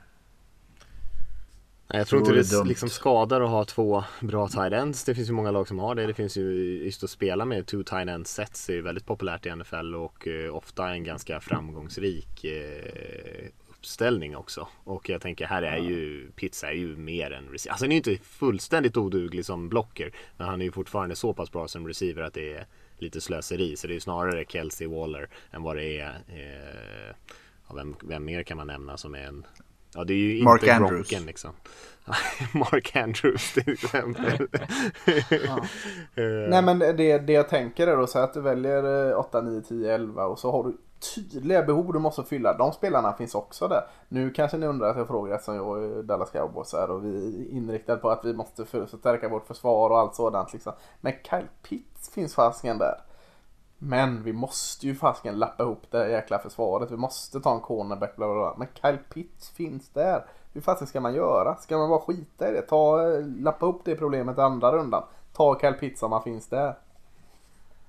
Jag 1.87 2.07
tror 2.07 2.21
inte 2.21 2.33
det, 2.33 2.59
det 2.59 2.63
liksom 2.63 2.89
skadar 2.89 3.41
att 3.41 3.49
ha 3.49 3.65
två 3.65 4.03
bra 4.21 4.47
tight 4.47 4.73
ends. 4.73 5.03
Det 5.03 5.15
finns 5.15 5.29
ju 5.29 5.33
många 5.33 5.51
lag 5.51 5.67
som 5.67 5.79
har 5.79 5.95
det. 5.95 6.07
Det 6.07 6.13
finns 6.13 6.37
ju 6.37 6.43
just 6.83 7.03
att 7.03 7.09
spela 7.09 7.45
med 7.45 7.67
two 7.67 7.83
tight 7.83 8.09
ends 8.09 8.33
sets 8.33 8.69
är 8.69 8.73
ju 8.73 8.81
väldigt 8.81 9.05
populärt 9.05 9.45
i 9.45 9.55
NFL 9.55 9.95
och 9.95 10.27
eh, 10.27 10.55
ofta 10.55 10.89
en 10.89 11.03
ganska 11.03 11.39
framgångsrik 11.39 12.43
eh, 12.43 13.49
uppställning 13.69 14.35
också. 14.35 14.67
Och 14.83 15.09
jag 15.09 15.21
tänker 15.21 15.45
här 15.45 15.61
är 15.61 15.77
ju 15.77 16.31
Pizza 16.35 16.67
är 16.67 16.75
ju 16.75 16.95
mer 16.97 17.31
än 17.31 17.49
receiver. 17.49 17.71
Alltså 17.71 17.85
han 17.85 17.91
är 17.91 17.95
ju 17.95 17.97
inte 18.11 18.23
fullständigt 18.23 18.97
oduglig 18.97 19.45
som 19.45 19.69
blocker. 19.69 20.11
Men 20.37 20.47
han 20.47 20.61
är 20.61 20.65
ju 20.65 20.71
fortfarande 20.71 21.15
så 21.15 21.33
pass 21.33 21.51
bra 21.51 21.67
som 21.67 21.87
receiver 21.87 22.21
att 22.21 22.33
det 22.33 22.53
är 22.53 22.65
lite 22.97 23.21
slöseri. 23.21 23.75
Så 23.75 23.87
det 23.87 23.93
är 23.93 23.95
ju 23.95 23.99
snarare 23.99 24.45
Kelsey 24.47 24.87
Waller 24.87 25.29
än 25.51 25.63
vad 25.63 25.75
det 25.75 25.99
är 25.99 26.23
eh, 26.27 27.15
ja, 27.67 27.75
vem, 27.75 27.95
vem 28.03 28.25
mer 28.25 28.43
kan 28.43 28.57
man 28.57 28.67
nämna 28.67 28.97
som 28.97 29.15
är 29.15 29.23
en 29.23 29.45
Ja 29.95 30.03
det 30.03 30.13
är 30.13 30.17
ju 30.17 30.43
Mark 30.43 30.63
inte 30.63 30.75
Andrews. 30.75 31.11
Liksom. 31.11 31.51
Mark 32.53 32.95
Andrews 32.95 33.53
till 33.53 33.73
exempel. 33.73 34.47
ja. 35.29 35.65
Nej 36.49 36.61
men 36.61 36.79
det, 36.79 37.17
det 37.17 37.33
jag 37.33 37.49
tänker 37.49 37.87
är 37.87 37.97
då 37.97 38.07
så 38.07 38.19
att 38.19 38.33
du 38.33 38.41
väljer 38.41 39.15
8, 39.15 39.41
9, 39.41 39.61
10, 39.61 39.95
11 39.95 40.25
och 40.25 40.39
så 40.39 40.51
har 40.51 40.63
du 40.63 40.77
tydliga 41.15 41.63
behov 41.63 41.93
du 41.93 41.99
måste 41.99 42.23
fylla. 42.23 42.57
De 42.57 42.71
spelarna 42.71 43.13
finns 43.13 43.35
också 43.35 43.67
där. 43.67 43.81
Nu 44.09 44.31
kanske 44.31 44.57
ni 44.57 44.65
undrar 44.65 44.89
att 44.89 44.97
jag 44.97 45.07
frågar 45.07 45.35
eftersom 45.35 45.55
jag 45.55 45.83
är 45.83 46.03
Dallas 46.03 46.31
Cowboys 46.31 46.73
här 46.73 46.91
och 46.91 47.05
vi 47.05 47.15
är 47.15 47.57
inriktade 47.57 48.01
på 48.01 48.09
att 48.09 48.25
vi 48.25 48.33
måste 48.33 48.65
förstärka 48.65 49.29
vårt 49.29 49.47
försvar 49.47 49.89
och 49.89 49.99
allt 49.99 50.15
sådant 50.15 50.53
liksom. 50.53 50.73
Men 51.01 51.13
Kyle 51.29 51.47
Pitts 51.63 52.09
finns 52.09 52.35
fasiken 52.35 52.77
där. 52.77 52.95
Men 53.77 54.23
vi 54.23 54.33
måste 54.33 54.87
ju 54.87 54.95
fasiken 54.95 55.39
lappa 55.39 55.63
ihop 55.63 55.91
det 55.91 56.09
jäkla 56.09 56.39
försvaret. 56.39 56.91
Vi 56.91 56.97
måste 56.97 57.39
ta 57.39 57.55
en 57.55 57.61
cornerback 57.61 58.15
bla 58.15 58.27
bla 58.27 58.35
bla. 58.35 58.55
Men 58.57 58.67
Kyle 58.81 58.99
Pitts 59.13 59.49
finns 59.49 59.89
där. 59.89 60.25
Hur 60.53 60.61
fasen 60.61 60.87
ska 60.87 61.01
man 61.01 61.15
göra? 61.15 61.55
Ska 61.55 61.77
man 61.77 61.89
bara 61.89 61.99
skita 61.99 62.49
i 62.49 62.51
det? 62.51 62.61
Ta, 62.61 63.01
lappa 63.39 63.65
ihop 63.65 63.81
det 63.85 63.95
problemet 63.95 64.37
i 64.37 64.41
andra 64.41 64.71
rundan. 64.71 65.03
Ta 65.33 65.59
Kyle 65.59 65.73
Pitts 65.73 66.03
om 66.03 66.11
han 66.11 66.23
finns 66.23 66.47
där. 66.47 66.75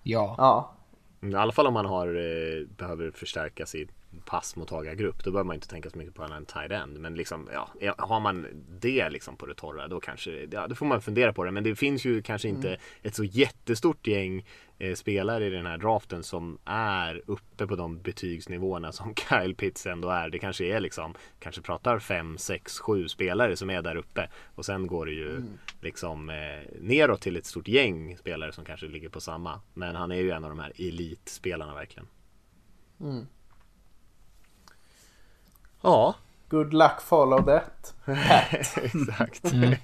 Ja. 0.02 0.34
Ja. 0.38 0.72
I 1.20 1.34
alla 1.34 1.52
fall 1.52 1.66
om 1.66 1.74
man 1.74 1.86
har, 1.86 2.06
eh, 2.06 2.66
behöver 2.76 3.10
förstärka 3.10 3.66
sin 3.66 3.88
passmottagargrupp. 4.24 5.24
Då 5.24 5.30
behöver 5.30 5.46
man 5.46 5.54
inte 5.54 5.68
tänka 5.68 5.90
så 5.90 5.98
mycket 5.98 6.14
på 6.14 6.22
en 6.22 6.46
tight 6.46 6.70
end. 6.70 6.98
Men 7.00 7.14
liksom, 7.14 7.48
ja, 7.52 7.94
har 7.98 8.20
man 8.20 8.46
det 8.80 9.10
liksom 9.10 9.36
på 9.36 9.46
det 9.46 9.54
torra 9.54 9.88
då 9.88 10.00
kanske, 10.00 10.48
ja, 10.50 10.66
då 10.66 10.74
får 10.74 10.86
man 10.86 11.02
fundera 11.02 11.32
på 11.32 11.44
det. 11.44 11.50
Men 11.50 11.64
det 11.64 11.76
finns 11.76 12.04
ju 12.04 12.22
kanske 12.22 12.48
inte 12.48 12.68
mm. 12.68 12.80
ett 13.02 13.14
så 13.14 13.24
jättestort 13.24 14.06
gäng 14.06 14.44
eh, 14.78 14.94
spelare 14.94 15.46
i 15.46 15.50
den 15.50 15.66
här 15.66 15.78
draften 15.78 16.22
som 16.22 16.58
är 16.64 17.22
uppe 17.26 17.66
på 17.66 17.76
de 17.76 17.98
betygsnivåerna 17.98 18.92
som 18.92 19.14
Kyle 19.28 19.54
Pitts 19.54 19.86
ändå 19.86 20.08
är. 20.08 20.30
Det 20.30 20.38
kanske 20.38 20.64
är 20.64 20.80
liksom, 20.80 21.14
kanske 21.38 21.62
pratar 21.62 21.98
5, 21.98 22.38
6, 22.38 22.78
7 22.78 23.08
spelare 23.08 23.56
som 23.56 23.70
är 23.70 23.82
där 23.82 23.96
uppe. 23.96 24.28
Och 24.54 24.64
sen 24.64 24.86
går 24.86 25.06
det 25.06 25.12
ju 25.12 25.30
mm. 25.30 25.58
liksom 25.80 26.30
eh, 26.30 26.80
neråt 26.80 27.20
till 27.20 27.36
ett 27.36 27.46
stort 27.46 27.68
gäng 27.68 28.16
spelare 28.16 28.52
som 28.52 28.64
kanske 28.64 28.86
ligger 28.86 29.08
på 29.08 29.20
samma. 29.20 29.60
Men 29.74 29.96
han 29.96 30.12
är 30.12 30.20
ju 30.20 30.30
en 30.30 30.44
av 30.44 30.50
de 30.50 30.58
här 30.58 30.72
elitspelarna 30.78 31.74
verkligen. 31.74 32.08
Mm. 33.00 33.26
Ja. 35.86 36.14
Good 36.48 36.74
luck 36.74 37.00
follow 37.00 37.42
that. 37.44 37.94
Exakt. 38.74 39.52
Mm. 39.52 39.74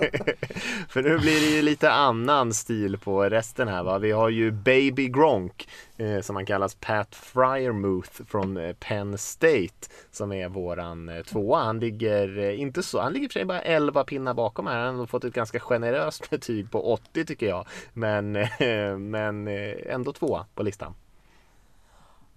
För 0.88 1.02
nu 1.02 1.18
blir 1.18 1.40
det 1.40 1.56
ju 1.56 1.62
lite 1.62 1.92
annan 1.92 2.54
stil 2.54 2.98
på 2.98 3.24
resten 3.24 3.68
här 3.68 3.82
va. 3.82 3.98
Vi 3.98 4.10
har 4.10 4.28
ju 4.28 4.50
Baby 4.50 5.08
Gronk 5.08 5.68
eh, 5.96 6.20
som 6.20 6.36
han 6.36 6.46
kallas 6.46 6.74
Pat 6.74 7.14
Fryermuth 7.14 8.22
från 8.26 8.56
eh, 8.56 8.72
Penn 8.72 9.18
State 9.18 9.88
som 10.10 10.32
är 10.32 10.48
våran 10.48 11.08
eh, 11.08 11.22
tvåa. 11.22 11.64
Han 11.64 11.80
ligger 11.80 12.38
eh, 12.38 12.60
inte 12.60 12.82
så, 12.82 13.00
han 13.00 13.12
ligger 13.12 13.28
för 13.28 13.32
sig 13.32 13.44
bara 13.44 13.60
11 13.60 14.04
pinnar 14.04 14.34
bakom 14.34 14.66
här. 14.66 14.78
Han 14.78 14.98
har 14.98 15.06
fått 15.06 15.24
ett 15.24 15.34
ganska 15.34 15.60
generöst 15.60 16.30
betyg 16.30 16.70
på 16.70 16.92
80 16.92 17.24
tycker 17.24 17.46
jag. 17.46 17.66
Men, 17.92 18.36
eh, 18.36 18.98
men 18.98 19.48
eh, 19.48 19.74
ändå 19.86 20.12
tvåa 20.12 20.46
på 20.54 20.62
listan. 20.62 20.94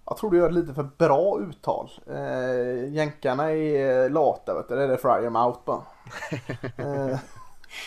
Jag 0.06 0.18
tror 0.18 0.32
du 0.32 0.38
gör 0.38 0.52
lite 0.52 0.74
för 0.74 0.90
bra 0.98 1.40
uttal. 1.40 1.92
Eh, 2.08 2.94
jänkarna 2.94 3.52
är 3.52 4.10
lata 4.10 4.54
vet 4.54 4.70
du. 4.70 4.76
Det 4.76 4.84
är 4.84 4.88
det 4.88 4.98
fry 4.98 5.26
em 5.26 5.36
out 5.36 5.66
bara. 5.66 5.82
eh, 6.78 7.20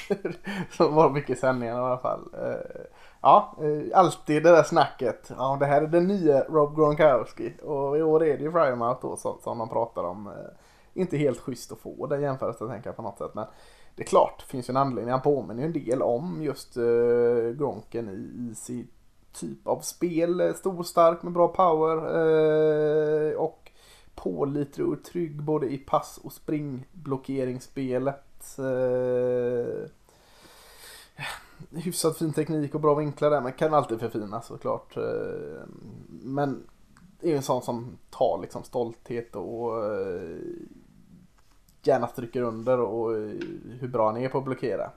så 0.76 0.88
var 0.88 1.10
mycket 1.10 1.38
sändningar 1.38 1.74
i 1.74 1.78
alla 1.78 1.98
fall. 1.98 2.28
Eh, 2.34 2.82
ja, 3.20 3.56
eh, 3.62 3.98
alltid 3.98 4.42
det 4.42 4.50
där 4.50 4.62
snacket. 4.62 5.30
Ja, 5.36 5.56
det 5.60 5.66
här 5.66 5.82
är 5.82 5.86
den 5.86 6.06
nya 6.06 6.44
Rob 6.44 6.76
Gronkowski. 6.76 7.52
Och 7.62 7.98
i 7.98 8.02
år 8.02 8.24
är 8.24 8.38
det 8.38 8.42
ju 8.42 8.52
fry 8.52 8.68
em 8.68 8.82
out 8.82 9.02
då 9.02 9.16
som, 9.16 9.38
som 9.42 9.58
de 9.58 9.68
pratar 9.68 10.04
om. 10.04 10.26
Eh, 10.26 10.32
inte 10.94 11.16
helt 11.16 11.40
schysst 11.40 11.72
att 11.72 11.78
få 11.78 12.06
den 12.06 12.22
jämförelsen 12.22 12.68
tänker 12.68 12.88
jag 12.88 12.96
på 12.96 13.02
något 13.02 13.18
sätt. 13.18 13.34
Men 13.34 13.46
det 13.94 14.02
är 14.02 14.06
klart, 14.06 14.34
det 14.38 14.50
finns 14.50 14.68
ju 14.68 14.72
en 14.72 14.76
anledning. 14.76 15.12
Han 15.12 15.22
påminner 15.22 15.62
ju 15.62 15.66
en 15.66 15.72
del 15.72 16.02
om 16.02 16.42
just 16.42 16.76
eh, 16.76 17.52
Gronken 17.58 18.08
i, 18.08 18.50
i 18.50 18.54
sitt 18.54 18.97
typ 19.32 19.66
av 19.66 19.80
spel. 19.80 20.40
Eh, 20.40 20.54
stor, 20.54 20.82
stark 20.82 21.22
med 21.22 21.32
bra 21.32 21.48
power. 21.48 21.96
Eh, 23.30 23.36
och 23.36 23.70
pålitlig 24.14 24.88
och 24.88 25.04
trygg 25.04 25.42
både 25.42 25.66
i 25.66 25.78
pass 25.78 26.20
och 26.22 26.32
springblockeringsspelet. 26.32 28.58
Eh, 28.58 29.90
hyfsat 31.70 32.18
fin 32.18 32.32
teknik 32.32 32.74
och 32.74 32.80
bra 32.80 32.94
vinklar 32.94 33.30
där 33.30 33.40
men 33.40 33.52
kan 33.52 33.74
alltid 33.74 34.00
förfinas 34.00 34.46
såklart. 34.46 34.96
Eh, 34.96 35.62
men 36.08 36.66
det 37.20 37.26
är 37.26 37.30
ju 37.30 37.36
en 37.36 37.42
sån 37.42 37.62
som 37.62 37.98
tar 38.10 38.38
liksom 38.42 38.62
stolthet 38.62 39.36
och 39.36 39.84
eh, 39.84 40.36
gärna 41.82 42.06
stryker 42.06 42.42
under 42.42 42.80
och 42.80 43.16
eh, 43.16 43.32
hur 43.80 43.88
bra 43.88 44.06
han 44.06 44.16
är 44.16 44.28
på 44.28 44.38
att 44.38 44.44
blockera 44.44 44.90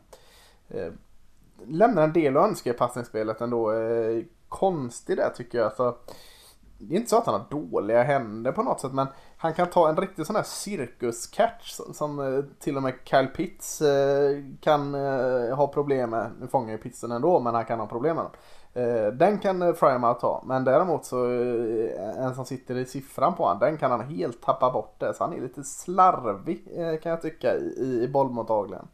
eh, 0.69 0.91
lämnar 1.67 2.03
en 2.03 2.13
del 2.13 2.37
att 2.37 2.49
önska 2.49 2.69
i 2.69 2.73
passningsspelet 2.73 3.41
ändå. 3.41 3.71
Eh, 3.71 4.23
konstig 4.49 5.17
där 5.17 5.29
tycker 5.29 5.57
jag. 5.57 5.65
Alltså, 5.65 5.95
det 6.77 6.95
är 6.95 6.97
inte 6.97 7.09
så 7.09 7.17
att 7.17 7.25
han 7.25 7.41
har 7.41 7.45
dåliga 7.49 8.03
händer 8.03 8.51
på 8.51 8.63
något 8.63 8.81
sätt 8.81 8.93
men 8.93 9.07
han 9.37 9.53
kan 9.53 9.69
ta 9.69 9.89
en 9.89 9.97
riktig 9.97 10.25
sån 10.25 10.35
här 10.35 10.43
cirkuscatch 10.43 11.71
som 11.71 11.93
som 11.93 12.19
eh, 12.19 12.43
till 12.59 12.77
och 12.77 12.83
med 12.83 12.93
Kyle 13.03 13.27
Pitts 13.27 13.81
eh, 13.81 14.43
kan 14.61 14.95
eh, 14.95 15.55
ha 15.55 15.67
problem 15.67 16.09
med. 16.09 16.31
Nu 16.39 16.47
fångar 16.47 16.71
ju 16.71 16.77
Pittsen 16.77 17.11
ändå 17.11 17.39
men 17.39 17.55
han 17.55 17.65
kan 17.65 17.79
ha 17.79 17.87
problem 17.87 18.15
med 18.15 18.25
den. 18.25 18.33
Eh, 18.83 19.13
den 19.13 19.39
kan 19.39 19.61
eh, 19.61 19.73
Frymouth 19.73 20.19
ta 20.19 20.43
men 20.45 20.63
däremot 20.63 21.05
så 21.05 21.25
en 22.17 22.35
som 22.35 22.45
sitter 22.45 22.75
i 22.75 22.85
siffran 22.85 23.35
på 23.35 23.43
honom 23.43 23.59
den 23.59 23.77
kan 23.77 23.91
han 23.91 24.01
helt 24.01 24.41
tappa 24.41 24.71
bort 24.71 24.95
det. 24.99 25.13
Så 25.13 25.23
han 25.23 25.33
är 25.33 25.41
lite 25.41 25.63
slarvig 25.63 26.65
kan 27.03 27.09
jag 27.09 27.21
tycka 27.21 27.55
i, 27.55 28.01
i 28.03 28.07
bollmottagningen. 28.07 28.87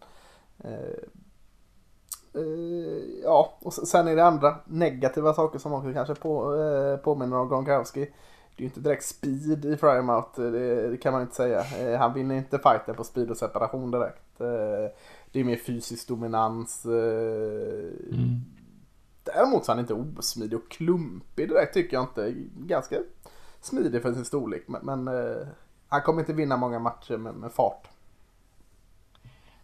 Uh, 2.38 3.04
ja, 3.24 3.58
och 3.60 3.74
sen 3.74 4.08
är 4.08 4.16
det 4.16 4.26
andra 4.26 4.56
negativa 4.66 5.34
saker 5.34 5.60
som 5.60 5.74
också 5.74 5.94
kanske 5.94 6.16
på, 6.16 6.52
uh, 6.52 6.98
påminner 6.98 7.38
om 7.38 7.50
Gronkowski. 7.50 8.00
Det 8.00 8.62
är 8.62 8.62
ju 8.62 8.66
inte 8.66 8.80
direkt 8.80 9.06
speed 9.06 9.66
i 9.66 9.78
Frymouth, 9.78 10.42
det, 10.42 10.90
det, 10.90 10.98
kan 10.98 11.14
man 11.14 11.22
inte 11.22 11.36
säga. 11.36 11.60
Uh, 11.60 11.98
han 11.98 12.14
vinner 12.14 12.36
inte 12.36 12.60
fighten 12.60 12.96
på 12.96 13.04
speed 13.04 13.32
och 13.32 13.38
separation 13.38 13.92
direkt. 13.92 14.38
det 15.32 15.40
är 15.40 15.44
mer 15.44 15.56
fysisk 15.56 16.08
dominans. 16.08 16.86
Mm. 16.86 18.42
Däremot 19.24 19.66
så 19.66 19.72
är 19.72 19.76
han 19.76 19.80
inte 19.80 20.20
osmidig 20.20 20.60
och 20.60 20.72
klumpig 20.72 21.50
direkt 21.50 21.74
tycker 21.74 21.98
jag 21.98 22.04
inte. 22.04 22.34
Ganska 22.58 22.96
smidig 23.62 24.02
för 24.02 24.14
sin 24.14 24.26
storlek. 24.26 24.64
Men, 24.68 25.06
men 25.06 25.16
han 25.88 26.02
kommer 26.02 26.20
inte 26.20 26.34
vinna 26.34 26.58
många 26.58 26.80
matcher 26.80 27.18
med, 27.18 27.36
med 27.36 27.52
fart. 27.52 27.88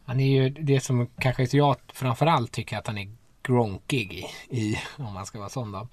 Han 0.06 0.20
är 0.20 0.28
ju 0.28 0.50
det 0.50 0.80
som 0.80 1.08
kanske 1.20 1.48
jag 1.52 1.76
framförallt 1.94 2.52
tycker 2.52 2.78
att 2.78 2.88
han 2.88 2.98
är 2.98 3.08
gronkig 3.44 4.30
i, 4.50 4.58
i 4.60 4.80
om 4.98 5.14
man 5.14 5.26
ska 5.26 5.40
vara 5.40 5.50
sån 5.50 5.72
då. 5.72 5.88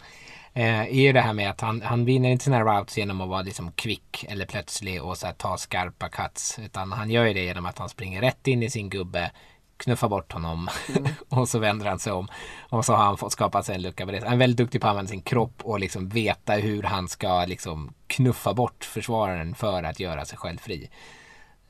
Eh, 0.54 0.80
är 0.80 1.00
ju 1.00 1.12
det 1.12 1.20
här 1.20 1.32
med 1.32 1.50
att 1.50 1.60
han, 1.60 1.82
han 1.82 2.04
vinner 2.04 2.30
inte 2.30 2.44
sina 2.44 2.60
routes 2.60 2.98
genom 2.98 3.20
att 3.20 3.28
vara 3.28 3.42
liksom 3.42 3.72
kvick 3.72 4.24
eller 4.28 4.46
plötslig 4.46 5.02
och 5.02 5.18
så 5.18 5.26
här, 5.26 5.34
ta 5.34 5.56
skarpa 5.56 6.08
cuts. 6.08 6.58
Utan 6.58 6.92
han 6.92 7.10
gör 7.10 7.24
ju 7.24 7.34
det 7.34 7.44
genom 7.44 7.66
att 7.66 7.78
han 7.78 7.88
springer 7.88 8.20
rätt 8.20 8.46
in 8.46 8.62
i 8.62 8.70
sin 8.70 8.90
gubbe, 8.90 9.30
knuffar 9.76 10.08
bort 10.08 10.32
honom 10.32 10.68
mm. 10.96 11.12
och 11.28 11.48
så 11.48 11.58
vänder 11.58 11.86
han 11.86 11.98
sig 11.98 12.12
om. 12.12 12.28
Och 12.68 12.84
så 12.84 12.94
har 12.94 13.04
han 13.04 13.16
fått 13.16 13.32
skapa 13.32 13.62
sig 13.62 13.74
en 13.74 13.82
lucka 13.82 14.06
på 14.06 14.12
det. 14.12 14.24
Han 14.24 14.32
är 14.32 14.36
väldigt 14.36 14.56
duktig 14.56 14.80
på 14.80 14.86
att 14.86 14.90
använda 14.90 15.08
sin 15.08 15.22
kropp 15.22 15.62
och 15.62 15.80
liksom 15.80 16.08
veta 16.08 16.52
hur 16.52 16.82
han 16.82 17.08
ska 17.08 17.44
liksom 17.44 17.94
knuffa 18.06 18.54
bort 18.54 18.84
försvararen 18.84 19.54
för 19.54 19.82
att 19.82 20.00
göra 20.00 20.24
sig 20.24 20.38
själv 20.38 20.58
fri. 20.58 20.90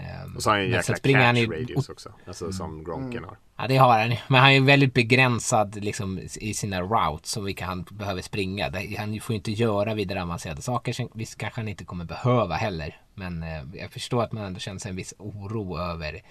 Ehm, 0.01 0.37
och 0.37 0.43
så 0.43 0.51
har 0.51 0.57
han 0.57 0.65
en 0.65 0.71
jäkla 0.71 0.95
catch 0.95 1.15
han 1.15 1.37
i, 1.37 1.47
radius 1.47 1.89
också. 1.89 2.13
Alltså 2.27 2.45
mm. 2.45 2.53
som 2.53 2.85
Gronken 2.85 3.19
mm. 3.19 3.29
har. 3.29 3.39
Ja 3.57 3.67
det 3.69 3.77
har 3.77 3.99
han. 4.01 4.17
Men 4.29 4.41
han 4.41 4.51
är 4.51 4.61
väldigt 4.61 4.95
begränsad 4.95 5.85
liksom, 5.85 6.19
i 6.41 6.55
sina 6.55 6.83
routes 6.83 7.31
som 7.31 7.45
vilka 7.45 7.65
han 7.65 7.83
behöver 7.91 8.23
springa. 8.23 8.73
Han 8.99 9.21
får 9.21 9.33
ju 9.33 9.37
inte 9.37 9.53
göra 9.53 9.95
vidare 9.95 10.23
avancerade 10.23 10.63
saker. 10.63 11.09
Visst 11.15 11.39
kanske 11.39 11.61
han 11.61 11.69
inte 11.69 11.85
kommer 11.85 12.05
behöva 12.05 12.55
heller. 12.55 13.01
Men 13.15 13.43
eh, 13.43 13.63
jag 13.75 13.91
förstår 13.91 14.23
att 14.23 14.33
man 14.33 14.45
ändå 14.45 14.61
känner 14.61 14.79
sig 14.79 14.91
en 14.91 14.97
viss 14.97 15.15
oro 15.19 15.79
över 15.79 16.23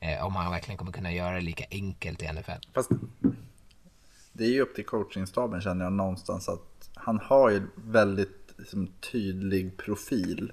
eh, 0.00 0.26
om 0.26 0.36
han 0.36 0.52
verkligen 0.52 0.78
kommer 0.78 0.92
kunna 0.92 1.12
göra 1.12 1.34
det 1.34 1.40
lika 1.40 1.64
enkelt 1.70 2.22
i 2.22 2.32
NFL. 2.32 2.50
Fast 2.74 2.90
det 4.32 4.44
är 4.44 4.50
ju 4.50 4.60
upp 4.60 4.74
till 4.74 4.86
coachingstaben 4.86 5.60
känner 5.60 5.84
jag 5.84 5.92
någonstans 5.92 6.48
att 6.48 6.90
han 6.94 7.18
har 7.18 7.50
ju 7.50 7.62
väldigt 7.74 8.54
liksom, 8.58 8.88
tydlig 9.12 9.76
profil 9.76 10.52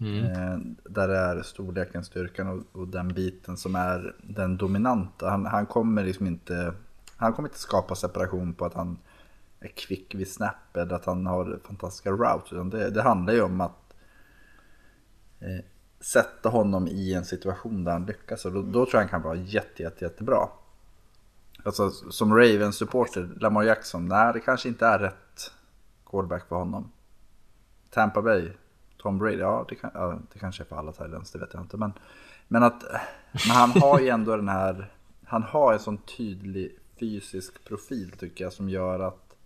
Mm. 0.00 0.24
Eh, 0.24 0.58
där 0.84 1.08
det 1.08 1.16
är 1.16 1.42
storleken, 1.42 2.04
styrkan 2.04 2.48
och, 2.48 2.80
och, 2.80 2.88
den 2.88 3.08
biten 3.08 3.56
som 3.56 3.74
är 3.74 4.14
den 4.22 4.56
dominanta. 4.56 5.30
Han, 5.30 5.46
han, 5.46 5.66
kommer 5.66 6.04
liksom 6.04 6.26
inte, 6.26 6.74
han 7.16 7.32
kommer 7.32 7.48
inte 7.48 7.58
skapa 7.58 7.94
separation 7.94 8.54
på 8.54 8.64
att 8.64 8.74
han 8.74 8.98
är 9.60 9.68
kvick 9.68 10.14
vid 10.14 10.28
snap 10.28 10.76
eller 10.76 10.94
att 10.94 11.04
han 11.04 11.26
har 11.26 11.58
fantastiska 11.64 12.10
routes. 12.10 12.52
Utan 12.52 12.70
det, 12.70 12.90
det 12.90 13.02
handlar 13.02 13.32
ju 13.32 13.42
om 13.42 13.60
att 13.60 13.94
eh, 15.40 15.64
sätta 16.00 16.48
honom 16.48 16.88
i 16.88 17.14
en 17.14 17.24
situation 17.24 17.84
där 17.84 17.92
han 17.92 18.06
lyckas. 18.06 18.44
Och 18.44 18.52
då, 18.52 18.62
då 18.62 18.72
tror 18.72 18.88
jag 18.92 19.00
han 19.00 19.08
kan 19.08 19.22
vara 19.22 19.36
jätte, 19.36 19.82
jätte, 19.82 20.04
jättebra. 20.04 20.48
Alltså 21.64 21.90
som 21.90 22.34
Ravens 22.34 22.76
supporter, 22.76 23.28
Lamar 23.40 23.62
Jackson, 23.62 24.08
nej 24.08 24.32
det 24.32 24.40
kanske 24.40 24.68
inte 24.68 24.86
är 24.86 24.98
rätt 24.98 25.52
quarterback 26.06 26.48
för 26.48 26.56
honom. 26.56 26.92
Tampa 27.90 28.22
Bay, 28.22 28.52
Tom 29.02 29.18
Brady, 29.18 29.36
ja 29.36 29.66
det, 29.68 29.74
kan, 29.74 29.90
ja, 29.94 30.18
det 30.32 30.38
kanske 30.38 30.62
är 30.62 30.64
för 30.64 30.76
alla 30.76 30.92
Thailands, 30.92 31.30
det 31.30 31.38
vet 31.38 31.54
jag 31.54 31.62
inte. 31.62 31.76
Men, 31.76 31.92
men, 32.48 32.62
att, 32.62 32.82
men 33.32 33.56
han 33.56 33.70
har 33.70 34.00
ju 34.00 34.08
ändå 34.08 34.36
den 34.36 34.48
här, 34.48 34.92
han 35.24 35.42
har 35.42 35.72
en 35.72 35.80
sån 35.80 35.98
tydlig 35.98 36.76
fysisk 37.00 37.64
profil 37.64 38.10
tycker 38.10 38.44
jag 38.44 38.52
som 38.52 38.68
gör 38.68 39.00
att, 39.00 39.36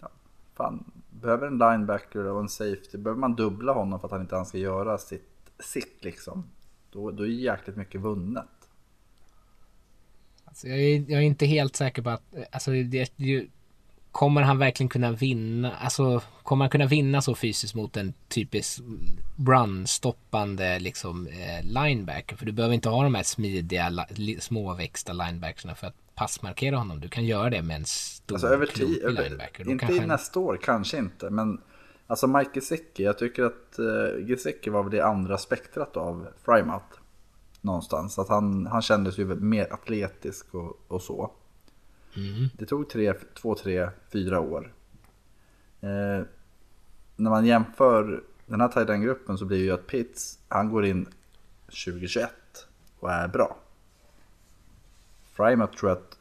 ja, 0.00 0.08
fan, 0.54 0.92
behöver 1.10 1.46
en 1.46 1.58
linebacker 1.58 2.24
och 2.24 2.40
en 2.40 2.48
safety, 2.48 2.98
behöver 2.98 3.20
man 3.20 3.34
dubbla 3.34 3.72
honom 3.72 4.00
för 4.00 4.06
att 4.06 4.12
han 4.12 4.20
inte 4.20 4.44
ska 4.44 4.58
göra 4.58 4.98
sitt, 4.98 5.52
sitt 5.58 6.04
liksom. 6.04 6.44
Då, 6.92 7.10
då 7.10 7.22
är 7.22 7.28
jäkligt 7.28 7.76
mycket 7.76 8.00
vunnet. 8.00 8.46
Alltså 10.44 10.68
jag, 10.68 10.78
är, 10.78 11.10
jag 11.10 11.22
är 11.22 11.26
inte 11.26 11.46
helt 11.46 11.76
säker 11.76 12.02
på 12.02 12.10
att, 12.10 12.22
alltså 12.52 12.70
det, 12.70 13.12
det, 13.16 13.46
kommer 14.12 14.42
han 14.42 14.58
verkligen 14.58 14.88
kunna 14.88 15.12
vinna, 15.12 15.76
alltså 15.76 16.22
kommer 16.42 16.64
han 16.64 16.70
kunna 16.70 16.86
vinna 16.86 17.22
så 17.22 17.34
fysiskt 17.34 17.74
mot 17.74 17.96
en 17.96 18.14
typisk 18.28 18.80
run-stoppande 19.36 20.78
liksom 20.78 21.26
eh, 21.26 21.64
linebacker? 21.64 22.36
För 22.36 22.46
du 22.46 22.52
behöver 22.52 22.74
inte 22.74 22.88
ha 22.88 23.02
de 23.02 23.14
här 23.14 23.22
smidiga, 23.22 24.06
småväxta 24.38 25.12
linebackerna 25.12 25.74
för 25.74 25.86
att 25.86 26.14
passmarkera 26.14 26.76
honom. 26.76 27.00
Du 27.00 27.08
kan 27.08 27.24
göra 27.24 27.50
det 27.50 27.62
med 27.62 27.76
en 27.76 27.84
stor, 27.84 28.34
alltså, 28.34 28.48
över 28.48 28.66
tid, 28.66 29.02
linebacker. 29.02 29.64
Då 29.64 29.70
inte 29.70 29.92
i 29.92 30.06
nästa 30.06 30.40
år, 30.40 30.58
kanske 30.62 30.98
inte, 30.98 31.30
men 31.30 31.60
alltså 32.06 32.26
Mike 32.26 32.50
Gesicki, 32.54 33.04
jag 33.04 33.18
tycker 33.18 33.44
att 33.44 33.78
uh, 33.78 34.26
Gesicki 34.26 34.70
var 34.70 34.82
väl 34.82 34.92
det 34.92 35.06
andra 35.06 35.38
spektrat 35.38 35.96
av 35.96 36.26
Frymouth 36.44 37.00
någonstans. 37.60 38.18
Att 38.18 38.28
han, 38.28 38.66
han 38.66 38.82
kändes 38.82 39.18
ju 39.18 39.24
mer 39.24 39.72
atletisk 39.72 40.54
och, 40.54 40.80
och 40.88 41.02
så. 41.02 41.30
Mm. 42.16 42.48
Det 42.58 42.66
tog 42.66 42.88
tre, 42.88 43.14
två, 43.14 43.54
tre, 43.54 43.88
fyra 44.12 44.40
år. 44.40 44.72
Eh, 45.80 46.22
när 47.16 47.30
man 47.30 47.46
jämför 47.46 48.22
den 48.46 48.60
här 48.60 48.68
tight 48.68 49.02
gruppen 49.02 49.38
så 49.38 49.44
blir 49.44 49.58
det 49.58 49.64
ju 49.64 49.70
att 49.70 49.86
Pitts, 49.86 50.38
han 50.48 50.70
går 50.70 50.86
in 50.86 51.06
2021 51.66 52.30
och 53.00 53.12
är 53.12 53.28
bra. 53.28 53.56
Frymouth 55.32 55.76
tror 55.76 55.90
jag 55.90 55.98
att 55.98 56.18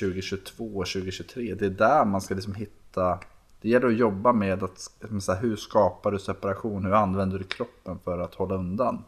2022 0.00 0.64
och 0.64 0.86
2023, 0.86 1.54
det 1.54 1.66
är 1.66 1.70
där 1.70 2.04
man 2.04 2.20
ska 2.20 2.34
liksom 2.34 2.54
hitta 2.54 3.20
det 3.60 3.68
gäller 3.68 3.86
att 3.86 3.96
jobba 3.96 4.32
med 4.32 4.62
att 4.62 4.90
med 5.00 5.38
hur 5.40 5.56
skapar 5.56 6.10
du 6.10 6.18
separation, 6.18 6.84
hur 6.84 6.92
använder 6.92 7.38
du 7.38 7.44
kroppen 7.44 7.98
för 8.04 8.18
att 8.18 8.34
hålla 8.34 8.54
undan. 8.54 9.04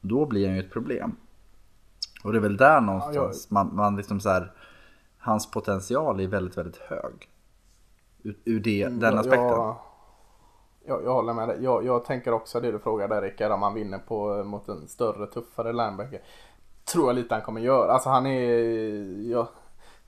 Då 0.00 0.26
blir 0.26 0.46
han 0.46 0.56
ju 0.56 0.60
ett 0.60 0.72
problem. 0.72 1.16
Och 2.22 2.32
det 2.32 2.38
är 2.38 2.42
väl 2.42 2.56
där 2.56 2.80
någonstans 2.80 3.46
ja, 3.50 3.54
man, 3.54 3.76
man 3.76 3.96
liksom 3.96 4.20
så 4.20 4.28
här, 4.28 4.52
hans 5.24 5.50
potential 5.50 6.20
är 6.20 6.26
väldigt, 6.26 6.58
väldigt 6.58 6.76
hög. 6.76 7.28
Ur, 8.22 8.38
ur 8.44 8.60
det, 8.60 8.82
mm, 8.82 9.00
den 9.00 9.18
aspekten. 9.18 9.48
Jag, 9.48 9.76
jag, 10.86 11.04
jag 11.04 11.14
håller 11.14 11.32
med 11.32 11.48
dig. 11.48 11.58
Jag, 11.62 11.84
jag 11.84 12.04
tänker 12.04 12.32
också 12.32 12.60
det 12.60 12.72
du 12.72 12.78
frågade 12.78 13.20
Rickard, 13.20 13.52
om 13.52 13.62
han 13.62 13.74
vinner 13.74 13.98
på, 13.98 14.44
mot 14.44 14.68
en 14.68 14.88
större, 14.88 15.26
tuffare 15.26 15.72
linebacker. 15.72 16.20
Tror 16.84 17.06
jag 17.06 17.14
lite 17.14 17.34
han 17.34 17.42
kommer 17.42 17.60
göra. 17.60 17.92
Alltså 17.92 18.08
han 18.08 18.26
är, 18.26 19.30
jag 19.30 19.46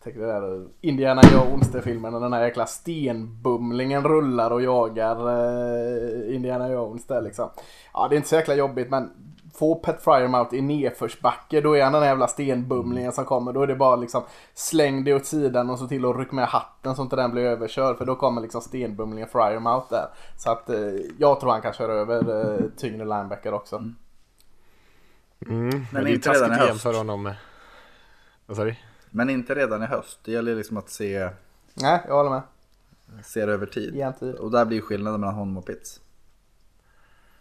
tänker 0.03 0.21
det 0.21 0.27
där 0.27 0.67
Indiana 0.81 1.23
Jones-filmen 1.33 2.15
och 2.15 2.21
den 2.21 2.33
här 2.33 2.45
jäkla 2.45 2.67
stenbumlingen 2.67 4.05
rullar 4.05 4.51
och 4.51 4.63
jagar 4.63 5.17
eh, 5.29 6.35
Indiana 6.35 6.69
Jones 6.69 7.07
där 7.07 7.23
liksom. 7.23 7.49
Ja 7.93 8.09
det 8.09 8.15
är 8.15 8.17
inte 8.17 8.29
så 8.29 8.35
jäkla 8.35 8.55
jobbigt 8.55 8.91
men 8.91 9.11
få 9.59 9.75
Pet 9.75 10.03
Fryermouth 10.03 10.55
i 10.55 10.61
nedförsbacke 10.61 11.61
då 11.61 11.77
är 11.77 11.83
han 11.83 11.93
den 11.93 12.03
där 12.03 12.09
jävla 12.09 12.29
stenbumlingen 12.29 13.13
som 13.13 13.25
kommer. 13.25 13.53
Då 13.53 13.63
är 13.63 13.67
det 13.67 13.75
bara 13.75 13.97
liksom 13.97 14.23
släng 14.55 15.05
det 15.05 15.15
åt 15.15 15.27
sidan 15.27 15.71
och 15.71 15.79
så 15.79 15.89
till 15.89 16.07
och 16.07 16.19
ryck 16.19 16.33
med 16.33 16.47
hatten 16.47 16.97
så 16.97 17.03
inte 17.03 17.17
den 17.17 17.31
blir 17.31 17.43
överkörd. 17.43 17.99
För 17.99 18.05
då 18.05 18.17
kommer 18.17 18.41
liksom 18.41 18.61
stenbumlingen 18.61 19.29
Fryermouth 19.29 19.87
där. 19.91 20.09
Så 20.37 20.51
att 20.51 20.71
eh, 20.71 20.79
jag 21.19 21.41
tror 21.41 21.51
han 21.51 21.63
kan 21.63 21.73
köra 21.73 21.93
över 21.93 22.55
eh, 22.55 22.61
tyngre 22.77 23.05
linebacker 23.05 23.55
också. 23.55 23.77
Mm. 23.77 23.95
Mm. 25.47 25.69
Men, 25.69 25.87
men 25.91 26.07
inte 26.07 26.31
redan 26.31 26.53
i 26.53 26.55
höst. 26.55 26.83
För 26.83 26.95
honom. 26.95 27.33
Vad 28.47 28.57
sa 28.57 28.65
du? 28.65 28.75
Men 29.11 29.31
inte 29.31 29.55
redan 29.55 29.83
i 29.83 29.87
höst. 29.87 30.19
Det 30.25 30.33
gäller 30.33 30.55
liksom 30.55 30.77
att 30.77 30.91
se. 30.91 31.31
Nej, 31.75 32.01
jag 32.09 32.15
håller 32.15 32.31
med. 32.31 32.43
Se 33.25 33.47
det 33.47 33.53
över 33.53 33.67
tid. 33.67 34.15
Och 34.39 34.51
där 34.51 34.65
blir 34.65 34.81
skillnaden 34.81 35.21
mellan 35.21 35.35
honom 35.35 35.57
och 35.57 35.67
Pitts 35.67 36.01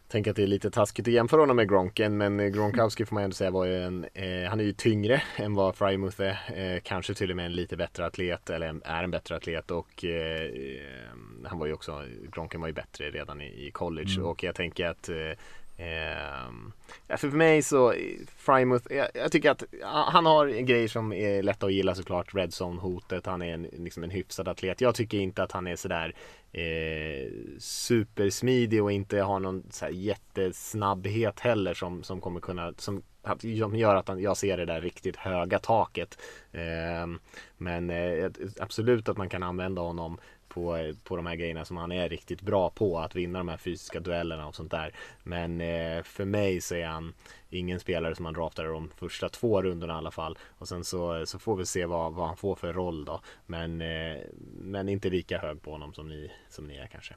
tänker 0.07 0.31
att 0.31 0.37
det 0.37 0.43
är 0.43 0.47
lite 0.47 0.71
taskigt 0.71 1.07
att 1.07 1.13
jämföra 1.13 1.41
honom 1.41 1.55
med 1.55 1.69
Gronken 1.69 2.17
men 2.17 2.53
Gronkowski 2.53 3.05
får 3.05 3.13
man 3.13 3.23
ändå 3.23 3.33
säga 3.33 3.51
var 3.51 3.65
ju 3.65 3.83
en, 3.83 4.05
eh, 4.13 4.49
han 4.49 4.59
är 4.59 4.63
ju 4.63 4.73
tyngre 4.73 5.21
än 5.35 5.53
vad 5.53 5.75
Frymouth 5.75 6.21
är. 6.21 6.75
Eh, 6.75 6.79
kanske 6.83 7.13
till 7.13 7.31
och 7.31 7.35
med 7.35 7.45
en 7.45 7.53
lite 7.53 7.77
bättre 7.77 8.05
atlet 8.05 8.49
eller 8.49 8.81
är 8.85 9.03
en 9.03 9.11
bättre 9.11 9.35
atlet 9.35 9.71
och 9.71 10.05
eh, 10.05 10.51
han 11.45 11.59
var 11.59 11.65
ju 11.65 11.73
också, 11.73 12.03
Gronken 12.31 12.61
var 12.61 12.67
ju 12.67 12.73
bättre 12.73 13.09
redan 13.09 13.41
i, 13.41 13.67
i 13.67 13.71
college 13.71 14.13
mm. 14.15 14.25
och 14.25 14.43
jag 14.43 14.55
tänker 14.55 14.85
att 14.85 15.09
eh, 15.77 17.17
för 17.17 17.27
mig 17.27 17.61
så, 17.61 17.93
Frymouth, 18.37 18.93
jag, 18.93 19.07
jag, 19.13 19.31
tycker 19.31 19.51
att 19.51 19.63
han 19.83 20.25
har 20.25 20.47
grejer 20.47 20.87
som 20.87 21.13
är 21.13 21.43
lätta 21.43 21.65
att 21.65 21.73
gilla 21.73 21.95
såklart. 21.95 22.35
Red 22.35 22.49
Zone-hotet, 22.49 23.25
han 23.25 23.41
är 23.41 23.53
en, 23.53 23.63
liksom 23.63 24.03
en 24.03 24.09
hyfsad 24.09 24.47
atlet. 24.47 24.81
Jag 24.81 24.95
tycker 24.95 25.17
inte 25.17 25.43
att 25.43 25.51
han 25.51 25.67
är 25.67 25.75
sådär 25.75 26.15
eh, 26.51 27.31
supersmidig 27.59 28.83
och 28.83 28.91
inte 28.91 29.19
har 29.19 29.39
någon 29.39 29.63
så 29.71 29.87
jättesnabbhet 29.91 31.39
heller 31.39 31.73
som, 31.73 32.03
som 32.03 32.21
kommer 32.21 32.39
kunna, 32.39 32.73
som, 32.77 33.01
som 33.59 33.75
gör 33.75 33.95
att 33.95 34.07
han, 34.07 34.21
jag 34.21 34.37
ser 34.37 34.57
det 34.57 34.65
där 34.65 34.81
riktigt 34.81 35.15
höga 35.15 35.59
taket. 35.59 36.17
Eh, 36.51 37.07
men 37.57 37.89
eh, 37.89 38.31
absolut 38.59 39.09
att 39.09 39.17
man 39.17 39.29
kan 39.29 39.43
använda 39.43 39.81
honom 39.81 40.17
på, 40.55 40.93
på 41.03 41.15
de 41.15 41.25
här 41.25 41.35
grejerna 41.35 41.65
som 41.65 41.77
han 41.77 41.91
är 41.91 42.09
riktigt 42.09 42.41
bra 42.41 42.69
på. 42.69 42.99
Att 42.99 43.15
vinna 43.15 43.39
de 43.39 43.47
här 43.47 43.57
fysiska 43.57 43.99
duellerna 43.99 44.47
och 44.47 44.55
sånt 44.55 44.71
där. 44.71 44.93
Men 45.23 45.61
eh, 45.61 46.03
för 46.03 46.25
mig 46.25 46.61
så 46.61 46.75
är 46.75 46.85
han 46.85 47.13
ingen 47.49 47.79
spelare 47.79 48.15
som 48.15 48.23
man 48.23 48.33
draftar 48.33 48.65
de 48.65 48.91
första 48.95 49.29
två 49.29 49.61
rundorna 49.61 49.93
i 49.93 49.97
alla 49.97 50.11
fall. 50.11 50.37
Och 50.57 50.67
sen 50.67 50.83
så, 50.83 51.25
så 51.25 51.39
får 51.39 51.55
vi 51.55 51.65
se 51.65 51.85
vad, 51.85 52.13
vad 52.13 52.27
han 52.27 52.37
får 52.37 52.55
för 52.55 52.73
roll 52.73 53.05
då. 53.05 53.21
Men, 53.45 53.81
eh, 53.81 54.17
men 54.57 54.89
inte 54.89 55.09
lika 55.09 55.39
hög 55.39 55.61
på 55.61 55.71
honom 55.71 55.93
som 55.93 56.09
ni, 56.09 56.31
som 56.49 56.67
ni 56.67 56.77
är 56.77 56.87
kanske. 56.87 57.15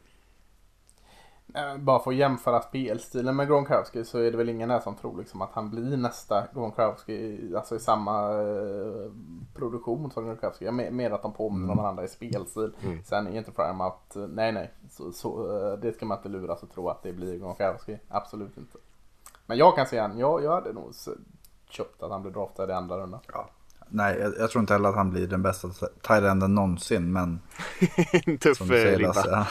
Eh, 1.55 1.77
bara 1.77 1.99
för 1.99 2.11
att 2.11 2.17
jämföra 2.17 2.61
spelstilen 2.61 3.37
med 3.37 3.49
Gronkowski 3.49 4.05
så 4.05 4.19
är 4.19 4.31
det 4.31 4.37
väl 4.37 4.49
ingen 4.49 4.71
här 4.71 4.81
som 4.81 4.95
tror 4.95 5.19
liksom 5.19 5.43
att 5.43 5.53
han 5.53 5.71
blir 5.71 5.97
nästa 5.97 6.47
Gronkowski, 6.55 7.39
alltså 7.57 7.77
i 7.77 7.79
samma 7.79 8.33
eh, 8.33 9.13
produktion 9.55 10.11
som 10.11 10.25
Gronkowski. 10.25 10.65
Jag 10.65 10.75
mer 10.75 11.11
att 11.11 11.23
de 11.23 11.33
påminner 11.33 11.65
mm. 11.65 11.79
om 11.79 11.83
varandra 11.83 12.05
i 12.05 12.09
spelstil. 12.09 12.73
Mm. 12.85 13.05
Sen 13.05 13.27
är 13.27 13.39
inte 13.39 13.53
Frame 13.53 13.85
att, 13.85 14.17
nej 14.29 14.53
nej, 14.53 14.73
så, 14.91 15.13
så, 15.13 15.57
eh, 15.57 15.79
det 15.79 15.93
ska 15.93 16.07
man 16.07 16.19
inte 16.19 16.29
luras 16.29 16.63
och 16.63 16.71
tro 16.71 16.89
att 16.89 17.03
det 17.03 17.13
blir 17.13 17.39
Gronkowski. 17.39 17.99
Absolut 18.09 18.57
inte. 18.57 18.79
Men 19.47 19.59
jag 19.59 19.77
kan 19.77 19.87
säga, 19.87 20.11
jag, 20.17 20.45
jag 20.45 20.51
hade 20.51 20.73
nog 20.73 20.93
köpt 21.69 22.03
att 22.03 22.11
han 22.11 22.23
blev 22.23 22.35
draftad 22.35 22.71
i 22.71 22.73
andra 22.73 22.99
rundan. 22.99 23.21
Ja, 23.33 23.49
Nej, 23.91 24.19
jag, 24.21 24.35
jag, 24.39 24.51
tror 24.51 24.61
inte 24.61 24.73
heller 24.73 24.89
att 24.89 24.95
han 24.95 25.11
blir 25.11 25.27
den 25.27 25.43
bästa 25.43 25.69
thailändern 26.03 26.55
någonsin. 26.55 27.13
Men 27.13 27.41
Tuff 28.41 28.59
som 28.59 28.69
du 28.69 28.75
säger 28.75 28.99
Lasse, 28.99 29.47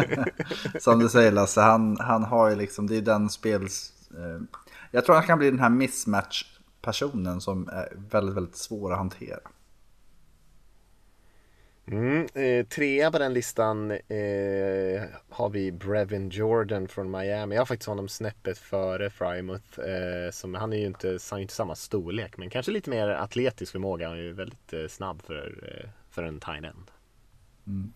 som 0.80 0.98
du 0.98 1.08
säger 1.08 1.32
Lasse, 1.32 1.60
han, 1.60 1.96
han 2.00 2.24
har 2.24 2.50
ju 2.50 2.56
liksom, 2.56 2.86
det 2.86 2.96
är 2.96 3.02
den 3.02 3.30
spels... 3.30 3.92
Eh, 4.10 4.58
jag 4.90 5.04
tror 5.04 5.14
han 5.14 5.26
kan 5.26 5.38
bli 5.38 5.50
den 5.50 5.60
här 5.60 5.70
mismatch-personen 5.70 7.40
som 7.40 7.68
är 7.68 7.92
väldigt, 8.10 8.36
väldigt 8.36 8.56
svår 8.56 8.92
att 8.92 8.98
hantera. 8.98 9.38
Mm, 11.90 12.26
eh, 12.34 12.66
trea 12.66 13.10
på 13.10 13.18
den 13.18 13.32
listan 13.34 13.90
eh, 13.90 15.02
har 15.28 15.48
vi 15.48 15.72
Brevin 15.72 16.28
Jordan 16.28 16.88
från 16.88 17.10
Miami. 17.10 17.54
Jag 17.54 17.60
har 17.60 17.66
faktiskt 17.66 17.88
honom 17.88 18.08
snäppet 18.08 18.58
före 18.58 19.10
Frymouth. 19.10 19.80
Eh, 19.80 20.30
som, 20.30 20.54
han 20.54 20.72
är 20.72 20.76
ju 20.76 20.86
inte, 20.86 21.18
han 21.30 21.38
är 21.38 21.42
inte 21.42 21.54
samma 21.54 21.74
storlek 21.74 22.36
men 22.36 22.50
kanske 22.50 22.72
lite 22.72 22.90
mer 22.90 23.08
atletisk 23.08 23.72
förmåga. 23.72 24.08
Han 24.08 24.18
är 24.18 24.22
ju 24.22 24.32
väldigt 24.32 24.72
eh, 24.72 24.86
snabb 24.88 25.22
för, 25.22 25.46
eh, 25.62 25.90
för 26.10 26.22
en 26.22 26.40
tight 26.40 26.64
end. 26.64 26.90
Mm. 27.66 27.92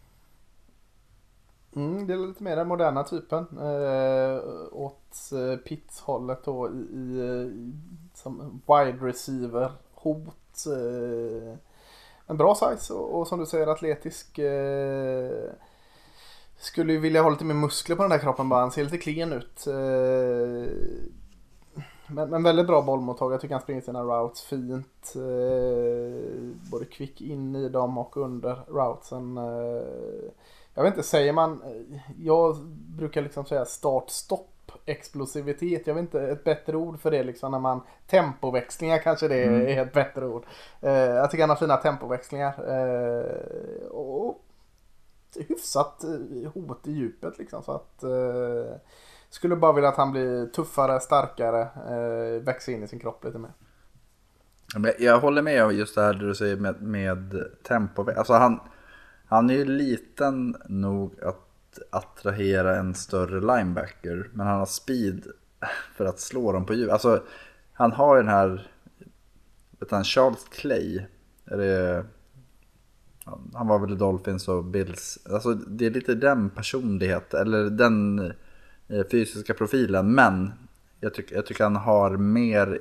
Mm, 1.77 2.07
det 2.07 2.13
är 2.13 2.29
lite 2.29 2.43
mer 2.43 2.57
den 2.57 2.69
moderna 2.69 3.05
typen. 3.05 3.47
Eh, 3.59 4.43
åt 4.73 5.33
eh, 5.33 5.57
pitshållet 5.57 6.45
då 6.45 6.71
i, 6.71 6.79
i, 6.79 7.51
som 8.15 8.63
wide 8.67 9.07
receiver 9.07 9.73
hot. 9.95 10.67
Eh, 10.67 11.59
en 12.31 12.37
bra 12.37 12.55
size 12.55 12.95
och, 12.95 13.19
och, 13.19 13.29
som 13.29 13.39
du 13.39 13.47
säger 13.47 13.67
atletisk. 13.67 14.39
Eh, 14.39 15.51
Skulle 16.59 16.93
ju 16.93 16.99
vilja 16.99 17.23
ha 17.23 17.31
lite 17.31 17.45
mer 17.45 17.55
muskler 17.55 17.97
på 17.97 18.03
den 18.03 18.11
där 18.11 18.19
kroppen 18.19 18.49
bara. 18.49 18.61
Han 18.61 18.71
ser 18.71 18.85
lite 18.85 18.99
klen 18.99 19.33
ut. 19.33 19.67
Eh, 19.67 20.73
men, 22.07 22.31
men 22.31 22.43
väldigt 22.43 22.67
bra 22.67 22.83
bollmottagare. 22.83 23.35
Jag 23.35 23.41
tycker 23.41 23.55
han 23.55 23.63
springer 23.63 23.81
sina 23.81 24.03
routes 24.03 24.43
fint. 24.43 25.13
Eh, 25.17 26.71
både 26.71 26.85
kvick 26.85 27.21
in 27.21 27.57
i 27.57 27.69
dem 27.69 27.99
och 27.99 28.17
under 28.17 28.57
routesen. 28.69 29.37
Eh, 29.39 30.31
jag 30.75 30.83
vet 30.83 30.95
inte, 30.95 31.09
säger 31.09 31.33
man... 31.33 31.63
Eh, 31.63 32.01
jag 32.19 32.57
brukar 32.97 33.23
liksom 33.23 33.45
säga 33.45 33.65
start-stopp 33.65 34.51
explosivitet. 34.87 35.87
Jag 35.87 35.95
vet 35.95 36.01
inte 36.01 36.21
ett 36.21 36.45
bättre 36.45 36.77
ord 36.77 37.01
för 37.01 37.11
det 37.11 37.23
liksom 37.23 37.53
när 37.53 37.59
man 37.59 37.81
tempoväxlingar 38.07 38.99
kanske 38.99 39.29
det 39.29 39.45
mm. 39.45 39.67
är 39.67 39.83
ett 39.83 39.93
bättre 39.93 40.27
ord. 40.27 40.47
Eh, 40.81 40.93
jag 40.93 41.31
tycker 41.31 41.43
han 41.43 41.51
har 41.51 41.57
fina 41.57 41.77
tempoväxlingar. 41.77 42.55
Eh, 42.69 43.87
och 43.87 44.45
hyfsat 45.37 46.05
eh, 46.05 46.53
hot 46.53 46.87
i 46.87 46.93
djupet 46.93 47.39
liksom 47.39 47.63
så 47.63 47.73
att 47.73 48.03
eh, 48.03 48.77
skulle 49.31 49.57
bara 49.57 49.73
vilja 49.73 49.89
att 49.89 49.97
han 49.97 50.13
blir 50.13 50.47
tuffare, 50.47 51.01
starkare, 51.01 51.61
eh, 51.63 52.43
växer 52.43 52.73
in 52.73 52.83
i 52.83 52.89
sin 52.89 52.99
kropp 52.99 53.25
lite 53.25 53.39
mer. 53.39 53.53
Jag 54.99 55.21
håller 55.21 55.43
med 55.43 55.65
om 55.65 55.75
just 55.75 55.95
det 55.95 56.03
här 56.03 56.15
du 56.15 56.35
säger 56.35 56.57
med, 56.57 56.83
med 56.83 57.45
tempo. 57.63 58.11
Alltså 58.17 58.33
han, 58.33 58.61
han 59.27 59.51
är 59.51 59.55
ju 59.55 59.65
liten 59.65 60.57
nog 60.69 61.23
att 61.23 61.50
attrahera 61.91 62.77
en 62.77 62.95
större 62.95 63.41
linebacker. 63.41 64.31
Men 64.33 64.47
han 64.47 64.59
har 64.59 64.67
speed 64.67 65.27
för 65.97 66.05
att 66.05 66.21
slå 66.21 66.53
dem 66.53 66.67
på 66.67 66.75
djup. 66.75 66.91
Alltså, 66.91 67.23
han 67.73 67.93
har 67.93 68.17
ju 68.17 68.23
den 68.23 68.31
här, 68.31 68.71
vet 69.79 69.91
han, 69.91 70.05
Charles 70.05 70.45
Clay. 70.51 71.07
Är 71.45 71.57
det, 71.57 72.05
han 73.55 73.67
var 73.67 73.79
väl 73.79 73.93
i 73.93 73.97
Dolphins 73.97 74.49
och 74.49 74.65
Bills. 74.65 75.19
Alltså, 75.31 75.55
det 75.55 75.87
är 75.87 75.91
lite 75.91 76.15
den 76.15 76.51
personligheten, 76.51 77.41
eller 77.41 77.71
den 77.71 78.19
eh, 78.89 79.07
fysiska 79.11 79.55
profilen. 79.55 80.15
Men 80.15 80.53
jag, 81.01 81.15
tycker, 81.15 81.35
jag 81.35 81.47
tycker 81.47 81.65
han 81.65 81.77
har 81.77 82.17
mer 82.17 82.81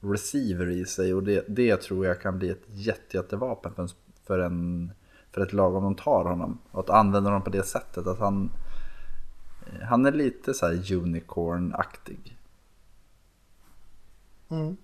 receiver 0.00 0.68
i 0.68 0.84
sig 0.84 1.14
och 1.14 1.22
det, 1.22 1.44
det 1.48 1.76
tror 1.76 2.06
jag 2.06 2.20
kan 2.20 2.38
bli 2.38 2.50
ett 2.50 2.64
jätte, 2.66 3.16
jättevapen 3.16 3.74
för 3.74 3.82
en, 3.82 3.88
för 4.26 4.38
en 4.38 4.92
för 5.32 5.40
ett 5.40 5.52
lag 5.52 5.74
om 5.74 5.82
de 5.82 5.94
tar 5.94 6.24
honom. 6.24 6.58
Och 6.70 6.80
att 6.80 6.90
använda 6.90 7.30
honom 7.30 7.42
på 7.42 7.50
det 7.50 7.62
sättet. 7.62 8.06
Att 8.06 8.18
han, 8.18 8.50
han 9.82 10.06
är 10.06 10.12
lite 10.12 10.54
så 10.54 10.66
här 10.66 10.92
unicorn-aktig. 10.92 12.36
Mm. 14.48 14.76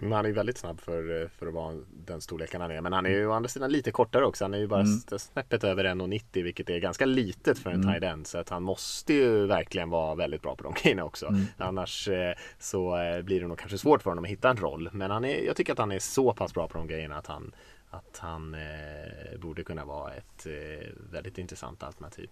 Men 0.00 0.12
han 0.12 0.24
är 0.24 0.28
ju 0.28 0.34
väldigt 0.34 0.58
snabb 0.58 0.80
för, 0.80 1.28
för 1.28 1.46
att 1.46 1.54
vara 1.54 1.76
den 2.06 2.20
storleken 2.20 2.60
han 2.60 2.70
är. 2.70 2.80
Men 2.80 2.92
han 2.92 3.06
är 3.06 3.10
ju 3.10 3.26
å 3.26 3.32
andra 3.32 3.48
sidan 3.48 3.72
lite 3.72 3.90
kortare 3.92 4.26
också. 4.26 4.44
Han 4.44 4.54
är 4.54 4.58
ju 4.58 4.66
bara 4.66 4.80
mm. 4.80 5.18
snäppet 5.18 5.64
över 5.64 5.84
1,90 5.84 6.42
vilket 6.42 6.70
är 6.70 6.78
ganska 6.78 7.04
litet 7.04 7.58
för 7.58 7.70
en 7.70 7.82
mm. 7.82 7.94
tight 7.94 8.02
end. 8.02 8.26
Så 8.26 8.38
att 8.38 8.48
han 8.48 8.62
måste 8.62 9.14
ju 9.14 9.46
verkligen 9.46 9.90
vara 9.90 10.14
väldigt 10.14 10.42
bra 10.42 10.56
på 10.56 10.64
de 10.64 10.74
grejerna 10.82 11.04
också. 11.04 11.26
Mm. 11.26 11.44
Annars 11.56 12.08
eh, 12.08 12.34
så 12.58 12.98
eh, 12.98 13.22
blir 13.22 13.40
det 13.40 13.46
nog 13.46 13.58
kanske 13.58 13.78
svårt 13.78 14.02
för 14.02 14.10
honom 14.10 14.24
att 14.24 14.30
hitta 14.30 14.50
en 14.50 14.56
roll. 14.56 14.90
Men 14.92 15.10
han 15.10 15.24
är, 15.24 15.46
jag 15.46 15.56
tycker 15.56 15.72
att 15.72 15.78
han 15.78 15.92
är 15.92 15.98
så 15.98 16.34
pass 16.34 16.54
bra 16.54 16.68
på 16.68 16.78
de 16.78 16.86
grejerna 16.86 17.16
att 17.16 17.26
han, 17.26 17.54
att 17.96 18.18
han 18.18 18.54
eh, 18.54 19.38
borde 19.40 19.64
kunna 19.64 19.84
vara 19.84 20.14
ett 20.14 20.46
eh, 20.46 20.88
väldigt 21.10 21.38
intressant 21.38 21.82
alternativ. 21.82 22.30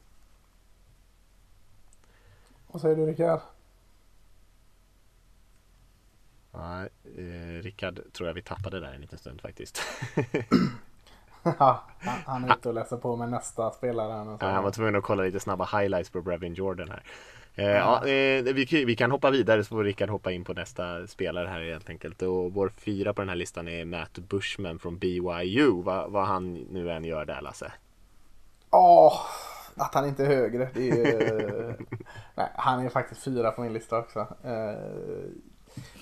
Vad 2.66 2.82
säger 2.82 2.96
du 2.96 3.06
Rickard? 3.06 3.40
Ja, 6.52 6.82
eh, 7.16 7.62
Rickard 7.62 8.12
tror 8.12 8.28
jag 8.28 8.34
vi 8.34 8.42
tappade 8.42 8.80
där 8.80 8.92
en 8.92 9.00
liten 9.00 9.18
stund 9.18 9.40
faktiskt. 9.40 9.82
ja, 11.42 11.84
han 12.00 12.44
är 12.44 12.56
ute 12.56 12.68
och 12.68 12.74
läser 12.74 12.96
på 12.96 13.16
med 13.16 13.28
nästa 13.28 13.70
spelare. 13.70 14.36
Ja, 14.40 14.50
han 14.50 14.64
var 14.64 14.70
tvungen 14.70 14.96
att 14.96 15.04
kolla 15.04 15.22
lite 15.22 15.40
snabba 15.40 15.64
highlights 15.64 16.10
på 16.10 16.22
Brevin 16.22 16.54
Jordan 16.54 16.90
här. 16.90 17.02
Eh, 17.56 17.66
ja, 17.66 17.96
eh, 18.06 18.42
vi, 18.42 18.84
vi, 18.86 18.96
kan 18.96 19.10
hoppa 19.10 19.30
vidare 19.30 19.64
så 19.64 19.68
får 19.68 19.84
Rickard 19.84 20.10
hoppa 20.10 20.32
in 20.32 20.44
på 20.44 20.52
nästa 20.52 21.06
spelare 21.06 21.48
här 21.48 21.60
helt 21.60 21.90
enkelt. 21.90 22.22
Och 22.22 22.52
vår 22.52 22.68
fyra 22.68 23.14
på 23.14 23.20
den 23.20 23.28
här 23.28 23.36
listan 23.36 23.68
är 23.68 23.84
Matt 23.84 24.18
Bushman 24.18 24.78
från 24.78 24.98
BYU. 24.98 25.82
Va, 25.82 26.06
vad 26.08 26.26
han 26.26 26.54
nu 26.54 26.90
än 26.90 27.04
gör 27.04 27.24
där 27.24 27.40
Lasse. 27.40 27.72
Ja, 28.70 29.06
oh, 29.06 29.84
att 29.84 29.94
han 29.94 30.06
inte 30.06 30.24
är 30.24 30.26
högre. 30.26 30.68
Det 30.74 30.90
är, 30.90 31.76
nej, 32.34 32.50
han 32.54 32.84
är 32.84 32.88
faktiskt 32.88 33.24
fyra 33.24 33.50
på 33.50 33.62
min 33.62 33.72
lista 33.72 33.98
också. 33.98 34.20
Uh, 34.20 35.30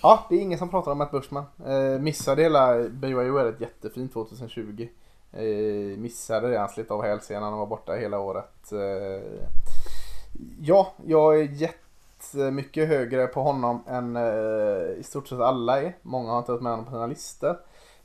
ja, 0.03 0.27
det 0.29 0.37
är 0.37 0.41
ingen 0.41 0.59
som 0.59 0.71
pratar 0.71 0.93
om 0.93 0.99
Matt 0.99 1.11
Bushman. 1.11 1.45
Uh, 1.67 2.01
missade 2.01 2.43
hela 2.43 2.89
BYU 2.89 3.39
är 3.39 3.47
ett 3.47 3.61
jättefint 3.61 4.13
2020. 4.13 4.89
Uh, 5.39 5.99
missade 5.99 6.51
det, 6.51 6.59
han 6.59 6.69
slet 6.69 6.91
av 6.91 7.03
hälsenan 7.03 7.53
och 7.53 7.59
var 7.59 7.67
borta 7.67 7.93
hela 7.93 8.19
året. 8.19 8.73
Ja, 10.61 10.93
jag 11.07 11.41
är 11.41 11.43
jättemycket 11.43 12.89
högre 12.89 13.27
på 13.27 13.43
honom 13.43 13.85
än 13.89 14.17
eh, 14.17 14.99
i 14.99 15.03
stort 15.05 15.29
sett 15.29 15.41
alla 15.41 15.83
är. 15.83 15.97
Många 16.03 16.31
har 16.31 16.39
inte 16.39 16.53
varit 16.53 16.63
med 16.63 16.73
honom 16.73 16.85
på 16.85 16.93
sina 16.93 17.07
listor. 17.07 17.57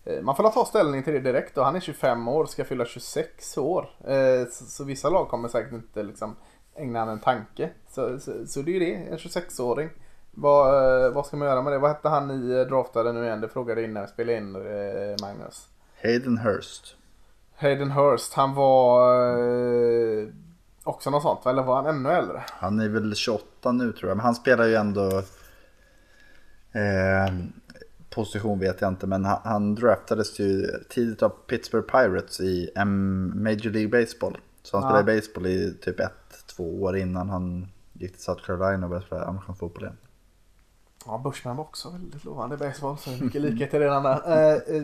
Eh, 0.06 0.22
man 0.22 0.36
får 0.36 0.50
ta 0.50 0.66
ställning 0.66 1.04
till 1.04 1.14
det 1.14 1.20
direkt 1.20 1.58
och 1.58 1.66
han 1.66 1.76
är 1.76 1.80
25 1.80 2.28
år, 2.28 2.46
ska 2.46 2.66
fylla 2.66 2.86
26 2.86 3.58
år. 3.58 3.90
Eh, 4.08 4.48
så, 4.52 4.66
så, 4.66 4.84
vissa 4.84 5.10
lag 5.10 5.28
kommer 5.30 5.48
säkert 5.50 5.74
inte 5.74 6.04
liksom 6.04 6.36
ägna 6.76 7.00
honom 7.00 7.14
en 7.14 7.20
tanke. 7.20 7.70
Så, 7.90 8.20
så, 8.20 8.48
så, 8.48 8.62
det 8.62 8.72
är 8.72 8.74
ju 8.74 8.80
det, 8.80 8.94
en 8.94 9.18
26-åring. 9.18 9.90
Vad, 10.32 10.68
eh, 11.06 11.12
vad 11.12 11.26
ska 11.26 11.38
man 11.38 11.48
göra 11.48 11.62
med 11.62 11.74
det? 11.74 11.80
Vad 11.80 11.92
hette 11.92 12.10
han 12.10 12.28
ni 12.28 12.66
draftade 12.66 13.14
nu 13.14 13.24
igen? 13.24 13.42
Det 13.42 13.50
frågade 13.50 13.84
innan 13.84 14.04
vi 14.04 14.10
spelade 14.10 14.38
in 14.38 14.56
eh, 14.56 15.16
Magnus. 15.22 15.68
Hayden 16.04 16.38
Hurst. 16.38 16.96
Hayden 17.56 17.92
Hurst, 17.92 18.34
han 18.34 18.54
var 18.54 19.12
eh, 19.32 20.28
också 20.88 21.10
något 21.10 21.22
sånt 21.22 21.46
Eller 21.46 21.64
var 21.64 21.76
han 21.76 21.86
ännu 21.86 22.10
äldre? 22.10 22.44
Han 22.48 22.80
är 22.80 22.90
väl 22.90 23.16
28 23.16 23.72
nu 23.72 23.92
tror 23.92 24.10
jag. 24.10 24.18
Men 24.18 24.26
han 24.26 24.36
spelar 24.36 24.66
ju 24.66 24.76
ändå... 24.76 25.22
Eh, 26.72 27.34
position 28.10 28.60
vet 28.60 28.82
jag 28.82 28.88
inte. 28.88 29.08
Men 29.08 29.26
han, 29.26 29.40
han 29.44 29.76
draftades 29.76 30.40
ju 30.40 30.68
tidigt 30.90 31.24
av 31.24 31.30
Pittsburgh 31.30 31.88
Pirates 31.88 32.40
i 32.40 32.70
M 32.76 33.32
Major 33.36 33.72
League 33.72 34.02
Baseball. 34.02 34.38
Så 34.64 34.78
han 34.78 34.84
ja. 34.84 34.90
spelade 34.90 35.16
baseball 35.16 35.46
i 35.48 35.78
typ 35.82 36.00
ett, 36.00 36.46
två 36.56 36.84
år 36.84 36.98
innan 36.98 37.30
han 37.30 37.68
gick 37.94 38.12
till 38.12 38.22
South 38.22 38.46
Carolina 38.46 38.86
och 38.86 38.90
började 38.90 39.06
spela 39.06 39.26
amerikansk 39.26 39.60
fotboll 39.60 39.84
igen. 39.84 39.98
Ja, 41.06 41.22
Bushman 41.24 41.56
var 41.56 41.64
också 41.64 41.90
väldigt 41.90 42.26
lovande 42.26 42.56
i 42.56 42.58
baseball. 42.58 42.98
Så 42.98 43.24
mycket 43.24 43.42
likheter 43.42 43.80
redan 43.80 44.04
där. 44.04 44.22
Eh, 44.28 44.76
eh, 44.76 44.84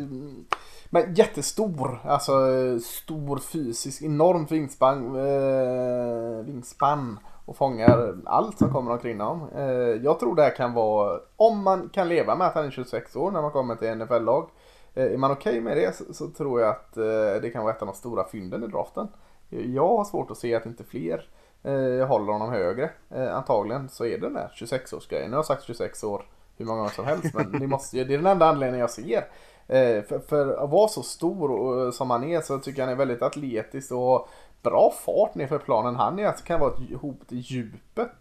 men 0.89 1.13
jättestor, 1.13 1.99
alltså 2.03 2.33
stor 2.79 3.37
fysisk, 3.37 4.01
enormt 4.01 4.51
vingspann, 4.51 5.15
eh, 5.15 6.45
vingspann 6.45 7.19
och 7.45 7.55
fångar 7.55 8.15
allt 8.25 8.57
som 8.57 8.73
kommer 8.73 8.91
omkring 8.91 9.19
honom. 9.19 9.49
Eh, 9.55 9.63
jag 10.03 10.19
tror 10.19 10.35
det 10.35 10.43
här 10.43 10.55
kan 10.55 10.73
vara, 10.73 11.19
om 11.35 11.63
man 11.63 11.89
kan 11.89 12.09
leva 12.09 12.35
med 12.35 12.47
att 12.47 12.53
han 12.53 12.65
är 12.65 12.71
26 12.71 13.15
år 13.15 13.31
när 13.31 13.41
man 13.41 13.51
kommer 13.51 13.75
till 13.75 13.95
NFL-lag. 13.95 14.49
Eh, 14.93 15.05
är 15.05 15.17
man 15.17 15.31
okej 15.31 15.51
okay 15.51 15.61
med 15.61 15.77
det 15.77 15.95
så, 15.95 16.13
så, 16.13 16.27
tror 16.27 16.61
jag 16.61 16.69
att 16.69 16.97
eh, 16.97 17.41
det 17.41 17.51
kan 17.53 17.63
vara 17.63 17.73
ett 17.73 17.81
av 17.81 17.87
de 17.87 17.95
stora 17.95 18.23
fynden 18.23 18.63
i 18.63 18.67
draften. 18.67 19.07
Jag 19.49 19.87
har 19.87 20.03
svårt 20.03 20.31
att 20.31 20.37
se 20.37 20.55
att 20.55 20.65
inte 20.65 20.83
fler 20.83 21.29
eh, 21.63 22.07
håller 22.07 22.33
honom 22.33 22.51
högre. 22.51 22.89
Eh, 23.09 23.35
antagligen 23.35 23.89
så 23.89 24.05
är 24.05 24.17
det 24.17 24.25
den 24.25 24.33
där 24.33 24.51
26-årsgrejen. 24.55 25.25
Nu 25.25 25.31
har 25.31 25.37
jag 25.37 25.45
sagt 25.45 25.63
26 25.63 26.03
år 26.03 26.25
hur 26.57 26.65
många 26.65 26.77
gånger 26.77 26.91
som 26.91 27.05
helst 27.05 27.33
men 27.33 27.59
det, 27.59 27.67
måste, 27.67 28.03
det 28.03 28.13
är 28.13 28.17
den 28.17 28.27
enda 28.27 28.45
anledningen 28.45 28.79
jag 28.79 28.89
ser. 28.89 29.27
Eh, 29.67 30.03
för, 30.03 30.19
för, 30.19 30.63
att 30.63 30.69
vara 30.69 30.87
så 30.87 31.03
stor 31.03 31.51
och, 31.51 31.85
eh, 31.85 31.91
som 31.91 32.09
han 32.09 32.23
är 32.23 32.41
så 32.41 32.59
tycker 32.59 32.81
jag 32.81 32.85
han 32.85 32.93
är 32.93 32.97
väldigt 32.97 33.21
atletisk 33.21 33.91
och 33.91 34.27
bra 34.61 34.93
fart 35.05 35.35
nerför 35.35 35.59
planen. 35.59 35.95
Han 35.95 36.19
är, 36.19 36.27
alltså, 36.27 36.45
kan 36.45 36.59
vara 36.59 36.73
ett 36.73 37.01
hot 37.01 37.31
i 37.31 37.37
djupet. 37.37 38.11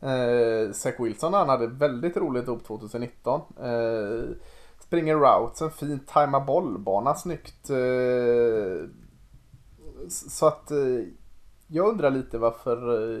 Eh, 0.00 0.72
Zach 0.72 0.94
Wilson 0.98 1.34
han 1.34 1.48
hade 1.48 1.66
väldigt 1.66 2.16
roligt 2.16 2.48
upp 2.48 2.64
2019. 2.64 3.40
Eh, 3.62 4.36
springer 4.80 5.16
routsen, 5.16 5.70
fint, 5.70 6.08
tajmar 6.08 6.40
bollbana 6.40 7.14
snyggt. 7.14 7.70
Eh, 7.70 8.88
så 10.08 10.46
att 10.46 10.70
eh, 10.70 11.04
jag 11.66 11.88
undrar 11.88 12.10
lite 12.10 12.38
varför, 12.38 13.12
eh, 13.14 13.20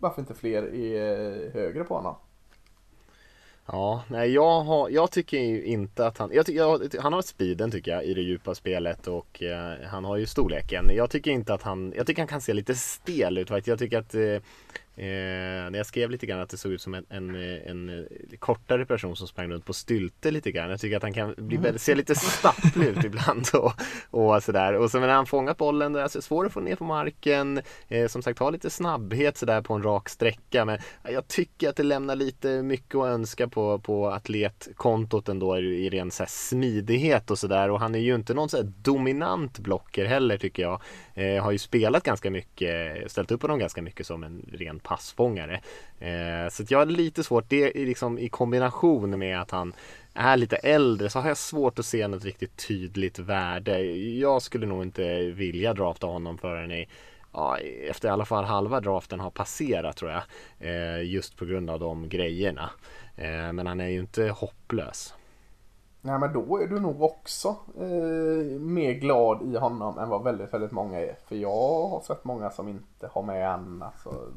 varför 0.00 0.20
inte 0.22 0.34
fler 0.34 0.74
är 0.74 1.52
högre 1.52 1.84
på 1.84 1.94
honom. 1.94 2.16
Ja, 3.66 4.04
nej 4.08 4.32
jag, 4.32 4.60
har, 4.60 4.88
jag 4.88 5.10
tycker 5.10 5.38
ju 5.38 5.64
inte 5.64 6.06
att 6.06 6.18
han, 6.18 6.30
jag, 6.32 6.48
jag, 6.48 6.94
han 7.00 7.12
har 7.12 7.22
speeden 7.22 7.70
tycker 7.70 7.90
jag 7.90 8.04
i 8.04 8.14
det 8.14 8.20
djupa 8.20 8.54
spelet 8.54 9.06
och 9.06 9.42
eh, 9.42 9.86
han 9.86 10.04
har 10.04 10.16
ju 10.16 10.26
storleken. 10.26 10.84
Jag 10.94 11.10
tycker 11.10 11.30
inte 11.30 11.54
att 11.54 11.62
han, 11.62 11.92
jag 11.96 12.06
tycker 12.06 12.22
han 12.22 12.28
kan 12.28 12.40
se 12.40 12.52
lite 12.52 12.74
stel 12.74 13.38
ut 13.38 13.48
faktiskt. 13.48 13.66
Jag 13.66 13.78
tycker 13.78 13.98
att 13.98 14.14
eh, 14.14 14.42
Eh, 14.96 15.70
när 15.70 15.76
jag 15.76 15.86
skrev 15.86 16.10
lite 16.10 16.26
grann 16.26 16.40
att 16.40 16.48
det 16.48 16.56
såg 16.56 16.72
ut 16.72 16.82
som 16.82 16.94
en, 16.94 17.06
en, 17.08 17.34
en, 17.34 17.88
en 17.88 18.06
kortare 18.38 18.86
person 18.86 19.16
som 19.16 19.28
sprang 19.28 19.50
runt 19.50 19.64
på 19.64 19.72
stylte 19.72 20.30
lite 20.30 20.52
grann. 20.52 20.70
Jag 20.70 20.80
tycker 20.80 20.96
att 20.96 21.02
han 21.02 21.12
kan 21.12 21.34
bli, 21.38 21.56
mm. 21.56 21.78
se 21.78 21.94
lite 21.94 22.14
stapplig 22.14 22.86
ut 22.86 23.04
ibland 23.04 23.46
och, 23.54 23.72
och 24.10 24.42
sådär. 24.42 24.74
Och 24.74 24.90
så 24.90 25.00
när 25.00 25.08
han 25.08 25.26
fångat 25.26 25.56
bollen, 25.56 25.96
alltså 25.96 26.22
svår 26.22 26.46
att 26.46 26.52
få 26.52 26.60
ner 26.60 26.76
på 26.76 26.84
marken. 26.84 27.60
Eh, 27.88 28.08
som 28.08 28.22
sagt, 28.22 28.38
har 28.38 28.52
lite 28.52 28.70
snabbhet 28.70 29.36
sådär 29.36 29.62
på 29.62 29.74
en 29.74 29.82
rak 29.82 30.08
sträcka. 30.08 30.64
Men 30.64 30.78
jag 31.02 31.28
tycker 31.28 31.68
att 31.68 31.76
det 31.76 31.82
lämnar 31.82 32.16
lite 32.16 32.62
mycket 32.62 32.94
att 32.94 33.06
önska 33.06 33.48
på, 33.48 33.78
på 33.78 34.10
atletkontot 34.10 35.28
ändå 35.28 35.58
i 35.58 35.90
ren 35.90 36.10
så 36.10 36.24
smidighet 36.28 37.30
och 37.30 37.38
sådär. 37.38 37.70
Och 37.70 37.80
han 37.80 37.94
är 37.94 37.98
ju 37.98 38.14
inte 38.14 38.34
någon 38.34 38.48
så 38.48 38.62
dominant 38.62 39.58
blocker 39.58 40.04
heller 40.04 40.38
tycker 40.38 40.62
jag. 40.62 40.80
Eh, 41.14 41.42
har 41.42 41.52
ju 41.52 41.58
spelat 41.58 42.02
ganska 42.02 42.30
mycket, 42.30 43.10
ställt 43.10 43.30
upp 43.30 43.40
på 43.40 43.46
dem 43.46 43.58
ganska 43.58 43.82
mycket 43.82 44.06
som 44.06 44.24
en 44.24 44.50
ren 44.52 44.78
passfångare. 44.82 45.60
Eh, 45.98 46.48
så 46.50 46.64
jag 46.68 46.78
har 46.78 46.86
lite 46.86 47.24
svårt, 47.24 47.44
det 47.48 47.82
är 47.82 47.86
liksom 47.86 48.18
i 48.18 48.28
kombination 48.28 49.18
med 49.18 49.40
att 49.40 49.50
han 49.50 49.72
är 50.14 50.36
lite 50.36 50.56
äldre 50.56 51.10
så 51.10 51.18
har 51.18 51.28
jag 51.28 51.36
svårt 51.36 51.78
att 51.78 51.86
se 51.86 52.08
något 52.08 52.24
riktigt 52.24 52.68
tydligt 52.68 53.18
värde. 53.18 53.80
Jag 53.94 54.42
skulle 54.42 54.66
nog 54.66 54.82
inte 54.82 55.22
vilja 55.22 55.74
drafta 55.74 56.06
honom 56.06 56.38
förrän 56.38 56.72
i 56.72 56.88
ja, 57.32 57.58
efter 57.88 58.08
i 58.08 58.10
alla 58.10 58.24
fall 58.24 58.44
halva 58.44 58.80
draften 58.80 59.20
har 59.20 59.30
passerat 59.30 59.96
tror 59.96 60.10
jag. 60.10 60.22
Eh, 60.58 61.02
just 61.02 61.36
på 61.36 61.44
grund 61.44 61.70
av 61.70 61.80
de 61.80 62.08
grejerna. 62.08 62.70
Eh, 63.16 63.52
men 63.52 63.66
han 63.66 63.80
är 63.80 63.88
ju 63.88 64.00
inte 64.00 64.28
hopplös. 64.28 65.14
Nej 66.04 66.18
men 66.18 66.32
då 66.32 66.58
är 66.58 66.66
du 66.66 66.80
nog 66.80 67.02
också 67.02 67.56
eh, 67.78 68.60
mer 68.60 68.92
glad 68.92 69.42
i 69.42 69.56
honom 69.56 69.98
än 69.98 70.08
vad 70.08 70.24
väldigt, 70.24 70.54
väldigt 70.54 70.72
många 70.72 71.00
är. 71.00 71.16
För 71.28 71.36
jag 71.36 71.88
har 71.88 72.00
sett 72.00 72.24
många 72.24 72.50
som 72.50 72.68
inte 72.68 73.08
har 73.12 73.22
med 73.22 73.54
en 73.54 73.82
alltså, 73.82 74.32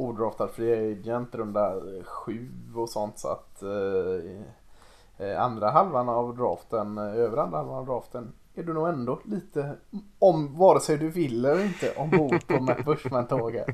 odraftad 0.00 0.48
free 0.48 0.92
agent 0.92 1.34
runda 1.34 1.74
sju 2.04 2.48
och 2.74 2.88
sånt 2.88 3.18
så 3.18 3.28
att 3.28 3.62
eh, 3.62 5.26
eh 5.26 5.42
andra 5.42 5.70
halvan 5.70 6.08
av 6.08 6.36
draften, 6.36 6.98
över 6.98 7.36
andra 7.36 7.58
halvan 7.58 7.78
av 7.78 7.86
draften 7.86 8.32
är 8.58 8.62
du 8.62 8.74
nog 8.74 8.88
ändå 8.88 9.20
lite, 9.24 9.76
om 10.18 10.58
vare 10.58 10.80
sig 10.80 10.98
du 10.98 11.10
vill 11.10 11.44
eller 11.44 11.64
inte, 11.64 11.92
ombord 11.92 12.46
på 12.46 12.60
Matt 12.60 12.84
Bushman-tåget. 12.84 13.66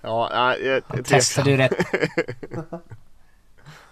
Ja, 0.00 0.30
jag, 0.32 0.82
jag, 0.96 1.04
testade 1.04 1.50
ju 1.50 1.56
rätt. 1.56 1.72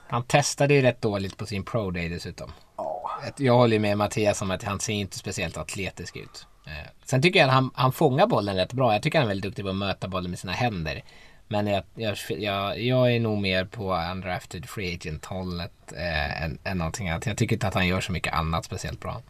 Han 0.08 0.22
testade 0.22 0.74
ju 0.74 0.82
rätt 0.82 1.02
dåligt 1.02 1.36
på 1.36 1.46
sin 1.46 1.64
pro 1.64 1.90
day 1.90 2.08
dessutom. 2.08 2.50
Ja. 2.76 3.10
Jag 3.36 3.54
håller 3.54 3.78
med 3.78 3.98
Mattias 3.98 4.42
om 4.42 4.50
att 4.50 4.62
han 4.62 4.80
ser 4.80 4.92
inte 4.92 5.18
speciellt 5.18 5.56
atletisk 5.56 6.16
ut. 6.16 6.46
Eh, 6.66 6.90
sen 7.04 7.22
tycker 7.22 7.40
jag 7.40 7.46
att 7.46 7.54
han, 7.54 7.70
han 7.74 7.92
fångar 7.92 8.26
bollen 8.26 8.56
rätt 8.56 8.72
bra. 8.72 8.92
Jag 8.92 9.02
tycker 9.02 9.18
han 9.18 9.26
är 9.26 9.28
väldigt 9.28 9.44
duktig 9.44 9.64
på 9.64 9.68
att 9.68 9.76
möta 9.76 10.08
bollen 10.08 10.30
med 10.30 10.38
sina 10.38 10.52
händer. 10.52 11.04
Men 11.48 11.66
jag, 11.66 11.82
jag, 11.94 12.16
jag, 12.28 12.80
jag 12.80 13.14
är 13.14 13.20
nog 13.20 13.38
mer 13.38 13.64
på 13.64 13.94
undrafted 14.12 14.68
free 14.68 14.94
agent 14.94 15.24
hållet 15.24 15.92
eh, 15.92 16.42
än, 16.42 16.58
än 16.64 16.78
någonting 16.78 17.08
annat. 17.08 17.26
Jag 17.26 17.36
tycker 17.36 17.56
inte 17.56 17.68
att 17.68 17.74
han 17.74 17.86
gör 17.86 18.00
så 18.00 18.12
mycket 18.12 18.34
annat 18.34 18.64
speciellt 18.64 19.00
bra. 19.00 19.22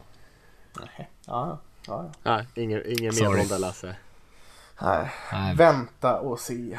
Nej, 0.80 1.10
ja, 1.26 1.58
ja. 1.86 2.10
Nej, 2.22 2.46
ingen, 2.54 2.82
ingen 2.86 3.14
mer 3.14 3.48
där 3.48 3.58
Lasse. 3.58 3.96
Nej. 4.82 5.06
Nej. 5.32 5.54
Vänta 5.54 6.20
och 6.20 6.40
se. 6.40 6.78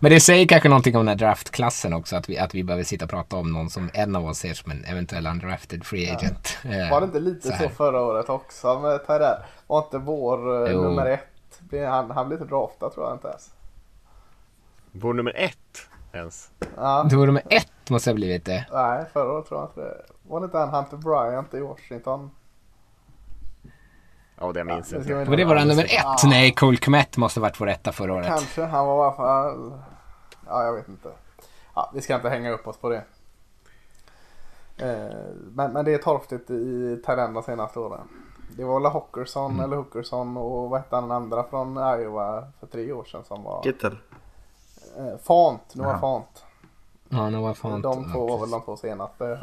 Men 0.00 0.10
det 0.10 0.20
säger 0.20 0.46
kanske 0.46 0.68
någonting 0.68 0.96
om 0.96 1.06
den 1.06 1.08
här 1.08 1.26
draftklassen 1.26 1.92
också. 1.92 2.16
Att 2.16 2.28
vi, 2.28 2.38
att 2.38 2.54
vi 2.54 2.64
behöver 2.64 2.84
sitta 2.84 3.04
och 3.04 3.10
prata 3.10 3.36
om 3.36 3.52
någon 3.52 3.70
som 3.70 3.90
en 3.94 4.16
av 4.16 4.26
oss 4.26 4.38
ser 4.38 4.54
som 4.54 4.70
en 4.70 4.84
eventuell 4.84 5.26
undrafted 5.26 5.84
free 5.84 6.10
agent. 6.10 6.58
Ja. 6.62 6.88
Var 6.90 7.00
det 7.00 7.04
inte 7.04 7.20
lite 7.20 7.48
så, 7.48 7.62
så 7.62 7.68
förra 7.68 8.00
året 8.00 8.28
också 8.28 8.80
med 8.80 9.06
Tyrell? 9.06 9.38
Var 9.66 9.78
inte 9.78 9.98
vår 9.98 10.66
eh, 10.66 10.72
jo. 10.72 10.82
nummer 10.82 11.06
ett? 11.06 11.35
Han, 11.70 12.10
han 12.10 12.28
blev 12.28 12.40
inte 12.42 12.54
draftad 12.54 12.90
tror 12.90 13.06
jag 13.06 13.14
inte 13.14 13.28
ens. 13.28 13.54
Vår 14.92 15.14
nummer 15.14 15.32
ett 15.36 15.88
ens? 16.12 16.50
Ja. 16.76 17.08
Vår 17.12 17.26
nummer 17.26 17.42
ett 17.50 17.90
måste 17.90 18.10
ha 18.10 18.14
blivit 18.14 18.44
det. 18.44 18.66
Nej, 18.72 19.04
förra 19.12 19.32
året 19.32 19.46
tror 19.46 19.60
jag 19.60 19.68
inte 19.68 19.80
det. 19.80 20.04
Var 20.22 20.40
det 20.40 20.44
inte 20.44 20.58
han 20.58 20.68
Hunter 20.68 20.96
Bryant 20.96 21.54
i 21.54 21.60
Washington? 21.60 22.30
Ja, 24.40 24.52
det 24.52 24.64
minns 24.64 24.92
jag 24.92 25.02
inte. 25.02 25.24
Var 25.24 25.36
det 25.36 25.44
vår 25.44 25.54
nummer 25.54 25.84
ett? 25.84 25.90
Ja. 25.92 26.16
Nej, 26.24 26.52
Cole 26.52 26.76
Kmet 26.76 27.16
måste 27.16 27.40
varit 27.40 27.60
vår 27.60 27.68
etta 27.68 27.92
förra 27.92 28.14
året. 28.14 28.26
Kanske. 28.26 28.64
Han 28.64 28.86
var 28.86 28.96
i 28.96 29.06
alla 29.06 29.16
fall... 29.16 29.80
Ja, 30.46 30.64
jag 30.64 30.72
vet 30.72 30.88
inte. 30.88 31.08
Ja, 31.74 31.90
vi 31.94 32.00
ska 32.00 32.14
inte 32.14 32.28
hänga 32.28 32.50
upp 32.50 32.66
oss 32.66 32.76
på 32.76 32.88
det. 32.88 33.04
Eh, 34.76 35.16
men, 35.52 35.72
men 35.72 35.84
det 35.84 35.94
är 35.94 35.98
torftigt 35.98 36.50
i 36.50 37.02
Tyrenda 37.06 37.42
senaste 37.42 37.78
åren. 37.78 38.08
Det 38.48 38.64
var 38.64 38.80
väl 38.80 38.92
Hockerson 38.92 39.50
mm. 39.50 39.64
eller 39.64 39.76
Hookerson 39.76 40.36
och 40.36 40.70
vad 40.70 40.80
hette 40.80 40.96
han 40.96 41.10
andra 41.10 41.44
från 41.44 41.76
Iowa 41.76 42.48
för 42.60 42.66
tre 42.66 42.92
år 42.92 43.04
sedan 43.04 43.24
som 43.24 43.42
var... 43.42 43.62
Gittel. 43.64 43.96
Eh, 44.96 45.18
Font, 45.22 45.74
Noah 45.74 46.00
Font. 46.00 46.44
Ja, 47.08 47.30
Noah 47.30 47.54
Font. 47.54 47.82
De 47.82 48.12
två 48.12 48.26
var 48.26 48.40
väl 48.40 48.50
de 48.50 48.62
två 48.62 48.76
senaste. 48.76 49.40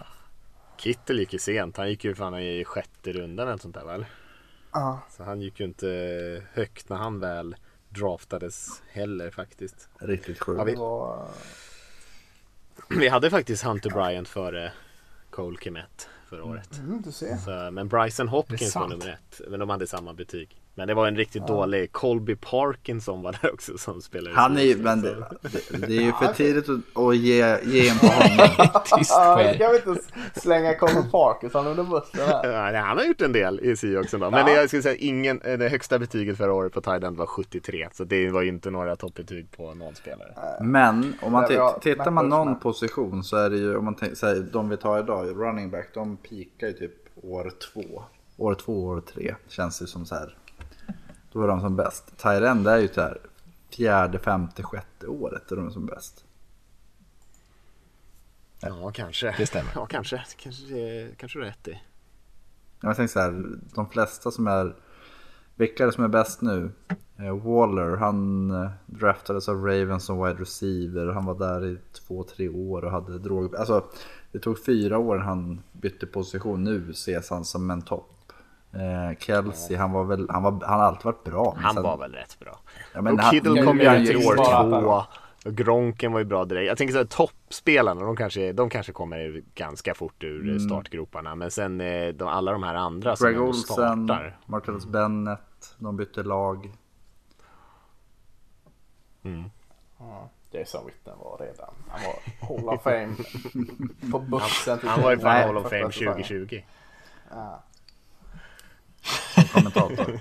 Kittel 0.77 1.19
gick 1.19 1.33
ju 1.33 1.39
sent. 1.39 1.77
Han 1.77 1.89
gick 1.89 2.03
ju 2.03 2.15
fan 2.15 2.39
i 2.39 2.65
sjätte 2.65 3.11
rundan 3.11 3.47
eller 3.47 3.57
sånt 3.57 3.75
där 3.75 3.85
väl? 3.85 4.05
Ja. 4.71 4.99
Så 5.09 5.23
han 5.23 5.41
gick 5.41 5.59
ju 5.59 5.65
inte 5.65 5.87
högt 6.53 6.89
när 6.89 6.97
han 6.97 7.19
väl 7.19 7.55
draftades 7.89 8.81
heller 8.91 9.31
faktiskt. 9.31 9.89
Riktigt 9.99 10.39
sjukt. 10.39 10.77
Ja, 10.77 11.27
vi... 12.89 12.99
vi 12.99 13.07
hade 13.07 13.29
faktiskt 13.29 13.63
Hunter 13.63 13.89
Bryant 13.89 14.27
före 14.27 14.71
Cole 15.29 15.57
Kemet 15.61 16.09
förra 16.33 16.43
året. 16.43 16.79
Mm. 16.79 17.03
Så, 17.37 17.71
men 17.71 17.87
Bryson 17.87 18.27
Hopkins 18.27 18.75
var 18.75 18.87
nummer 18.87 19.07
ett. 19.09 19.41
Men 19.47 19.59
de 19.59 19.69
hade 19.69 19.87
samma 19.87 20.13
betyg. 20.13 20.62
Men 20.75 20.87
det 20.87 20.93
var 20.93 21.07
en 21.07 21.15
riktigt 21.15 21.43
ja. 21.47 21.53
dålig. 21.53 21.91
Colby 21.91 22.35
Parkinson 22.35 23.21
var 23.21 23.37
där 23.41 23.53
också 23.53 23.77
som 23.77 24.01
spelade. 24.01 24.35
Han 24.35 24.57
är 24.57 24.61
ju, 24.61 24.77
men 24.77 25.01
det, 25.01 25.15
det, 25.41 25.87
det, 25.87 25.97
är 25.97 26.01
ju 26.01 26.11
för 26.11 26.33
tidigt 26.33 26.69
att, 26.69 27.03
att 27.03 27.17
ge, 27.17 27.57
ge 27.63 27.89
en 27.89 27.99
på 27.99 28.07
honom. 28.07 28.47
Tyst 28.97 29.11
ja, 29.11 29.53
kan 29.57 29.71
vi 29.71 29.91
inte 29.91 30.03
slänga 30.39 30.75
Colby 30.75 31.09
Parkinson 31.11 31.67
under 31.67 31.83
bussen 31.83 32.19
här. 32.27 32.73
Ja, 32.73 32.81
han 32.81 32.97
har 32.97 33.05
gjort 33.05 33.21
en 33.21 33.33
del 33.33 33.59
i 33.59 33.75
SI 33.75 33.97
också. 33.97 34.17
Då. 34.17 34.31
Men 34.31 34.47
ja. 34.47 34.53
jag 34.53 34.67
skulle 34.67 34.83
säga 34.83 34.95
ingen, 34.95 35.39
det 35.43 35.69
högsta 35.69 35.99
betyget 35.99 36.37
förra 36.37 36.53
året 36.53 36.73
på 36.73 36.81
Tidend 36.81 37.17
var 37.17 37.25
73. 37.25 37.87
Så 37.93 38.03
det 38.03 38.29
var 38.29 38.41
ju 38.41 38.49
inte 38.49 38.71
några 38.71 38.95
toppbetyg 38.95 39.51
på 39.51 39.73
någon 39.73 39.95
spelare. 39.95 40.33
Men 40.61 41.13
om 41.21 41.31
man 41.31 41.47
tittar 41.81 42.11
man 42.11 42.29
någon 42.29 42.59
position 42.59 43.23
så 43.23 43.37
är 43.37 43.49
det 43.49 43.57
ju, 43.57 43.77
om 43.77 43.85
man 43.85 43.95
säger 44.15 44.41
de 44.41 44.69
vi 44.69 44.77
tar 44.77 44.99
idag, 44.99 45.27
running 45.27 45.69
back, 45.69 45.87
de 45.93 46.17
pikar 46.17 46.67
ju 46.67 46.73
typ 46.73 46.93
år 47.23 47.51
två. 47.73 48.03
År 48.37 48.55
två, 48.55 48.85
år 48.85 49.01
tre 49.13 49.35
känns 49.47 49.79
det 49.79 49.87
som 49.87 50.05
så 50.05 50.15
här 50.15 50.37
då 51.33 51.43
är 51.43 51.47
de 51.47 51.61
som 51.61 51.75
bäst. 51.75 52.17
Tyrend 52.17 52.67
är 52.67 52.77
ju 52.77 52.87
så 52.87 53.01
här 53.01 53.17
fjärde, 53.69 54.19
femte, 54.19 54.63
sjätte 54.63 55.07
året 55.07 55.51
är 55.51 55.55
de 55.55 55.71
som 55.71 55.85
bäst. 55.85 56.25
Ja, 58.59 58.91
kanske. 58.91 59.35
Det 59.37 59.45
stämmer. 59.45 59.71
Ja, 59.75 59.85
kanske. 59.85 60.23
Kanske, 60.37 61.07
kanske 61.17 61.39
rätt 61.39 61.67
i. 61.67 61.81
Jag 62.81 62.95
tänker 62.95 63.13
så 63.13 63.19
här, 63.19 63.45
de 63.75 63.89
flesta 63.89 64.31
som 64.31 64.47
är, 64.47 64.75
vilka 65.55 65.83
är 65.83 65.87
det 65.87 65.93
som 65.93 66.03
är 66.03 66.07
bäst 66.07 66.41
nu? 66.41 66.71
Eh, 67.17 67.37
Waller, 67.37 67.97
han 67.97 68.51
eh, 68.51 68.71
draftades 68.85 69.49
av 69.49 69.65
Ravens 69.65 70.05
som 70.05 70.23
wide 70.23 70.41
receiver. 70.41 71.07
Han 71.07 71.25
var 71.25 71.35
där 71.35 71.65
i 71.65 71.77
två, 71.93 72.23
tre 72.23 72.49
år 72.49 72.85
och 72.85 72.91
hade 72.91 73.19
drog... 73.19 73.55
Alltså, 73.55 73.85
det 74.31 74.39
tog 74.39 74.65
fyra 74.65 74.97
år 74.97 75.17
han 75.17 75.63
bytte 75.71 76.05
position. 76.05 76.63
Nu 76.63 76.91
ses 76.91 77.29
han 77.29 77.45
som 77.45 77.71
en 77.71 77.81
topp 77.81 78.12
Eh, 78.73 79.17
Kelsey, 79.19 79.77
han 79.77 79.91
var 79.91 80.03
väl, 80.03 80.27
han, 80.29 80.43
var, 80.43 80.51
han 80.51 80.79
har 80.79 80.85
alltid 80.85 81.05
varit 81.05 81.23
bra. 81.23 81.57
Han 81.57 81.73
sen... 81.73 81.83
var 81.83 81.97
väl 81.97 82.13
rätt 82.13 82.39
bra. 82.39 82.59
Ja, 82.93 83.01
men 83.01 83.13
och 83.13 83.25
Kiddle 83.31 83.63
kom 83.63 83.79
ju 83.79 84.05
till 84.05 84.17
år 84.17 84.35
två. 84.35 85.03
Och 85.45 85.55
Gronken 85.55 86.11
var 86.11 86.19
ju 86.19 86.25
bra 86.25 86.45
direkt. 86.45 86.67
Jag 86.67 86.77
tänker 86.77 86.91
så 86.91 86.97
här, 86.97 87.05
toppspelarna, 87.05 88.05
de 88.05 88.15
kanske, 88.15 88.53
de 88.53 88.69
kanske 88.69 88.91
kommer 88.91 89.43
ganska 89.55 89.93
fort 89.93 90.23
ur 90.23 90.41
mm. 90.41 90.59
startgroparna. 90.59 91.35
Men 91.35 91.51
sen 91.51 91.81
eh, 91.81 92.07
de, 92.13 92.27
alla 92.27 92.51
de 92.51 92.63
här 92.63 92.75
andra 92.75 93.15
Greg 93.19 93.35
som 93.35 93.47
Olsen, 93.47 93.63
startar. 93.63 94.37
Marcellus 94.45 94.85
Bennett, 94.85 95.75
de 95.77 95.97
bytte 95.97 96.23
lag. 96.23 96.71
Mm. 99.23 99.43
Ja, 99.99 100.29
Jason 100.51 100.85
Witten 100.85 101.17
var 101.19 101.37
redan, 101.37 101.73
han 101.87 102.01
var 102.03 102.47
Hall 102.47 102.69
of 102.69 102.83
Fame 102.83 103.15
på 104.11 104.19
bussen. 104.19 104.79
Han, 104.81 104.89
han 104.89 105.01
var 105.01 105.11
ju 105.11 105.19
fan 105.19 105.47
Hall 105.47 105.57
of 105.57 105.69
Fame 105.69 105.83
2020. 105.83 106.61
Ja 107.29 107.63
kommentator. 109.53 110.19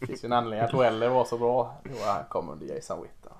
Det 0.00 0.06
finns 0.06 0.24
ju 0.24 0.26
en 0.26 0.32
anledning 0.32 0.68
att 0.68 0.74
Weller 0.74 1.08
var 1.08 1.24
så 1.24 1.38
bra. 1.38 1.80
Jo, 1.84 1.96
han 2.06 2.24
kom 2.28 2.48
under 2.48 2.66
Jason 2.66 3.02
Witten. 3.02 3.32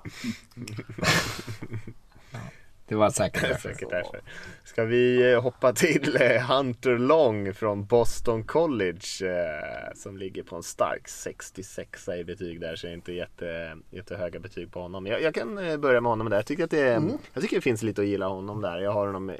Det 2.88 2.94
var 2.94 3.10
säkert 3.10 3.60
säkert 3.60 3.90
därför. 3.90 4.20
Ska 4.64 4.84
vi 4.84 5.32
eh, 5.32 5.42
hoppa 5.42 5.72
till 5.72 6.16
eh, 6.20 6.56
Hunter 6.56 6.98
Long 6.98 7.54
från 7.54 7.86
Boston 7.86 8.44
College 8.44 9.00
eh, 9.22 9.94
som 9.94 10.16
ligger 10.16 10.42
på 10.42 10.56
en 10.56 10.62
stark 10.62 11.08
66 11.08 12.08
i 12.08 12.24
betyg 12.24 12.60
där 12.60 12.76
så 12.76 12.86
jag 12.86 12.90
är 12.90 12.94
inte 12.94 13.12
jätte, 13.12 13.76
jättehöga 13.90 14.40
betyg 14.40 14.72
på 14.72 14.80
honom. 14.80 15.06
Jag, 15.06 15.22
jag 15.22 15.34
kan 15.34 15.80
börja 15.80 16.00
med 16.00 16.10
honom 16.10 16.30
där. 16.30 16.36
Jag 16.36 16.46
tycker 16.46 16.64
att 16.64 16.70
det, 16.70 16.94
mm. 16.94 17.18
jag 17.32 17.42
tycker 17.42 17.56
det 17.56 17.62
finns 17.62 17.82
lite 17.82 18.02
att 18.02 18.08
gilla 18.08 18.28
honom 18.28 18.60
där. 18.60 18.78
Jag 18.78 18.92
har 18.92 19.06
honom 19.06 19.32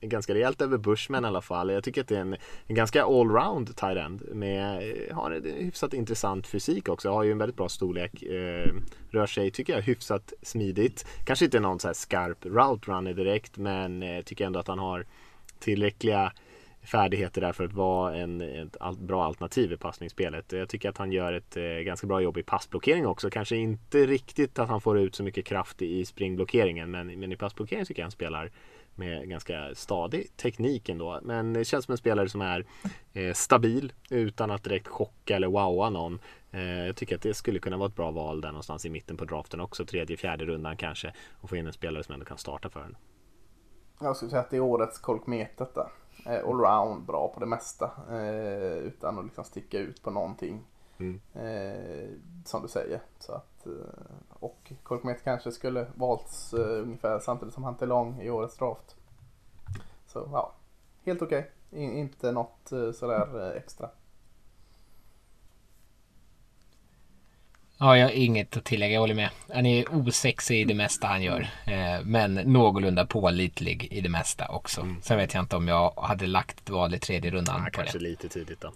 ganska 0.00 0.34
rejält 0.34 0.62
över 0.62 0.78
Bushman 0.78 1.24
i 1.24 1.28
alla 1.28 1.42
fall. 1.42 1.70
Jag 1.70 1.84
tycker 1.84 2.00
att 2.00 2.08
det 2.08 2.16
är 2.16 2.20
en, 2.20 2.36
en 2.66 2.74
ganska 2.74 3.04
allround 3.04 3.76
tight 3.76 3.98
end 3.98 4.22
med, 4.32 4.92
har 5.12 5.30
en 5.30 5.44
hyfsat 5.44 5.94
intressant 5.94 6.46
fysik 6.46 6.88
också. 6.88 7.10
Har 7.10 7.22
ju 7.22 7.32
en 7.32 7.38
väldigt 7.38 7.56
bra 7.56 7.68
storlek. 7.68 8.24
Rör 9.10 9.26
sig, 9.26 9.50
tycker 9.50 9.72
jag, 9.72 9.82
hyfsat 9.82 10.32
smidigt. 10.42 11.06
Kanske 11.26 11.44
inte 11.44 11.60
någon 11.60 11.80
så 11.80 11.88
här 11.88 11.94
skarp 11.94 12.46
route 12.46 12.79
runner 12.88 13.12
direkt 13.12 13.56
men 13.56 14.02
eh, 14.02 14.22
tycker 14.22 14.46
ändå 14.46 14.58
att 14.58 14.68
han 14.68 14.78
har 14.78 15.06
tillräckliga 15.58 16.32
färdigheter 16.82 17.40
där 17.40 17.52
för 17.52 17.64
att 17.64 17.72
vara 17.72 18.16
en, 18.16 18.40
ett 18.40 18.98
bra 18.98 19.24
alternativ 19.24 19.72
i 19.72 19.76
passningsspelet. 19.76 20.52
Jag 20.52 20.68
tycker 20.68 20.88
att 20.88 20.98
han 20.98 21.12
gör 21.12 21.32
ett 21.32 21.56
eh, 21.56 21.62
ganska 21.62 22.06
bra 22.06 22.20
jobb 22.20 22.38
i 22.38 22.42
passblockering 22.42 23.06
också. 23.06 23.30
Kanske 23.30 23.56
inte 23.56 24.06
riktigt 24.06 24.58
att 24.58 24.68
han 24.68 24.80
får 24.80 24.98
ut 24.98 25.14
så 25.14 25.22
mycket 25.22 25.46
kraft 25.46 25.82
i 25.82 26.04
springblockeringen 26.04 26.90
men, 26.90 27.20
men 27.20 27.32
i 27.32 27.36
passblockering 27.36 27.84
tycker 27.84 28.02
jag 28.02 28.04
han 28.04 28.10
spelar 28.12 28.50
med 28.94 29.28
ganska 29.28 29.74
stadig 29.74 30.36
teknik 30.36 30.88
ändå. 30.88 31.20
Men 31.22 31.52
det 31.52 31.64
känns 31.64 31.84
som 31.84 31.92
en 31.92 31.98
spelare 31.98 32.28
som 32.28 32.40
är 32.40 32.64
eh, 33.12 33.32
stabil 33.34 33.92
utan 34.10 34.50
att 34.50 34.64
direkt 34.64 34.88
chocka 34.88 35.36
eller 35.36 35.48
wowa 35.48 35.90
någon. 35.90 36.18
Eh, 36.52 36.86
jag 36.86 36.96
tycker 36.96 37.16
att 37.16 37.22
det 37.22 37.34
skulle 37.34 37.58
kunna 37.58 37.76
vara 37.76 37.88
ett 37.88 37.96
bra 37.96 38.10
val 38.10 38.40
där 38.40 38.48
någonstans 38.48 38.84
i 38.84 38.90
mitten 38.90 39.16
på 39.16 39.24
draften 39.24 39.60
också. 39.60 39.84
Tredje, 39.84 40.16
fjärde 40.16 40.44
rundan 40.44 40.76
kanske. 40.76 41.12
Och 41.40 41.48
få 41.48 41.56
in 41.56 41.66
en 41.66 41.72
spelare 41.72 42.04
som 42.04 42.12
ändå 42.14 42.26
kan 42.26 42.38
starta 42.38 42.70
för 42.70 42.80
en. 42.80 42.96
Jag 44.00 44.16
skulle 44.16 44.30
säga 44.30 44.42
att 44.42 44.50
det 44.50 44.56
är 44.56 44.60
årets 44.60 44.98
Kolkmet 44.98 45.58
detta. 45.58 45.90
Eh, 46.26 46.48
allround, 46.48 47.06
bra 47.06 47.28
på 47.34 47.40
det 47.40 47.46
mesta. 47.46 47.90
Eh, 48.10 48.78
utan 48.78 49.18
att 49.18 49.24
liksom 49.24 49.44
sticka 49.44 49.78
ut 49.78 50.02
på 50.02 50.10
någonting. 50.10 50.64
Mm. 50.98 51.20
Som 52.44 52.62
du 52.62 52.68
säger. 52.68 53.00
Så 53.18 53.32
att, 53.32 53.66
och 54.28 54.72
Kolkmet 54.82 55.24
kanske 55.24 55.52
skulle 55.52 55.86
valts 55.94 56.52
ungefär 56.52 57.18
samtidigt 57.18 57.54
som 57.54 57.64
Hunter 57.64 57.86
Long 57.86 58.20
i 58.20 58.30
årets 58.30 58.56
draft. 58.56 58.96
Så 60.06 60.28
ja, 60.32 60.54
helt 61.04 61.22
okej. 61.22 61.50
Okay. 61.70 61.84
inte 61.84 62.32
något 62.32 62.72
sådär 62.94 63.52
extra. 63.56 63.90
Ja, 67.82 67.98
jag 67.98 68.06
har 68.06 68.12
inget 68.12 68.56
att 68.56 68.64
tillägga, 68.64 68.94
jag 68.94 69.00
håller 69.00 69.14
med. 69.14 69.30
Han 69.54 69.66
är 69.66 69.94
osexig 69.94 70.60
i 70.60 70.64
det 70.64 70.74
mesta 70.74 71.06
han 71.06 71.22
gör. 71.22 71.40
Eh, 71.66 72.04
men 72.04 72.34
någorlunda 72.34 73.06
pålitlig 73.06 73.88
i 73.90 74.00
det 74.00 74.08
mesta 74.08 74.48
också. 74.48 74.80
Mm. 74.80 75.02
Sen 75.02 75.16
vet 75.16 75.34
jag 75.34 75.42
inte 75.42 75.56
om 75.56 75.68
jag 75.68 75.90
hade 75.96 76.26
lagt 76.26 76.60
ett 76.60 76.70
val 76.70 76.94
i 76.94 76.98
tredje 76.98 77.30
rundan 77.30 77.56
ja, 77.58 77.64
på 77.64 77.70
kanske 77.70 77.98
det. 77.98 78.04
lite 78.04 78.28
tidigt 78.28 78.60
då. 78.60 78.72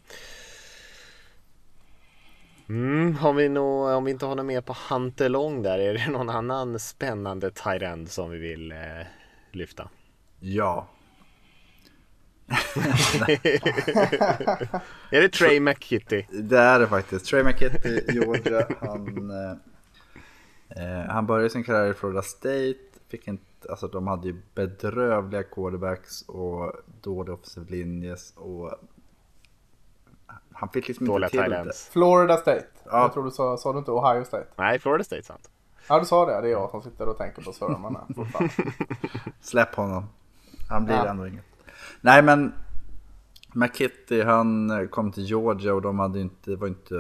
Mm, 2.69 3.17
har 3.17 3.33
vi 3.33 3.49
nå, 3.49 3.95
om 3.95 4.05
vi 4.05 4.11
inte 4.11 4.27
har 4.27 4.35
något 4.35 4.47
mer 4.47 4.61
på 4.61 4.77
Hunter 4.91 5.29
Long 5.29 5.63
där, 5.63 5.79
är 5.79 5.95
det 5.95 6.09
någon 6.11 6.31
annan 6.31 6.79
spännande 6.79 7.51
tight 7.51 7.83
end 7.83 8.11
som 8.11 8.31
vi 8.31 8.39
vill 8.39 8.73
eh, 8.73 8.79
lyfta? 9.53 9.89
Ja, 10.41 10.89
är 15.11 15.21
det 15.21 15.29
Trey 15.29 15.61
McKitty? 15.61 16.25
Det 16.31 16.59
är 16.59 16.81
det 16.81 16.87
faktiskt. 16.87 17.27
Trey 17.27 17.45
McKitty, 17.45 18.01
Georgia. 18.09 18.67
Han, 18.81 19.31
eh, 19.31 19.53
eh, 20.85 21.05
han 21.09 21.27
började 21.27 21.51
sin 21.51 21.65
karriär 21.65 21.91
i 21.91 21.95
Florida 21.95 22.23
State. 22.23 22.75
Fick 23.09 23.29
inte, 23.29 23.71
alltså 23.71 23.89
de 23.89 24.07
hade 24.07 24.29
ju 24.29 24.43
bedrövliga 24.55 25.43
quarterbacks 25.43 26.23
och 26.23 26.73
dåliga 27.01 27.35
offensive 27.35 27.67
linjes. 27.71 28.33
Och 28.37 28.75
han 30.53 30.69
fick 30.69 30.89
liksom 30.89 31.07
Dåliga 31.07 31.29
inte 31.29 31.43
till 31.43 31.51
det. 31.51 31.75
Florida 31.93 32.37
State. 32.37 32.67
Ja. 32.85 33.03
Jag 33.03 33.13
tror 33.13 33.25
du 33.25 33.31
sa, 33.31 33.57
sa 33.57 33.73
du 33.73 33.79
inte 33.79 33.91
Ohio 33.91 34.25
State? 34.25 34.47
Nej, 34.57 34.79
Florida 34.79 35.05
State 35.05 35.23
sant. 35.23 35.51
Ja, 35.89 35.99
du 35.99 36.05
sa 36.05 36.27
det. 36.27 36.41
Det 36.41 36.49
är 36.49 36.53
jag 36.53 36.71
som 36.71 36.83
sitter 36.83 37.09
och 37.09 37.19
tänker 37.19 37.43
på 37.43 37.53
svärmarna 37.53 38.07
Släpp 39.41 39.75
honom. 39.75 40.05
Han 40.69 40.85
blir 40.85 40.97
ja. 40.97 41.07
ändå 41.07 41.27
inget. 41.27 41.45
Nej 42.05 42.23
men 42.23 42.53
McKitty 43.55 44.23
han 44.23 44.71
eh, 44.71 44.87
kom 44.87 45.13
till 45.13 45.25
Georgia 45.25 45.75
och 45.75 45.83
de 45.83 45.99
hade 45.99 46.21
inte, 46.21 46.51
det 46.51 46.57
var 46.57 46.69
inte 46.69 46.95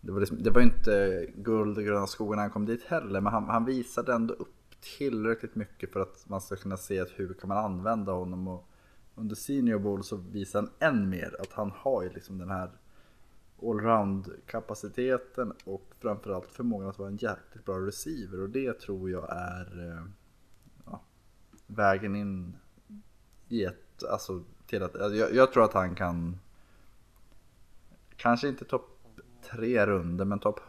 det 0.00 0.12
var, 0.12 0.20
liksom, 0.20 0.42
det 0.42 0.50
var 0.50 0.60
inte 0.60 1.26
guld 1.36 1.78
och 1.78 1.84
gröna 1.84 2.06
skogar 2.06 2.36
när 2.36 2.42
han 2.42 2.50
kom 2.50 2.66
dit 2.66 2.84
heller 2.84 3.20
men 3.20 3.32
han, 3.32 3.44
han 3.44 3.64
visade 3.64 4.14
ändå 4.14 4.34
upp 4.34 4.80
tillräckligt 4.98 5.54
mycket 5.54 5.92
för 5.92 6.00
att 6.00 6.24
man 6.28 6.40
ska 6.40 6.56
kunna 6.56 6.76
se 6.76 7.00
att 7.00 7.10
hur 7.14 7.34
kan 7.34 7.48
man 7.48 7.64
använda 7.64 8.12
honom 8.12 8.48
och 8.48 8.68
under 9.14 9.34
senior 9.34 9.78
bowl 9.78 10.04
så 10.04 10.16
visar 10.16 10.60
han 10.60 10.70
än 10.78 11.08
mer 11.08 11.36
att 11.40 11.52
han 11.52 11.72
har 11.76 12.02
ju 12.02 12.10
liksom 12.12 12.38
den 12.38 12.50
här 12.50 12.70
allround 13.62 14.30
kapaciteten 14.46 15.52
och 15.64 15.92
framförallt 16.00 16.52
förmågan 16.52 16.88
att 16.88 16.98
vara 16.98 17.08
en 17.08 17.16
jäkligt 17.16 17.64
bra 17.64 17.80
receiver 17.80 18.40
och 18.40 18.50
det 18.50 18.80
tror 18.80 19.10
jag 19.10 19.26
är 19.30 19.88
eh, 19.88 20.04
ja, 20.84 21.00
vägen 21.66 22.16
in 22.16 22.56
i 23.48 23.64
ett, 23.64 24.04
alltså 24.10 24.42
till 24.66 24.82
att, 24.82 24.96
alltså, 24.96 25.18
jag, 25.18 25.34
jag 25.34 25.52
tror 25.52 25.64
att 25.64 25.72
han 25.72 25.94
kan, 25.94 26.38
kanske 28.16 28.48
inte 28.48 28.64
topp 28.64 28.88
tre 29.50 29.86
runder 29.86 30.24
men 30.24 30.38
topp 30.38 30.60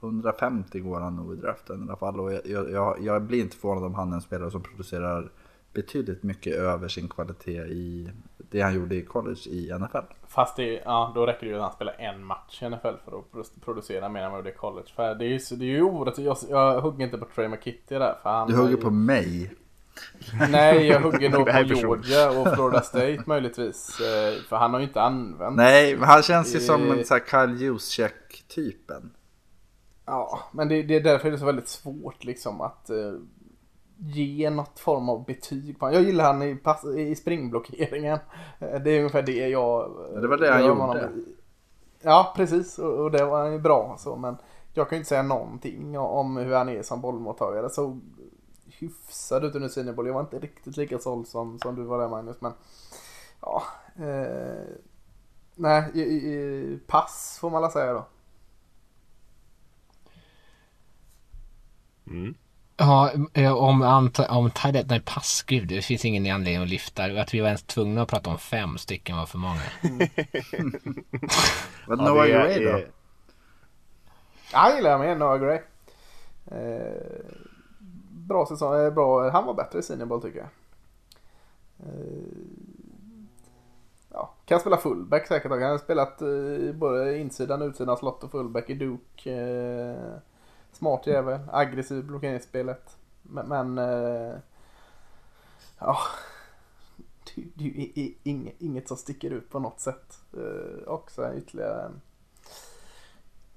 150 0.00 0.80
går 0.80 1.00
han 1.00 1.16
nog 1.16 1.34
i 1.34 1.36
draften 1.36 1.80
i 1.80 1.82
alla 1.82 1.96
fall. 1.96 2.20
Och 2.20 2.32
jag, 2.32 2.70
jag, 2.70 2.96
jag 3.00 3.22
blir 3.22 3.40
inte 3.40 3.56
förvånad 3.56 3.84
om 3.84 3.94
han 3.94 4.10
är 4.10 4.14
en 4.14 4.20
spelare 4.20 4.50
som 4.50 4.62
producerar 4.62 5.30
betydligt 5.72 6.22
mycket 6.22 6.54
över 6.56 6.88
sin 6.88 7.08
kvalitet 7.08 7.60
i 7.60 8.10
det 8.36 8.60
han 8.60 8.74
gjorde 8.74 8.94
i 8.94 9.02
college 9.02 9.40
i 9.46 9.72
NFL. 9.78 9.98
Fast 10.26 10.56
det, 10.56 10.82
ja, 10.84 11.12
då 11.14 11.26
räcker 11.26 11.46
det 11.46 11.52
ju 11.52 11.56
att 11.56 11.62
han 11.62 11.72
spelar 11.72 11.94
en 11.98 12.24
match 12.24 12.62
i 12.62 12.68
NFL 12.68 12.94
för 13.04 13.18
att 13.40 13.64
producera 13.64 14.08
mer 14.08 14.20
än 14.20 14.24
vad 14.24 14.32
han 14.32 14.40
gjorde 14.40 14.50
i 14.50 14.54
college. 14.54 14.88
För 14.96 15.14
det 15.14 15.24
är 15.24 15.28
ju, 15.28 15.56
det 15.56 15.64
är 15.64 15.68
ju 15.68 15.82
orättvist. 15.82 16.46
Jag, 16.50 16.74
jag 16.74 16.80
hugger 16.80 17.04
inte 17.04 17.18
på 17.18 17.26
Trey 17.34 17.48
McKitty 17.48 17.94
där. 17.98 18.18
För 18.22 18.30
han 18.30 18.48
du 18.48 18.56
hugger 18.56 18.70
ju... 18.70 18.76
på 18.76 18.90
mig. 18.90 19.54
Nej, 20.50 20.86
jag 20.86 21.00
hugger 21.00 21.30
nog 21.30 21.46
på 21.46 21.74
Georgia 21.74 22.30
och 22.30 22.54
Florida 22.54 22.80
State 22.80 23.22
möjligtvis. 23.26 24.00
Eh, 24.00 24.42
för 24.48 24.56
han 24.56 24.72
har 24.72 24.80
ju 24.80 24.86
inte 24.86 25.02
använt... 25.02 25.56
Nej, 25.56 25.96
men 25.96 26.08
han 26.08 26.22
känns 26.22 26.54
ju 26.54 26.60
som 26.60 26.90
en 26.90 27.04
sån 27.04 27.18
här 27.18 27.46
Kyle 27.46 27.62
Juszczyk-typen. 27.62 29.10
Ja, 30.06 30.38
men 30.52 30.68
det, 30.68 30.82
det, 30.82 30.96
är 30.96 31.00
därför 31.00 31.30
det 31.30 31.36
är 31.36 31.38
så 31.38 31.46
väldigt 31.46 31.68
svårt 31.68 32.24
liksom 32.24 32.60
att 32.60 32.90
uh, 32.90 33.20
ge 33.98 34.50
något 34.50 34.78
form 34.78 35.08
av 35.08 35.24
betyg 35.24 35.78
på 35.78 35.86
honom. 35.86 36.00
Jag 36.00 36.06
gillar 36.06 36.24
han 36.24 36.42
i, 36.42 36.54
pass, 36.54 36.84
i 36.84 37.14
springblockeringen. 37.14 38.18
Eh, 38.58 38.80
det 38.80 38.90
är 38.90 38.98
ungefär 38.98 39.22
det 39.22 39.48
jag... 39.48 39.90
Det 40.20 40.28
var 40.28 40.36
det 40.36 40.52
han 40.52 40.66
gjorde. 40.66 40.80
Honom. 40.80 41.24
Ja, 42.02 42.32
precis. 42.36 42.78
Och, 42.78 42.92
och 42.92 43.10
det 43.10 43.24
var 43.24 43.42
han 43.42 43.52
ju 43.52 43.58
bra 43.58 43.96
så. 43.98 44.16
Men 44.16 44.36
jag 44.74 44.88
kan 44.88 44.96
ju 44.96 45.00
inte 45.00 45.08
säga 45.08 45.22
någonting 45.22 45.98
om 45.98 46.36
hur 46.36 46.54
han 46.54 46.68
är 46.68 46.82
som 46.82 47.00
bollmottagare. 47.00 47.70
Så 47.70 48.00
hyfsad 48.78 49.44
ut 49.44 49.54
under 49.54 49.68
seniorboll. 49.68 50.06
Jag 50.06 50.14
var 50.14 50.20
inte 50.20 50.38
riktigt 50.38 50.76
lika 50.76 50.98
såld 50.98 51.28
som, 51.28 51.58
som 51.58 51.76
du 51.76 51.82
var 51.82 51.98
där 51.98 52.08
Magnus. 52.08 52.36
Men 52.40 52.52
ja, 53.40 53.62
eh, 53.96 54.74
nej, 55.54 55.90
i, 55.94 56.00
i, 56.00 56.78
pass 56.86 57.38
får 57.40 57.50
man 57.50 57.62
väl 57.62 57.70
säga 57.70 57.92
då. 57.92 58.06
Mm. 62.06 62.34
Ja, 62.76 63.12
eh, 63.32 63.52
om, 63.52 64.08
om 64.28 64.50
Tidet, 64.50 64.86
nej 64.88 65.00
pass, 65.00 65.44
gud 65.46 65.68
det 65.68 65.82
finns 65.82 66.04
ingen 66.04 66.34
anledning 66.34 66.62
att 66.62 66.68
lyfta. 66.68 67.04
Att 67.04 67.34
vi 67.34 67.40
var 67.40 67.46
ens 67.46 67.62
tvungna 67.62 68.02
att 68.02 68.08
prata 68.08 68.30
om 68.30 68.38
fem 68.38 68.78
stycken 68.78 69.16
var 69.16 69.26
för 69.26 69.38
många. 69.38 69.62
Vad 71.86 71.98
Noah 71.98 72.26
Gray 72.26 72.64
då? 72.64 72.82
Ja, 74.52 74.68
jag 74.68 74.76
gillar 74.76 74.98
med 74.98 75.18
Noah 75.18 75.38
Gray. 75.38 75.60
Eh, 76.46 77.47
bra 78.28 78.46
säsong. 78.46 78.74
Eh, 78.74 78.90
bra. 78.90 79.30
Han 79.30 79.46
var 79.46 79.54
bättre 79.54 79.78
i 79.78 79.82
seniorboll 79.82 80.22
tycker 80.22 80.38
jag. 80.38 80.48
Eh, 81.78 82.28
ja, 84.08 84.34
kan 84.44 84.60
spela 84.60 84.76
fullback 84.76 85.26
säkert. 85.26 85.50
Han 85.50 85.62
har 85.62 85.78
spelat 85.78 86.22
eh, 86.22 86.74
både 86.74 87.18
insidan 87.18 87.62
och 87.62 87.68
utsidan 87.68 87.96
slott 87.96 88.24
och 88.24 88.30
fullback 88.30 88.70
i 88.70 88.74
Duke. 88.74 89.96
Smart 90.72 91.06
jävel. 91.06 91.40
Aggressiv 91.52 92.04
blockeringsspelet. 92.04 92.96
Men, 93.22 93.48
men 93.48 93.76
ja. 95.78 95.98
Det 97.34 97.92
är 97.94 98.12
inget 98.58 98.88
som 98.88 98.96
sticker 98.96 99.30
ut 99.30 99.50
på 99.50 99.58
något 99.58 99.80
sätt. 99.80 100.20
Också 100.86 101.34
ytterligare 101.34 101.82
en 101.82 102.00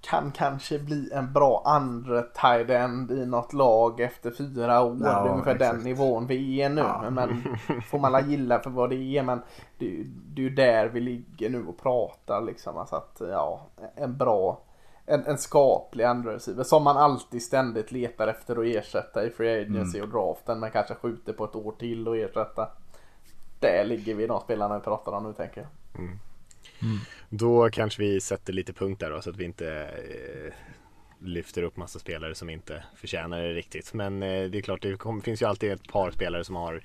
kan 0.01 0.31
kanske 0.31 0.79
bli 0.79 1.11
en 1.13 1.33
bra 1.33 1.61
andra 1.65 2.21
tight 2.21 2.69
end 2.69 3.11
i 3.11 3.25
något 3.25 3.53
lag 3.53 3.99
efter 3.99 4.31
fyra 4.31 4.81
år. 4.81 4.97
Ja, 5.01 5.27
ungefär 5.31 5.55
exakt. 5.55 5.73
den 5.73 5.83
nivån 5.83 6.27
vi 6.27 6.61
är 6.61 6.69
nu. 6.69 6.81
Ja. 6.81 7.09
Men 7.09 7.57
får 7.89 7.99
man 7.99 8.11
la 8.11 8.21
gilla 8.21 8.59
för 8.59 8.69
vad 8.69 8.89
det 8.89 9.17
är. 9.17 9.23
Men 9.23 9.41
det, 9.77 10.03
det 10.05 10.41
är 10.41 10.43
ju 10.43 10.49
där 10.49 10.87
vi 10.87 10.99
ligger 10.99 11.49
nu 11.49 11.65
och 11.67 11.77
pratar 11.77 12.41
liksom. 12.41 12.77
Alltså 12.77 12.95
att 12.95 13.21
ja, 13.29 13.67
en 13.95 14.17
bra 14.17 14.61
en, 15.05 15.25
en 15.25 15.37
skaplig 15.37 16.03
andra 16.03 16.33
receiver 16.33 16.63
som 16.63 16.83
man 16.83 16.97
alltid 16.97 17.43
ständigt 17.43 17.91
letar 17.91 18.27
efter 18.27 18.55
att 18.55 18.65
ersätta 18.65 19.25
i 19.25 19.29
Free 19.29 19.61
Agency 19.61 19.97
mm. 19.97 20.09
och 20.09 20.15
draften 20.15 20.59
men 20.59 20.71
kanske 20.71 20.95
skjuter 20.95 21.33
på 21.33 21.45
ett 21.45 21.55
år 21.55 21.71
till 21.79 22.07
och 22.07 22.17
ersätta. 22.17 22.67
Där 23.59 23.85
ligger 23.85 24.15
vi 24.15 24.27
de 24.27 24.41
spelarna 24.41 24.77
vi 24.77 24.83
pratar 24.83 25.11
om 25.11 25.23
nu 25.23 25.33
tänker 25.33 25.61
jag. 25.61 26.03
Mm. 26.03 26.19
Mm. 26.81 26.97
Då 27.29 27.69
kanske 27.69 28.01
vi 28.01 28.21
sätter 28.21 28.53
lite 28.53 28.73
punkt 28.73 28.99
där 28.99 29.11
då 29.11 29.21
så 29.21 29.29
att 29.29 29.37
vi 29.37 29.43
inte 29.43 29.69
eh, 29.69 30.53
lyfter 31.19 31.63
upp 31.63 31.77
massa 31.77 31.99
spelare 31.99 32.35
som 32.35 32.49
inte 32.49 32.83
förtjänar 32.95 33.41
det 33.41 33.53
riktigt. 33.53 33.93
Men 33.93 34.23
eh, 34.23 34.49
det 34.49 34.57
är 34.57 34.61
klart, 34.61 34.81
det 34.81 34.97
kom, 34.97 35.21
finns 35.21 35.41
ju 35.41 35.45
alltid 35.45 35.71
ett 35.71 35.87
par 35.87 36.11
spelare 36.11 36.43
som 36.43 36.55
har 36.55 36.81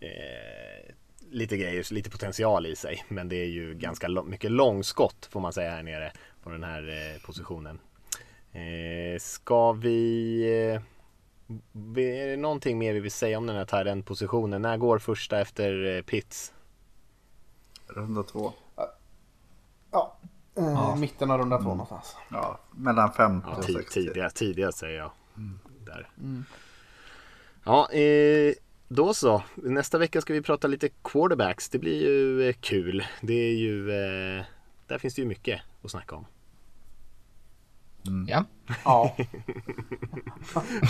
eh, 0.00 0.94
lite 1.30 1.56
grejer, 1.56 1.94
lite 1.94 2.10
potential 2.10 2.66
i 2.66 2.76
sig. 2.76 3.04
Men 3.08 3.28
det 3.28 3.36
är 3.36 3.46
ju 3.46 3.74
ganska 3.74 4.08
mycket 4.08 4.50
långskott 4.50 5.28
får 5.30 5.40
man 5.40 5.52
säga 5.52 5.70
här 5.70 5.82
nere 5.82 6.12
på 6.42 6.50
den 6.50 6.64
här 6.64 6.88
eh, 6.88 7.22
positionen. 7.22 7.78
Eh, 8.52 9.18
ska 9.18 9.72
vi... 9.72 10.40
Eh, 10.72 10.82
är 11.96 12.28
det 12.28 12.36
någonting 12.36 12.78
mer 12.78 12.92
vi 12.92 13.00
vill 13.00 13.10
säga 13.10 13.38
om 13.38 13.46
den 13.46 13.56
här 13.56 13.64
tight 13.64 14.06
positionen? 14.06 14.62
När 14.62 14.76
går 14.76 14.98
första 14.98 15.40
efter 15.40 15.96
eh, 15.96 16.02
Pitts? 16.02 16.52
Runda 17.86 18.22
två. 18.22 18.52
Ja, 19.90 20.16
eh, 20.54 20.64
ja. 20.64 20.96
mitten 20.96 21.30
av 21.30 21.38
runda 21.38 21.56
två 21.56 21.64
mm. 21.64 21.76
någonstans. 21.76 22.16
Ja, 22.30 22.60
mellan 22.70 23.12
fem 23.12 23.42
ja, 23.46 23.56
och 23.56 23.64
sex. 23.64 23.94
Tidigast, 23.94 24.36
tidigast 24.36 24.78
säger 24.78 24.98
jag. 24.98 25.10
Mm. 25.36 25.58
Där. 25.86 26.08
Mm. 26.18 26.44
Ja, 27.64 27.90
eh, 27.92 28.54
då 28.88 29.14
så. 29.14 29.42
Nästa 29.54 29.98
vecka 29.98 30.20
ska 30.20 30.32
vi 30.32 30.42
prata 30.42 30.68
lite 30.68 30.88
quarterbacks. 30.88 31.68
Det 31.68 31.78
blir 31.78 32.02
ju 32.02 32.48
eh, 32.48 32.54
kul. 32.60 33.04
Det 33.20 33.34
är 33.34 33.56
ju, 33.56 33.90
eh, 33.90 34.44
där 34.86 34.98
finns 34.98 35.14
det 35.14 35.22
ju 35.22 35.28
mycket 35.28 35.60
att 35.84 35.90
snacka 35.90 36.16
om. 36.16 36.26
Mm. 38.06 38.28
Ja. 38.28 38.44
Ja. 38.84 39.16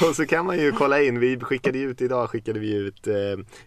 och 0.09 0.17
så 0.17 0.27
kan 0.27 0.47
man 0.47 0.59
ju 0.59 0.73
kolla 0.73 1.03
in. 1.03 1.21
Vi 1.21 1.41
skickade 1.41 1.79
ut 1.79 2.01
idag 2.01 2.31
skickade 2.31 2.61
vi 2.61 2.75
ut. 2.75 3.07
Eh, 3.07 3.15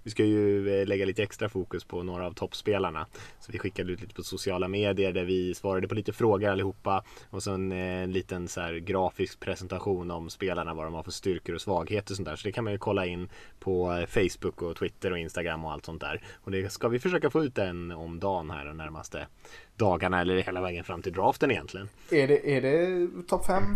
vi 0.04 0.12
ska 0.12 0.26
ju 0.26 0.80
eh, 0.82 0.88
lägga 0.88 1.06
lite 1.06 1.24
extra 1.24 1.50
fokus 1.50 1.84
på 1.84 2.04
några 2.04 2.26
av 2.26 2.34
toppspelarna. 2.34 3.06
Så 3.40 3.52
vi 3.52 3.60
skickade 3.60 3.92
ut 3.92 4.02
lite 4.02 4.16
på 4.16 4.24
sociala 4.24 4.68
medier 4.68 5.12
där 5.12 5.24
vi 5.24 5.54
svarade 5.54 5.88
på 5.88 5.96
lite 5.96 6.14
frågor 6.14 6.50
allihopa. 6.50 7.04
Och 7.30 7.44
så 7.44 7.52
en, 7.52 7.72
eh, 7.72 7.78
en 7.78 8.12
liten 8.12 8.48
så 8.48 8.62
här 8.62 8.74
grafisk 8.74 9.40
presentation 9.40 10.12
om 10.12 10.30
spelarna. 10.30 10.74
Vad 10.74 10.86
de 10.86 10.94
har 10.94 11.04
för 11.04 11.12
styrkor 11.12 11.56
och 11.56 11.62
svagheter 11.62 12.14
och 12.14 12.16
sånt 12.16 12.28
där. 12.28 12.36
Så 12.36 12.48
det 12.48 12.52
kan 12.52 12.64
man 12.64 12.74
ju 12.74 12.80
kolla 12.80 13.06
in 13.06 13.30
på 13.60 13.94
eh, 13.94 14.06
Facebook 14.06 14.62
och 14.62 14.76
Twitter 14.76 15.12
och 15.12 15.18
Instagram 15.18 15.66
och 15.66 15.72
allt 15.72 15.86
sånt 15.86 16.02
där. 16.02 16.22
Och 16.36 16.52
det 16.52 16.70
ska 16.70 16.88
vi 16.88 17.00
försöka 17.00 17.30
få 17.30 17.44
ut 17.44 17.58
en 17.58 17.92
om 17.92 18.20
dagen 18.20 18.50
här 18.50 18.66
de 18.66 18.78
närmaste 18.78 19.28
dagarna 19.76 20.22
eller 20.22 20.38
hela 20.38 20.62
vägen 20.62 20.84
fram 20.84 21.02
till 21.02 21.14
draften 21.14 21.52
egentligen. 21.52 21.90
Är 22.12 22.28
det, 22.28 22.58
är 22.58 22.62
det 22.62 23.08
topp 23.28 23.46
5 23.46 23.64
eh, 23.64 23.74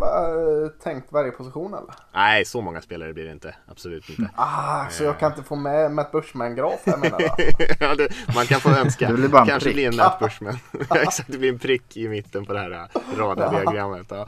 tänkt 0.84 1.12
varje 1.12 1.32
position 1.32 1.74
eller? 1.74 1.94
Nej, 2.14 2.46
så 2.46 2.62
många 2.62 2.82
spelare 2.82 3.14
blir 3.14 3.26
det 3.26 3.32
inte. 3.32 3.56
Absolut 3.68 4.10
inte. 4.10 4.32
Ah, 4.36 4.90
så 4.90 5.04
jag 5.04 5.20
kan 5.20 5.32
inte 5.32 5.44
få 5.44 5.56
med 5.56 5.92
Matt 5.92 6.12
Bushman-graf 6.12 6.80
här 6.86 6.98
menar 6.98 7.20
du? 7.20 7.54
ja, 7.80 7.96
det, 7.96 8.10
man 8.36 8.46
kan 8.46 8.60
få 8.60 8.70
önska. 8.70 9.08
Det 9.12 9.14
blir 9.14 9.30
bara 9.30 9.42
en 9.42 9.48
Kanske 9.48 9.70
prick. 9.70 9.76
blir 9.76 9.88
en 9.88 9.96
Matt 9.96 10.20
Bushman. 10.20 10.58
Exakt, 11.02 11.32
det 11.32 11.38
blir 11.38 11.50
en 11.50 11.60
prick 11.60 11.98
i 11.98 12.08
mitten 12.08 12.46
på 12.46 12.54
det 12.54 12.60
här 12.60 12.72
eh, 12.72 13.18
radardiagrammet. 13.18 14.08
Ja. 14.10 14.28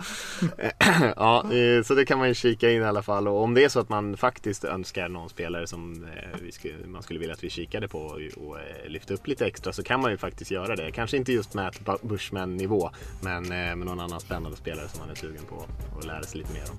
ja, 1.16 1.54
eh, 1.54 1.84
så 1.84 1.94
det 1.94 2.06
kan 2.06 2.20
man 2.20 2.28
ju 2.28 2.34
kika 2.34 2.72
in 2.72 2.82
i 2.82 2.86
alla 2.86 3.02
fall. 3.02 3.28
Och 3.28 3.44
om 3.44 3.54
det 3.54 3.64
är 3.64 3.70
så 3.70 3.80
att 3.80 3.90
man 3.90 4.18
faktiskt 4.18 4.64
önskar 4.64 5.10
någon 5.10 5.30
spelare 5.30 5.68
som 5.68 6.08
vi 6.42 6.52
skulle, 6.52 6.88
man 6.88 7.04
skulle 7.04 7.20
vilja 7.20 7.34
att 7.34 7.44
vi 7.44 7.50
kikade 7.50 7.88
på 7.88 8.00
och, 8.00 8.20
och 8.48 8.58
lyfte 8.88 9.14
upp 9.14 9.28
lite 9.28 9.46
extra 9.46 9.74
så 9.74 9.84
kan 9.84 10.02
man 10.02 10.12
ju 10.12 10.18
faktiskt 10.18 10.52
göra 10.52 10.76
det. 10.76 10.92
Kanske 10.92 11.18
inte 11.18 11.34
just 11.34 11.54
med 11.54 11.76
Matt 11.86 12.02
Bushman-nivå. 12.02 12.90
Men 13.22 13.44
eh, 13.44 13.50
med 13.50 13.78
någon 13.78 14.00
annan 14.00 14.20
spännande 14.20 14.58
spelare 14.58 14.88
som 14.88 15.00
man 15.00 15.10
är 15.10 15.16
sugen 15.16 15.44
på 15.50 15.66
att 16.00 16.06
lära 16.06 16.24
sig 16.24 16.40
lite 16.40 16.54
mer 16.54 16.64
om. 16.72 16.78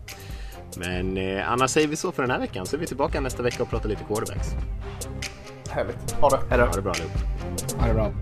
Men 0.76 1.16
eh, 1.16 1.52
annars 1.52 1.70
säger 1.70 1.88
vi 1.88 1.96
så 1.96 2.12
för 2.12 2.22
den 2.22 2.30
här 2.30 2.38
veckan 2.38 2.66
så 2.66 2.76
är 2.76 2.80
vi 2.80 2.86
tillbaka 2.86 3.20
nästa 3.20 3.42
vecka 3.42 3.62
och 3.62 3.70
pratar 3.70 3.88
lite 3.88 4.04
quarterbacks. 4.04 4.48
Härligt. 5.70 6.12
Ha 6.12 6.28
det. 6.28 6.56
Ha 6.56 6.72
det 6.72 6.82
bra 6.82 6.92
allihop. 6.92 7.12
Ha 7.78 7.86
det 7.86 7.94
bra. 7.94 8.12